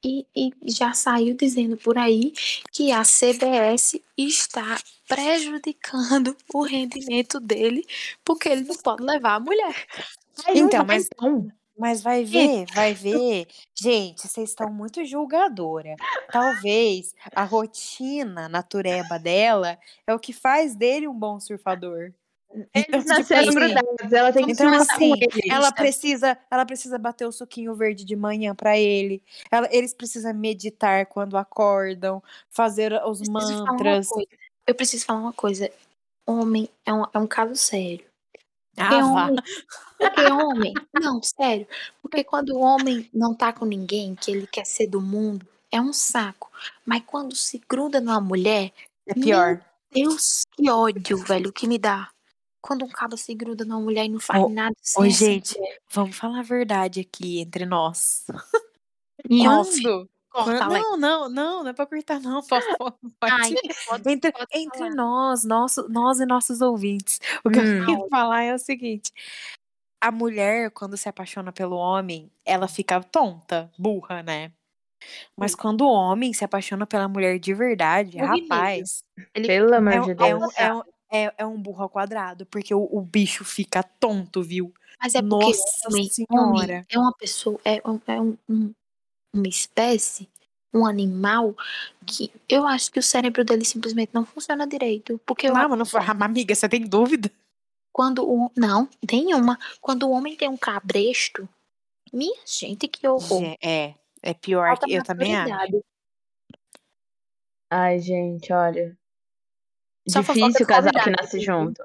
e, 0.03 0.26
e 0.35 0.51
já 0.63 0.93
saiu 0.93 1.35
dizendo 1.35 1.76
por 1.77 1.97
aí 1.97 2.34
que 2.72 2.91
a 2.91 3.03
CBS 3.03 3.99
está 4.17 4.80
prejudicando 5.07 6.35
o 6.53 6.63
rendimento 6.63 7.39
dele 7.39 7.85
porque 8.23 8.49
ele 8.49 8.61
não 8.61 8.76
pode 8.76 9.03
levar 9.03 9.35
a 9.35 9.39
mulher. 9.39 9.85
Então, 10.49 10.80
não 10.80 10.85
vai, 10.85 10.97
mas- 10.97 11.09
não. 11.22 11.51
Mas 11.77 12.02
vai 12.02 12.23
ver, 12.23 12.65
vai 12.73 12.93
ver. 12.95 13.47
Gente, 13.76 14.27
vocês 14.27 14.49
estão 14.49 14.72
muito 14.72 15.03
julgadora. 15.06 15.95
Talvez 16.31 17.14
a 17.35 17.43
rotina 17.43 18.47
natureba 18.47 19.19
dela 19.19 19.77
é 20.07 20.14
o 20.14 20.19
que 20.19 20.31
faz 20.34 20.76
dele 20.76 21.07
um 21.07 21.14
bom 21.18 21.39
surfador. 21.39 22.14
Então, 22.53 22.69
Eles 22.73 23.06
tipo 23.06 23.10
nasceram 23.19 23.41
assim, 23.41 23.53
grudados. 23.53 24.14
Ela 24.14 24.31
tem 24.31 24.45
que 24.45 24.52
Então, 24.53 24.73
assim, 24.73 25.14
ela 25.52 25.72
precisa, 25.73 26.38
ela 26.49 26.65
precisa 26.65 26.97
bater 26.97 27.26
o 27.26 27.31
suquinho 27.31 27.76
verde 27.76 28.06
de 28.06 28.15
manhã 28.15 28.56
pra 28.56 28.77
ele. 28.77 29.22
Ela- 29.52 29.68
eles 29.72 29.93
precisam 29.93 30.34
meditar 30.34 31.06
quando 31.07 31.38
acordam, 31.38 32.23
fazer 32.49 32.93
os 33.06 33.22
Eu 33.22 33.31
mantras. 33.31 34.07
Eu 34.65 34.73
preciso 34.73 35.06
falar 35.06 35.19
uma 35.19 35.34
coisa. 35.34 35.69
Homem 36.26 36.69
é 36.85 36.93
um, 36.93 37.03
é 37.14 37.19
um 37.19 37.27
caso 37.27 37.56
sério. 37.56 38.06
Ah, 38.77 38.89
Porque 38.89 39.03
homem, 39.03 39.35
porque 39.97 40.31
homem, 40.31 40.73
não, 40.93 41.22
sério. 41.23 41.68
Porque 42.02 42.23
quando 42.23 42.49
o 42.49 42.60
homem 42.60 43.10
não 43.14 43.34
tá 43.34 43.53
com 43.53 43.65
ninguém, 43.65 44.15
que 44.15 44.31
ele 44.31 44.47
quer 44.47 44.65
ser 44.65 44.88
do 44.88 45.02
mundo, 45.02 45.47
é 45.72 45.80
um 45.80 45.93
saco. 45.93 46.52
Mas 46.85 47.03
quando 47.06 47.35
se 47.35 47.61
gruda 47.69 48.02
numa 48.02 48.19
mulher, 48.19 48.72
É 49.07 49.14
pior. 49.14 49.64
Deus, 49.91 50.43
que 50.52 50.69
ódio, 50.69 51.18
velho, 51.18 51.53
que 51.53 51.68
me 51.68 51.77
dá. 51.77 52.10
Quando 52.61 52.84
um 52.84 52.89
cabo 52.89 53.15
se 53.15 53.34
gruda 53.34 53.64
numa 53.64 53.80
mulher 53.80 54.06
e 54.06 54.10
não 54.10 54.19
faz 54.19 54.43
Ô, 54.43 54.49
nada 54.49 54.76
sem 54.81 55.03
Ô, 55.03 55.06
essa 55.06 55.26
gente, 55.26 55.56
vamos 55.89 56.18
falar 56.18 56.39
a 56.39 56.43
verdade 56.43 56.99
aqui 56.99 57.39
entre 57.39 57.65
nós. 57.65 58.26
Em 59.30 59.47
off, 59.47 59.81
Quando? 59.81 60.10
Corta, 60.43 60.67
não, 60.67 60.97
não, 60.97 61.29
não, 61.29 61.63
não 61.63 61.69
é 61.69 61.73
pra 61.73 61.85
cortar, 61.85 62.19
não. 62.19 62.41
Pode, 62.47 62.65
pode. 63.19 63.31
Ai, 63.31 63.53
pode, 63.87 64.09
entre 64.11 64.31
pode 64.31 64.45
entre 64.53 64.89
nós, 64.91 65.43
nosso, 65.43 65.87
nós 65.89 66.19
e 66.19 66.25
nossos 66.25 66.61
ouvintes. 66.61 67.19
O 67.43 67.49
que 67.49 67.59
Hum. 67.59 67.63
eu 67.79 67.85
queria 67.85 68.09
falar 68.09 68.43
é 68.43 68.53
o 68.53 68.59
seguinte: 68.59 69.11
a 70.01 70.11
mulher, 70.11 70.71
quando 70.71 70.97
se 70.97 71.07
apaixona 71.09 71.51
pelo 71.51 71.75
homem, 71.75 72.31
ela 72.45 72.67
fica 72.67 73.01
tonta, 73.01 73.71
burra, 73.77 74.21
né? 74.23 74.51
Mas 75.37 75.53
quando 75.53 75.81
o 75.81 75.91
homem 75.91 76.33
se 76.33 76.43
apaixona 76.43 76.85
pela 76.87 77.07
mulher 77.07 77.37
de 77.39 77.53
verdade, 77.53 78.17
e 78.17 78.21
rapaz, 78.21 79.03
Ele 79.35 79.47
Pelo 79.47 79.75
amor 79.75 79.93
é, 79.93 79.99
de 79.99 80.11
é 80.11 80.15
Deus. 80.15 80.41
um, 80.43 80.47
é, 80.57 80.73
um, 80.73 80.81
é, 81.11 81.33
é 81.39 81.45
um 81.45 81.61
burro 81.61 81.83
ao 81.83 81.89
quadrado, 81.89 82.45
porque 82.47 82.73
o, 82.73 82.87
o 82.91 83.01
bicho 83.01 83.43
fica 83.45 83.83
tonto, 83.83 84.41
viu? 84.41 84.73
Mas 85.01 85.13
é 85.13 85.21
porque 85.21 85.45
Nossa 85.45 85.87
homem, 85.89 86.09
Senhora. 86.09 86.31
homem 86.41 86.85
é 86.89 86.97
uma 86.99 87.13
pessoa, 87.13 87.59
é, 87.65 87.81
um- 87.85 88.01
é 88.07 88.21
um- 88.21 88.37
um- 88.49 88.73
uma 89.35 89.47
espécie, 89.47 90.29
um 90.73 90.85
animal 90.85 91.55
que 92.05 92.31
eu 92.49 92.65
acho 92.65 92.91
que 92.91 92.99
o 92.99 93.03
cérebro 93.03 93.43
dele 93.43 93.65
simplesmente 93.65 94.11
não 94.13 94.25
funciona 94.25 94.65
direito. 94.65 95.19
Porque 95.25 95.47
eu 95.47 95.53
Não, 95.53 95.69
mas 95.69 95.79
não, 95.79 95.85
foi- 95.85 96.01
ah, 96.01 96.15
amiga, 96.25 96.55
você 96.55 96.67
tem 96.69 96.81
dúvida? 96.81 97.31
quando 97.91 98.29
o 98.29 98.51
não, 98.57 98.89
nenhuma. 99.09 99.57
Quando 99.79 100.03
o 100.03 100.11
homem 100.11 100.35
tem 100.35 100.49
um 100.49 100.57
cabresto, 100.57 101.47
minha 102.11 102.35
gente, 102.45 102.89
que 102.89 103.07
horror. 103.07 103.55
É, 103.63 103.95
é 104.21 104.33
pior 104.33 104.67
Falta 104.67 104.85
que 104.85 104.93
eu 104.93 105.03
também 105.03 105.33
acho. 105.33 105.81
Ai, 107.69 107.99
gente, 107.99 108.51
olha. 108.51 108.97
Só 110.09 110.19
Difícil 110.19 110.67
casal 110.67 110.91
que 110.91 111.09
nasce 111.09 111.39
junto. 111.39 111.81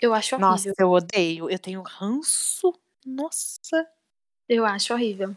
Eu 0.00 0.14
acho 0.14 0.38
Nossa, 0.38 0.68
horrível. 0.68 0.74
eu 0.78 0.90
odeio. 0.92 1.50
Eu 1.50 1.58
tenho 1.58 1.82
ranço. 1.82 2.72
Nossa. 3.04 3.88
Eu 4.48 4.64
acho 4.64 4.94
horrível. 4.94 5.36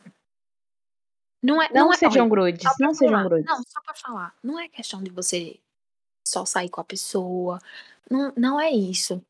Não 1.47 1.61
é, 1.61 1.69
Não, 1.73 1.85
não 1.85 1.93
é 1.93 1.95
sejam 1.95 2.27
grudes, 2.27 2.65
não 2.77 2.93
sejam 2.93 3.13
falar. 3.13 3.29
grudes. 3.29 3.45
Não, 3.45 3.63
só 3.65 3.81
pra 3.81 3.93
falar. 3.93 4.33
Não 4.43 4.59
é 4.59 4.67
questão 4.67 5.01
de 5.01 5.09
você 5.09 5.57
só 6.27 6.43
sair 6.43 6.67
com 6.67 6.81
a 6.81 6.83
pessoa. 6.83 7.57
Não, 8.11 8.33
não 8.35 8.59
é 8.59 8.69
isso. 8.69 9.21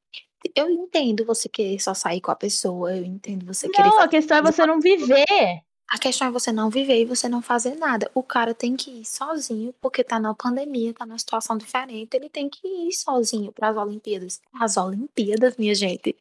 Eu 0.56 0.68
entendo 0.68 1.24
você 1.26 1.48
querer 1.48 1.80
só 1.80 1.94
sair 1.94 2.20
com 2.20 2.32
a 2.32 2.36
pessoa. 2.36 2.96
Eu 2.96 3.06
entendo 3.06 3.46
você 3.46 3.70
querer. 3.70 3.88
Não, 3.88 4.00
a 4.00 4.08
questão 4.08 4.38
é 4.38 4.42
você 4.42 4.66
não 4.66 4.80
viver. 4.80 5.62
A 5.90 5.98
questão 6.00 6.28
é 6.28 6.32
você 6.32 6.52
não 6.52 6.70
viver 6.72 7.02
e 7.02 7.06
você 7.06 7.30
não 7.30 7.42
fazer 7.42 7.76
nada. 7.76 8.10
O 8.16 8.24
cara 8.24 8.54
tem 8.54 8.76
que 8.76 8.90
ir 9.02 9.06
sozinho, 9.06 9.74
porque 9.80 10.04
tá 10.04 10.20
na 10.20 10.34
pandemia, 10.34 10.94
tá 10.94 11.06
numa 11.06 11.20
situação 11.20 11.56
diferente. 11.56 12.16
Ele 12.16 12.30
tem 12.30 12.50
que 12.50 12.68
ir 12.68 12.94
sozinho 12.94 13.52
para 13.52 13.70
as 13.70 13.78
Olimpíadas. 13.78 14.42
As 14.60 14.76
Olimpíadas, 14.76 15.56
minha 15.56 15.76
gente. 15.76 16.16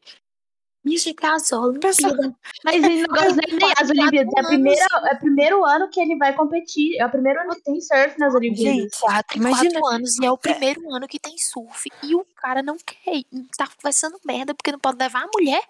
É 0.85 1.27
as 1.27 1.51
Olimpíadas. 1.51 2.33
Mas 2.63 2.81
negócio 2.81 3.07
não 3.07 3.17
é 3.17 3.51
nem 3.51 3.73
as 3.81 3.89
Olimpíadas. 3.89 4.33
É, 4.35 4.39
a 4.39 4.43
primeira, 4.47 4.85
é 5.09 5.13
o 5.13 5.19
primeiro 5.19 5.65
ano 5.65 5.89
que 5.89 5.99
ele 5.99 6.15
vai 6.17 6.33
competir. 6.33 6.97
É 6.97 7.05
o 7.05 7.09
primeiro 7.09 7.41
ano 7.41 7.55
que 7.55 7.61
tem 7.61 7.81
surf 7.81 8.17
nas 8.17 8.33
Olimpíadas. 8.33 8.73
Gente, 8.81 8.99
Quatro, 8.99 9.37
imagina- 9.37 9.79
quatro 9.79 9.95
anos 9.95 10.17
e 10.17 10.25
é 10.25 10.31
o 10.31 10.37
primeiro 10.37 10.93
ano 10.93 11.07
que 11.07 11.19
tem 11.19 11.37
surf. 11.37 11.89
E 12.03 12.15
o 12.15 12.25
cara 12.35 12.61
não 12.63 12.77
quer. 12.77 13.23
Tá 13.57 13.67
conversando 13.67 14.17
merda 14.25 14.53
porque 14.55 14.71
não 14.71 14.79
pode 14.79 14.97
levar 14.97 15.23
a 15.23 15.29
mulher. 15.33 15.61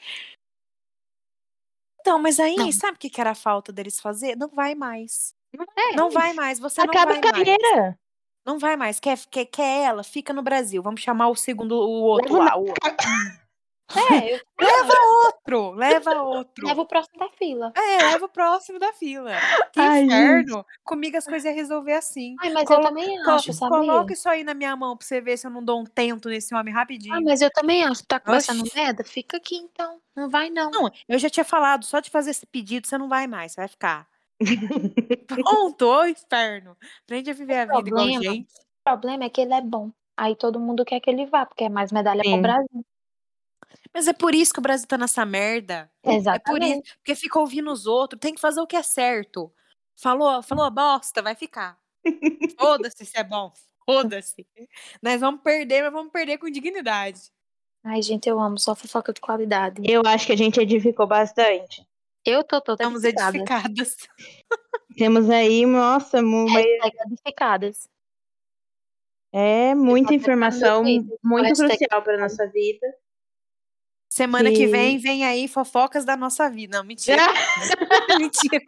Então, 2.01 2.19
mas 2.19 2.39
aí, 2.39 2.55
Não. 2.55 2.71
sabe 2.71 2.95
o 2.95 2.99
que, 2.99 3.09
que 3.09 3.19
era 3.19 3.31
a 3.31 3.35
falta 3.35 3.71
deles 3.71 3.99
fazer? 3.99 4.35
Não 4.37 4.47
vai 4.47 4.75
mais. 4.75 5.33
É, 5.75 5.95
Não 5.95 6.09
vai 6.11 6.33
mais, 6.33 6.59
você 6.59 6.79
Acaba 6.81 6.93
não 6.93 7.01
a 7.01 7.05
vai 7.13 7.21
mais. 7.21 7.31
carreira. 7.31 7.99
Não 8.45 8.59
vai 8.59 8.77
mais. 8.77 8.99
Quer, 8.99 9.17
quer, 9.29 9.45
quer 9.45 9.83
ela? 9.83 10.03
Fica 10.03 10.31
no 10.31 10.41
Brasil. 10.43 10.81
Vamos 10.83 11.01
chamar 11.01 11.27
o 11.29 11.35
segundo, 11.35 11.73
o 11.73 12.03
outro 12.03 12.33
Leva 12.35 12.45
lá. 12.45 12.55
O 12.57 12.67
outro. 12.67 12.75
É, 13.95 14.33
eu 14.35 14.39
Leva 14.59 14.93
outro, 15.25 15.71
leva 15.71 16.21
outro. 16.21 16.67
levo 16.67 16.81
o 16.81 16.85
próximo 16.85 17.17
da 17.19 17.29
fila. 17.29 17.71
É, 17.75 17.97
leva 18.03 18.25
o 18.25 18.29
próximo 18.29 18.79
da 18.79 18.91
fila. 18.93 19.31
Que 19.71 19.79
Ai, 19.79 20.03
inferno. 20.03 20.65
Comigo 20.83 21.15
as 21.17 21.25
coisas 21.25 21.45
iam 21.45 21.55
resolver 21.55 21.93
assim. 21.93 22.35
Ai, 22.41 22.49
mas 22.51 22.65
Colo- 22.65 22.79
eu 22.81 22.87
também 22.87 23.19
acho, 23.27 23.53
sabia? 23.53 23.77
Coloca 23.79 24.11
isso 24.13 24.27
aí 24.27 24.43
na 24.43 24.53
minha 24.53 24.75
mão 24.75 24.97
pra 24.97 25.05
você 25.07 25.21
ver 25.21 25.37
se 25.37 25.47
eu 25.47 25.51
não 25.51 25.63
dou 25.63 25.79
um 25.79 25.85
tento 25.85 26.27
nesse 26.27 26.53
homem 26.53 26.73
rapidinho. 26.73 27.15
Ah, 27.15 27.21
mas 27.21 27.41
eu 27.41 27.49
também 27.51 27.85
acho. 27.85 28.05
Tá 28.05 28.19
conversando 28.19 28.63
merda? 28.75 29.03
Fica 29.03 29.37
aqui 29.37 29.55
então. 29.55 29.99
Não 30.15 30.29
vai 30.29 30.49
não. 30.49 30.69
Não, 30.71 30.89
eu 31.07 31.17
já 31.19 31.29
tinha 31.29 31.45
falado, 31.45 31.85
só 31.85 31.99
de 31.99 32.09
fazer 32.09 32.31
esse 32.31 32.45
pedido 32.45 32.87
você 32.87 32.97
não 32.97 33.07
vai 33.07 33.25
mais, 33.27 33.53
você 33.53 33.61
vai 33.61 33.67
ficar. 33.67 34.07
Pronto, 35.27 35.81
ô 35.87 36.05
inferno. 36.05 36.75
Aprende 37.03 37.31
a 37.31 37.33
viver 37.33 37.59
a 37.59 37.65
vida 37.65 37.87
igual 37.89 38.03
problema. 38.05 38.23
gente. 38.23 38.47
O 38.51 38.83
problema 38.83 39.23
é 39.25 39.29
que 39.29 39.41
ele 39.41 39.53
é 39.53 39.61
bom. 39.61 39.91
Aí 40.15 40.35
todo 40.35 40.59
mundo 40.59 40.83
quer 40.83 40.99
que 40.99 41.09
ele 41.09 41.25
vá, 41.25 41.45
porque 41.45 41.65
é 41.65 41.69
mais 41.69 41.91
medalha 41.91 42.21
Sim. 42.23 42.31
pro 42.33 42.41
Brasil. 42.41 42.85
Mas 43.97 44.07
é 44.07 44.13
por 44.13 44.35
isso 44.35 44.53
que 44.53 44.59
o 44.59 44.61
Brasil 44.61 44.85
tá 44.87 44.95
nessa 44.95 45.25
merda. 45.25 45.89
É 46.03 46.09
por 46.11 46.13
Exatamente. 46.13 46.85
isso, 46.87 46.97
porque 46.99 47.15
fica 47.15 47.39
ouvindo 47.39 47.71
os 47.71 47.87
outros, 47.87 48.19
tem 48.19 48.35
que 48.35 48.39
fazer 48.39 48.61
o 48.61 48.67
que 48.67 48.75
é 48.75 48.83
certo. 48.83 49.51
Falou, 49.95 50.43
falou 50.43 50.69
bosta, 50.69 51.19
vai 51.19 51.33
ficar. 51.33 51.75
Foda-se 52.59 53.03
se 53.03 53.17
é 53.17 53.23
bom. 53.23 53.51
Foda-se. 53.83 54.45
Nós 55.01 55.19
vamos 55.19 55.41
perder, 55.41 55.81
mas 55.81 55.91
vamos 55.91 56.11
perder 56.11 56.37
com 56.37 56.47
dignidade. 56.47 57.21
Ai, 57.83 58.03
gente, 58.03 58.29
eu 58.29 58.39
amo 58.39 58.59
só 58.59 58.75
fofoca 58.75 59.11
de 59.11 59.19
qualidade. 59.19 59.81
Eu 59.83 60.03
acho 60.05 60.27
que 60.27 60.33
a 60.33 60.37
gente 60.37 60.59
edificou 60.59 61.07
bastante. 61.07 61.83
Eu 62.23 62.43
tô 62.43 62.61
toda 62.61 62.83
Estamos 62.83 63.03
edificada. 63.03 63.35
edificadas. 63.39 63.97
Temos 64.95 65.27
aí, 65.31 65.65
nossa, 65.65 66.21
mu- 66.21 66.45
uma- 66.45 66.59
Hashtag 66.59 66.97
edificadas. 67.07 67.89
é 69.33 69.73
muita 69.73 70.13
informação 70.13 70.83
muito 70.83 71.55
crucial 71.55 72.01
para 72.03 72.19
nossa 72.19 72.45
vida. 72.47 72.85
Semana 74.17 74.51
que 74.51 74.65
vem, 74.65 74.97
vem 74.97 75.23
aí 75.23 75.47
fofocas 75.47 76.03
da 76.03 76.17
nossa 76.17 76.49
vida. 76.49 76.79
Não, 76.79 76.83
mentira. 76.83 77.21
mentira. 78.17 78.63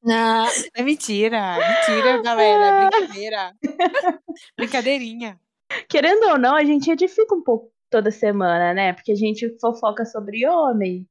Não, 0.00 0.46
É 0.72 0.82
mentira. 0.84 1.56
Mentira, 1.58 2.22
galera. 2.22 2.64
É 2.64 2.88
brincadeira. 2.88 3.52
Brincadeirinha. 4.56 5.40
Querendo 5.88 6.28
ou 6.28 6.38
não, 6.38 6.54
a 6.54 6.62
gente 6.64 6.88
edifica 6.92 7.34
um 7.34 7.42
pouco 7.42 7.72
toda 7.90 8.12
semana, 8.12 8.72
né? 8.72 8.92
Porque 8.92 9.10
a 9.10 9.16
gente 9.16 9.52
fofoca 9.60 10.04
sobre 10.04 10.46
homem 10.46 11.04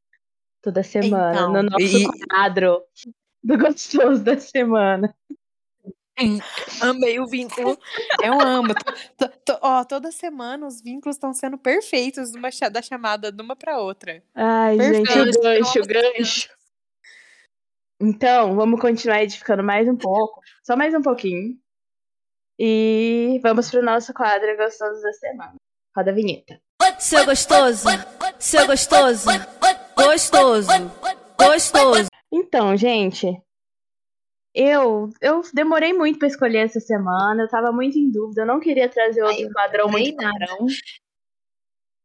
toda 0.62 0.82
semana 0.82 1.32
Então, 1.34 1.52
no 1.52 1.64
nosso 1.64 1.98
e- 1.98 2.08
quadro 2.30 2.82
do 3.44 3.58
gostoso 3.58 4.24
da 4.24 4.40
semana. 4.40 5.14
Amei 6.82 7.20
o 7.20 7.28
vínculo. 7.28 7.78
Eu 8.24 8.40
amo. 8.42 8.74
Tô- 9.18 9.28
tô- 9.28 9.38
tô- 9.46 9.60
ó, 9.62 9.84
toda 9.84 10.12
semana 10.12 10.66
os 10.66 10.82
vínculos 10.82 11.16
estão 11.16 11.34
sendo 11.34 11.58
perfeitos 11.58 12.32
cha- 12.52 12.70
da 12.70 12.82
chamada 12.82 13.32
de 13.32 13.42
uma 13.42 13.56
para 13.56 13.80
outra. 13.80 14.24
Ai, 14.34 14.78
gente, 14.80 15.10
o 15.12 15.14
Perfeito. 15.14 15.42
gancho, 15.42 15.60
o 15.60 15.62
Nossa 15.62 15.94
gancho. 15.94 16.50
Então, 18.00 18.56
vamos 18.56 18.80
continuar 18.80 19.24
edificando 19.24 19.64
mais 19.64 19.88
um 19.88 19.96
pouco, 19.96 20.42
só 20.64 20.76
mais 20.76 20.94
um 20.94 21.02
pouquinho. 21.02 21.58
E 22.60 23.40
vamos 23.44 23.70
pro 23.70 23.84
nosso 23.84 24.14
quadro 24.14 24.56
gostoso 24.58 25.02
da 25.02 25.14
semana. 25.14 25.56
Roda 25.96 26.12
a 26.12 26.14
vinheta. 26.14 26.60
Seu 27.00 27.26
gostoso, 27.26 27.88
seu 28.40 28.66
gostoso, 28.66 29.28
gostoso, 29.96 30.68
gostoso. 31.38 32.08
Então, 32.32 32.76
gente, 32.76 33.40
eu 34.58 35.10
eu 35.22 35.42
demorei 35.54 35.94
muito 35.94 36.18
pra 36.18 36.28
escolher 36.28 36.60
essa 36.66 36.80
semana, 36.80 37.44
eu 37.44 37.50
tava 37.50 37.72
muito 37.72 37.98
em 37.98 38.10
dúvida, 38.10 38.42
eu 38.42 38.46
não 38.46 38.60
queria 38.60 38.90
trazer 38.90 39.22
outro 39.22 39.44
eu 39.44 39.54
padrão 39.54 39.90
muito 39.90 40.16
nada. 40.16 40.40
padrão. 40.40 40.68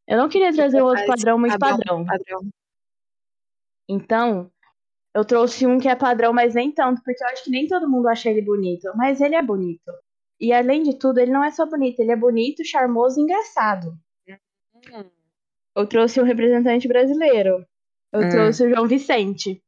Eu 0.06 0.18
não 0.18 0.28
queria 0.28 0.52
trazer 0.52 0.82
outro 0.82 1.06
padrão 1.06 1.38
muito 1.38 1.58
padrão, 1.58 1.78
padrão. 1.78 2.04
padrão. 2.04 2.50
Então, 3.88 4.50
eu 5.14 5.24
trouxe 5.24 5.66
um 5.66 5.78
que 5.78 5.88
é 5.88 5.96
padrão, 5.96 6.32
mas 6.32 6.54
nem 6.54 6.70
tanto, 6.72 7.02
porque 7.02 7.22
eu 7.22 7.28
acho 7.28 7.44
que 7.44 7.50
nem 7.50 7.66
todo 7.66 7.88
mundo 7.88 8.08
acha 8.08 8.30
ele 8.30 8.42
bonito, 8.42 8.90
mas 8.96 9.20
ele 9.20 9.34
é 9.34 9.42
bonito. 9.42 9.90
E 10.40 10.52
além 10.52 10.82
de 10.82 10.98
tudo, 10.98 11.18
ele 11.18 11.30
não 11.30 11.44
é 11.44 11.50
só 11.50 11.64
bonito, 11.66 12.00
ele 12.00 12.12
é 12.12 12.16
bonito, 12.16 12.64
charmoso 12.64 13.20
e 13.20 13.22
engraçado. 13.22 13.94
Eu 15.74 15.86
trouxe 15.86 16.20
um 16.20 16.24
representante 16.24 16.86
brasileiro. 16.86 17.64
Eu 18.12 18.24
Hum. 18.24 18.28
trouxe 18.28 18.66
o 18.66 18.70
João 18.70 18.86
Vicente. 18.86 19.62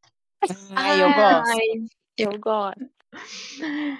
Ai, 0.76 1.02
eu 1.02 1.14
gosto. 1.14 1.50
Ai, 1.50 1.86
eu 2.16 2.38
gosto. 2.38 2.80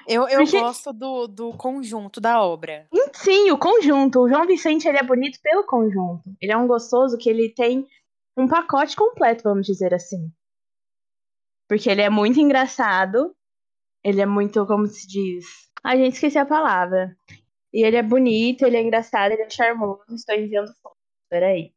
Eu, 0.09 0.27
eu 0.29 0.41
Porque- 0.41 0.59
gosto 0.61 0.93
do, 0.93 1.27
do 1.29 1.53
conjunto 1.57 2.21
da 2.21 2.43
obra. 2.43 2.89
Sim, 3.13 3.51
o 3.53 3.59
conjunto. 3.59 4.21
O 4.21 4.29
João 4.29 4.47
Vicente 4.47 4.89
ele 4.89 4.99
é 4.99 5.03
bonito 5.05 5.39
pelo 5.41 5.65
conjunto. 5.65 6.23
Ele 6.41 6.51
é 6.53 6.57
um 6.57 6.67
gostoso 6.67 7.17
que 7.17 7.31
ele 7.31 7.49
tem 7.55 7.87
um 8.37 8.49
pacote 8.49 8.97
completo, 8.97 9.45
vamos 9.45 9.67
dizer 9.67 9.95
assim. 9.95 10.33
Porque 11.69 11.89
ele 11.89 12.03
é 12.03 12.11
muito 12.11 12.41
engraçado. 12.41 13.35
Ele 14.03 14.21
é 14.21 14.27
muito, 14.27 14.67
como 14.67 14.87
se 14.87 15.07
diz? 15.07 15.45
A 15.83 15.97
gente 15.97 16.15
esqueci 16.15 16.37
a 16.39 16.45
palavra. 16.45 17.17
E 17.73 17.85
ele 17.85 17.97
é 17.97 18.03
bonito, 18.03 18.65
ele 18.67 18.77
é 18.77 18.83
engraçado, 18.83 19.33
ele 19.33 19.43
é 19.43 19.51
charmoso. 19.51 20.03
Estou 20.11 20.35
enviando 20.35 20.75
foto. 20.83 20.97
Peraí. 21.31 21.73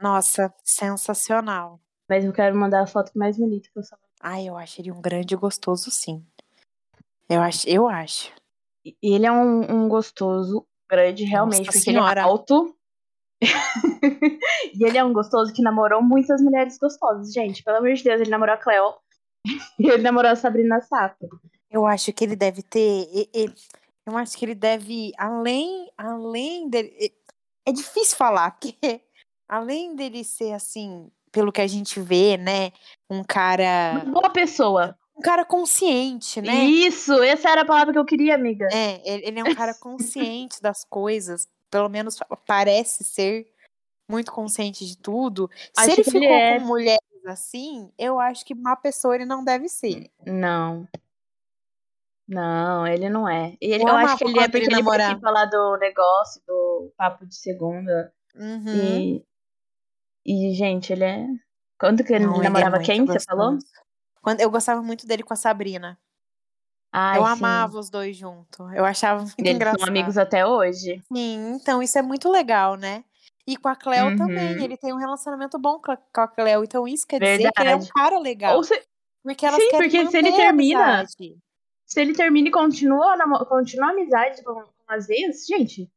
Nossa, 0.00 0.52
sensacional. 0.64 1.80
Mas 2.08 2.24
eu 2.24 2.32
quero 2.32 2.56
mandar 2.56 2.82
a 2.82 2.86
foto 2.86 3.12
mais 3.16 3.36
bonita 3.38 3.68
que 3.72 3.78
eu 3.78 3.82
só. 3.84 3.96
Ai, 4.20 4.48
eu 4.48 4.56
acho 4.56 4.80
ele 4.80 4.90
um 4.90 5.00
grande 5.00 5.36
gostoso, 5.36 5.90
sim. 5.90 6.24
Eu 7.28 7.40
acho, 7.40 7.68
eu 7.68 7.88
acho. 7.88 8.32
Ele 9.02 9.26
é 9.26 9.32
um, 9.32 9.84
um 9.84 9.88
gostoso 9.88 10.66
grande, 10.90 11.24
realmente, 11.24 11.66
Nossa 11.66 11.78
porque 11.78 11.90
ele 11.90 11.98
é 11.98 12.00
Senhora. 12.00 12.22
alto. 12.22 12.74
e 14.74 14.84
ele 14.84 14.98
é 14.98 15.04
um 15.04 15.12
gostoso 15.12 15.52
que 15.52 15.62
namorou 15.62 16.02
muitas 16.02 16.40
mulheres 16.40 16.78
gostosas, 16.78 17.32
gente. 17.32 17.62
Pelo 17.62 17.76
amor 17.76 17.92
de 17.92 18.02
Deus, 18.02 18.20
ele 18.20 18.30
namorou 18.30 18.54
a 18.54 18.58
Cleo. 18.58 18.94
e 19.78 19.86
ele 19.88 20.02
namorou 20.02 20.30
a 20.30 20.36
Sabrina 20.36 20.80
Sato. 20.80 21.28
Eu 21.70 21.86
acho 21.86 22.12
que 22.12 22.24
ele 22.24 22.34
deve 22.34 22.62
ter. 22.62 23.06
Eu 24.06 24.16
acho 24.16 24.36
que 24.38 24.44
ele 24.44 24.54
deve, 24.54 25.12
além, 25.18 25.92
além 25.96 26.68
dele. 26.68 27.14
É 27.66 27.72
difícil 27.72 28.16
falar, 28.16 28.52
porque 28.58 29.02
além 29.46 29.94
dele 29.94 30.24
ser 30.24 30.52
assim, 30.54 31.10
pelo 31.38 31.52
que 31.52 31.60
a 31.60 31.66
gente 31.68 32.00
vê, 32.00 32.36
né? 32.36 32.72
Um 33.08 33.22
cara. 33.22 34.02
Uma 34.04 34.12
boa 34.12 34.30
pessoa. 34.30 34.98
Um 35.16 35.20
cara 35.20 35.44
consciente, 35.44 36.40
né? 36.42 36.64
Isso, 36.64 37.12
essa 37.22 37.48
era 37.50 37.62
a 37.62 37.64
palavra 37.64 37.92
que 37.92 37.98
eu 37.98 38.04
queria, 38.04 38.34
amiga. 38.34 38.66
É, 38.72 39.00
ele 39.28 39.38
é 39.38 39.44
um 39.44 39.54
cara 39.54 39.72
consciente 39.78 40.60
das 40.60 40.84
coisas, 40.84 41.46
pelo 41.70 41.88
menos 41.88 42.16
pa- 42.18 42.36
parece 42.44 43.04
ser 43.04 43.46
muito 44.10 44.32
consciente 44.32 44.84
de 44.84 44.98
tudo. 44.98 45.48
Acho 45.76 45.86
Se 45.86 45.92
ele 45.92 46.04
ficou 46.04 46.22
ele 46.22 46.26
é. 46.32 46.58
com 46.58 46.66
mulheres 46.66 46.98
assim, 47.26 47.88
eu 47.98 48.18
acho 48.18 48.44
que 48.44 48.54
má 48.54 48.74
pessoa 48.74 49.14
ele 49.14 49.24
não 49.24 49.44
deve 49.44 49.68
ser. 49.68 50.10
Não. 50.26 50.88
Não, 52.26 52.86
ele 52.86 53.08
não 53.08 53.28
é. 53.28 53.56
E 53.60 53.72
ele- 53.72 53.84
Eu 53.84 53.88
eu 53.88 53.96
acho 53.96 54.18
que 54.18 54.24
ele 54.24 54.38
é 54.40 54.48
porque 54.48 54.66
ele 54.66 54.74
namorava. 54.76 55.10
participa 55.20 55.30
lá 55.30 55.44
do 55.46 55.76
negócio, 55.78 56.42
do 56.46 56.92
papo 56.96 57.24
de 57.26 57.34
segunda. 57.36 58.12
Uhum. 58.34 58.74
E, 58.76 59.24
e, 60.30 60.54
gente, 60.54 60.92
ele 60.92 61.04
é. 61.04 61.26
Quando 61.78 62.02
que 62.04 62.12
ele 62.12 62.26
Não, 62.26 62.36
ele 62.36 62.46
é 62.46 62.50
namorava 62.50 62.78
quem? 62.80 63.04
Você 63.06 63.20
falou? 63.20 63.52
gostoso. 63.54 63.72
Quando, 64.20 64.40
eu 64.40 64.50
gostava 64.50 64.82
muito 64.82 65.06
dele 65.06 65.22
com 65.22 65.32
a 65.32 65.36
Sabrina. 65.36 65.98
Ai, 66.92 67.18
eu 67.18 67.24
sim. 67.26 67.32
amava 67.32 67.78
os 67.78 67.90
dois 67.90 68.16
juntos. 68.16 68.58
Eu 68.74 68.84
achava 68.84 69.20
muito 69.22 69.38
Eles 69.38 69.54
engraçado. 69.54 69.80
são 69.80 69.88
amigos 69.88 70.16
até 70.18 70.46
hoje. 70.46 71.02
Sim, 71.12 71.52
então 71.54 71.82
isso 71.82 71.98
é 71.98 72.02
muito 72.02 72.30
legal, 72.30 72.76
né? 72.76 73.04
E 73.46 73.56
com 73.56 73.68
a 73.68 73.76
Cleo 73.76 74.16
também. 74.16 74.56
Uhum. 74.56 74.64
Ele 74.64 74.76
tem 74.76 74.92
um 74.92 74.96
relacionamento 74.98 75.58
bom 75.58 75.78
com 75.80 75.92
a, 76.20 76.28
Cleo. 76.28 76.64
Então 76.64 76.86
isso 76.88 77.06
quer 77.06 77.20
dizer 77.20 77.52
que 77.52 77.60
ele 77.62 77.70
é 77.70 77.76
um 77.76 77.78
Verdade. 77.78 77.92
cara 77.92 78.18
legal. 78.18 78.62
Se, 78.64 78.82
Porque 79.22 79.46
elas 79.46 79.60
Sim, 79.62 79.70
porque 79.70 80.06
se 80.08 80.16
ele 80.16 80.32
termina- 80.32 81.06
se 81.06 82.00
ele 82.00 82.14
termina 82.14 82.48
e 82.48 82.50
continua, 82.50 83.16
continua 83.46 83.88
a 83.88 83.90
amizade 83.92 84.42
com, 84.42 84.54
com 84.54 84.64
as 84.88 85.08
ex, 85.08 85.46
gente. 85.46 85.90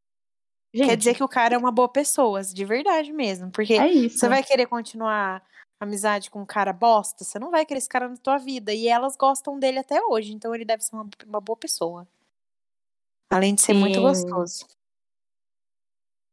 Gente, 0.74 0.88
Quer 0.88 0.96
dizer 0.98 1.16
que 1.16 1.24
o 1.24 1.28
cara 1.28 1.56
é 1.56 1.58
uma 1.58 1.72
boa 1.72 1.90
pessoa, 1.90 2.42
de 2.42 2.64
verdade 2.64 3.12
mesmo. 3.12 3.52
Porque 3.52 3.74
é 3.74 4.08
você 4.10 4.30
vai 4.30 4.42
querer 4.42 4.68
continuar 4.68 5.44
amizade 5.80 6.30
com 6.30 6.42
um 6.42 6.46
cara 6.46 6.72
bosta, 6.72 7.24
você 7.26 7.38
não 7.40 7.52
vai 7.52 7.66
querer 7.66 7.80
esse 7.80 7.90
cara 7.90 8.08
na 8.08 8.16
tua 8.16 8.38
vida. 8.38 8.74
E 8.74 8.88
elas 8.88 9.18
gostam 9.18 9.60
dele 9.60 9.80
até 9.80 10.02
hoje, 10.02 10.32
então 10.34 10.56
ele 10.56 10.64
deve 10.64 10.84
ser 10.84 10.96
uma, 10.96 11.10
uma 11.26 11.42
boa 11.42 11.58
pessoa. 11.58 12.08
Além 13.30 13.56
de 13.56 13.62
ser 13.62 13.74
muito 13.74 13.96
Sim. 13.96 14.02
gostoso. 14.02 14.66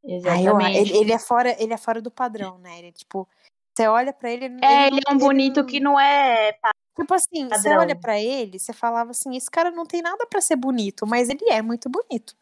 Ai, 0.05 0.11
eu- 0.11 0.15
Exatamente. 0.17 0.79
ele, 0.79 0.97
ele 0.99 1.13
é 1.13 1.19
fora, 1.19 1.57
ele 1.63 1.73
é 1.73 1.77
fora 1.77 2.01
do 2.01 2.11
padrão, 2.11 2.59
né? 2.59 2.79
Ele, 2.79 2.93
tipo, 2.93 3.29
você 3.77 3.87
olha 3.89 4.13
pra 4.13 4.31
ele. 4.31 4.45
É, 4.63 4.87
ele 4.87 4.97
ele 4.97 5.01
é 5.07 5.13
um 5.13 5.19
bonito 5.19 5.65
que 5.65 5.81
não 5.81 5.99
é. 5.99 6.53
Tipo 6.97 7.15
assim, 7.15 7.49
você 7.49 7.63
padrão. 7.69 7.79
olha 7.81 7.97
pra 7.97 8.19
ele, 8.21 8.59
você 8.59 8.73
falava 8.73 9.11
assim: 9.11 9.37
esse 9.37 9.51
cara 9.51 9.71
não 9.71 9.85
tem 9.85 10.03
nada 10.03 10.27
pra 10.27 10.41
ser 10.41 10.57
bonito, 10.57 11.07
mas 11.07 11.29
ele 11.29 11.51
é 11.51 11.61
muito 11.63 11.89
bonito. 11.89 12.35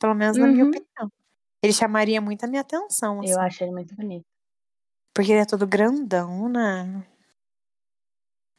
Pelo 0.00 0.14
menos 0.14 0.36
na 0.36 0.46
minha 0.46 0.64
Uhum. 0.64 0.70
opinião. 0.70 1.10
Ele 1.64 1.72
chamaria 1.72 2.20
muito 2.20 2.44
a 2.44 2.46
minha 2.46 2.60
atenção, 2.60 3.20
assim. 3.20 3.30
Eu 3.32 3.40
acho 3.40 3.64
ele 3.64 3.72
muito 3.72 3.94
bonito. 3.96 4.26
Porque 5.14 5.32
ele 5.32 5.40
é 5.40 5.46
todo 5.46 5.66
grandão, 5.66 6.46
né? 6.48 7.02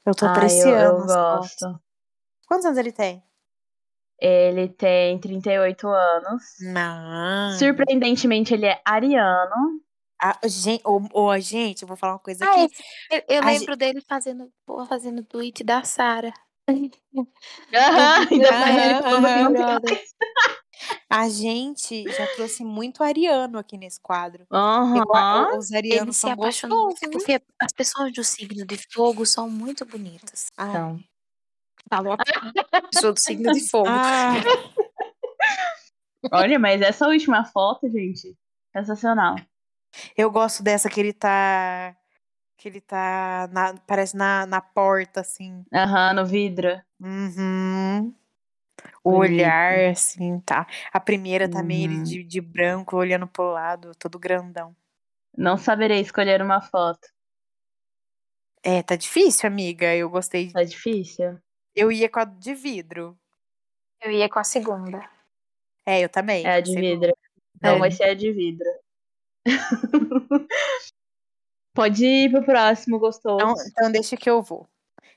Eu 0.04 0.16
tô 0.16 0.26
Ah, 0.26 0.30
eu, 0.30 0.32
apreciando. 0.32 1.02
eu 1.02 1.08
fotos. 1.08 1.56
gosto. 1.60 1.82
Quantos 2.48 2.66
anos 2.66 2.78
ele 2.80 2.92
tem? 2.92 3.24
Ele 4.20 4.70
tem 4.70 5.20
38 5.20 5.88
anos. 5.88 6.44
Não. 6.62 7.52
Surpreendentemente, 7.60 8.54
ele 8.56 8.66
é 8.66 8.82
ariano. 8.84 9.82
Ah, 10.20 10.40
gente, 10.46 10.82
ô, 10.84 11.00
ô, 11.14 11.38
gente, 11.40 11.82
eu 11.84 11.88
vou 11.88 11.98
falar 11.98 12.14
uma 12.14 12.20
coisa 12.20 12.44
Ah, 12.44 12.50
aqui. 12.54 12.74
esse- 12.74 12.84
eu, 13.12 13.36
eu 13.38 13.44
A 13.44 13.46
lembro 13.52 13.76
dele 13.76 14.02
fazendo, 14.02 14.52
fazendo 14.88 15.24
tweet 15.24 15.64
da 15.64 15.84
Sara. 15.84 16.34
Aham, 16.68 16.80
ainda 18.32 18.52
mais 18.58 18.78
ele 18.78 18.94
Aham, 18.96 19.02
falando 19.04 19.56
A 21.10 21.30
gente 21.30 22.04
já 22.12 22.28
trouxe 22.36 22.64
muito 22.64 23.04
ariano 23.04 23.58
aqui 23.58 23.78
nesse 23.78 24.00
quadro. 24.00 24.46
Aham. 24.52 24.98
Igual- 24.98 25.58
Os 25.58 25.70
Ele 25.72 25.78
arianos 25.78 26.16
se 26.16 26.22
são 26.22 26.32
apaixonou. 26.32 26.86
gostosos, 26.90 27.00
viu? 27.02 27.12
Porque 27.12 27.42
as 27.62 27.72
pessoas 27.74 28.12
do 28.14 28.24
signo 28.24 28.66
de 28.66 28.78
fogo 28.92 29.26
são 29.26 29.50
muito 29.50 29.86
bonitas. 29.86 30.52
Ah, 30.58 30.68
Então, 30.70 31.00
Falou 31.90 32.14
a 32.14 32.18
pessoa 32.92 33.14
do 33.14 33.20
signo 33.20 33.52
de 33.52 33.70
fogo. 33.70 33.88
ah, 33.90 34.34
olha, 36.32 36.58
mas 36.60 36.82
essa 36.82 37.08
última 37.08 37.46
foto, 37.46 37.90
gente, 37.90 38.36
sensacional. 38.76 39.36
eu 40.18 40.30
gosto 40.32 40.64
dessa 40.64 40.90
que 40.90 41.00
ele 41.00 41.14
tá. 41.14 41.96
Que 42.58 42.70
ele 42.70 42.82
tá. 42.82 43.48
na- 43.52 43.76
parece 43.86 44.16
na, 44.16 44.46
na 44.46 44.62
porta, 44.62 45.22
assim. 45.22 45.64
Aham, 45.74 46.14
no 46.14 46.26
vidro. 46.26 46.82
Uhum. 47.00 48.14
O 49.04 49.12
Bonito. 49.12 49.32
olhar, 49.34 49.90
assim, 49.92 50.40
tá. 50.42 50.68
A 50.92 51.00
primeira 51.00 51.48
também, 51.50 51.84
ele 51.86 51.96
Uhum. 51.98 52.04
de, 52.04 52.24
de 52.24 52.42
branco, 52.42 52.96
olhando 52.98 53.28
pro 53.28 53.52
lado, 53.52 53.92
todo 53.98 54.20
grandão. 54.20 54.76
Não 55.38 55.58
saberei 55.58 56.00
escolher 56.02 56.42
uma 56.42 56.62
foto. 56.62 57.08
É, 58.64 58.82
tá 58.82 58.96
difícil, 58.96 59.48
amiga. 59.48 59.94
Eu 59.96 60.10
gostei. 60.10 60.52
Tá 60.52 60.64
difícil. 60.64 61.38
Eu 61.76 61.92
ia 61.92 62.10
com 62.10 62.20
a 62.20 62.26
de 62.26 62.54
vidro. 62.56 63.18
Eu 64.02 64.12
ia 64.12 64.28
com 64.30 64.40
a 64.40 64.44
segunda. 64.44 65.08
É, 65.86 66.00
eu 66.04 66.10
também. 66.10 66.44
É 66.46 66.56
a 66.56 66.60
de 66.62 66.72
Segunda. 66.72 66.88
vidro. 67.08 67.18
Então 67.58 67.76
É. 67.76 67.80
vai 67.80 67.92
ser 67.92 68.06
a 68.06 68.14
de 68.16 68.32
vidro. 68.32 68.68
Pode 71.76 72.06
ir 72.06 72.32
pro 72.32 72.44
próximo, 72.46 72.98
gostoso. 72.98 73.38
Então, 73.44 73.56
então 73.68 73.92
deixa 73.92 74.16
que 74.18 74.30
eu 74.30 74.42
vou. 74.42 74.68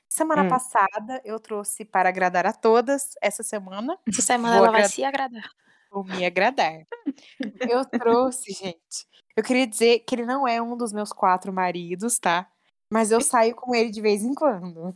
Semana 0.09 0.43
Hum. 0.43 0.49
passada 0.49 1.21
eu 1.23 1.39
trouxe 1.39 1.85
para 1.85 2.09
agradar 2.09 2.45
a 2.47 2.51
todas. 2.53 3.11
Essa 3.21 3.43
semana 3.43 3.97
Essa 4.07 4.21
semana 4.23 4.55
ela 4.57 4.71
vai 4.71 4.83
se 4.85 5.03
agradar. 5.03 5.49
vou 5.91 6.03
me 6.03 6.25
agradar. 6.25 6.81
Eu 7.75 7.85
trouxe, 7.85 8.51
gente. 8.53 9.07
Eu 9.35 9.43
queria 9.43 9.67
dizer 9.67 9.99
que 9.99 10.15
ele 10.15 10.25
não 10.25 10.47
é 10.47 10.61
um 10.61 10.75
dos 10.75 10.91
meus 10.91 11.13
quatro 11.13 11.53
maridos, 11.53 12.19
tá? 12.19 12.49
Mas 12.91 13.11
eu 13.11 13.21
saio 13.21 13.55
com 13.55 13.73
ele 13.75 13.91
de 13.91 14.01
vez 14.01 14.23
em 14.23 14.33
quando. 14.33 14.95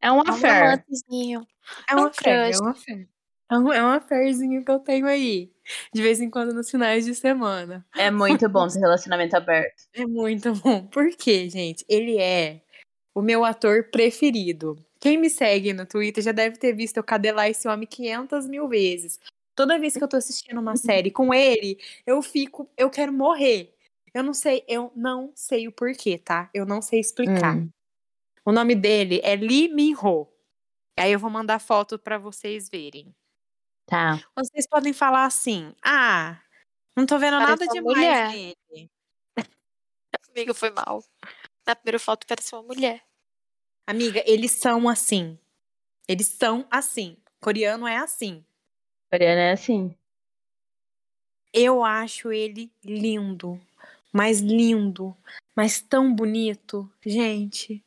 É 0.00 0.10
um 0.12 0.22
É 0.22 0.22
um 0.22 0.22
affair. 0.34 0.84
É 1.88 1.94
uma 1.96 2.08
Um 2.08 2.12
fé, 2.12 2.50
é. 2.50 3.06
É 3.50 3.58
um, 3.58 3.72
é 3.72 3.82
um 3.82 3.88
affairzinho 3.88 4.64
que 4.64 4.70
eu 4.70 4.78
tenho 4.80 5.06
aí. 5.06 5.50
De 5.94 6.02
vez 6.02 6.20
em 6.20 6.28
quando 6.30 6.52
nos 6.52 6.70
finais 6.70 7.04
de 7.06 7.14
semana. 7.14 7.86
É 7.96 8.10
muito 8.10 8.48
bom 8.48 8.66
ter 8.68 8.78
relacionamento 8.80 9.36
aberto. 9.36 9.84
É 9.94 10.04
muito 10.06 10.52
bom. 10.54 10.86
Por 10.86 11.08
quê, 11.16 11.48
gente? 11.48 11.84
Ele 11.88 12.18
é 12.18 12.60
o 13.18 13.22
meu 13.22 13.44
ator 13.44 13.90
preferido. 13.90 14.76
Quem 15.00 15.18
me 15.18 15.28
segue 15.28 15.72
no 15.72 15.84
Twitter 15.84 16.22
já 16.22 16.30
deve 16.30 16.56
ter 16.56 16.72
visto 16.72 16.98
eu 16.98 17.04
cadelar 17.04 17.48
esse 17.48 17.66
homem 17.68 17.86
500 17.86 18.46
mil 18.46 18.68
vezes. 18.68 19.18
Toda 19.56 19.78
vez 19.78 19.96
que 19.96 20.04
eu 20.04 20.08
tô 20.08 20.16
assistindo 20.16 20.60
uma 20.60 20.76
série 20.76 21.10
com 21.10 21.34
ele, 21.34 21.78
eu 22.06 22.22
fico, 22.22 22.70
eu 22.76 22.88
quero 22.88 23.12
morrer. 23.12 23.74
Eu 24.14 24.22
não 24.22 24.32
sei, 24.32 24.64
eu 24.68 24.92
não 24.94 25.32
sei 25.34 25.66
o 25.66 25.72
porquê, 25.72 26.16
tá? 26.16 26.48
Eu 26.54 26.64
não 26.64 26.80
sei 26.80 27.00
explicar. 27.00 27.56
Hum. 27.56 27.68
O 28.44 28.52
nome 28.52 28.76
dele 28.76 29.20
é 29.24 29.34
Lee 29.34 29.68
Min-ho. 29.68 30.28
Aí 30.96 31.12
eu 31.12 31.18
vou 31.18 31.28
mandar 31.28 31.58
foto 31.58 31.98
pra 31.98 32.18
vocês 32.18 32.68
verem. 32.68 33.12
Tá. 33.84 34.20
Vocês 34.36 34.66
podem 34.68 34.92
falar 34.92 35.24
assim: 35.24 35.74
"Ah, 35.84 36.40
não 36.96 37.04
tô 37.04 37.18
vendo 37.18 37.38
Parece 37.38 37.64
nada 37.64 37.72
demais 37.72 37.96
mulher." 37.96 38.28
nele". 38.30 38.90
Amiga, 40.30 40.54
foi 40.54 40.70
mal. 40.70 41.02
Na 41.66 41.74
primeira 41.74 41.98
foto 41.98 42.26
parece 42.26 42.54
uma 42.54 42.62
mulher. 42.62 43.07
Amiga, 43.88 44.22
eles 44.26 44.50
são 44.50 44.86
assim. 44.86 45.38
Eles 46.06 46.26
são 46.26 46.66
assim. 46.70 47.16
Coreano 47.40 47.86
é 47.86 47.96
assim. 47.96 48.44
Coreano 49.10 49.40
é 49.40 49.52
assim. 49.52 49.96
Eu 51.54 51.82
acho 51.82 52.30
ele 52.30 52.70
lindo. 52.84 53.58
Mas 54.12 54.40
lindo. 54.40 55.16
Mas 55.56 55.80
tão 55.80 56.14
bonito. 56.14 56.86
Gente. 57.02 57.82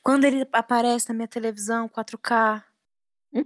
Quando 0.00 0.24
ele 0.24 0.46
aparece 0.52 1.08
na 1.08 1.16
minha 1.16 1.26
televisão 1.26 1.88
4K. 1.88 2.62
Hum? 3.34 3.44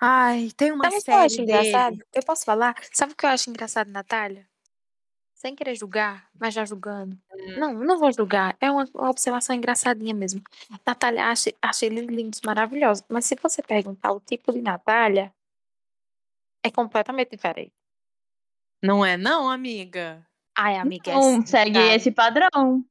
Ai, 0.00 0.50
tem 0.56 0.72
uma 0.72 0.90
Sabe 0.90 0.96
o 0.96 1.02
que 1.04 1.10
eu 1.12 1.14
acho 1.14 1.34
série 1.36 1.42
engraçado? 1.44 1.92
dele. 1.98 2.06
Eu 2.12 2.22
posso 2.24 2.44
falar? 2.44 2.74
Sabe 2.92 3.12
o 3.12 3.16
que 3.16 3.24
eu 3.24 3.30
acho 3.30 3.48
engraçado, 3.48 3.92
Natália? 3.92 4.44
Sem 5.42 5.56
querer 5.56 5.74
julgar, 5.74 6.28
mas 6.38 6.54
já 6.54 6.64
julgando. 6.64 7.18
Hum. 7.34 7.58
Não, 7.58 7.74
não 7.74 7.98
vou 7.98 8.12
julgar. 8.12 8.56
É 8.60 8.70
uma, 8.70 8.88
uma 8.94 9.10
observação 9.10 9.56
engraçadinha 9.56 10.14
mesmo. 10.14 10.40
Natália 10.86 11.26
acha 11.26 11.84
eles 11.84 12.06
lindos, 12.06 12.40
maravilhosos. 12.42 13.02
Mas 13.08 13.24
se 13.24 13.34
você 13.42 13.60
perguntar 13.60 14.12
o 14.12 14.20
tipo 14.20 14.52
de 14.52 14.62
Natália, 14.62 15.34
é 16.62 16.70
completamente 16.70 17.30
diferente. 17.32 17.72
Não 18.80 19.04
é 19.04 19.16
não, 19.16 19.50
amiga? 19.50 20.24
Ai, 20.56 20.76
amiga, 20.76 21.10
é 21.10 21.14
Não 21.14 21.38
assim, 21.38 21.46
segue 21.46 21.72
tá? 21.72 21.94
esse 21.96 22.12
padrão. 22.12 22.84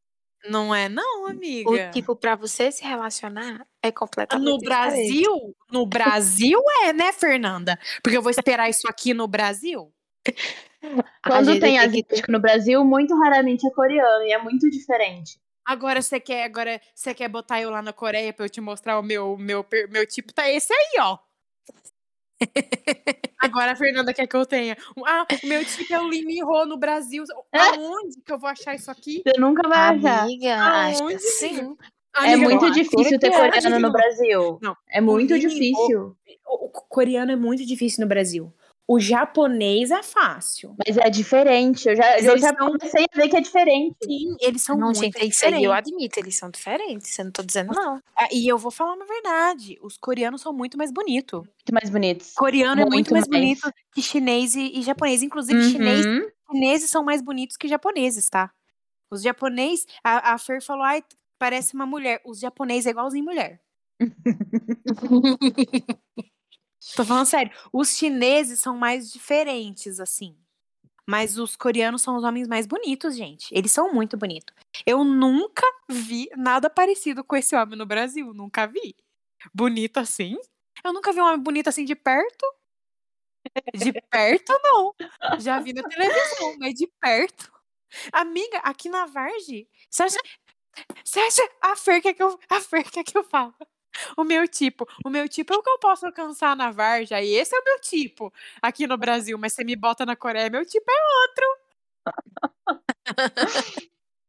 Não 0.49 0.75
é 0.75 0.89
não, 0.89 1.27
amiga. 1.27 1.69
O 1.69 1.91
tipo 1.91 2.17
pra 2.17 2.35
você 2.35 2.69
se 2.69 2.83
relacionar 2.83 3.65
é 3.81 3.93
completamente 3.93 4.45
No 4.45 4.57
diferente. 4.57 4.85
Brasil, 4.91 5.55
no 5.71 5.85
Brasil 5.85 6.59
é, 6.83 6.91
né, 6.91 7.13
Fernanda? 7.13 7.79
Porque 8.03 8.17
eu 8.17 8.21
vou 8.21 8.29
esperar 8.31 8.69
isso 8.69 8.89
aqui 8.89 9.13
no 9.13 9.25
Brasil. 9.25 9.89
Quando 11.25 11.51
tem 11.51 11.59
tem 11.59 11.73
que 11.73 11.77
asiático 11.77 12.31
no 12.31 12.39
Brasil, 12.39 12.83
muito 12.83 13.15
raramente 13.15 13.67
é 13.67 13.71
coreano 13.71 14.25
e 14.25 14.31
é 14.31 14.37
muito 14.37 14.69
diferente. 14.69 15.39
Agora 15.65 16.01
você 16.01 16.19
quer, 16.19 16.43
agora 16.43 16.81
você 16.93 17.13
quer 17.13 17.29
botar 17.29 17.61
eu 17.61 17.69
lá 17.69 17.81
na 17.81 17.93
Coreia 17.93 18.33
pra 18.33 18.45
eu 18.45 18.49
te 18.49 18.59
mostrar 18.59 18.99
o 18.99 19.03
meu 19.03 19.37
meu 19.37 19.65
meu 19.89 20.07
tipo 20.07 20.33
tá 20.33 20.49
esse 20.49 20.73
aí, 20.73 20.99
ó. 20.99 21.17
Agora 23.39 23.71
a 23.71 23.75
Fernanda 23.75 24.13
quer 24.13 24.27
que 24.27 24.35
eu 24.35 24.45
tenha. 24.45 24.75
Ah, 25.05 25.25
o 25.43 25.47
meu 25.47 25.63
tipo 25.63 25.93
é 25.93 25.99
o 25.99 26.07
Lee 26.07 26.25
Min 26.25 26.43
Ho 26.43 26.65
no 26.65 26.77
Brasil. 26.77 27.23
Aonde 27.51 28.21
que 28.25 28.33
eu 28.33 28.39
vou 28.39 28.49
achar 28.49 28.75
isso 28.75 28.89
aqui? 28.89 29.21
Você 29.25 29.39
nunca 29.39 29.67
vai 29.67 29.95
achar. 29.95 30.23
Amiga, 30.23 30.55
acho 30.55 31.03
Aonde? 31.03 31.15
que 31.15 31.19
sim. 31.19 31.77
É 32.17 32.33
Amiga, 32.33 32.49
muito 32.49 32.65
não, 32.65 32.71
difícil 32.71 33.19
ter 33.19 33.31
coreano, 33.31 33.79
no. 33.79 33.91
Brasil. 33.91 34.59
Não. 34.61 34.75
É 34.89 34.99
muito 34.99 35.39
difícil. 35.39 36.15
O, 36.45 36.65
o 36.65 36.69
coreano 36.69 37.31
é 37.31 37.35
muito 37.35 37.65
difícil 37.65 38.01
no 38.01 38.07
Brasil. 38.07 38.53
O 38.87 38.99
japonês 38.99 39.89
é 39.89 40.03
fácil. 40.03 40.75
Mas 40.85 40.97
é 40.97 41.09
diferente. 41.09 41.87
Eu 41.87 41.95
já, 41.95 42.19
eu 42.19 42.37
já 42.37 42.49
são- 42.49 42.67
comecei 42.71 43.05
a 43.13 43.15
ver 43.17 43.29
que 43.29 43.37
é 43.37 43.41
diferente. 43.41 43.95
Sim, 44.03 44.35
eles 44.41 44.61
são 44.63 44.75
não, 44.77 44.87
muito 44.87 44.99
gente, 44.99 45.15
aí 45.17 45.23
eu 45.23 45.29
diferentes. 45.29 45.69
admito, 45.71 46.19
eles 46.19 46.35
são 46.35 46.49
diferentes. 46.49 47.17
Eu 47.17 47.25
não 47.25 47.31
tô 47.31 47.41
dizendo 47.41 47.71
não. 47.73 48.01
Ah, 48.17 48.27
E 48.31 48.47
eu 48.51 48.57
vou 48.57 48.69
falar 48.71 48.93
uma 48.93 49.05
verdade. 49.05 49.77
Os 49.81 49.95
coreanos 49.97 50.41
são 50.41 50.51
muito 50.51 50.77
mais 50.77 50.91
bonitos. 50.91 51.39
Muito 51.39 51.73
mais 51.73 51.89
bonitos. 51.89 52.33
Coreano 52.33 52.81
é 52.81 52.83
muito 52.85 52.93
Muito 52.93 53.13
mais, 53.13 53.27
mais. 53.29 53.41
bonito 53.41 53.71
que 53.93 54.01
chinês 54.01 54.55
e, 54.55 54.79
e 54.79 54.81
japonês. 54.81 55.23
Inclusive, 55.23 55.63
chinês, 55.71 56.05
Uhum. 56.05 56.27
chineses 56.51 56.89
são 56.89 57.01
mais 57.03 57.21
bonitos 57.21 57.55
que 57.55 57.67
japoneses, 57.69 58.29
tá? 58.29 58.51
Os 59.09 59.21
japoneses, 59.21 59.85
a, 60.03 60.33
a 60.33 60.37
Fer 60.37 60.61
falou, 60.61 60.83
ai, 60.83 61.01
parece 61.39 61.73
uma 61.75 61.85
mulher. 61.85 62.21
Os 62.25 62.39
japoneses 62.39 62.87
é 62.87 62.89
igualzinho 62.89 63.23
mulher. 63.23 63.61
Tô 66.95 67.05
falando 67.05 67.25
sério. 67.25 67.51
Os 67.71 67.95
chineses 67.95 68.59
são 68.59 68.75
mais 68.75 69.11
diferentes, 69.11 69.99
assim. 69.99 70.35
Mas 71.07 71.37
os 71.37 71.55
coreanos 71.55 72.01
são 72.01 72.15
os 72.15 72.23
homens 72.23 72.47
mais 72.47 72.65
bonitos, 72.65 73.15
gente. 73.15 73.53
Eles 73.53 73.71
são 73.71 73.93
muito 73.93 74.17
bonitos. 74.17 74.53
Eu 74.85 75.03
nunca 75.03 75.63
vi 75.89 76.29
nada 76.35 76.69
parecido 76.69 77.23
com 77.23 77.35
esse 77.35 77.55
homem 77.55 77.77
no 77.77 77.85
Brasil. 77.85 78.33
Nunca 78.33 78.65
vi. 78.65 78.95
Bonito 79.53 79.97
assim. 79.97 80.37
Eu 80.83 80.93
nunca 80.93 81.11
vi 81.11 81.21
um 81.21 81.25
homem 81.25 81.39
bonito 81.39 81.67
assim 81.67 81.85
de 81.85 81.95
perto. 81.95 82.45
De 83.73 83.91
perto, 84.09 84.53
não. 84.63 84.95
Já 85.39 85.59
vi 85.59 85.73
na 85.73 85.83
televisão, 85.83 86.57
mas 86.59 86.75
de 86.75 86.87
perto. 86.99 87.51
Amiga, 88.13 88.59
aqui 88.59 88.87
na 88.87 89.05
Varge, 89.05 89.67
você 89.89 90.03
acha, 90.03 90.17
você 91.03 91.19
acha 91.19 91.49
a 91.61 91.75
Fer 91.75 92.01
quer 92.01 92.13
que 92.13 92.23
eu, 92.23 92.39
a 92.49 92.61
Fer 92.61 92.89
quer 92.89 93.03
que 93.03 93.17
eu 93.17 93.23
falo? 93.23 93.53
O 94.17 94.23
meu 94.23 94.47
tipo, 94.47 94.87
o 95.05 95.09
meu 95.09 95.27
tipo 95.27 95.53
é 95.53 95.57
o 95.57 95.63
que 95.63 95.69
eu 95.69 95.79
posso 95.79 96.05
alcançar 96.05 96.55
na 96.55 96.71
Varja, 96.71 97.21
e 97.21 97.33
esse 97.33 97.55
é 97.55 97.59
o 97.59 97.63
meu 97.63 97.79
tipo 97.81 98.33
aqui 98.61 98.87
no 98.87 98.97
Brasil, 98.97 99.37
mas 99.37 99.53
você 99.53 99.63
me 99.63 99.75
bota 99.75 100.05
na 100.05 100.15
Coreia, 100.15 100.49
meu 100.49 100.65
tipo 100.65 100.85
é 100.89 100.95
outro. 101.21 101.45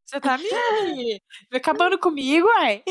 Você 0.05 0.21
tá 0.21 0.37
me 0.37 1.21
acabando 1.53 1.99
comigo, 1.99 2.47
ué? 2.59 2.83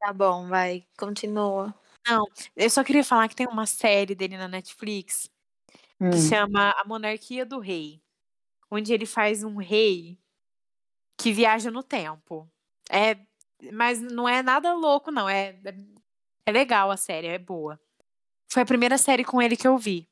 Tá 0.00 0.12
bom, 0.12 0.48
vai. 0.48 0.84
Continua. 0.98 1.74
Eu 2.56 2.68
só 2.68 2.82
queria 2.82 3.04
falar 3.04 3.28
que 3.28 3.36
tem 3.36 3.46
uma 3.46 3.66
série 3.66 4.14
dele 4.14 4.36
na 4.36 4.48
Netflix 4.48 5.30
Hum. 6.00 6.10
que 6.10 6.18
chama 6.18 6.70
A 6.72 6.84
Monarquia 6.84 7.46
do 7.46 7.58
Rei, 7.58 8.02
onde 8.70 8.92
ele 8.92 9.06
faz 9.06 9.44
um 9.44 9.56
rei 9.56 10.18
que 11.16 11.32
viaja 11.32 11.70
no 11.70 11.82
tempo. 11.82 12.50
É, 12.90 13.16
mas 13.72 14.00
não 14.00 14.28
é 14.28 14.42
nada 14.42 14.72
louco, 14.74 15.10
não. 15.10 15.28
É, 15.28 15.50
é, 15.64 15.74
é 16.46 16.52
legal 16.52 16.90
a 16.90 16.96
série, 16.96 17.28
é 17.28 17.38
boa. 17.38 17.80
Foi 18.52 18.62
a 18.62 18.66
primeira 18.66 18.98
série 18.98 19.24
com 19.24 19.42
ele 19.42 19.56
que 19.56 19.68
eu 19.68 19.78
vi. 19.78 20.08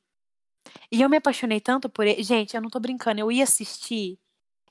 E 0.91 1.01
eu 1.01 1.09
me 1.09 1.17
apaixonei 1.17 1.59
tanto 1.61 1.89
por 1.89 2.05
ele. 2.07 2.23
Gente, 2.23 2.55
eu 2.55 2.61
não 2.61 2.69
tô 2.69 2.79
brincando, 2.79 3.19
eu 3.19 3.31
ia 3.31 3.43
assistir, 3.43 4.19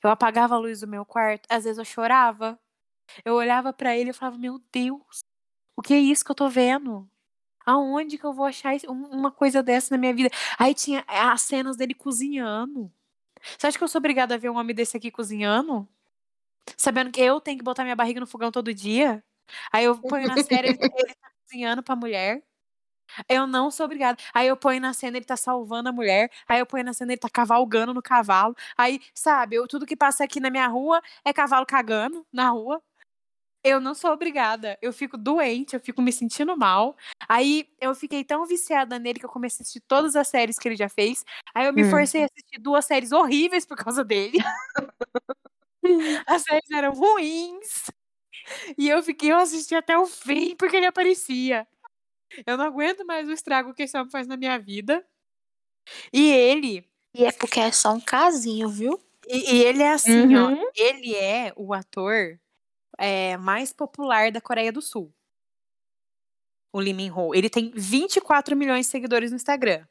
eu 0.02 0.10
apagava 0.10 0.54
a 0.54 0.59
luz 0.59 0.80
do 0.80 0.88
meu 0.88 1.04
quarto, 1.04 1.46
às 1.50 1.64
vezes 1.64 1.78
eu 1.78 1.84
chorava. 1.84 2.59
Eu 3.24 3.34
olhava 3.34 3.72
pra 3.72 3.96
ele 3.96 4.10
e 4.10 4.12
falava: 4.12 4.38
Meu 4.38 4.60
Deus, 4.72 5.20
o 5.76 5.82
que 5.82 5.94
é 5.94 5.98
isso 6.00 6.24
que 6.24 6.30
eu 6.30 6.34
tô 6.36 6.48
vendo? 6.48 7.09
Aonde 7.66 8.18
que 8.18 8.24
eu 8.26 8.32
vou 8.34 8.46
achar 8.46 8.74
um- 8.88 9.06
uma 9.09 9.30
coisa 9.32 9.62
dessa 9.62 9.94
na 9.94 9.98
minha 9.98 10.14
vida? 10.14 10.30
Aí 10.59 10.74
tinha 10.74 11.04
as 11.09 11.42
cenas 11.42 11.76
dele 11.76 11.94
cozinhando. 11.94 12.92
Você 13.59 13.66
acha 13.68 13.78
que 13.78 13.84
eu 13.84 13.88
sou 13.88 13.98
obrigada 14.00 14.34
a 14.34 14.38
ver 14.38 14.50
um 14.50 14.56
homem 14.59 14.74
desse 14.74 14.96
aqui 14.96 15.10
cozinhando? 15.10 15.88
Sabendo 16.76 17.10
que 17.12 17.20
eu 17.20 17.40
tenho 17.40 17.59
que 17.59 17.64
botar 17.64 17.82
minha 17.84 17.97
barriga 17.97 18.20
no 18.20 18.26
fogão 18.26 18.51
todo 18.51 18.72
dia? 18.74 19.22
Aí 19.72 19.84
eu 19.84 19.97
ponho 19.98 20.26
na 20.26 20.39
série 20.39 20.68
ele, 20.68 20.78
ele 20.94 21.14
tá 21.14 21.28
cozinhando 21.44 21.82
pra 21.82 21.97
mulher. 21.97 22.43
Eu 23.28 23.47
não 23.47 23.70
sou 23.70 23.86
obrigada. 23.86 24.18
Aí 24.34 24.48
eu 24.48 24.56
ponho 24.56 24.80
na 24.80 24.93
cena 24.94 25.16
ele 25.18 25.26
tá 25.26 25.36
salvando 25.36 25.89
a 25.90 25.93
mulher. 25.93 26.30
Aí 26.48 26.60
eu 26.60 26.66
ponho 26.66 26.84
na 26.84 26.94
cena 26.94 27.12
ele 27.12 27.20
tá 27.20 27.30
cavalgando 27.30 27.94
no 27.94 28.02
cavalo. 28.02 28.56
Aí, 28.78 29.01
sabe, 29.14 29.56
eu, 29.56 29.68
tudo 29.68 29.86
que 29.86 29.97
passa 29.97 30.24
aqui 30.24 30.40
na 30.40 30.51
minha 30.51 30.68
rua 30.68 31.02
é 31.24 31.32
cavalo 31.32 31.66
cagando 31.66 32.26
na 32.32 32.51
rua. 32.51 32.82
Eu 33.64 33.80
não 33.80 33.94
sou 33.94 34.12
obrigada. 34.12 34.78
Eu 34.82 34.93
fico 34.93 35.16
doente, 35.18 35.74
eu 35.74 35.80
fico 35.80 36.02
me 36.02 36.12
sentindo 36.12 36.56
mal. 36.56 36.97
Aí 37.28 37.68
eu 37.80 37.94
fiquei 37.94 38.24
tão 38.24 38.47
viciada 38.47 38.98
nele 38.98 39.20
que 39.20 39.26
eu 39.26 39.30
comecei 39.30 39.60
a 39.60 39.64
assistir 39.64 39.80
todas 39.89 40.16
as 40.16 40.28
séries 40.28 40.59
que 40.59 40.68
ele 40.68 40.76
já 40.76 40.89
fez. 40.89 41.24
Aí 41.55 41.66
eu 41.66 41.72
me 41.74 41.84
Hum. 41.84 41.90
forcei 41.90 42.22
a 42.24 42.26
assistir 42.26 42.60
duas 42.60 42.84
séries 42.86 43.12
horríveis 43.12 43.66
por 43.66 43.76
causa 43.76 44.05
dele. 44.05 44.39
as 46.27 46.43
séries 46.43 46.70
eram 46.70 46.93
ruins. 46.93 47.90
E 48.77 48.89
eu 48.89 49.02
fiquei, 49.02 49.32
eu 49.32 49.36
assisti 49.39 49.74
até 49.74 49.97
o 49.97 50.06
fim 50.06 50.56
porque 50.56 50.77
ele 50.77 50.86
aparecia. 50.86 51.66
Eu 52.47 52.56
não 52.56 52.64
aguento 52.64 53.05
mais 53.05 53.28
o 53.28 53.32
estrago 53.32 53.74
que 53.74 53.82
esse 53.82 53.97
homem 53.97 54.10
faz 54.10 54.27
na 54.27 54.36
minha 54.36 54.59
vida. 54.59 55.05
E 56.12 56.31
ele, 56.31 56.85
E 57.14 57.24
é 57.24 57.32
porque 57.32 57.60
é 57.60 57.70
só 57.73 57.93
um 57.93 58.01
casinho, 58.01 58.69
viu? 58.69 58.98
e, 59.28 59.55
e 59.55 59.64
ele 59.64 59.82
é 59.82 59.93
assim, 59.93 60.35
ó. 60.36 60.48
Uhum. 60.48 60.70
Ele 60.74 61.14
é 61.14 61.52
o 61.56 61.73
ator 61.73 62.39
é, 62.98 63.36
mais 63.36 63.73
popular 63.73 64.31
da 64.32 64.40
Coreia 64.40 64.73
do 64.73 64.82
Sul. 64.82 65.12
O 66.73 66.81
Lee 66.81 66.94
Min 66.94 67.10
Ho. 67.10 67.35
Ele 67.35 67.51
tem 67.51 67.70
24 67.74 68.56
milhões 68.56 68.86
de 68.86 68.93
seguidores 68.93 69.31
no 69.31 69.36
Instagram. 69.36 69.86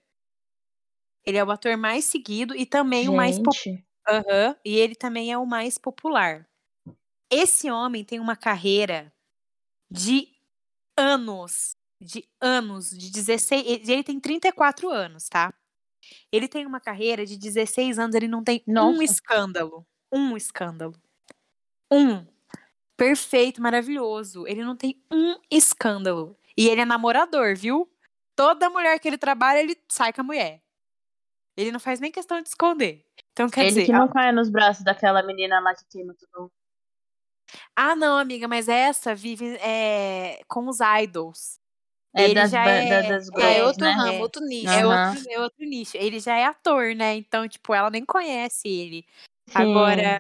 Ele 1.24 1.38
é 1.38 1.44
o 1.44 1.52
ator 1.52 1.78
mais 1.78 2.06
seguido 2.06 2.56
e 2.56 2.66
também 2.66 3.08
o 3.08 3.14
mais 3.14 3.38
popular. 3.38 3.84
Aham, 4.08 4.56
e 4.66 4.78
ele 4.78 4.96
também 4.96 5.32
é 5.32 5.38
o 5.38 5.46
mais 5.46 5.78
popular. 5.78 6.48
Esse 7.32 7.72
homem 7.72 8.04
tem 8.06 8.20
uma 8.20 8.36
carreira 8.36 9.14
de 9.92 10.30
anos. 10.98 11.76
De 12.02 12.26
anos, 12.42 12.92
de 12.92 13.12
16. 13.12 13.90
Ele 13.90 14.04
tem 14.04 14.20
34 14.20 14.90
anos, 14.90 15.30
tá? 15.30 15.54
Ele 16.32 16.48
tem 16.48 16.66
uma 16.66 16.80
carreira 16.82 17.26
de 17.26 17.38
16 17.38 18.00
anos, 18.00 18.16
ele 18.16 18.28
não 18.28 18.44
tem 18.44 18.64
um 18.68 18.74
Nossa. 18.74 19.04
escândalo. 19.04 19.86
Um 20.12 20.38
escândalo. 20.38 20.96
Um. 21.92 22.26
Perfeito, 22.98 23.62
maravilhoso. 23.62 24.48
Ele 24.48 24.64
não 24.64 24.76
tem 24.78 25.02
um 25.12 25.36
escândalo. 25.52 26.38
E 26.58 26.70
ele 26.70 26.82
é 26.82 26.86
namorador, 26.86 27.56
viu? 27.58 27.90
Toda 28.36 28.70
mulher 28.70 29.00
que 29.00 29.08
ele 29.08 29.18
trabalha, 29.18 29.60
ele 29.62 29.78
sai 29.90 30.14
com 30.14 30.22
a 30.22 30.24
mulher. 30.26 30.62
Ele 31.58 31.72
não 31.72 31.80
faz 31.80 32.00
nem 32.00 32.12
questão 32.12 32.42
de 32.42 32.50
esconder. 32.50 33.06
Então, 33.34 33.50
quer 33.50 33.62
Ele 33.62 33.70
dizer, 33.70 33.86
que 33.86 33.92
não 33.94 34.10
cai 34.10 34.32
nos 34.32 34.50
braços 34.50 34.84
daquela 34.84 35.24
menina 35.24 35.60
lá 35.60 35.74
que 35.74 35.86
queima. 35.90 36.14
Ah, 37.76 37.96
não, 37.96 38.18
amiga, 38.18 38.48
mas 38.48 38.68
essa 38.68 39.16
vive 39.16 39.56
é, 39.58 40.42
com 40.48 40.68
os 40.68 40.80
idols. 41.04 41.60
É 42.14 42.26
Ele 42.26 42.34
das, 42.36 42.52
já 42.52 42.66
é- 42.68 42.90
da- 42.90 43.10
das 43.18 43.30
é 43.38 43.58
É 43.60 43.64
outro 43.64 43.86
né? 43.86 43.92
ramo, 43.94 44.12
É. 44.12 44.20
outro 44.22 44.46
nicho. 44.46 44.70
É, 44.70 44.86
Aham. 44.86 45.14
outro, 45.16 45.32
é 45.32 45.40
outro 45.40 45.66
nicho. 45.66 45.98
Ele 45.98 46.20
já 46.20 46.36
é 46.38 46.46
ator, 46.46 46.94
né? 46.94 47.16
Então, 47.16 47.48
tipo, 47.48 47.74
ela 47.74 47.90
nem 47.90 48.04
conhece 48.06 48.68
ele. 48.68 49.06
Sim. 49.50 49.56
Agora. 49.56 50.20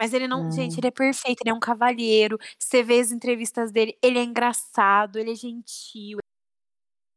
Mas 0.00 0.14
ele 0.14 0.28
não. 0.28 0.50
Gente, 0.52 0.74
Hum. 0.74 0.76
ele 0.78 0.88
é 0.88 0.90
perfeito, 0.92 1.40
ele 1.42 1.50
é 1.50 1.54
um 1.54 1.60
cavalheiro. 1.60 2.38
Você 2.58 2.82
vê 2.82 3.00
as 3.00 3.10
entrevistas 3.12 3.72
dele, 3.72 3.98
ele 4.02 4.18
é 4.18 4.22
engraçado, 4.22 5.18
ele 5.18 5.32
é 5.32 5.34
gentil, 5.34 6.18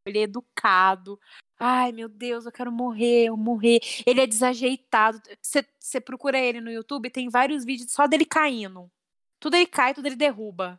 ele 0.07 0.19
é 0.19 0.23
educado. 0.23 1.19
Ai, 1.65 1.93
meu 1.93 2.09
Deus, 2.09 2.45
eu 2.45 2.51
quero 2.51 2.69
morrer, 2.69 3.27
eu 3.27 3.37
morrer. 3.37 3.79
Ele 4.05 4.19
é 4.19 4.27
desajeitado. 4.27 5.21
Você 5.41 6.01
procura 6.01 6.37
ele 6.37 6.59
no 6.59 6.69
YouTube, 6.69 7.09
tem 7.09 7.29
vários 7.29 7.63
vídeos 7.63 7.89
só 7.89 8.05
dele 8.05 8.25
caindo. 8.25 8.91
Tudo 9.39 9.55
ele 9.55 9.65
cai, 9.65 9.93
tudo 9.93 10.05
ele 10.05 10.17
derruba. 10.17 10.77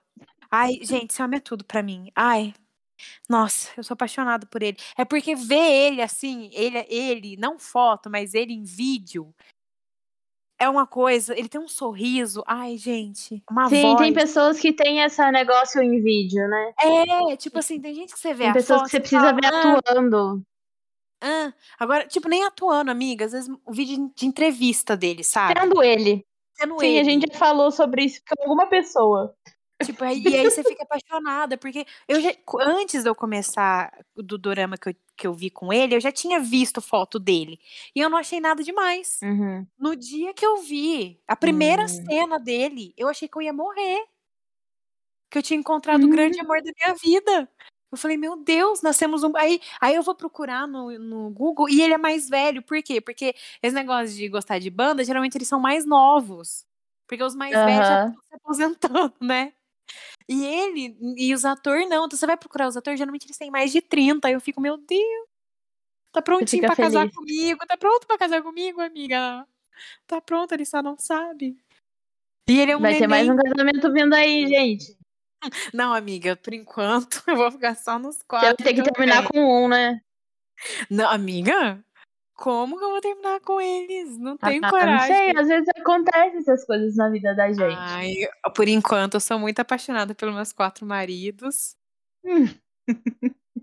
Ai, 0.51 0.78
gente, 0.82 1.12
esse 1.12 1.23
homem 1.23 1.39
é 1.39 1.40
tudo 1.40 1.65
pra 1.65 1.82
mim. 1.82 2.11
Ai. 2.15 2.52
Nossa, 3.27 3.70
eu 3.78 3.82
sou 3.82 3.94
apaixonada 3.94 4.47
por 4.47 4.62
ele. 4.62 4.77
É 4.94 5.06
porque 5.06 5.35
ver 5.35 5.56
ele 5.56 6.02
assim, 6.02 6.51
ele, 6.52 6.85
ele, 6.90 7.36
não 7.39 7.59
foto, 7.59 8.11
mas 8.11 8.35
ele 8.35 8.52
em 8.52 8.62
vídeo, 8.62 9.35
é 10.59 10.69
uma 10.69 10.86
coisa. 10.86 11.32
Ele 11.36 11.48
tem 11.48 11.61
um 11.61 11.66
sorriso. 11.66 12.44
Ai, 12.47 12.77
gente, 12.77 13.43
uma 13.51 13.70
Sim, 13.70 13.81
voz. 13.81 13.98
tem 14.02 14.12
pessoas 14.12 14.61
que 14.61 14.70
têm 14.70 15.01
esse 15.01 15.31
negócio 15.31 15.82
em 15.82 16.02
vídeo, 16.02 16.47
né? 16.47 16.74
É, 16.78 17.36
tipo 17.39 17.59
assim, 17.59 17.81
tem 17.81 17.94
gente 17.94 18.12
que 18.12 18.20
você 18.20 18.35
vê 18.35 18.44
Tem 18.44 18.52
pessoas 18.52 18.81
foto, 18.81 18.90
que 18.90 18.90
você 18.90 19.01
precisa 19.01 19.23
fala, 19.23 19.35
ver 19.35 19.47
"Ah, 19.47 19.78
atuando. 19.78 20.44
Ah." 21.25 21.53
Agora, 21.79 22.07
tipo, 22.07 22.29
nem 22.29 22.45
atuando, 22.45 22.91
amiga. 22.91 23.25
Às 23.25 23.33
vezes 23.33 23.51
o 23.65 23.73
vídeo 23.73 24.13
de 24.15 24.27
entrevista 24.27 24.97
dele, 24.97 25.25
sabe? 25.25 25.59
Sendo 25.61 25.83
ele. 25.83 26.25
Sendo 26.55 26.79
Sim, 26.79 26.87
ele. 26.87 27.01
a 27.01 27.05
gente 27.05 27.33
já 27.33 27.39
falou 27.39 27.71
sobre 27.73 28.05
isso 28.05 28.21
com 28.29 28.43
alguma 28.43 28.67
pessoa. 28.67 29.35
Tipo, 29.85 30.05
aí- 30.05 30.23
e 30.23 30.37
aí 30.37 30.45
você 30.49 30.63
fica 30.63 30.85
apaixonada, 30.85 31.59
porque 31.59 31.85
eu 32.07 32.21
já, 32.21 32.33
antes 32.61 33.03
de 33.03 33.09
eu 33.09 33.15
começar 33.15 33.93
do 34.17 34.39
dorama 34.39 34.77
que 34.79 34.91
eu, 34.91 34.95
que 35.17 35.27
eu 35.27 35.35
vi 35.35 35.51
com 35.51 35.73
ele, 35.73 35.97
eu 35.97 36.01
já 36.01 36.13
tinha 36.13 36.39
visto 36.39 36.81
foto 36.81 37.19
dele. 37.19 37.59
E 37.95 37.99
eu 38.01 38.09
não 38.09 38.17
achei 38.17 38.39
nada 38.41 38.63
demais. 38.63 39.19
Uhum. 39.23 39.67
No 39.77 39.97
dia 39.97 40.33
que 40.33 40.47
eu 40.47 40.59
vi 40.59 41.21
a 41.27 41.35
primeira 41.35 41.83
Hum. 41.85 41.89
cena 41.89 42.39
dele, 42.39 42.95
eu 42.97 43.09
achei 43.09 43.27
que 43.29 43.37
eu 43.37 43.43
ia 43.43 43.53
morrer. 43.53 44.05
Que 45.29 45.39
eu 45.39 45.43
tinha 45.43 45.59
encontrado 45.59 46.05
o 46.05 46.09
grande 46.09 46.39
amor 46.39 46.63
da 46.63 46.71
minha 46.81 46.95
vida. 46.95 47.49
Eu 47.95 47.99
falei, 47.99 48.16
meu 48.16 48.37
Deus, 48.37 48.83
nascemos 48.83 49.23
um. 49.23 49.37
Aí, 49.37 49.61
aí 49.81 49.95
eu 49.95 50.03
vou 50.03 50.15
procurar 50.15 50.66
no, 50.66 50.91
no 50.99 51.31
Google 51.31 51.69
e 51.69 51.81
ele 51.81 51.95
é 51.95 51.99
mais 51.99 52.29
velho. 52.29 52.61
Por 52.62 52.83
quê? 52.83 53.01
Porque 53.01 53.35
esse 53.62 53.75
negócio 53.75 54.16
de 54.16 54.29
gostar 54.29 54.59
de 54.59 54.69
banda, 54.69 55.05
geralmente 55.05 55.37
eles 55.37 55.49
são 55.49 55.61
mais 55.61 55.87
novos. 55.87 56.66
Porque 57.07 57.23
os 57.23 57.35
mais 57.35 57.53
velhos 57.53 57.87
já 57.87 58.07
estão 58.09 58.23
se 58.23 58.35
aposentando, 58.35 59.15
né? 59.21 59.53
E 60.29 60.45
ele, 60.45 60.97
e 61.16 61.35
os 61.35 61.45
atores 61.45 61.89
não. 61.89 62.07
Então 62.07 62.19
você 62.19 62.27
vai 62.27 62.37
procurar 62.37 62.66
os 62.66 62.77
atores, 62.77 62.99
geralmente 62.99 63.27
eles 63.27 63.39
têm 63.39 63.51
mais 63.51 63.71
de 63.71 63.81
30. 63.81 64.27
Aí 64.27 64.35
eu 64.35 64.41
fico, 64.41 64.61
meu 64.61 64.77
Deus, 64.77 65.29
tá 66.12 66.23
prontinho 66.23 66.62
pra 66.62 66.75
casar 66.75 67.03
feliz. 67.03 67.15
comigo. 67.15 67.66
Tá 67.66 67.77
pronto 67.77 68.07
pra 68.07 68.19
casar 68.19 68.43
comigo, 68.43 68.81
amiga? 68.81 69.47
Tá 70.07 70.21
pronto, 70.21 70.53
ele 70.53 70.65
só 70.65 70.83
não 70.83 70.97
sabe. 70.99 71.57
E 72.49 72.59
ele 72.59 72.73
é 72.73 72.77
um 72.77 72.81
Vai 72.81 72.99
ter 72.99 73.07
mais 73.07 73.27
neném. 73.27 73.41
um 73.41 73.43
casamento 73.43 73.93
vindo 73.93 74.15
aí, 74.15 74.47
gente. 74.47 74.97
Não, 75.75 75.93
amiga, 75.95 76.37
por 76.37 76.53
enquanto 76.55 77.23
eu 77.29 77.37
vou 77.37 77.51
ficar 77.51 77.75
só 77.77 77.99
nos 77.99 78.23
quatro. 78.23 78.49
vai 78.49 78.57
ter 78.57 78.75
que 78.75 78.81
eu 78.81 78.85
terminar 78.93 79.27
tenho. 79.29 79.31
com 79.31 79.65
um, 79.65 79.69
né? 79.69 80.01
Não, 80.91 81.09
amiga, 81.11 81.85
como 82.35 82.79
que 82.79 82.85
eu 82.85 82.91
vou 82.91 83.01
terminar 83.01 83.41
com 83.41 83.61
eles? 83.61 84.16
Não 84.19 84.37
tenho 84.37 84.59
Ah, 84.59 84.61
Não 84.61 84.71
coragem. 84.71 85.16
sei, 85.16 85.37
às 85.37 85.49
vezes 85.49 85.69
acontecem 85.77 86.39
essas 86.39 86.65
coisas 86.65 86.97
na 86.97 87.09
vida 87.11 87.35
da 87.35 87.49
gente. 87.49 87.77
Ai, 87.77 88.15
por 88.55 88.69
enquanto 88.69 89.15
eu 89.15 89.21
sou 89.21 89.39
muito 89.39 89.61
apaixonada 89.61 90.15
pelos 90.15 90.35
meus 90.35 90.53
quatro 90.53 90.87
maridos. 90.87 91.77
Hum. 92.25 92.47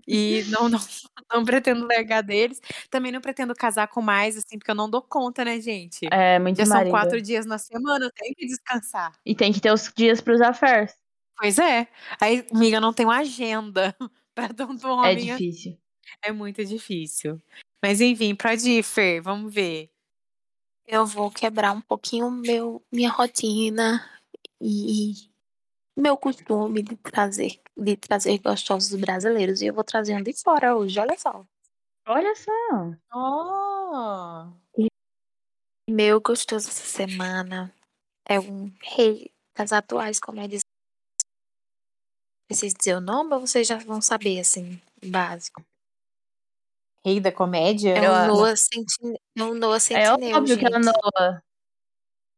E 0.06 0.44
não, 0.48 0.68
não, 0.68 0.78
não 1.32 1.44
pretendo 1.44 1.86
largar 1.86 2.22
deles. 2.22 2.60
Também 2.90 3.12
não 3.12 3.20
pretendo 3.20 3.54
casar 3.54 3.88
com 3.88 4.02
mais, 4.02 4.36
assim, 4.36 4.58
porque 4.58 4.70
eu 4.70 4.74
não 4.74 4.88
dou 4.90 5.02
conta, 5.02 5.44
né, 5.44 5.60
gente? 5.60 6.06
É, 6.10 6.38
muito 6.38 6.56
Já 6.56 6.66
são 6.66 6.76
marido. 6.76 6.90
quatro 6.90 7.20
dias 7.22 7.46
na 7.46 7.58
semana, 7.58 8.06
eu 8.06 8.10
tenho 8.12 8.34
que 8.34 8.46
descansar. 8.46 9.12
E 9.24 9.34
tem 9.34 9.52
que 9.52 9.60
ter 9.60 9.72
os 9.72 9.92
dias 9.96 10.20
pros 10.20 10.40
affairs. 10.40 10.92
Pois 11.38 11.58
é. 11.58 11.88
Aí, 12.20 12.46
amiga, 12.52 12.80
não 12.80 12.92
tenho 12.92 13.10
agenda 13.10 13.94
pra 14.34 14.48
tanto 14.48 14.86
É 14.86 14.90
homem. 14.90 15.16
difícil. 15.26 15.78
É 16.22 16.32
muito 16.32 16.64
difícil. 16.64 17.40
Mas 17.82 18.00
enfim, 18.00 18.34
pode 18.34 18.68
ir, 18.70 18.82
Fer, 18.82 19.20
vamos 19.20 19.52
ver. 19.52 19.90
Eu 20.86 21.06
vou 21.06 21.30
quebrar 21.30 21.72
um 21.72 21.80
pouquinho 21.80 22.30
meu, 22.30 22.82
minha 22.92 23.10
rotina 23.10 24.04
e 24.60 25.14
meu 25.96 26.16
costume 26.16 26.82
de 26.82 26.96
trazer, 26.96 27.60
de 27.76 27.96
trazer 27.96 28.38
gostosos 28.38 28.94
brasileiros. 29.00 29.62
E 29.62 29.66
eu 29.66 29.74
vou 29.74 29.84
trazer 29.84 30.14
um 30.16 30.22
de 30.22 30.32
fora 30.42 30.76
hoje, 30.76 30.98
olha 31.00 31.16
só. 31.18 31.44
Olha 32.06 32.34
só. 32.36 32.52
Oh! 33.14 34.52
Meu 35.88 36.20
gostoso 36.20 36.68
essa 36.68 36.84
semana 36.86 37.72
é 38.28 38.40
um 38.40 38.72
rei 38.82 39.30
das 39.56 39.72
atuais 39.72 40.20
comédias. 40.20 40.61
Preciso 42.52 42.76
dizer 42.78 42.96
o 42.96 43.00
nome 43.00 43.34
ou 43.34 43.40
vocês 43.40 43.66
já 43.66 43.76
vão 43.78 44.00
saber, 44.00 44.40
assim, 44.40 44.80
básico? 45.04 45.62
Rei 47.04 47.18
da 47.20 47.32
comédia? 47.32 47.94
É 47.96 48.08
o. 48.08 48.26
Noah, 48.28 48.56
Senti... 48.56 48.96
é 49.36 49.42
o 49.42 49.54
Noah 49.54 49.76
É 49.76 49.80
Centineo, 49.80 50.36
óbvio 50.36 50.58
que 50.58 50.66
é 50.66 50.70
gente. 50.70 50.84
Noah. 50.84 51.42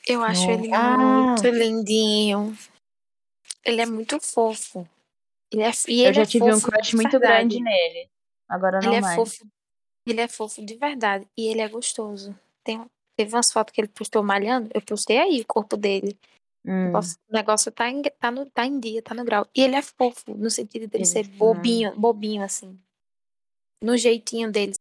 Eu 0.07 0.23
acho 0.23 0.51
ele 0.51 0.73
Ah. 0.73 0.97
muito 0.99 1.47
lindinho. 1.49 2.57
Ele 3.65 3.81
é 3.81 3.87
muito 3.87 4.21
fofo. 4.21 4.87
Ele 5.51 5.63
é, 5.63 5.71
e 5.89 6.01
ele 6.01 6.09
Eu 6.11 6.15
já 6.15 6.23
é 6.23 6.27
tive 6.27 6.53
um 6.53 6.61
crush 6.61 6.95
muito 6.95 7.11
verdade. 7.13 7.49
grande 7.49 7.61
nele. 7.61 8.09
Agora 8.49 8.81
não 8.81 8.89
Ele 8.89 8.97
é 8.97 9.01
mais. 9.01 9.17
fofo. 9.17 9.47
Ele 10.07 10.21
é 10.21 10.29
fofo 10.29 10.65
de 10.65 10.77
verdade. 10.77 11.27
E 11.37 11.47
ele 11.49 11.61
é 11.61 11.69
gostoso. 11.69 12.39
Tem, 12.63 12.85
teve 13.17 13.35
umas 13.35 13.51
fotos 13.53 13.73
que 13.73 13.81
ele 13.81 13.89
postou 13.89 14.23
malhando. 14.23 14.71
Eu 14.75 14.83
postei 14.83 15.19
aí 15.19 15.41
o 15.41 15.47
corpo 15.47 15.77
dele. 15.77 16.17
O 16.65 16.71
Hum. 16.71 16.85
negócio, 16.87 17.19
o 17.29 17.33
negócio 17.33 17.73
tá, 17.73 17.91
em, 17.91 18.01
tá, 18.03 18.31
no, 18.31 18.47
tá 18.51 18.65
em 18.65 18.81
dia, 18.81 19.03
tá 19.03 19.15
no 19.15 19.25
grau. 19.25 19.47
E 19.55 19.61
ele 19.63 19.77
é 19.77 19.83
fofo, 19.83 20.35
no 20.35 20.51
sentido 20.51 20.89
dele 20.89 21.05
Ele- 21.05 21.11
ser 21.11 21.27
hum. 21.27 21.37
bobinho, 21.37 21.95
bobinho, 21.95 22.43
assim. 22.43 22.79
No 23.83 23.97
jeitinho 23.99 24.51
dele. 24.51 24.75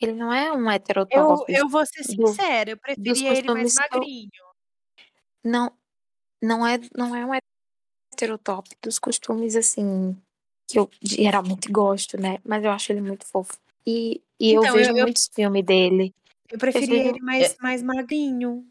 Ele 0.00 0.12
não 0.12 0.32
é 0.32 0.52
um 0.52 0.64
Eu, 0.68 0.72
heterotop. 0.74 1.52
eu 1.52 1.68
vou 1.68 1.84
ser 1.86 2.04
sincera, 2.04 2.70
eu 2.70 2.76
preferia 2.76 3.36
ele 3.38 3.48
mais 3.52 3.74
eu- 3.76 3.80
magrinho. 3.92 4.30
Não, 5.44 5.72
não 6.40 6.66
é, 6.66 6.78
não 6.96 7.14
é 7.14 7.26
um 7.26 7.32
heterotop 8.12 8.68
dos 8.80 8.98
costumes, 8.98 9.56
assim, 9.56 10.16
que 10.68 10.78
eu 10.78 10.88
geralmente 11.02 11.70
gosto, 11.70 12.20
né? 12.20 12.38
Mas 12.44 12.64
eu 12.64 12.70
acho 12.70 12.92
ele 12.92 13.00
muito 13.00 13.26
fofo. 13.26 13.56
E, 13.86 14.20
e 14.38 14.52
eu 14.52 14.62
Então, 14.62 14.74
vejo 14.76 14.90
eu- 14.90 14.96
eu- 14.98 15.02
muitos 15.04 15.28
filmes 15.32 15.64
dele. 15.64 16.14
Eu 16.50 16.58
preferia 16.58 17.08
ele 17.08 17.20
mais, 17.20 17.56
mais 17.58 17.82
magrinho. 17.82 18.66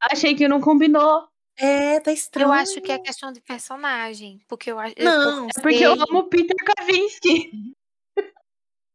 Achei 0.00 0.34
que 0.34 0.48
não 0.48 0.60
combinou. 0.60 1.28
É, 1.56 2.00
tá 2.00 2.10
estranho. 2.12 2.48
Eu 2.48 2.52
acho 2.52 2.80
que 2.80 2.90
é 2.90 2.98
questão 2.98 3.32
de 3.32 3.40
personagem. 3.40 4.40
Porque 4.48 4.70
eu 4.70 4.78
acho. 4.78 4.94
Não, 4.98 5.46
É 5.46 5.60
porque 5.60 5.84
eu 5.84 5.92
amo 5.92 6.24
Peter 6.28 6.56
Kavinsky. 6.64 7.74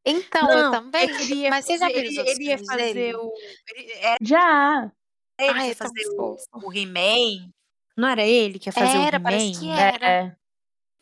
Então, 0.07 0.49
eu 0.51 0.63
Não, 0.65 0.71
também. 0.71 1.01
é 1.01 1.21
ele 1.21 1.33
ia 1.35 1.49
Mas 1.49 1.65
você 1.65 1.77
já 1.77 1.87
os 1.87 1.93
ele, 1.95 2.19
ele 2.19 2.43
ia 2.45 2.57
fazer 2.59 2.93
dele? 2.93 3.15
o. 3.15 3.31
Ele, 3.75 3.91
era 3.93 4.17
Já. 4.21 4.91
ele 5.39 5.59
é 5.59 5.67
ia 5.69 5.75
tão 5.75 5.87
fazer 5.87 6.07
o, 6.11 6.37
o 6.67 6.73
He-Man? 6.73 7.49
Não 7.97 8.07
era 8.09 8.23
ele 8.23 8.59
que 8.59 8.69
ia 8.69 8.73
fazer 8.73 8.97
Era, 8.97 9.17
o 9.17 9.21
parece 9.23 9.59
que 9.59 9.65
He-Man? 9.65 9.79
era. 9.79 10.07
É. 10.07 10.35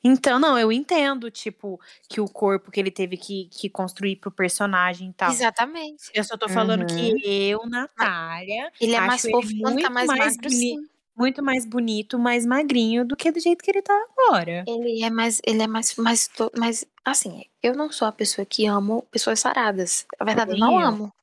Então, 0.04 0.38
não, 0.40 0.58
eu 0.60 0.72
entendo, 0.72 1.32
tipo, 1.32 1.80
que 2.10 2.20
o 2.20 2.28
corpo 2.28 2.70
que 2.72 2.80
ele 2.80 2.92
teve 2.92 3.16
que, 3.18 3.46
que 3.52 3.70
construir 3.70 4.18
pro 4.18 4.30
personagem 4.32 5.10
e 5.10 5.14
tal. 5.14 5.32
Exatamente. 5.32 6.04
Eu 6.14 6.24
só 6.24 6.36
tô 6.38 6.50
falando 6.50 6.82
Uhum. 6.82 6.88
que 6.88 7.50
eu, 7.50 7.66
Natália, 7.68 8.72
Ele 8.82 8.94
é 8.94 8.98
acho 8.98 9.08
mais 9.08 9.24
ele 9.24 9.32
fofo 9.34 9.50
quando 9.62 9.64
tá 9.82 9.90
muito 9.90 9.94
mais, 9.94 10.08
mais 10.08 10.36
magro, 10.38 10.50
sim. 10.50 10.88
muito 11.16 11.42
mais 11.44 11.66
bonito, 11.66 12.20
mais 12.20 12.46
magrinho 12.46 13.06
do 13.06 13.16
que 13.16 13.32
do 13.32 13.40
jeito 13.40 13.64
que 13.64 13.72
ele 13.72 13.82
tá 13.82 13.94
agora. 14.18 14.64
Ele 14.68 15.04
é 15.04 15.10
mais, 15.10 15.42
ele 15.46 15.62
é 15.62 15.68
mais, 15.68 15.96
mais, 15.96 16.30
mais, 16.58 16.86
assim, 17.06 17.46
eu 17.62 17.74
não 17.74 17.92
sou 17.92 18.08
a 18.08 18.12
pessoa 18.12 18.46
que 18.46 18.66
amo 18.66 19.04
pessoas 19.12 19.40
saradas. 19.40 20.06
A 20.20 20.26
verdade, 20.26 20.52
eu 20.52 20.58
não 20.58 20.78
amo. 20.80 21.14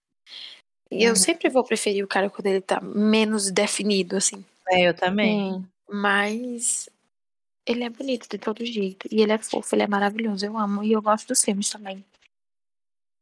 E 0.91 1.05
eu 1.05 1.11
Uhum. 1.11 1.17
sempre 1.17 1.49
vou 1.51 1.63
preferir 1.65 2.03
o 2.05 2.09
cara 2.09 2.31
quando 2.31 2.47
ele 2.47 2.61
tá 2.61 2.81
menos 2.81 3.51
definido, 3.51 4.17
assim. 4.17 4.45
É, 4.69 4.89
eu 4.89 4.95
também. 4.95 5.55
Sim. 5.55 5.67
Mas 5.93 6.89
ele 7.71 7.85
é 7.85 7.91
bonito 7.91 8.29
de 8.29 8.39
todo 8.39 8.65
jeito. 8.65 9.07
E 9.11 9.23
ele 9.23 9.33
é 9.33 9.39
fofo, 9.39 9.75
ele 9.75 9.83
é 9.83 9.87
maravilhoso. 9.87 10.45
Eu 10.45 10.59
amo. 10.59 10.83
E 10.83 10.93
eu 10.93 11.01
gosto 11.01 11.29
dos 11.29 11.43
filmes 11.43 11.71
também. 11.71 12.05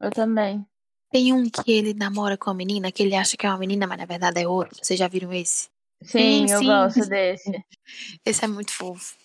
Eu 0.00 0.10
também. 0.10 0.66
Tem 1.10 1.32
um 1.32 1.48
que 1.48 1.70
ele 1.70 1.94
namora 1.94 2.36
com 2.36 2.50
a 2.50 2.54
menina, 2.54 2.92
que 2.92 3.02
ele 3.02 3.14
acha 3.14 3.36
que 3.36 3.46
é 3.46 3.50
uma 3.50 3.58
menina, 3.58 3.86
mas 3.86 3.98
na 3.98 4.04
verdade 4.04 4.40
é 4.40 4.48
outra. 4.48 4.78
Vocês 4.82 4.98
já 4.98 5.08
viram 5.08 5.32
esse? 5.32 5.68
Sim, 6.02 6.46
Sim, 6.46 6.52
eu 6.52 6.58
sim. 6.60 6.66
gosto 6.66 7.08
desse. 7.08 7.64
Esse 8.24 8.44
é 8.44 8.48
muito 8.48 8.72
fofo. 8.72 9.16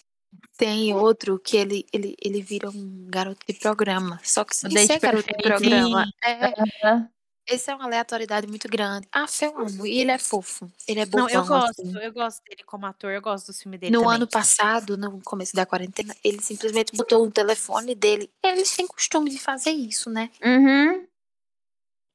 Tem 0.58 0.94
outro 0.96 1.38
que 1.38 1.58
ele, 1.58 1.86
ele, 1.94 2.16
ele 2.24 2.42
vira 2.42 2.70
um 2.70 3.06
garoto 3.08 3.46
de 3.48 3.54
programa. 3.54 4.20
Só 4.24 4.44
que 4.44 4.56
sem 4.56 4.72
ser 4.72 5.00
garoto 5.00 5.28
de 5.28 5.44
programa. 5.44 6.06
É. 6.24 7.13
esse 7.48 7.70
é 7.72 7.76
uma 7.76 7.86
aleatoriedade 7.86 8.48
muito 8.48 8.68
grande. 8.70 9.08
Ah, 9.12 9.26
eu 9.42 9.58
amo. 9.60 9.86
E 9.86 10.00
ele 10.00 10.12
é 10.12 10.18
fofo. 10.18 10.70
Ele 10.88 11.00
é 11.00 11.06
bobão, 11.06 11.28
Não, 11.28 11.30
eu 11.34 11.46
gosto, 11.46 11.82
assim. 11.82 11.98
eu 12.02 12.14
gosto 12.14 12.44
dele 12.44 12.64
como 12.66 12.86
ator, 12.86 13.12
eu 13.12 13.22
gosto 13.22 13.48
do 13.48 13.54
filme 13.54 13.78
dele 13.78 13.92
No 13.94 14.02
também. 14.02 14.16
ano 14.16 14.28
passado, 14.28 14.98
no 14.98 15.22
começo 15.22 15.56
da 15.56 15.66
quarentena, 15.66 16.16
ele 16.24 16.42
simplesmente 16.42 16.96
botou 16.96 17.26
o 17.26 17.32
telefone 17.32 17.96
dele. 17.96 18.30
Eles 18.44 18.76
têm 18.76 18.88
costume 18.88 19.30
de 19.30 19.40
fazer 19.40 19.72
isso, 19.72 20.10
né? 20.10 20.30
Uhum. 20.44 21.06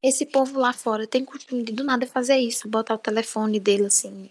Esse 0.02 0.24
povo 0.26 0.58
lá 0.60 0.72
fora 0.72 1.06
tem 1.06 1.24
costume 1.24 1.62
de 1.64 1.72
do 1.72 1.82
nada 1.82 2.06
fazer 2.06 2.36
isso, 2.36 2.68
botar 2.68 2.94
o 2.94 2.98
telefone 2.98 3.58
dele 3.58 3.86
assim, 3.86 4.30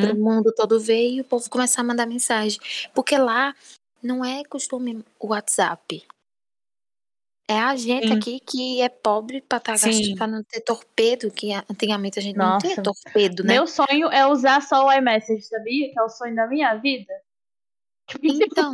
pro 0.00 0.14
Uhum. 0.14 0.16
mundo 0.16 0.52
todo 0.54 0.80
ver 0.80 1.10
e 1.10 1.20
o 1.20 1.24
povo 1.24 1.48
começar 1.50 1.82
a 1.82 1.84
mandar 1.84 2.06
mensagem. 2.06 2.58
Porque 2.94 3.16
lá 3.18 3.54
não 4.02 4.24
é 4.24 4.44
costume 4.44 5.04
o 5.20 5.28
WhatsApp. 5.28 6.04
É 7.48 7.58
a 7.58 7.74
gente 7.76 8.08
Sim. 8.08 8.14
aqui 8.14 8.40
que 8.40 8.80
é 8.80 8.88
pobre 8.88 9.42
pra, 9.42 9.58
tá 9.60 9.72
gastando, 9.72 10.16
pra 10.16 10.26
não 10.26 10.42
ter 10.44 10.60
torpedo, 10.60 11.30
que 11.30 11.52
a- 11.52 11.64
antigamente 11.70 12.18
a 12.18 12.22
gente 12.22 12.36
não 12.36 12.58
tinha 12.58 12.76
Nossa. 12.76 12.82
torpedo, 12.82 13.42
né? 13.44 13.54
Meu 13.54 13.66
sonho 13.66 14.10
é 14.10 14.26
usar 14.26 14.62
só 14.62 14.86
o 14.86 14.92
iMessage, 14.92 15.42
sabia? 15.42 15.90
Que 15.92 15.98
é 15.98 16.02
o 16.02 16.08
sonho 16.08 16.34
da 16.34 16.46
minha 16.46 16.74
vida. 16.76 17.12
Então. 18.22 18.72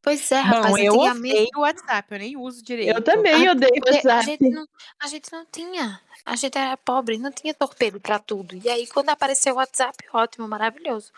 Pois 0.00 0.30
é, 0.32 0.40
rapaz, 0.40 0.72
Bom, 0.72 0.78
eu 0.78 0.92
antigamente. 0.94 1.34
odeio 1.34 1.48
o 1.56 1.60
WhatsApp, 1.60 2.12
eu 2.14 2.18
nem 2.18 2.36
uso 2.36 2.62
direito. 2.62 2.96
Eu 2.96 3.02
também 3.02 3.48
Ah, 3.48 3.52
odeio 3.52 3.72
a 3.86 3.90
WhatsApp. 3.90 4.24
gente, 4.24 4.48
não, 4.48 4.66
a 5.02 5.06
gente 5.08 5.32
não 5.32 5.44
tinha. 5.44 6.00
A 6.24 6.36
gente 6.36 6.56
era 6.56 6.76
pobre, 6.76 7.18
não 7.18 7.32
tinha 7.32 7.52
torpedo 7.52 8.00
pra 8.00 8.18
tudo. 8.18 8.54
E 8.64 8.68
aí, 8.70 8.86
quando 8.86 9.10
apareceu 9.10 9.54
o 9.54 9.56
WhatsApp, 9.58 9.96
ótimo, 10.12 10.46
maravilhoso. 10.48 11.12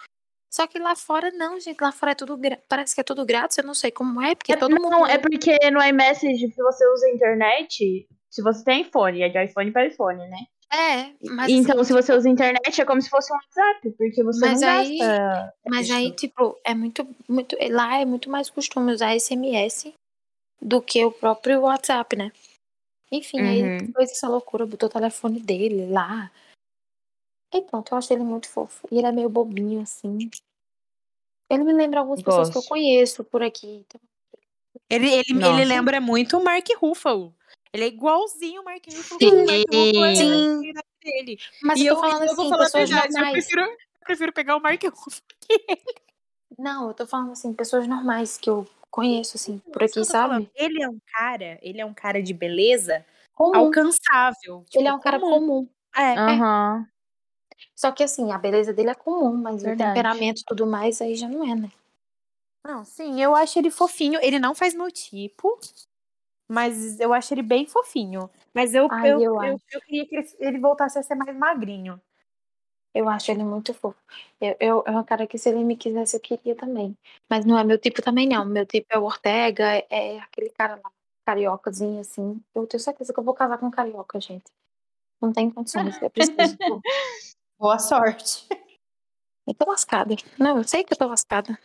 Só 0.53 0.67
que 0.67 0.79
lá 0.79 0.97
fora, 0.97 1.31
não, 1.31 1.61
gente. 1.61 1.81
Lá 1.81 1.93
fora 1.93 2.13
é 2.13 2.15
tudo. 2.15 2.37
gra- 2.37 2.59
Parece 2.69 2.95
que 2.95 3.01
é 3.01 3.05
tudo 3.05 3.25
grátis. 3.25 3.57
Eu 3.59 3.65
não 3.65 3.75
sei 3.75 3.91
como 3.91 4.21
é, 4.21 4.35
porque 4.35 4.57
todo 4.57 4.75
não, 4.75 4.83
mundo. 4.83 5.07
é 5.07 5.17
porque 5.17 5.57
no 5.71 5.83
iMessage, 5.83 6.51
se 6.53 6.63
você 6.63 6.87
usa 6.93 7.07
a 7.07 7.11
internet, 7.11 8.09
se 8.29 8.43
você 8.43 8.65
tem 8.65 8.81
iPhone, 8.83 9.23
é 9.23 9.29
de 9.29 9.45
iPhone 9.45 9.71
para 9.71 9.87
iPhone, 9.87 10.19
né? 10.29 10.39
É, 10.73 11.13
mas. 11.33 11.51
então, 11.51 11.81
assim, 11.81 11.85
se 11.89 11.93
você 11.93 12.13
usa 12.15 12.29
a 12.29 12.33
internet, 12.33 12.81
é 12.81 12.85
como 12.85 13.01
se 13.03 13.09
fosse 13.11 13.33
um 13.33 13.37
WhatsApp, 13.37 13.91
porque 13.97 14.23
você 14.23 14.41
Mas 14.41 14.61
não 14.61 14.69
aí- 14.69 14.99
gasta. 14.99 15.55
Mas 15.69 15.87
isso. 15.87 15.95
aí, 15.97 16.13
tipo, 16.13 16.61
é 16.65 16.75
muito, 16.75 17.07
muito. 17.29 17.57
Lá 17.71 17.99
é 18.01 18.05
muito 18.05 18.29
mais 18.31 18.49
costume 18.51 18.93
usar 18.93 19.15
SMS 19.15 19.93
do 20.63 20.81
que 20.83 21.05
o 21.05 21.11
próprio 21.13 21.61
WhatsApp, 21.63 22.17
né? 22.17 22.31
Enfim, 23.13 23.41
aí 23.41 23.63
Uhum. 23.63 23.93
fez 23.97 24.13
essa 24.13 24.29
loucura, 24.29 24.65
botou 24.67 24.89
o 24.89 24.93
telefone 24.93 25.41
dele 25.41 25.87
lá. 25.91 26.31
E 27.53 27.63
pronto, 27.63 27.93
eu 27.93 27.99
acho 27.99 28.13
ele 28.13 28.23
muito 28.23 28.49
fofo. 28.49 28.87
E 28.91 28.99
ele 28.99 29.07
é 29.07 29.13
meio 29.13 29.29
bobinho, 29.29 29.81
assim. 29.83 30.31
Ele 31.49 31.65
me 31.65 31.73
lembra 31.73 32.01
algumas 32.01 32.23
pessoas 32.23 32.49
que 32.49 32.57
eu 32.59 32.63
conheço 32.63 33.25
por 33.25 33.43
aqui. 33.43 33.85
Então, 33.89 34.01
Ele, 34.89 35.09
ele, 35.09 35.45
ele 35.45 35.65
lembra 35.65 36.01
muito 36.01 36.39
o 36.39 36.45
Mark 36.45 36.67
Ruffalo. 36.77 37.35
Ele 37.73 37.85
é 37.85 37.89
igualzinho 37.89 38.63
o 38.63 38.65
Mark 38.65 38.85
Ruffalo. 38.87 39.21
Sim. 39.21 39.47
Mark 39.47 39.69
Ruffalo 39.69 40.05
é 40.05 40.15
Sim. 40.15 40.73
dele. 41.03 41.39
Mas 41.63 41.81
e 41.81 41.87
eu 41.87 41.91
eu, 41.91 41.95
tô 41.97 42.01
falando 42.03 42.23
eu 42.23 42.37
vou 42.37 42.45
assim, 42.45 42.49
falar 42.51 42.65
pessoas 42.65 42.89
verdade, 42.91 43.09
eu 43.09 43.13
normais. 43.15 43.45
prefiro, 43.45 43.63
eu 43.63 43.79
prefiro 44.05 44.33
pegar 44.33 44.57
o 44.57 44.61
Mark 44.61 44.83
Ruffalo. 44.85 45.23
Não, 46.59 46.89
eu 46.89 46.95
tô 46.95 47.07
falando 47.07 47.33
assim, 47.33 47.53
pessoas 47.55 47.87
normais 47.87 48.37
que 48.37 48.51
eu 48.51 48.67
conheço, 48.91 49.37
assim, 49.37 49.59
por 49.73 49.83
Isso 49.83 49.95
que 49.95 50.01
aqui, 50.01 50.01
eu 50.01 50.05
sabe? 50.05 50.29
falando. 50.29 50.51
Ele 50.55 50.83
é 50.83 50.89
um 50.89 50.99
cara, 51.07 51.59
ele 51.63 51.81
é 51.81 51.87
um 51.87 51.95
cara 51.95 52.23
de 52.23 52.35
beleza 52.35 53.05
Comum. 53.33 53.57
alcançável. 53.57 54.65
Ele 54.75 54.87
é 54.87 54.91
tipo, 54.91 54.97
um 54.97 55.01
cara 55.01 55.19
comum. 55.21 55.69
É, 55.97 56.15
Aham. 56.19 56.87
Só 57.75 57.93
que 57.93 58.03
assim, 58.03 58.33
a 58.33 58.39
beleza 58.39 58.73
dele 58.73 58.91
é 58.91 58.95
comum, 58.95 59.37
mas 59.37 59.63
Verdade. 59.63 59.91
o 59.91 59.95
temperamento 59.95 60.41
e 60.41 60.45
tudo 60.45 60.67
mais 60.67 61.01
aí 61.01 61.15
já 61.15 61.29
não 61.29 61.45
é, 61.45 61.55
né? 61.55 61.71
Não, 62.67 62.85
sim, 62.85 63.21
eu 63.21 63.35
acho 63.35 63.59
ele 63.59 63.71
fofinho. 63.71 64.21
Ele 64.23 64.39
não 64.39 64.55
faz 64.55 64.75
meu 64.75 64.91
tipo, 64.91 65.59
mas 66.49 67.01
eu 67.01 67.13
acho 67.13 67.33
ele 67.33 67.43
bem 67.43 67.67
fofinho. 67.67 68.29
Mas 68.53 68.75
eu, 68.75 68.89
Ai, 68.91 69.13
eu, 69.13 69.21
eu 69.21 69.43
eu, 69.43 69.61
eu 69.73 69.81
queria 69.81 70.07
que 70.07 70.37
ele, 70.39 70.59
voltasse 70.59 70.99
a 70.99 71.03
ser 71.03 71.15
mais 71.15 71.35
magrinho. 71.37 72.01
Eu 72.93 73.09
acho 73.09 73.31
ele 73.31 73.45
muito 73.45 73.73
fofo. 73.73 73.97
Eu, 74.41 74.57
eu, 74.59 74.83
é 74.85 74.91
um 74.91 75.05
cara 75.05 75.27
que 75.27 75.39
se 75.39 75.49
ele 75.49 75.63
me 75.63 75.77
quisesse, 75.77 76.17
eu 76.17 76.21
queria 76.21 76.57
também. 76.57 76.97
Mas 77.29 77.45
não 77.45 77.57
é 77.57 77.63
meu 77.63 77.79
tipo 77.79 78.03
também, 78.03 78.29
não. 78.29 78.45
Meu 78.45 78.67
tipo 78.67 78.89
é 78.91 78.99
o 78.99 79.05
Ortega, 79.05 79.65
é, 79.89 80.19
aquele 80.19 80.51
cara 80.51 80.75
lá, 80.83 80.91
cariocazinho, 81.25 82.01
assim. 82.01 82.43
Eu 82.53 82.67
tenho 82.67 82.83
certeza 82.83 83.13
que 83.13 83.21
eu 83.21 83.25
vou 83.25 83.33
casar 83.33 83.59
com 83.59 83.67
um 83.67 83.71
carioca, 83.71 84.21
gente. 84.21 84.51
Não 85.21 85.33
tem 85.33 85.51
condições, 85.51 86.03
é 86.03 86.09
preciso. 86.09 86.35
Boa 87.61 87.79
sorte. 87.79 88.49
Eu 89.47 89.53
tô 89.53 89.69
lascada. 89.69 90.15
Não, 90.39 90.59
eu 90.59 90.65
sei 90.65 90.85
que 90.85 90.93
eu 90.93 90.97
tô 90.97 91.09
lascada. 91.09 91.59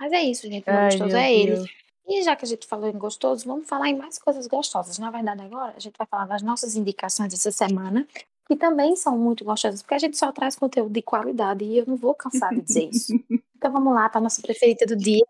Mas 0.00 0.10
é 0.10 0.22
isso, 0.24 0.42
gente. 0.48 0.66
Meu 0.68 0.76
Ai, 0.76 0.90
gostoso 0.90 1.16
é 1.16 1.32
ele. 1.32 1.54
Deus. 1.54 1.70
E 2.08 2.22
já 2.24 2.34
que 2.34 2.44
a 2.44 2.48
gente 2.48 2.66
falou 2.66 2.88
em 2.88 2.98
gostoso, 2.98 3.46
vamos 3.46 3.68
falar 3.68 3.88
em 3.88 3.96
mais 3.96 4.18
coisas 4.18 4.48
gostosas. 4.48 4.98
Na 4.98 5.12
verdade, 5.12 5.42
agora 5.42 5.74
a 5.76 5.78
gente 5.78 5.96
vai 5.96 6.06
falar 6.08 6.26
das 6.26 6.42
nossas 6.42 6.74
indicações 6.74 7.30
dessa 7.30 7.52
semana, 7.52 8.04
que 8.48 8.56
também 8.56 8.96
são 8.96 9.16
muito 9.16 9.44
gostosas, 9.44 9.80
porque 9.80 9.94
a 9.94 9.98
gente 9.98 10.16
só 10.16 10.32
traz 10.32 10.56
conteúdo 10.56 10.92
de 10.92 11.02
qualidade 11.02 11.64
e 11.64 11.78
eu 11.78 11.86
não 11.86 11.94
vou 11.94 12.14
cansar 12.14 12.52
de 12.52 12.62
dizer 12.62 12.88
isso. 12.90 13.12
Então 13.56 13.72
vamos 13.72 13.94
lá 13.94 14.08
para 14.08 14.20
nossa 14.20 14.42
preferida 14.42 14.84
do 14.84 14.96
dia. 14.96 15.24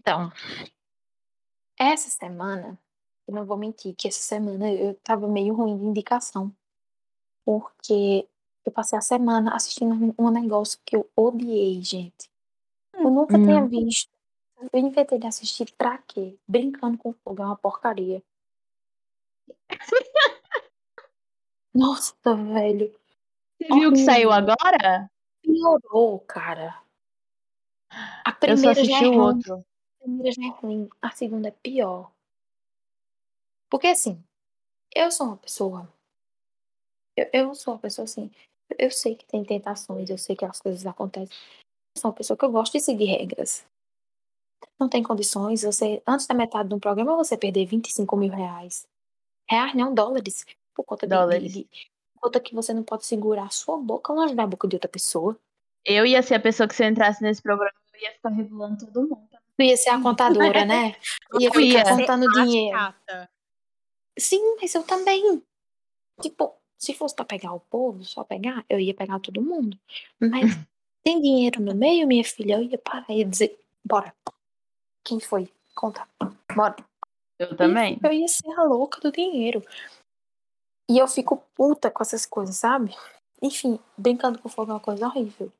Então, 0.00 0.32
essa 1.78 2.08
semana, 2.08 2.78
eu 3.28 3.34
não 3.34 3.44
vou 3.44 3.58
mentir 3.58 3.94
que 3.94 4.08
essa 4.08 4.22
semana 4.22 4.72
eu 4.72 4.94
tava 5.04 5.28
meio 5.28 5.54
ruim 5.54 5.76
de 5.76 5.84
indicação. 5.84 6.50
Porque 7.44 8.26
eu 8.64 8.72
passei 8.72 8.98
a 8.98 9.02
semana 9.02 9.54
assistindo 9.54 10.14
um- 10.18 10.30
negócio 10.30 10.80
que 10.86 10.96
eu 10.96 11.06
odiei, 11.14 11.82
gente. 11.82 12.30
Eu 12.94 13.10
nunca 13.10 13.36
Hum. 13.36 13.42
tinha 13.44 13.66
visto. 13.66 14.10
Eu 14.72 14.80
inventei 14.80 15.18
de 15.18 15.26
assistir 15.26 15.70
pra 15.76 15.98
quê? 15.98 16.34
Brincando 16.48 16.96
com 16.96 17.12
fogo, 17.12 17.42
é 17.42 17.44
uma 17.46 17.56
porcaria. 17.56 18.22
Nossa, 21.74 22.14
velho. 22.24 22.94
Você 23.60 23.68
viu 23.68 23.92
que 23.92 23.98
saiu 23.98 24.32
agora? 24.32 25.10
Piorou, 25.42 26.20
cara. 26.20 26.80
A 28.24 28.30
Eu 28.30 28.32
só 28.32 28.38
primeira 28.38 28.74
já 28.74 28.82
assisti 28.82 29.04
é 29.04 29.08
o 29.08 29.20
outro. 29.20 29.64
A 30.00 30.04
primeira 30.04 30.32
já 30.32 30.46
é 30.46 30.50
ruim, 30.50 30.88
a 31.02 31.10
segunda 31.10 31.48
é 31.48 31.50
pior. 31.50 32.10
Porque 33.68 33.88
assim, 33.88 34.22
eu 34.94 35.10
sou 35.10 35.26
uma 35.28 35.36
pessoa. 35.36 35.88
Eu, 37.16 37.28
eu 37.32 37.54
sou 37.54 37.74
uma 37.74 37.80
pessoa 37.80 38.04
assim. 38.04 38.30
Eu 38.78 38.90
sei 38.90 39.14
que 39.14 39.26
tem 39.26 39.44
tentações, 39.44 40.08
eu 40.10 40.18
sei 40.18 40.36
que 40.36 40.44
as 40.44 40.60
coisas 40.60 40.86
acontecem. 40.86 41.36
Eu 41.96 42.00
sou 42.00 42.10
uma 42.10 42.16
pessoa 42.16 42.36
que 42.36 42.44
eu 42.44 42.52
gosto 42.52 42.72
de 42.72 42.80
seguir 42.80 43.06
regras. 43.06 43.64
Não 44.78 44.88
tem 44.88 45.02
condições, 45.02 45.62
você, 45.62 46.02
antes 46.06 46.26
da 46.26 46.34
metade 46.34 46.68
de 46.68 46.74
um 46.74 46.80
programa, 46.80 47.16
você 47.16 47.36
perder 47.36 47.66
25 47.66 48.16
mil 48.16 48.30
reais. 48.30 48.86
Reais, 49.48 49.74
não, 49.74 49.94
dólares. 49.94 50.46
Por 50.74 50.84
conta 50.84 51.06
de, 51.06 51.14
Dólares. 51.14 51.52
de- 51.52 51.64
por 52.14 52.22
conta 52.22 52.40
que 52.40 52.54
você 52.54 52.72
não 52.72 52.82
pode 52.82 53.04
segurar 53.04 53.44
a 53.46 53.50
sua 53.50 53.76
boca 53.78 54.12
longe 54.12 54.34
da 54.34 54.46
boca 54.46 54.66
de 54.68 54.76
outra 54.76 54.88
pessoa. 54.88 55.38
Eu 55.84 56.06
ia 56.06 56.22
ser 56.22 56.34
a 56.36 56.40
pessoa 56.40 56.68
que 56.68 56.74
se 56.74 56.84
eu 56.84 56.88
entrasse 56.88 57.22
nesse 57.22 57.42
programa, 57.42 57.72
eu 57.94 58.00
ia 58.00 58.12
ficar 58.12 58.30
regulando 58.30 58.86
todo 58.86 59.08
mundo. 59.08 59.29
Tu 59.60 59.64
ia 59.64 59.76
ser 59.76 59.90
a 59.90 60.00
contadora, 60.00 60.64
né? 60.64 60.96
Ia 61.38 61.50
ficar 61.50 61.60
ia. 61.60 61.84
contando 61.84 62.26
dinheiro. 62.32 62.78
chata. 62.78 63.28
Sim, 64.18 64.56
mas 64.58 64.74
eu 64.74 64.82
também. 64.82 65.42
Tipo, 66.18 66.54
se 66.78 66.94
fosse 66.94 67.14
pra 67.14 67.26
pegar 67.26 67.52
o 67.52 67.60
povo, 67.60 68.02
só 68.02 68.24
pegar, 68.24 68.64
eu 68.70 68.80
ia 68.80 68.94
pegar 68.94 69.20
todo 69.20 69.42
mundo. 69.42 69.78
Mas 70.18 70.44
tem 71.04 71.20
dinheiro 71.20 71.60
no 71.60 71.74
meio, 71.74 72.06
minha 72.06 72.24
filha, 72.24 72.54
eu 72.54 72.62
ia 72.62 72.78
parar 72.78 73.04
e 73.10 73.22
dizer, 73.22 73.60
bora. 73.84 74.14
Quem 75.04 75.20
foi? 75.20 75.52
Conta. 75.74 76.08
Bora. 76.56 76.76
Eu 77.38 77.54
também. 77.54 78.00
Eu 78.02 78.12
ia 78.14 78.28
ser 78.28 78.50
a 78.58 78.62
louca 78.62 78.98
do 79.02 79.12
dinheiro. 79.12 79.62
E 80.88 80.96
eu 80.96 81.06
fico 81.06 81.36
puta 81.54 81.90
com 81.90 82.02
essas 82.02 82.24
coisas, 82.24 82.56
sabe? 82.56 82.96
Enfim, 83.42 83.78
brincando 83.96 84.38
com 84.38 84.48
fogo 84.48 84.70
é 84.70 84.74
uma 84.74 84.80
coisa 84.80 85.06
horrível. 85.06 85.52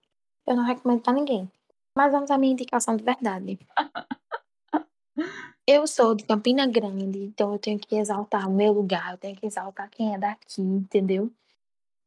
Eu 0.46 0.56
não 0.56 0.64
recomendo 0.64 1.02
pra 1.02 1.12
ninguém. 1.12 1.50
Mas 1.96 2.12
vamos 2.12 2.30
à 2.30 2.38
minha 2.38 2.52
indicação 2.52 2.96
de 2.96 3.04
verdade. 3.04 3.58
Eu 5.66 5.86
sou 5.86 6.14
de 6.16 6.24
Campina 6.24 6.66
Grande, 6.66 7.18
então 7.18 7.52
eu 7.52 7.58
tenho 7.58 7.78
que 7.78 7.94
exaltar 7.94 8.48
o 8.48 8.52
meu 8.52 8.72
lugar, 8.72 9.12
eu 9.12 9.18
tenho 9.18 9.36
que 9.36 9.46
exaltar 9.46 9.88
quem 9.88 10.12
é 10.12 10.18
daqui, 10.18 10.60
entendeu? 10.60 11.30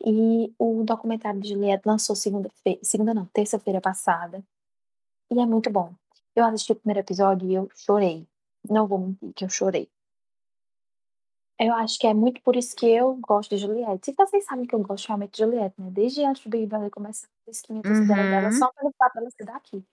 E 0.06 0.54
o 0.60 0.84
documentário 0.84 1.40
de 1.40 1.50
Juliette 1.50 1.88
lançou 1.88 2.14
segunda-feira, 2.14 2.80
segunda 2.84 3.14
não, 3.14 3.26
terça-feira 3.28 3.80
passada. 3.80 4.44
E 5.32 5.40
é 5.40 5.46
muito 5.46 5.70
bom. 5.70 5.94
Eu 6.36 6.44
assisti 6.44 6.74
o 6.74 6.76
primeiro 6.76 7.00
episódio 7.00 7.50
e 7.50 7.54
eu 7.54 7.70
chorei. 7.74 8.28
Não 8.70 8.86
vou 8.86 9.00
mentir 9.00 9.34
que 9.34 9.46
eu 9.46 9.50
chorei. 9.50 9.90
Eu 11.66 11.74
acho 11.76 11.98
que 11.98 12.06
é 12.06 12.14
muito 12.14 12.42
por 12.42 12.58
isso 12.58 12.76
que 12.76 12.86
eu 12.86 13.16
gosto 13.22 13.52
de 13.52 13.58
Juliette. 13.58 14.12
E 14.12 14.14
vocês 14.14 14.44
sabem 14.44 14.66
que 14.66 14.76
eu 14.76 14.80
gosto 14.84 15.08
realmente 15.08 15.32
de 15.32 15.44
Juliette, 15.44 15.80
né? 15.80 15.90
Desde 15.92 16.26
antes 16.26 16.44
do 16.44 16.50
Big 16.50 16.66
Brother 16.66 16.92
começar, 16.92 17.26
eu 17.48 17.54
minha 17.70 17.82
torcida 17.82 18.14
era 18.14 18.30
dela 18.30 18.46
Uhum. 18.48 18.52
só 18.52 18.70
pelo 18.74 18.92
fato 18.98 19.14
dela 19.14 19.30
ser 19.32 19.46
daqui. 19.46 19.86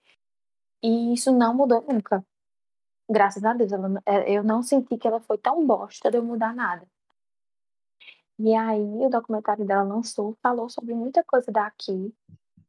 E 0.82 1.14
isso 1.14 1.30
não 1.30 1.54
mudou 1.54 1.80
nunca. 1.88 2.26
Graças 3.08 3.44
a 3.44 3.52
Deus. 3.52 3.70
ela 3.70 4.02
é, 4.04 4.32
eu 4.32 4.42
não 4.42 4.64
senti 4.64 4.98
que 4.98 5.06
ela 5.06 5.20
foi 5.20 5.38
tão 5.38 5.64
bosta 5.64 6.10
de 6.10 6.16
eu 6.16 6.24
mudar 6.24 6.52
nada. 6.52 6.84
E 8.36 8.52
aí, 8.52 8.82
o 8.82 9.08
documentário 9.08 9.64
dela 9.64 9.82
lançou, 9.84 10.36
falou 10.42 10.68
sobre 10.68 10.92
muita 10.92 11.22
coisa 11.22 11.52
daqui. 11.52 12.12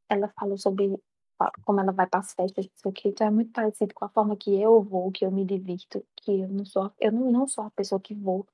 Ela 0.08 0.28
falou 0.38 0.56
sobre 0.58 0.96
a- 1.40 1.50
como 1.64 1.80
ela 1.80 1.90
vai 1.90 2.06
para 2.06 2.20
as 2.20 2.32
festas, 2.34 2.66
não 2.66 2.72
sei 2.76 2.90
o 2.90 2.94
quê. 2.94 3.08
Então 3.08 3.26
é 3.26 3.30
muito 3.30 3.50
parecido 3.50 3.94
com 3.94 4.04
a 4.04 4.08
forma 4.08 4.36
que 4.36 4.54
eu 4.60 4.80
vou, 4.80 5.10
que 5.10 5.24
eu 5.24 5.30
me 5.32 5.44
divirto, 5.44 6.04
que 6.16 6.42
eu 6.42 6.48
não 6.48 6.64
sou, 6.64 6.92
eu 7.00 7.10
não, 7.10 7.32
não 7.32 7.48
sou 7.48 7.64
a 7.64 7.70
pessoa 7.70 8.00
que 8.00 8.14
vou 8.14 8.46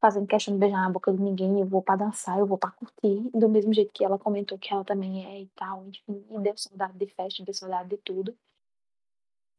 fazendo 0.00 0.26
questão 0.26 0.54
de 0.54 0.60
beijar 0.60 0.82
na 0.82 0.90
boca 0.90 1.12
de 1.12 1.20
ninguém, 1.20 1.60
eu 1.60 1.66
vou 1.66 1.82
pra 1.82 1.96
dançar, 1.96 2.38
eu 2.38 2.46
vou 2.46 2.58
pra 2.58 2.70
curtir, 2.70 3.30
do 3.34 3.48
mesmo 3.48 3.72
jeito 3.72 3.92
que 3.92 4.04
ela 4.04 4.18
comentou 4.18 4.58
que 4.58 4.72
ela 4.72 4.84
também 4.84 5.26
é 5.26 5.40
e 5.42 5.46
tal, 5.56 5.84
enfim, 5.86 6.24
e 6.30 6.38
deu 6.40 6.56
saudade 6.56 6.96
de 6.96 7.06
festa, 7.06 7.44
deu 7.44 7.54
saudade 7.54 7.88
de 7.90 7.96
tudo. 7.98 8.34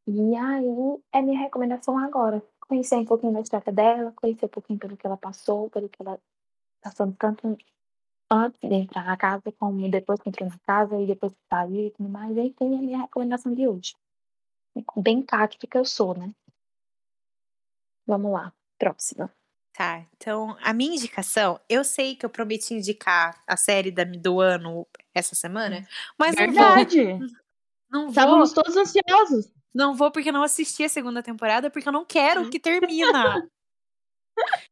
E 0.06 0.34
aí, 0.36 1.02
é 1.12 1.22
minha 1.22 1.38
recomendação 1.38 1.98
agora. 1.98 2.42
Conhecer 2.60 2.96
um 2.96 3.04
pouquinho 3.04 3.32
da 3.32 3.40
história 3.40 3.72
dela, 3.72 4.12
conhecer 4.16 4.46
um 4.46 4.48
pouquinho 4.48 4.78
pelo 4.78 4.96
que 4.96 5.06
ela 5.06 5.16
passou, 5.16 5.68
pelo 5.70 5.88
que 5.88 6.00
ela 6.00 6.18
passou 6.82 7.12
tanto 7.18 7.56
antes 8.30 8.60
de 8.60 8.74
entrar 8.74 9.04
na 9.04 9.16
casa, 9.16 9.52
como 9.58 9.88
depois 9.90 10.20
que 10.20 10.28
entrou 10.28 10.48
na 10.48 10.58
casa 10.60 11.00
e 11.00 11.06
depois 11.06 11.32
que 11.32 11.40
saiu 11.48 11.86
e 11.86 11.90
tudo 11.90 12.08
mais. 12.08 12.36
Aí 12.38 12.52
tem 12.52 12.76
a 12.76 12.80
minha 12.80 12.98
recomendação 13.02 13.52
de 13.52 13.68
hoje. 13.68 13.94
Bem 14.96 15.22
cática 15.22 15.66
que 15.66 15.76
eu 15.76 15.84
sou, 15.84 16.16
né? 16.16 16.32
Vamos 18.06 18.32
lá, 18.32 18.52
próxima. 18.78 19.30
Tá, 19.74 20.04
então 20.16 20.56
a 20.62 20.72
minha 20.74 20.94
indicação, 20.96 21.60
eu 21.68 21.84
sei 21.84 22.16
que 22.16 22.26
eu 22.26 22.30
prometi 22.30 22.74
indicar 22.74 23.40
a 23.46 23.56
série 23.56 23.90
da, 23.90 24.04
do 24.04 24.40
ano 24.40 24.86
essa 25.14 25.34
semana, 25.34 25.86
mas 26.18 26.36
não 26.36 26.46
vou. 26.52 26.74
Verdade. 26.74 27.22
Não 27.90 28.06
vou, 28.06 28.10
Estávamos 28.10 28.52
todos 28.52 28.76
ansiosos. 28.76 29.52
não 29.74 29.94
vou 29.94 30.10
porque 30.10 30.28
eu 30.30 30.32
não 30.32 30.42
assisti 30.42 30.84
a 30.84 30.88
segunda 30.88 31.22
temporada, 31.22 31.70
porque 31.70 31.88
eu 31.88 31.92
não 31.92 32.04
quero 32.04 32.48
que 32.48 32.58
termina. 32.60 33.48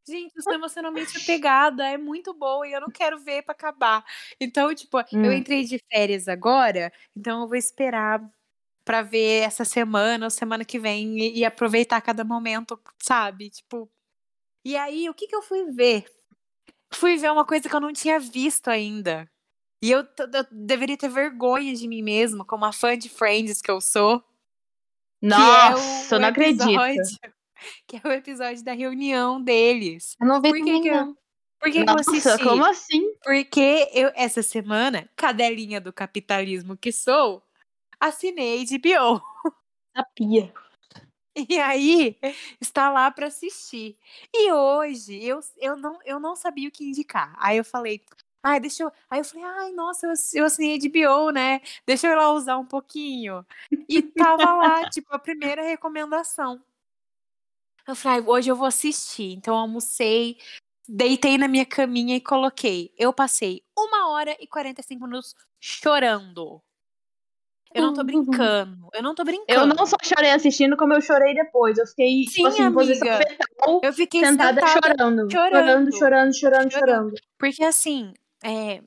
Gente, 0.06 0.32
eu 0.36 0.42
sou 0.42 0.54
emocionalmente 0.54 1.16
apegada, 1.18 1.86
é 1.86 1.98
muito 1.98 2.32
boa 2.34 2.66
e 2.66 2.72
eu 2.72 2.80
não 2.80 2.90
quero 2.90 3.18
ver 3.18 3.42
pra 3.42 3.52
acabar. 3.52 4.04
Então, 4.40 4.74
tipo, 4.74 4.98
eu 5.22 5.32
Hum. 5.32 5.32
entrei 5.32 5.64
de 5.64 5.78
férias 5.92 6.28
agora, 6.28 6.92
então 7.16 7.42
eu 7.42 7.48
vou 7.48 7.56
esperar 7.56 8.20
pra 8.84 9.02
ver 9.02 9.42
essa 9.44 9.64
semana 9.64 10.26
ou 10.26 10.30
semana 10.30 10.64
que 10.64 10.78
vem 10.78 11.18
e, 11.20 11.38
e 11.40 11.44
aproveitar 11.44 12.00
cada 12.02 12.24
momento, 12.24 12.80
sabe? 13.02 13.50
Tipo. 13.50 13.90
E 14.64 14.76
aí, 14.76 15.08
o 15.08 15.14
que 15.14 15.26
que 15.26 15.34
eu 15.34 15.42
fui 15.42 15.64
ver? 15.72 16.04
Fui 16.92 17.16
ver 17.16 17.30
uma 17.30 17.44
coisa 17.44 17.68
que 17.68 17.74
eu 17.74 17.80
não 17.80 17.92
tinha 17.92 18.18
visto 18.18 18.68
ainda. 18.68 19.30
E 19.82 19.90
eu, 19.90 20.00
eu 20.00 20.46
deveria 20.50 20.96
ter 20.96 21.08
vergonha 21.08 21.74
de 21.74 21.86
mim 21.86 22.02
mesma, 22.02 22.44
como 22.44 22.64
a 22.64 22.72
fã 22.72 22.96
de 22.98 23.08
Friends 23.08 23.62
que 23.62 23.70
eu 23.70 23.80
sou. 23.80 24.22
Nossa, 25.22 26.08
que 26.08 26.14
é 26.14 26.16
eu 26.16 26.20
não 26.20 26.28
acredito. 26.28 26.62
episódio- 26.70 27.18
Que 27.88 27.96
é 27.96 28.00
o 28.08 28.12
episódio 28.12 28.62
da 28.64 28.72
reunião 28.72 29.42
deles. 29.42 30.14
Eu 30.20 30.26
não 30.28 30.40
vi 30.40 30.50
Por 30.50 30.64
que 30.64 30.80
que 30.80 30.88
eu-. 30.88 31.16
Por 31.60 31.72
que, 31.72 31.84
que 31.84 31.90
eu 31.90 31.94
Nossa, 31.94 32.10
assisti? 32.12 32.44
como 32.44 32.64
assim? 32.64 33.14
Porque 33.24 33.90
eu, 33.92 34.12
essa 34.14 34.44
semana, 34.44 35.08
cadelinha 35.16 35.80
do 35.80 35.92
capitalismo 35.92 36.76
que 36.76 36.92
sou, 36.92 37.42
assinei 37.98 38.64
HBO. 38.64 39.20
Sabia. 39.96 40.54
E 41.48 41.58
aí, 41.60 42.18
está 42.60 42.90
lá 42.90 43.10
para 43.10 43.26
assistir. 43.26 43.96
E 44.34 44.52
hoje, 44.52 45.22
eu, 45.22 45.40
eu, 45.58 45.76
não, 45.76 45.98
eu 46.04 46.18
não 46.18 46.34
sabia 46.34 46.68
o 46.68 46.72
que 46.72 46.84
indicar. 46.84 47.34
Aí 47.38 47.56
eu 47.56 47.64
falei, 47.64 48.02
ai, 48.42 48.60
deixa 48.60 48.82
eu. 48.82 48.92
Aí 49.08 49.20
eu 49.20 49.24
falei, 49.24 49.44
ai, 49.44 49.72
nossa, 49.72 50.06
eu, 50.06 50.12
eu 50.34 50.44
assinei 50.46 50.78
HBO, 50.78 51.30
né? 51.30 51.60
Deixa 51.86 52.06
eu 52.06 52.12
ir 52.12 52.16
lá 52.16 52.30
usar 52.32 52.58
um 52.58 52.66
pouquinho. 52.66 53.46
E 53.88 54.02
tava 54.02 54.54
lá, 54.54 54.88
tipo, 54.90 55.14
a 55.14 55.18
primeira 55.18 55.62
recomendação. 55.62 56.62
Eu 57.86 57.94
falei, 57.94 58.20
ai, 58.20 58.26
hoje 58.26 58.50
eu 58.50 58.56
vou 58.56 58.66
assistir. 58.66 59.32
Então 59.32 59.54
eu 59.54 59.60
almocei, 59.60 60.38
deitei 60.88 61.38
na 61.38 61.48
minha 61.48 61.66
caminha 61.66 62.16
e 62.16 62.20
coloquei. 62.20 62.92
Eu 62.98 63.12
passei 63.12 63.62
uma 63.76 64.10
hora 64.10 64.36
e 64.40 64.46
45 64.46 65.06
minutos 65.06 65.34
chorando. 65.60 66.62
Eu 67.74 67.82
não 67.82 67.92
tô 67.92 68.00
Uhum. 68.00 68.06
brincando. 68.06 68.88
Eu 68.94 69.02
não 69.02 69.14
tô 69.14 69.24
brincando. 69.24 69.60
Eu 69.60 69.66
não 69.66 69.86
só 69.86 69.96
chorei 70.02 70.30
assistindo, 70.30 70.76
como 70.76 70.94
eu 70.94 71.00
chorei 71.00 71.34
depois. 71.34 71.76
Eu 71.78 71.86
fiquei, 71.86 72.24
Sim, 72.24 72.30
tipo 72.30 72.46
assim, 72.48 72.62
em 72.62 72.72
posição 72.72 73.08
amiga. 73.08 73.28
fetal, 73.28 73.80
Eu 73.84 73.92
fiquei 73.92 74.24
sentada 74.24 74.60
sentada 74.66 74.70
chorando. 74.96 75.30
chorando. 75.30 75.30
Chorando, 75.32 75.96
chorando, 75.98 76.34
chorando, 76.34 76.72
chorando. 76.72 77.14
Porque 77.38 77.62
assim, 77.64 78.12
é. 78.42 78.80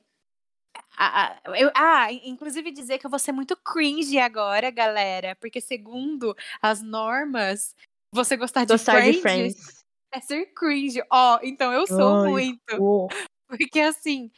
a- 0.96 1.28
a- 1.44 1.58
eu- 1.58 1.70
ah, 1.74 2.12
inclusive 2.12 2.70
dizer 2.70 2.98
que 2.98 3.06
eu 3.06 3.10
vou 3.10 3.18
ser 3.18 3.32
muito 3.32 3.56
cringe 3.56 4.18
agora, 4.18 4.70
galera. 4.70 5.36
Porque 5.40 5.60
segundo 5.60 6.36
as 6.60 6.82
normas, 6.82 7.74
você 8.12 8.36
gostar 8.36 8.64
de, 8.64 8.72
Gostar 8.74 8.92
Friends, 8.94 9.16
de 9.16 9.22
Friends. 9.22 9.84
é 10.12 10.20
ser 10.20 10.46
cringe. 10.54 11.02
Ó, 11.10 11.38
então 11.42 11.72
eu 11.72 11.86
sou 11.86 12.22
Ai, 12.24 12.28
muito. 12.30 12.60
Oh. 12.78 13.08
Porque 13.48 13.80
assim, 13.80 14.30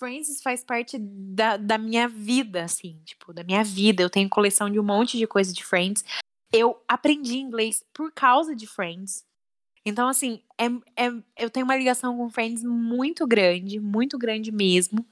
Friends 0.00 0.40
faz 0.42 0.64
parte 0.64 0.98
da, 0.98 1.58
da 1.58 1.76
minha 1.76 2.08
vida, 2.08 2.64
assim, 2.64 2.98
tipo, 3.04 3.34
da 3.34 3.44
minha 3.44 3.62
vida. 3.62 4.02
Eu 4.02 4.08
tenho 4.08 4.30
coleção 4.30 4.70
de 4.70 4.80
um 4.80 4.82
monte 4.82 5.18
de 5.18 5.26
coisa 5.26 5.52
de 5.52 5.62
Friends. 5.62 6.02
Eu 6.50 6.82
aprendi 6.88 7.36
inglês 7.36 7.84
por 7.92 8.10
causa 8.10 8.56
de 8.56 8.66
Friends. 8.66 9.26
Então, 9.84 10.08
assim, 10.08 10.42
é, 10.56 10.66
é, 11.04 11.12
eu 11.36 11.50
tenho 11.50 11.64
uma 11.64 11.76
ligação 11.76 12.16
com 12.16 12.30
Friends 12.30 12.64
muito 12.64 13.26
grande, 13.26 13.78
muito 13.78 14.16
grande 14.16 14.50
mesmo. 14.50 15.06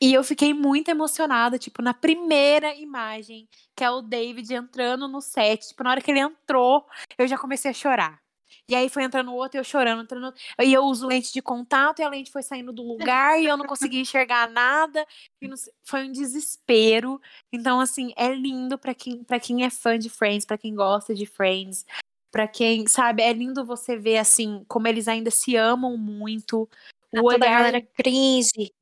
E 0.00 0.14
eu 0.14 0.24
fiquei 0.24 0.54
muito 0.54 0.90
emocionada, 0.90 1.58
tipo, 1.58 1.82
na 1.82 1.92
primeira 1.92 2.74
imagem, 2.74 3.46
que 3.76 3.84
é 3.84 3.90
o 3.90 4.00
David 4.00 4.54
entrando 4.54 5.06
no 5.06 5.20
set. 5.20 5.68
Tipo, 5.68 5.84
na 5.84 5.90
hora 5.90 6.00
que 6.00 6.10
ele 6.10 6.20
entrou, 6.20 6.86
eu 7.18 7.28
já 7.28 7.36
comecei 7.36 7.70
a 7.70 7.74
chorar. 7.74 8.23
E 8.68 8.74
aí 8.74 8.88
foi 8.88 9.02
entrando 9.04 9.30
o 9.30 9.34
outro 9.34 9.58
e 9.58 9.60
eu 9.60 9.64
chorando, 9.64 10.02
entrando. 10.02 10.32
E 10.62 10.72
eu 10.72 10.82
uso 10.84 11.06
lente 11.06 11.32
de 11.32 11.42
contato 11.42 12.00
e 12.00 12.02
a 12.02 12.08
lente 12.08 12.30
foi 12.30 12.42
saindo 12.42 12.72
do 12.72 12.82
lugar 12.82 13.40
e 13.40 13.46
eu 13.46 13.56
não 13.56 13.66
conseguia 13.66 14.00
enxergar 14.00 14.48
nada. 14.50 15.06
E 15.40 15.56
sei- 15.56 15.72
foi 15.84 16.04
um 16.08 16.12
desespero. 16.12 17.20
Então, 17.52 17.80
assim, 17.80 18.12
é 18.16 18.34
lindo 18.34 18.78
pra 18.78 18.94
quem, 18.94 19.22
pra 19.24 19.38
quem 19.40 19.64
é 19.64 19.70
fã 19.70 19.98
de 19.98 20.08
Friends, 20.10 20.44
pra 20.44 20.58
quem 20.58 20.74
gosta 20.74 21.14
de 21.14 21.26
Friends. 21.26 21.84
Pra 22.32 22.48
quem, 22.48 22.86
sabe, 22.88 23.22
é 23.22 23.32
lindo 23.32 23.64
você 23.64 23.96
ver, 23.96 24.18
assim, 24.18 24.64
como 24.66 24.88
eles 24.88 25.06
ainda 25.06 25.30
se 25.30 25.54
amam 25.56 25.96
muito. 25.96 26.68
O 27.12 27.18
A 27.18 27.22
toda 27.22 27.46
a 27.46 27.48
olhar 27.48 27.58
galera 27.58 27.80
cringe. 27.96 28.72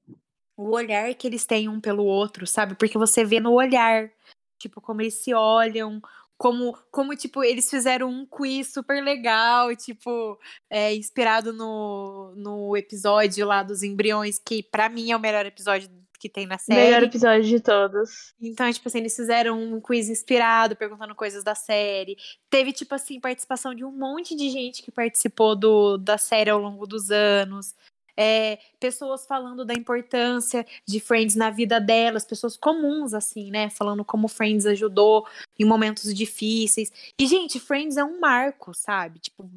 o 0.56 0.70
olhar 0.70 1.12
que 1.14 1.26
eles 1.26 1.44
têm 1.44 1.68
um 1.68 1.78
pelo 1.80 2.04
outro, 2.04 2.46
sabe? 2.46 2.74
Porque 2.74 2.96
você 2.96 3.24
vê 3.24 3.40
no 3.40 3.52
olhar, 3.52 4.10
tipo, 4.58 4.80
como 4.80 5.02
eles 5.02 5.14
se 5.22 5.34
olham, 5.34 6.00
como, 6.42 6.76
como 6.90 7.14
tipo, 7.14 7.44
eles 7.44 7.70
fizeram 7.70 8.10
um 8.10 8.26
quiz 8.26 8.72
super 8.72 9.00
legal, 9.00 9.76
tipo, 9.76 10.36
é, 10.68 10.92
inspirado 10.92 11.52
no, 11.52 12.34
no 12.34 12.76
episódio 12.76 13.46
lá 13.46 13.62
dos 13.62 13.84
embriões, 13.84 14.40
que 14.44 14.60
pra 14.60 14.88
mim 14.88 15.12
é 15.12 15.16
o 15.16 15.20
melhor 15.20 15.46
episódio 15.46 15.88
que 16.18 16.28
tem 16.28 16.44
na 16.44 16.58
série. 16.58 16.80
Melhor 16.80 17.04
episódio 17.04 17.44
de 17.44 17.60
todos. 17.60 18.34
Então, 18.40 18.72
tipo 18.72 18.88
assim, 18.88 18.98
eles 18.98 19.14
fizeram 19.14 19.56
um 19.56 19.80
quiz 19.80 20.08
inspirado, 20.08 20.74
perguntando 20.74 21.14
coisas 21.14 21.44
da 21.44 21.54
série. 21.54 22.16
Teve, 22.50 22.72
tipo 22.72 22.92
assim, 22.92 23.20
participação 23.20 23.72
de 23.72 23.84
um 23.84 23.92
monte 23.92 24.34
de 24.34 24.50
gente 24.50 24.82
que 24.82 24.90
participou 24.90 25.54
do, 25.54 25.96
da 25.96 26.18
série 26.18 26.50
ao 26.50 26.58
longo 26.58 26.88
dos 26.88 27.12
anos. 27.12 27.72
É, 28.16 28.58
pessoas 28.78 29.26
falando 29.26 29.64
da 29.64 29.72
importância 29.74 30.66
de 30.86 31.00
Friends 31.00 31.34
na 31.34 31.50
vida 31.50 31.80
delas, 31.80 32.24
pessoas 32.24 32.56
comuns, 32.56 33.14
assim, 33.14 33.50
né? 33.50 33.70
Falando 33.70 34.04
como 34.04 34.28
Friends 34.28 34.66
ajudou 34.66 35.26
em 35.58 35.64
momentos 35.64 36.14
difíceis. 36.14 36.92
E, 37.18 37.26
gente, 37.26 37.58
Friends 37.58 37.96
é 37.96 38.04
um 38.04 38.20
marco, 38.20 38.74
sabe? 38.74 39.18
Tipo, 39.18 39.48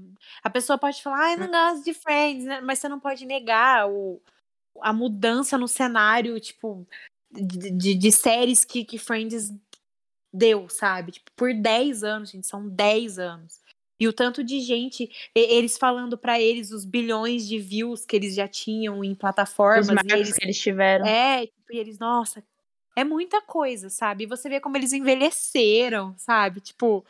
a 0.44 0.50
pessoa 0.50 0.78
pode 0.78 1.02
falar, 1.04 1.34
ah, 1.34 1.38
não 1.38 1.52
gosto 1.52 1.84
de 1.84 1.94
Friends, 1.94 2.46
né? 2.46 2.62
Mas 2.62 2.80
você 2.80 2.88
não 2.88 3.00
pode 3.00 3.26
negar 3.26 3.90
o, 3.90 4.22
a 4.82 4.94
mudança 4.94 5.58
no 5.58 5.68
cenário, 5.68 6.40
tipo, 6.40 6.88
de, 7.32 7.72
de, 7.72 7.96
de 7.96 8.12
séries 8.12 8.64
que, 8.64 8.86
que 8.86 8.98
Friends 8.98 9.54
deu, 10.34 10.68
sabe? 10.70 11.14
Tipo, 11.14 11.32
por 11.36 11.54
10 11.54 12.04
anos, 12.04 12.30
gente, 12.32 12.48
são 12.48 12.68
10 12.68 13.20
anos. 13.20 13.65
E 14.00 14.08
o 14.08 14.14
tanto 14.14 14.44
de 14.44 14.60
gente, 14.60 15.04
e- 15.36 15.56
eles 15.56 15.78
falando 15.78 16.18
pra 16.18 16.40
eles 16.40 16.72
os 16.72 16.84
bilhões 16.86 17.48
de 17.48 17.58
views 17.60 18.06
que 18.06 18.16
eles 18.16 18.36
já 18.36 18.48
tinham 18.48 19.04
em 19.04 19.12
Os 19.14 19.18
plataformas. 19.18 19.88
marcos 19.88 20.12
e 20.12 20.16
eles, 20.16 20.34
que 20.34 20.44
eles 20.46 20.60
tiveram. 20.60 21.06
é, 21.06 21.46
tipo, 21.48 21.72
e 21.74 21.78
eles, 21.78 21.98
nossa, 21.98 22.44
é 22.96 23.04
muita 23.04 23.42
coisa, 23.42 23.90
sabe? 23.90 24.24
E 24.24 24.28
você 24.28 24.50
vê 24.50 24.60
como 24.60 24.76
eles 24.78 24.92
envelheceram, 24.94 26.14
sabe? 26.18 26.60
Tipo, 26.62 27.06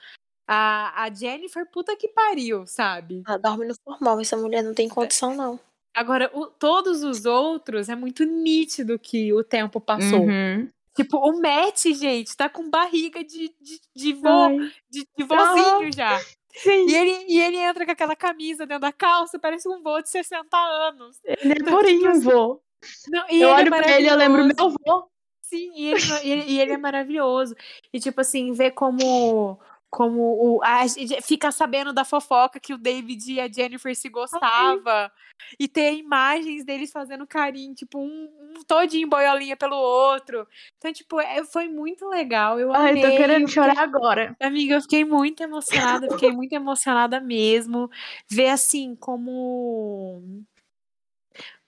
a, 0.47 1.03
a 1.03 1.13
Jennifer, 1.13 1.65
puta 1.71 1.95
que 1.95 2.07
pariu, 2.07 2.65
sabe? 2.67 3.23
Ela 3.27 3.37
dorme 3.37 3.65
no 3.65 3.73
formal. 3.83 4.19
Essa 4.19 4.37
mulher 4.37 4.63
não 4.63 4.73
tem 4.73 4.87
condição, 4.87 5.35
não. 5.35 5.59
Agora, 5.93 6.29
o- 6.33 6.47
todos 6.47 7.03
os 7.03 7.25
outros, 7.25 7.87
é 7.89 7.95
muito 7.95 8.23
nítido 8.25 8.99
que 8.99 9.31
o 9.33 9.43
tempo 9.43 9.79
passou. 9.79 10.21
Uhum. 10.25 10.69
Tipo, 10.95 11.17
o 11.17 11.41
Matt, 11.41 11.85
gente, 11.93 12.35
tá 12.37 12.47
com 12.47 12.69
barriga 12.69 13.23
de, 13.23 13.53
de, 13.61 13.81
de 13.95 14.19
Ai, 14.25 14.71
de, 14.89 15.05
de 15.17 15.23
vozinho 15.23 15.91
já. 15.93 16.21
Sim, 16.57 16.87
E 16.89 16.95
ele, 16.95 17.25
e 17.27 17.41
ele 17.41 17.57
entra 17.57 17.85
com 17.85 17.91
aquela 17.91 18.15
camisa 18.15 18.65
dentro 18.65 18.81
da 18.81 18.91
calça, 18.91 19.39
parece 19.39 19.67
um 19.67 19.81
vô 19.81 20.01
de 20.01 20.09
60 20.09 20.57
anos. 20.57 21.19
ele 21.23 21.53
é 21.53 21.55
Então, 21.61 21.77
purinho, 21.77 21.99
tipo 21.99 22.09
assim, 22.09 22.21
vô. 22.21 22.61
Não, 23.09 23.25
Eu 23.29 23.49
é 23.49 23.53
olho 23.53 23.71
pra 23.71 23.91
ele 23.91 24.07
e 24.07 24.09
eu 24.09 24.15
lembro 24.15 24.43
meu 24.45 24.69
vô. 24.69 25.09
Sim, 25.41 25.71
e 25.75 25.91
ele, 25.91 26.01
e 26.23 26.31
ele, 26.31 26.43
e 26.47 26.59
ele 26.59 26.71
é 26.71 26.77
maravilhoso. 26.77 27.55
E, 27.93 27.99
tipo 27.99 28.19
assim, 28.19 28.51
ver 28.51 28.71
como. 28.71 29.59
Como 29.95 30.21
o, 30.21 30.61
a, 30.61 30.81
fica 31.23 31.53
sabendo 31.53 31.93
da 31.93 32.03
fofoca 32.03 32.59
que 32.59 32.73
o 32.73 32.77
David 32.77 33.31
e 33.31 33.39
a 33.39 33.47
Jennifer 33.47 33.95
se 33.95 34.09
gostava. 34.09 35.09
E 35.57 35.69
ter 35.69 35.93
imagens 35.93 36.65
deles 36.65 36.91
fazendo 36.91 37.25
carinho, 37.25 37.73
tipo, 37.73 37.97
um, 37.97 38.29
um 38.57 38.63
todinho 38.67 39.07
boiolinha 39.07 39.55
pelo 39.55 39.77
outro. 39.77 40.45
Então, 40.77 40.91
tipo, 40.91 41.17
é, 41.21 41.45
foi 41.45 41.69
muito 41.69 42.09
legal. 42.09 42.59
Eu 42.59 42.73
Ai, 42.73 42.91
amei. 42.91 43.03
tô 43.03 43.09
querendo 43.11 43.47
fiquei- 43.47 43.53
chorar 43.63 43.79
agora. 43.79 44.35
Amiga, 44.41 44.75
eu 44.75 44.81
fiquei 44.81 45.05
muito 45.05 45.41
emocionada, 45.41 46.09
fiquei 46.11 46.31
muito 46.31 46.51
emocionada 46.51 47.21
mesmo. 47.21 47.89
Ver 48.29 48.49
assim 48.49 48.95
como. 48.95 50.43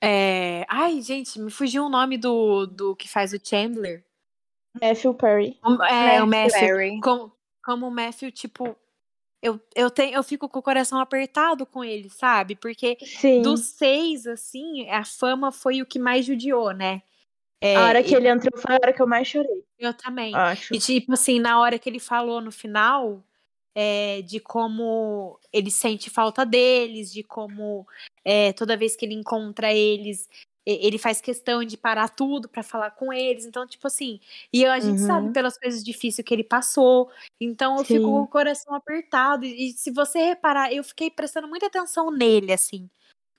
É... 0.01 0.65
Ai, 0.67 1.01
gente, 1.01 1.39
me 1.39 1.49
fugiu 1.49 1.85
o 1.85 1.89
nome 1.89 2.17
do, 2.17 2.65
do 2.65 2.93
que 2.93 3.07
faz 3.07 3.31
o 3.31 3.39
Chandler. 3.41 4.03
Matthew 4.81 5.13
Perry. 5.13 5.57
É, 5.89 6.21
o 6.21 6.27
Matthew. 6.27 6.59
Perry. 6.59 6.99
Como, 7.01 7.31
como 7.67 7.85
o 7.85 7.91
Matthew, 7.91 8.31
tipo. 8.31 8.77
Eu, 9.43 9.61
eu, 9.75 9.91
tenho, 9.91 10.15
eu 10.15 10.23
fico 10.23 10.49
com 10.49 10.57
o 10.57 10.63
coração 10.63 10.99
apertado 10.99 11.65
com 11.65 11.83
ele, 11.83 12.09
sabe? 12.09 12.55
Porque 12.55 12.97
Sim. 13.01 13.43
dos 13.43 13.67
seis, 13.67 14.25
assim, 14.25 14.89
a 14.89 15.03
fama 15.05 15.51
foi 15.51 15.81
o 15.81 15.85
que 15.85 15.99
mais 15.99 16.25
judiou, 16.25 16.71
né? 16.71 17.03
É, 17.61 17.75
A 17.75 17.85
hora 17.85 18.03
que 18.03 18.15
ele 18.15 18.29
entrou 18.29 18.59
foi 18.59 18.73
a 18.73 18.79
hora 18.81 18.93
que 18.93 19.01
eu 19.01 19.05
mais 19.05 19.27
chorei. 19.27 19.63
Eu 19.77 19.93
também. 19.93 20.33
Acho. 20.33 20.73
E, 20.73 20.79
tipo 20.79 21.13
assim, 21.13 21.39
na 21.39 21.59
hora 21.59 21.77
que 21.77 21.87
ele 21.87 21.99
falou 21.99 22.41
no 22.41 22.51
final, 22.51 23.23
é, 23.75 24.23
de 24.23 24.39
como 24.39 25.39
ele 25.53 25.69
sente 25.69 26.09
falta 26.09 26.43
deles, 26.45 27.11
de 27.11 27.21
como 27.21 27.85
é, 28.25 28.53
toda 28.53 28.77
vez 28.77 28.95
que 28.95 29.05
ele 29.05 29.13
encontra 29.13 29.71
eles, 29.71 30.27
ele 30.71 30.97
faz 30.97 31.21
questão 31.21 31.63
de 31.63 31.77
parar 31.77 32.09
tudo 32.09 32.49
pra 32.49 32.63
falar 32.63 32.91
com 32.91 33.13
eles. 33.13 33.45
Então, 33.45 33.65
tipo 33.67 33.87
assim, 33.87 34.19
e 34.51 34.65
a 34.65 34.79
gente 34.79 35.01
sabe 35.01 35.27
Uhum. 35.27 35.33
pelas 35.33 35.57
coisas 35.57 35.83
difíceis 35.83 36.25
que 36.25 36.33
ele 36.33 36.43
passou. 36.43 37.09
Então, 37.39 37.77
eu 37.77 37.83
fico 37.85 38.09
Sim. 38.09 38.13
com 38.13 38.21
o 38.23 38.27
coração 38.27 38.73
apertado. 38.75 39.45
E, 39.45 39.69
e 39.69 39.73
se 39.73 39.91
você 39.91 40.19
reparar, 40.19 40.71
eu 40.73 40.83
fiquei 40.83 41.09
prestando 41.11 41.47
muita 41.47 41.67
atenção 41.67 42.11
nele, 42.11 42.51
assim. 42.53 42.89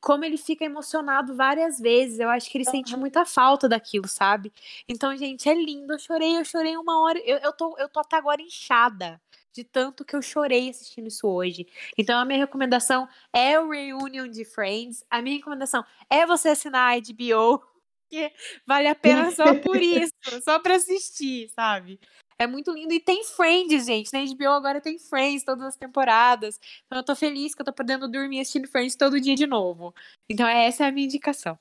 Como 0.01 0.25
ele 0.25 0.37
fica 0.39 0.65
emocionado 0.65 1.35
várias 1.35 1.79
vezes. 1.81 2.21
Eu 2.21 2.31
acho 2.31 2.51
que 2.51 2.59
ele 2.59 2.65
sente 2.65 2.97
muita 2.97 3.25
falta 3.27 3.69
daquilo, 3.69 4.09
sabe? 4.09 4.53
Então, 4.89 5.17
gente, 5.17 5.49
é 5.49 5.55
lindo. 5.55 5.93
Eu 5.95 5.99
chorei, 5.99 6.39
eu 6.39 6.45
chorei 6.45 6.77
uma 6.77 7.03
hora. 7.03 7.19
Eu, 7.21 7.39
eu, 7.39 7.53
tô, 7.53 7.77
eu 7.79 7.89
tô 7.89 8.01
até 8.01 8.17
agora 8.17 8.41
inchada 8.43 9.21
de 9.53 9.65
tanto 9.65 10.05
que 10.05 10.15
eu 10.15 10.23
chorei 10.23 10.71
assistindo 10.71 11.09
isso 11.09 11.27
hoje. 11.27 11.67
Então, 11.97 12.19
a 12.19 12.25
minha 12.25 12.39
recomendação 12.39 13.09
é 13.33 13.59
o 13.59 13.71
Reunion 13.71 14.29
de 14.29 14.45
Friends. 14.45 15.05
A 15.11 15.21
minha 15.21 15.37
recomendação 15.37 15.85
é 16.11 16.27
você 16.27 16.51
assinar 16.51 16.97
a 16.97 17.01
HBO. 17.01 17.63
Que 18.11 18.33
vale 18.67 18.89
a 18.89 18.95
pena 18.95 19.31
só 19.31 19.55
por 19.57 19.77
isso, 19.77 20.15
só 20.43 20.59
pra 20.59 20.77
assistir, 20.77 21.51
sabe? 21.51 22.01
É 22.39 22.47
muito 22.47 22.73
lindo. 22.73 22.95
E 22.95 23.01
tem 23.01 23.25
Friends, 23.25 23.85
gente. 23.85 24.13
Na 24.13 24.25
HBO 24.25 24.53
agora 24.53 24.81
tem 24.81 24.99
Friends, 24.99 25.45
todas 25.45 25.67
as 25.67 25.77
temporadas. 25.77 26.59
Então 26.87 27.01
eu 27.01 27.05
tô 27.05 27.17
feliz 27.17 27.55
que 27.55 27.61
eu 27.61 27.67
tô 27.67 27.73
podendo 27.73 28.09
dormir 28.09 28.41
assistindo 28.41 28.69
Friends 28.69 28.97
todo 28.97 29.21
dia 29.21 29.35
de 29.35 29.47
novo. 29.47 29.95
Então 30.27 30.47
essa 30.47 30.85
é 30.85 30.89
a 30.89 30.93
minha 30.93 31.07
indicação. 31.07 31.59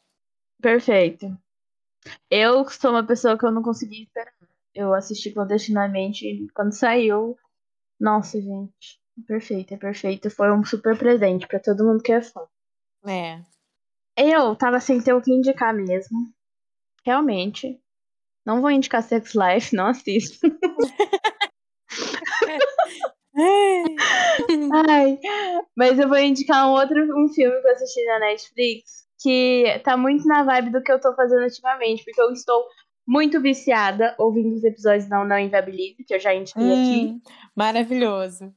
Perfeito. 0.61 1.38
Eu 2.30 2.68
sou 2.69 2.91
uma 2.91 3.05
pessoa 3.05 3.38
que 3.38 3.45
eu 3.45 3.51
não 3.51 3.64
consegui 3.64 4.03
esperar. 4.03 4.34
Eu 4.73 4.93
assisti 4.93 5.31
clandestinamente 5.31 6.47
quando 6.53 6.72
saiu. 6.72 7.38
Nossa, 7.99 8.40
gente. 8.40 8.99
Perfeito, 9.26 9.74
é 9.74 9.78
perfeito. 9.78 10.30
Foi 10.30 10.52
um 10.52 10.64
super 10.64 10.98
presente 10.98 11.48
pra 11.48 11.60
todo 11.60 11.86
mundo 11.86 12.03
que 12.03 12.11
é 12.11 12.22
fã. 12.22 12.41
É. 13.06 13.41
Eu 14.15 14.56
tava 14.56 14.80
sem 14.80 15.02
ter 15.02 15.14
o 15.14 15.22
que 15.22 15.32
indicar 15.32 15.74
mesmo. 15.74 16.32
Realmente. 17.06 17.80
Não 18.45 18.61
vou 18.61 18.72
indicar 18.72 19.03
Sex 19.03 19.34
Life, 19.34 19.76
não 19.76 19.88
assisto. 19.88 20.40
Ai, 24.90 25.19
mas 25.76 25.99
eu 25.99 26.07
vou 26.07 26.18
indicar 26.18 26.68
um 26.68 26.72
outro 26.72 26.98
um 27.15 27.28
filme 27.30 27.61
que 27.61 27.68
eu 27.68 27.72
assisti 27.72 28.03
na 28.06 28.19
Netflix 28.19 29.07
que 29.19 29.82
tá 29.84 29.98
muito 29.98 30.28
na 30.28 30.44
vibe 30.44 30.72
do 30.72 30.82
que 30.82 30.91
eu 30.91 30.99
tô 30.99 31.14
fazendo 31.15 31.44
ultimamente, 31.44 32.03
porque 32.03 32.22
eu 32.22 32.32
estou 32.32 32.65
muito 33.07 33.39
viciada 33.39 34.13
ouvindo 34.17 34.53
os 34.53 34.63
episódios 34.63 35.07
da 35.07 35.23
Não 35.23 35.39
Inviabilize, 35.39 36.03
que 36.03 36.13
eu 36.13 36.19
já 36.19 36.34
indiquei 36.34 36.61
aqui. 36.61 37.07
Hum, 37.07 37.21
maravilhoso. 37.55 38.53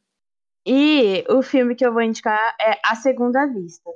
E 0.67 1.25
o 1.29 1.41
filme 1.41 1.77
que 1.77 1.87
eu 1.87 1.93
vou 1.93 2.03
indicar 2.03 2.57
é 2.61 2.79
A 2.85 2.97
Segunda 2.97 3.47
Vista. 3.47 3.89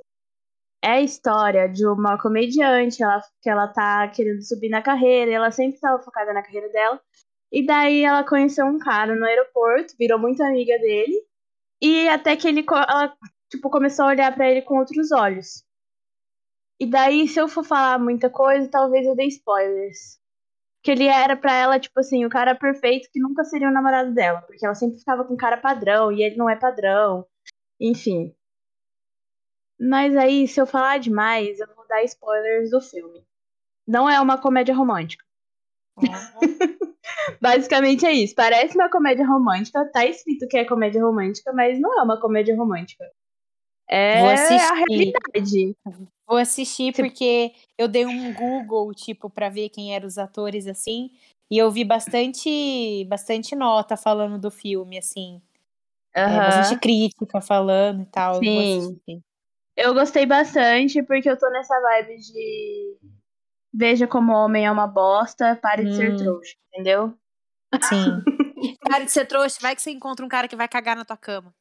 É 0.81 0.91
a 0.91 1.01
história 1.01 1.67
de 1.67 1.85
uma 1.85 2.17
comediante, 2.17 3.03
ela, 3.03 3.21
que 3.41 3.49
ela 3.49 3.67
tá 3.67 4.07
querendo 4.07 4.41
subir 4.41 4.69
na 4.69 4.81
carreira, 4.81 5.31
ela 5.31 5.51
sempre 5.51 5.75
estava 5.75 6.01
focada 6.01 6.31
na 6.31 6.41
carreira 6.41 6.69
dela. 6.69 7.01
E 7.51 7.65
daí 7.65 8.03
ela 8.03 8.23
conheceu 8.23 8.65
um 8.65 8.79
cara 8.79 9.15
no 9.15 9.25
aeroporto, 9.25 9.95
virou 9.99 10.19
muito 10.19 10.41
amiga 10.41 10.77
dele, 10.79 11.21
e 11.81 12.07
até 12.07 12.35
que 12.35 12.47
ele 12.47 12.65
ela, 12.69 13.15
tipo, 13.49 13.69
começou 13.69 14.05
a 14.05 14.09
olhar 14.09 14.33
pra 14.33 14.49
ele 14.49 14.61
com 14.61 14.77
outros 14.79 15.11
olhos. 15.11 15.63
E 16.79 16.85
daí, 16.85 17.27
se 17.27 17.39
eu 17.39 17.47
for 17.47 17.63
falar 17.63 17.99
muita 17.99 18.29
coisa, 18.29 18.69
talvez 18.69 19.05
eu 19.05 19.15
dê 19.15 19.25
spoilers. 19.25 20.19
Que 20.85 20.91
ele 20.91 21.07
era 21.07 21.35
pra 21.35 21.51
ela, 21.51 21.79
tipo 21.79 21.99
assim, 21.99 22.25
o 22.25 22.29
cara 22.29 22.53
perfeito 22.53 23.09
que 23.11 23.19
nunca 23.19 23.43
seria 23.43 23.67
o 23.67 23.73
namorado 23.73 24.13
dela. 24.13 24.43
Porque 24.43 24.63
ela 24.63 24.75
sempre 24.75 24.99
ficava 24.99 25.23
com 25.25 25.35
cara 25.35 25.57
padrão 25.57 26.11
e 26.11 26.21
ele 26.21 26.35
não 26.35 26.47
é 26.47 26.55
padrão. 26.55 27.25
Enfim. 27.79 28.35
Mas 29.79 30.15
aí, 30.15 30.47
se 30.47 30.61
eu 30.61 30.67
falar 30.67 30.99
demais, 30.99 31.59
eu 31.59 31.67
vou 31.75 31.87
dar 31.87 32.03
spoilers 32.03 32.69
do 32.69 32.79
filme. 32.79 33.25
Não 33.87 34.07
é 34.07 34.21
uma 34.21 34.37
comédia 34.37 34.75
romântica. 34.75 35.25
Basicamente 37.41 38.05
é 38.05 38.11
isso. 38.11 38.35
Parece 38.35 38.75
uma 38.75 38.89
comédia 38.89 39.25
romântica, 39.25 39.89
tá 39.91 40.05
escrito 40.05 40.47
que 40.47 40.57
é 40.57 40.65
comédia 40.65 41.03
romântica, 41.03 41.51
mas 41.51 41.79
não 41.79 41.99
é 41.99 42.03
uma 42.03 42.21
comédia 42.21 42.55
romântica. 42.55 43.03
É 43.87 44.19
Vou 44.19 44.29
a 44.29 44.33
assistir. 44.33 44.73
realidade. 44.73 45.75
Vou 46.27 46.37
assistir 46.37 46.93
porque 46.95 47.53
eu 47.77 47.87
dei 47.87 48.05
um 48.05 48.33
Google, 48.33 48.93
tipo, 48.93 49.29
pra 49.29 49.49
ver 49.49 49.69
quem 49.69 49.93
eram 49.93 50.07
os 50.07 50.17
atores, 50.17 50.65
assim. 50.67 51.11
E 51.51 51.57
eu 51.57 51.69
vi 51.69 51.83
bastante, 51.83 53.05
bastante 53.05 53.55
nota 53.55 53.95
falando 53.95 54.39
do 54.39 54.49
filme, 54.49 54.97
assim. 54.97 55.39
É, 56.13 56.23
Aham. 56.23 56.45
bastante 56.45 56.79
crítica 56.79 57.41
falando 57.41 58.01
e 58.01 58.05
tal. 58.07 58.39
Sim. 58.39 58.97
Eu 59.75 59.93
gostei 59.93 60.25
bastante 60.25 61.03
porque 61.03 61.29
eu 61.29 61.37
tô 61.37 61.49
nessa 61.49 61.79
vibe 61.81 62.17
de 62.17 62.97
veja 63.73 64.07
como 64.07 64.31
o 64.31 64.35
homem 64.35 64.65
é 64.65 64.71
uma 64.71 64.87
bosta, 64.87 65.55
pare 65.61 65.83
de 65.83 65.95
ser 65.95 66.13
Hum. 66.13 66.15
trouxa, 66.15 66.55
entendeu? 66.69 67.13
Sim. 67.81 68.23
Para 68.79 69.03
de 69.03 69.11
ser 69.11 69.25
trouxa, 69.25 69.57
vai 69.61 69.75
que 69.75 69.81
você 69.81 69.91
encontra 69.91 70.25
um 70.25 70.29
cara 70.29 70.47
que 70.47 70.55
vai 70.55 70.67
cagar 70.67 70.95
na 70.95 71.03
tua 71.05 71.17
cama. 71.17 71.53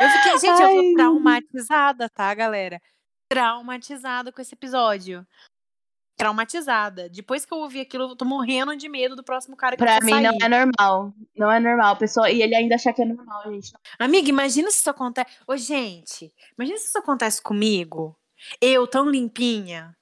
Eu 0.00 0.08
fiquei, 0.10 0.32
gente, 0.38 0.60
eu 0.60 0.66
Ai. 0.66 0.74
tô 0.74 0.94
traumatizada, 0.94 2.08
tá, 2.08 2.34
galera? 2.34 2.80
Traumatizada 3.28 4.30
com 4.32 4.40
esse 4.42 4.54
episódio. 4.54 5.26
Traumatizada. 6.18 7.08
Depois 7.08 7.44
que 7.44 7.52
eu 7.54 7.58
ouvi 7.58 7.80
aquilo, 7.80 8.10
eu 8.10 8.16
tô 8.16 8.24
morrendo 8.24 8.76
de 8.76 8.88
medo 8.88 9.16
do 9.16 9.24
próximo 9.24 9.56
cara 9.56 9.76
que 9.76 9.82
Pra 9.82 9.98
mim 10.00 10.12
sair. 10.12 10.22
não 10.22 10.38
é 10.40 10.48
normal. 10.48 11.14
Não 11.36 11.50
é 11.50 11.58
normal, 11.58 11.96
pessoal. 11.96 12.28
E 12.28 12.42
ele 12.42 12.54
ainda 12.54 12.74
acha 12.74 12.92
que 12.92 13.02
é 13.02 13.04
normal, 13.04 13.42
gente. 13.52 13.72
Amiga, 13.98 14.28
imagina 14.28 14.70
se 14.70 14.80
isso 14.80 14.90
acontece. 14.90 15.30
Ô, 15.46 15.56
gente, 15.56 16.32
imagina 16.56 16.78
se 16.78 16.88
isso 16.88 16.98
acontece 16.98 17.40
comigo. 17.40 18.14
Eu, 18.60 18.86
tão 18.86 19.08
limpinha. 19.08 19.96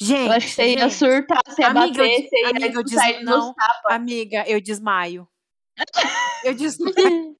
Gente. 0.00 0.26
Eu 0.28 0.32
acho 0.32 0.46
que 0.46 0.52
você 0.52 0.68
ia 0.74 0.78
gente, 0.88 0.94
surtar, 0.94 1.40
você 1.44 1.62
ia 1.62 1.68
Amiga, 1.68 1.86
eu 1.86 2.08
bater, 2.08 2.20
des- 2.20 2.30
você 2.30 2.38
ia 2.40 2.48
amiga, 2.50 2.66
eu 2.78 2.82
des- 2.84 3.24
não. 3.24 3.54
Amiga, 3.90 4.44
eu 4.46 4.60
desmaio. 4.60 5.28
Eu 6.44 6.54
desmaio. 6.54 7.36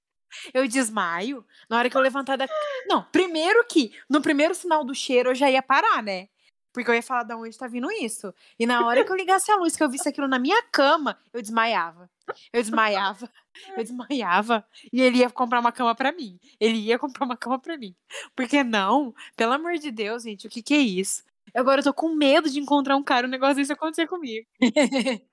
Eu 0.52 0.68
desmaio 0.68 1.44
na 1.68 1.78
hora 1.78 1.88
que 1.88 1.96
eu 1.96 2.00
levantar 2.00 2.36
da. 2.36 2.46
Não, 2.86 3.02
primeiro 3.04 3.64
que 3.66 3.92
no 4.08 4.20
primeiro 4.20 4.54
sinal 4.54 4.84
do 4.84 4.94
cheiro 4.94 5.30
eu 5.30 5.34
já 5.34 5.50
ia 5.50 5.62
parar, 5.62 6.02
né? 6.02 6.28
Porque 6.72 6.90
eu 6.90 6.94
ia 6.94 7.02
falar 7.02 7.24
de 7.24 7.34
onde 7.34 7.56
tá 7.56 7.66
vindo 7.66 7.90
isso. 7.90 8.32
E 8.58 8.66
na 8.66 8.86
hora 8.86 9.04
que 9.04 9.10
eu 9.10 9.16
ligasse 9.16 9.50
a 9.50 9.56
luz, 9.56 9.74
que 9.74 9.82
eu 9.82 9.88
visse 9.90 10.08
aquilo 10.08 10.28
na 10.28 10.38
minha 10.38 10.62
cama, 10.70 11.18
eu 11.32 11.40
desmaiava. 11.40 12.10
Eu 12.52 12.60
desmaiava. 12.60 13.28
Eu 13.76 13.82
desmaiava. 13.82 14.64
E 14.92 15.00
ele 15.00 15.18
ia 15.18 15.30
comprar 15.30 15.60
uma 15.60 15.72
cama 15.72 15.94
pra 15.94 16.12
mim. 16.12 16.38
Ele 16.60 16.78
ia 16.78 16.98
comprar 16.98 17.24
uma 17.24 17.36
cama 17.36 17.58
pra 17.58 17.76
mim. 17.76 17.96
Porque 18.36 18.62
não? 18.62 19.14
Pelo 19.36 19.54
amor 19.54 19.78
de 19.78 19.90
Deus, 19.90 20.22
gente, 20.22 20.46
o 20.46 20.50
que 20.50 20.62
que 20.62 20.74
é 20.74 20.78
isso? 20.78 21.24
Agora 21.54 21.80
eu 21.80 21.84
tô 21.84 21.94
com 21.94 22.14
medo 22.14 22.50
de 22.50 22.60
encontrar 22.60 22.96
um 22.96 23.02
cara, 23.02 23.26
um 23.26 23.30
negócio 23.30 23.56
desse 23.56 23.72
acontecer 23.72 24.06
comigo. 24.06 24.46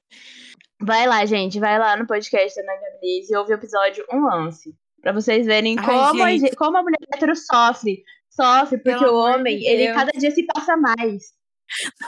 Vai 0.82 1.08
lá, 1.08 1.26
gente. 1.26 1.60
Vai 1.60 1.80
lá 1.80 1.96
no 1.96 2.06
podcast 2.06 2.56
da 2.62 2.72
Ana 2.72 2.82
Gabriz 2.82 3.30
e 3.30 3.36
ouve 3.36 3.54
o 3.54 3.56
episódio 3.56 4.06
Um 4.12 4.26
Lance. 4.26 4.76
Pra 5.02 5.12
vocês 5.14 5.46
verem 5.46 5.78
Ai, 5.80 5.86
como, 5.86 6.24
a, 6.24 6.30
gente. 6.32 6.42
gente- 6.42 6.56
como 6.56 6.78
a 6.78 6.82
mulher 6.84 6.98
hétero 7.14 7.36
sofre. 7.36 8.04
Sofre, 8.30 8.78
porque 8.80 9.00
Pelo 9.00 9.14
o 9.14 9.18
homem, 9.18 9.64
ele 9.66 9.94
cada 9.94 10.12
dia 10.12 10.30
se 10.32 10.44
passa 10.46 10.76
mais. 10.76 11.34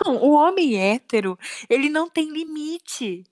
Não, 0.03 0.17
o 0.17 0.31
homem 0.31 0.77
hétero, 0.77 1.37
ele 1.69 1.89
não 1.89 2.09
tem 2.09 2.29
limite. 2.29 3.23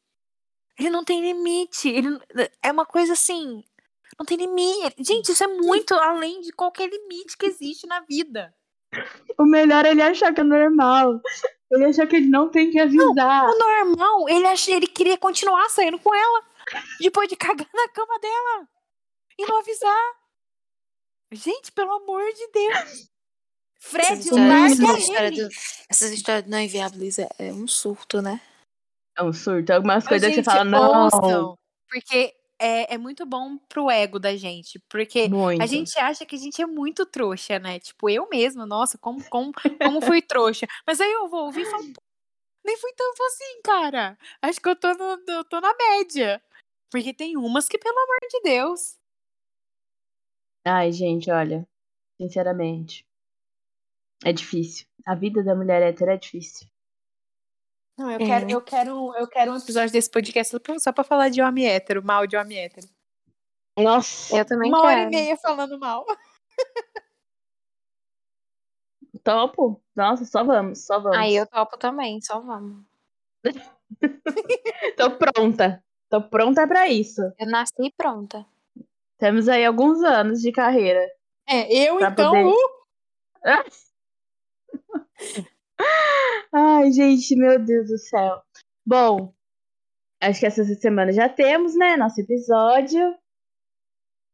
Ele 0.80 0.90
não 0.90 1.04
tem 1.04 1.22
limite. 1.22 1.90
Ele 1.90 2.18
é 2.64 2.72
uma 2.72 2.86
coisa 2.86 3.14
assim. 3.14 3.64
Não 4.18 4.26
tem 4.26 4.38
limite. 4.38 4.96
Gente, 5.00 5.32
isso 5.32 5.44
é 5.44 5.48
muito 5.48 5.94
além 5.94 6.40
de 6.42 6.52
qualquer 6.54 6.90
limite 6.90 7.38
que 7.38 7.46
existe 7.46 7.86
na 7.86 8.00
vida. 8.02 8.54
O 9.38 9.44
melhor 9.46 9.86
é 9.86 9.92
ele 9.92 10.02
achar 10.02 10.34
que 10.34 10.40
é 10.40 10.44
normal. 10.44 11.20
Ele 11.72 11.86
achar 11.86 12.06
que 12.08 12.16
ele 12.18 12.28
não 12.28 12.50
tem 12.50 12.70
que 12.72 12.80
avisar. 12.80 13.50
O 13.50 13.58
normal, 13.58 14.30
ele 14.30 14.46
ach... 14.48 14.68
ele 14.68 14.88
queria 14.88 15.18
continuar 15.18 15.68
saindo 15.70 15.98
com 16.00 16.14
ela. 16.14 16.44
Depois 17.00 17.28
de 17.28 17.36
cagar 17.36 17.68
na 17.74 17.88
cama 17.90 18.20
dela. 18.20 18.68
E 19.38 19.46
não 19.46 19.60
avisar. 19.60 20.12
Gente, 21.32 21.72
pelo 21.72 21.92
amor 21.94 22.24
de 22.34 22.48
Deus. 22.52 23.10
Fred, 23.80 24.14
Essas 24.14 24.32
larga 24.32 24.84
ele. 24.90 24.98
histórias 25.00 25.36
do- 25.38 25.50
essas 25.90 26.12
histórias 26.12 26.44
de 26.46 26.50
não 26.50 26.60
inviabiliza 26.60 27.28
é 27.38 27.52
um 27.52 27.68
surto, 27.68 28.22
né? 28.22 28.42
É 29.18 29.24
um 29.24 29.34
surto. 29.34 29.72
Algumas 29.74 30.08
coisas 30.08 30.30
que 30.30 30.36
Gente, 30.38 30.46
você 30.46 30.52
fala, 30.52 30.64
não. 30.64 31.04
ouçam, 31.06 31.58
porque 31.90 32.34
é, 32.60 32.96
é 32.96 32.98
muito 32.98 33.26
bom 33.26 33.58
pro 33.70 33.90
ego 33.90 34.20
da 34.20 34.36
gente. 34.36 34.80
Porque 34.90 35.28
Muito. 35.28 35.62
a 35.62 35.66
gente 35.66 35.98
acha 36.00 36.26
que 36.26 36.36
a 36.36 36.40
gente 36.40 36.62
é 36.62 36.66
muito 36.66 37.06
trouxa, 37.06 37.60
né? 37.60 37.80
Tipo, 37.80 38.10
eu 38.10 38.28
mesma, 38.30 38.66
nossa, 38.66 38.98
como, 38.98 39.24
como, 39.30 39.52
como 39.82 40.02
fui 40.02 40.22
trouxa. 40.22 40.68
Mas 40.86 41.00
aí 41.02 41.12
eu 41.12 41.28
vou 41.30 41.46
ouvir 41.46 41.62
e 41.64 41.66
falo, 41.66 41.84
"Pô, 41.94 42.02
nem 42.66 42.78
fui 42.78 42.94
tanto 42.94 43.24
assim, 43.24 43.62
cara. 43.64 44.18
Acho 44.42 44.62
que 44.62 44.70
eu 44.70 44.76
tô, 44.76 44.94
no, 44.94 45.24
eu 45.28 45.44
tô 45.46 45.62
na 45.62 45.74
média. 45.76 46.42
Porque 46.92 47.14
tem 47.14 47.38
umas 47.38 47.68
que, 47.70 47.78
pelo 47.78 47.98
amor 48.00 48.18
de 48.30 48.42
Deus. 48.44 48.98
Ai, 50.66 50.92
gente, 50.92 51.32
olha. 51.32 51.68
Sinceramente. 52.20 53.06
É 54.24 54.34
difícil. 54.34 54.86
A 55.06 55.16
vida 55.16 55.44
da 55.44 55.56
mulher 55.56 55.82
hétero 55.82 56.12
é 56.12 56.18
difícil. 56.18 56.68
Não, 57.98 58.12
eu 58.12 58.16
É. 58.20 58.26
quero, 58.26 58.50
eu 58.50 58.62
quero, 58.62 59.16
eu 59.16 59.28
quero 59.28 59.52
um 59.54 59.58
episódio 59.58 59.92
desse 59.92 60.10
podcast 60.12 60.58
só 60.80 60.92
pra- 60.92 61.04
falar 61.04 61.30
de 61.30 61.42
homem 61.42 61.66
hétero, 61.68 62.04
mal 62.04 62.28
de 62.28 62.36
homem 62.36 62.58
hétero. 62.60 62.88
Nossa. 63.78 64.38
Eu 64.38 64.46
também 64.46 64.70
Uma 64.70 64.82
hora 64.82 64.92
e 64.94 65.10
quero. 65.10 65.10
meia 65.12 65.38
falando 65.38 65.80
mal. 65.80 66.06
Topo. 69.24 69.82
Nossa, 69.96 70.26
só 70.26 70.44
vamos, 70.44 70.86
só 70.86 71.00
vamos. 71.00 71.18
Aí 71.18 71.36
eu 71.36 71.48
topo 71.48 71.78
também, 71.78 72.22
só 72.22 72.40
vamos. 72.40 72.84
Tô 74.98 75.12
pronta. 75.18 75.84
Tô 76.10 76.22
pronta 76.22 76.68
pra 76.68 76.88
isso. 76.88 77.22
Eu 77.40 77.48
nasci 77.48 77.92
pronta. 77.98 78.46
Temos 79.18 79.48
aí 79.48 79.66
alguns 79.66 80.04
anos 80.04 80.42
de 80.42 80.52
carreira. 80.52 81.10
É, 81.48 81.72
eu 81.88 82.00
então. 82.00 82.32
poder- 82.32 82.46
uh, 82.46 83.64
Ai, 86.54 86.92
gente, 86.92 87.36
meu 87.36 87.60
Deus 87.60 87.88
do 87.90 87.98
céu. 87.98 88.42
Bom, 88.86 89.34
acho 90.22 90.40
que 90.40 90.46
essa 90.46 90.64
semana 90.64 91.12
já 91.12 91.28
temos, 91.28 91.76
né? 91.76 91.98
Nosso 91.98 92.22
episódio. 92.22 93.16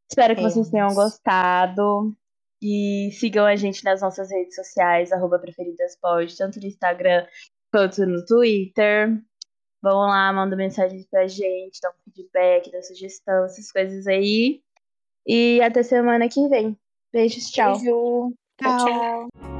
Espero 0.09 0.35
que 0.35 0.41
vocês 0.41 0.69
tenham 0.69 0.93
gostado. 0.93 2.15
E 2.61 3.09
sigam 3.13 3.45
a 3.45 3.55
gente 3.55 3.83
nas 3.83 4.01
nossas 4.01 4.29
redes 4.29 4.53
sociais, 4.53 5.11
arroba 5.11 5.39
preferidaspod, 5.39 6.37
tanto 6.37 6.59
no 6.59 6.67
Instagram 6.67 7.25
quanto 7.71 8.05
no 8.05 8.23
Twitter. 8.23 9.19
Vão 9.81 10.01
lá, 10.01 10.31
manda 10.31 10.55
mensagem 10.55 11.03
pra 11.09 11.27
gente, 11.27 11.79
dá 11.81 11.89
um 11.89 12.11
feedback, 12.11 12.71
dá 12.71 12.83
sugestão, 12.83 13.45
essas 13.45 13.71
coisas 13.71 14.05
aí. 14.05 14.61
E 15.25 15.59
até 15.61 15.81
semana 15.81 16.29
que 16.29 16.47
vem. 16.49 16.77
Beijos, 17.11 17.49
tchau. 17.49 17.73
Beijo. 17.79 18.33
Tchau. 18.61 18.85
tchau. 18.85 19.50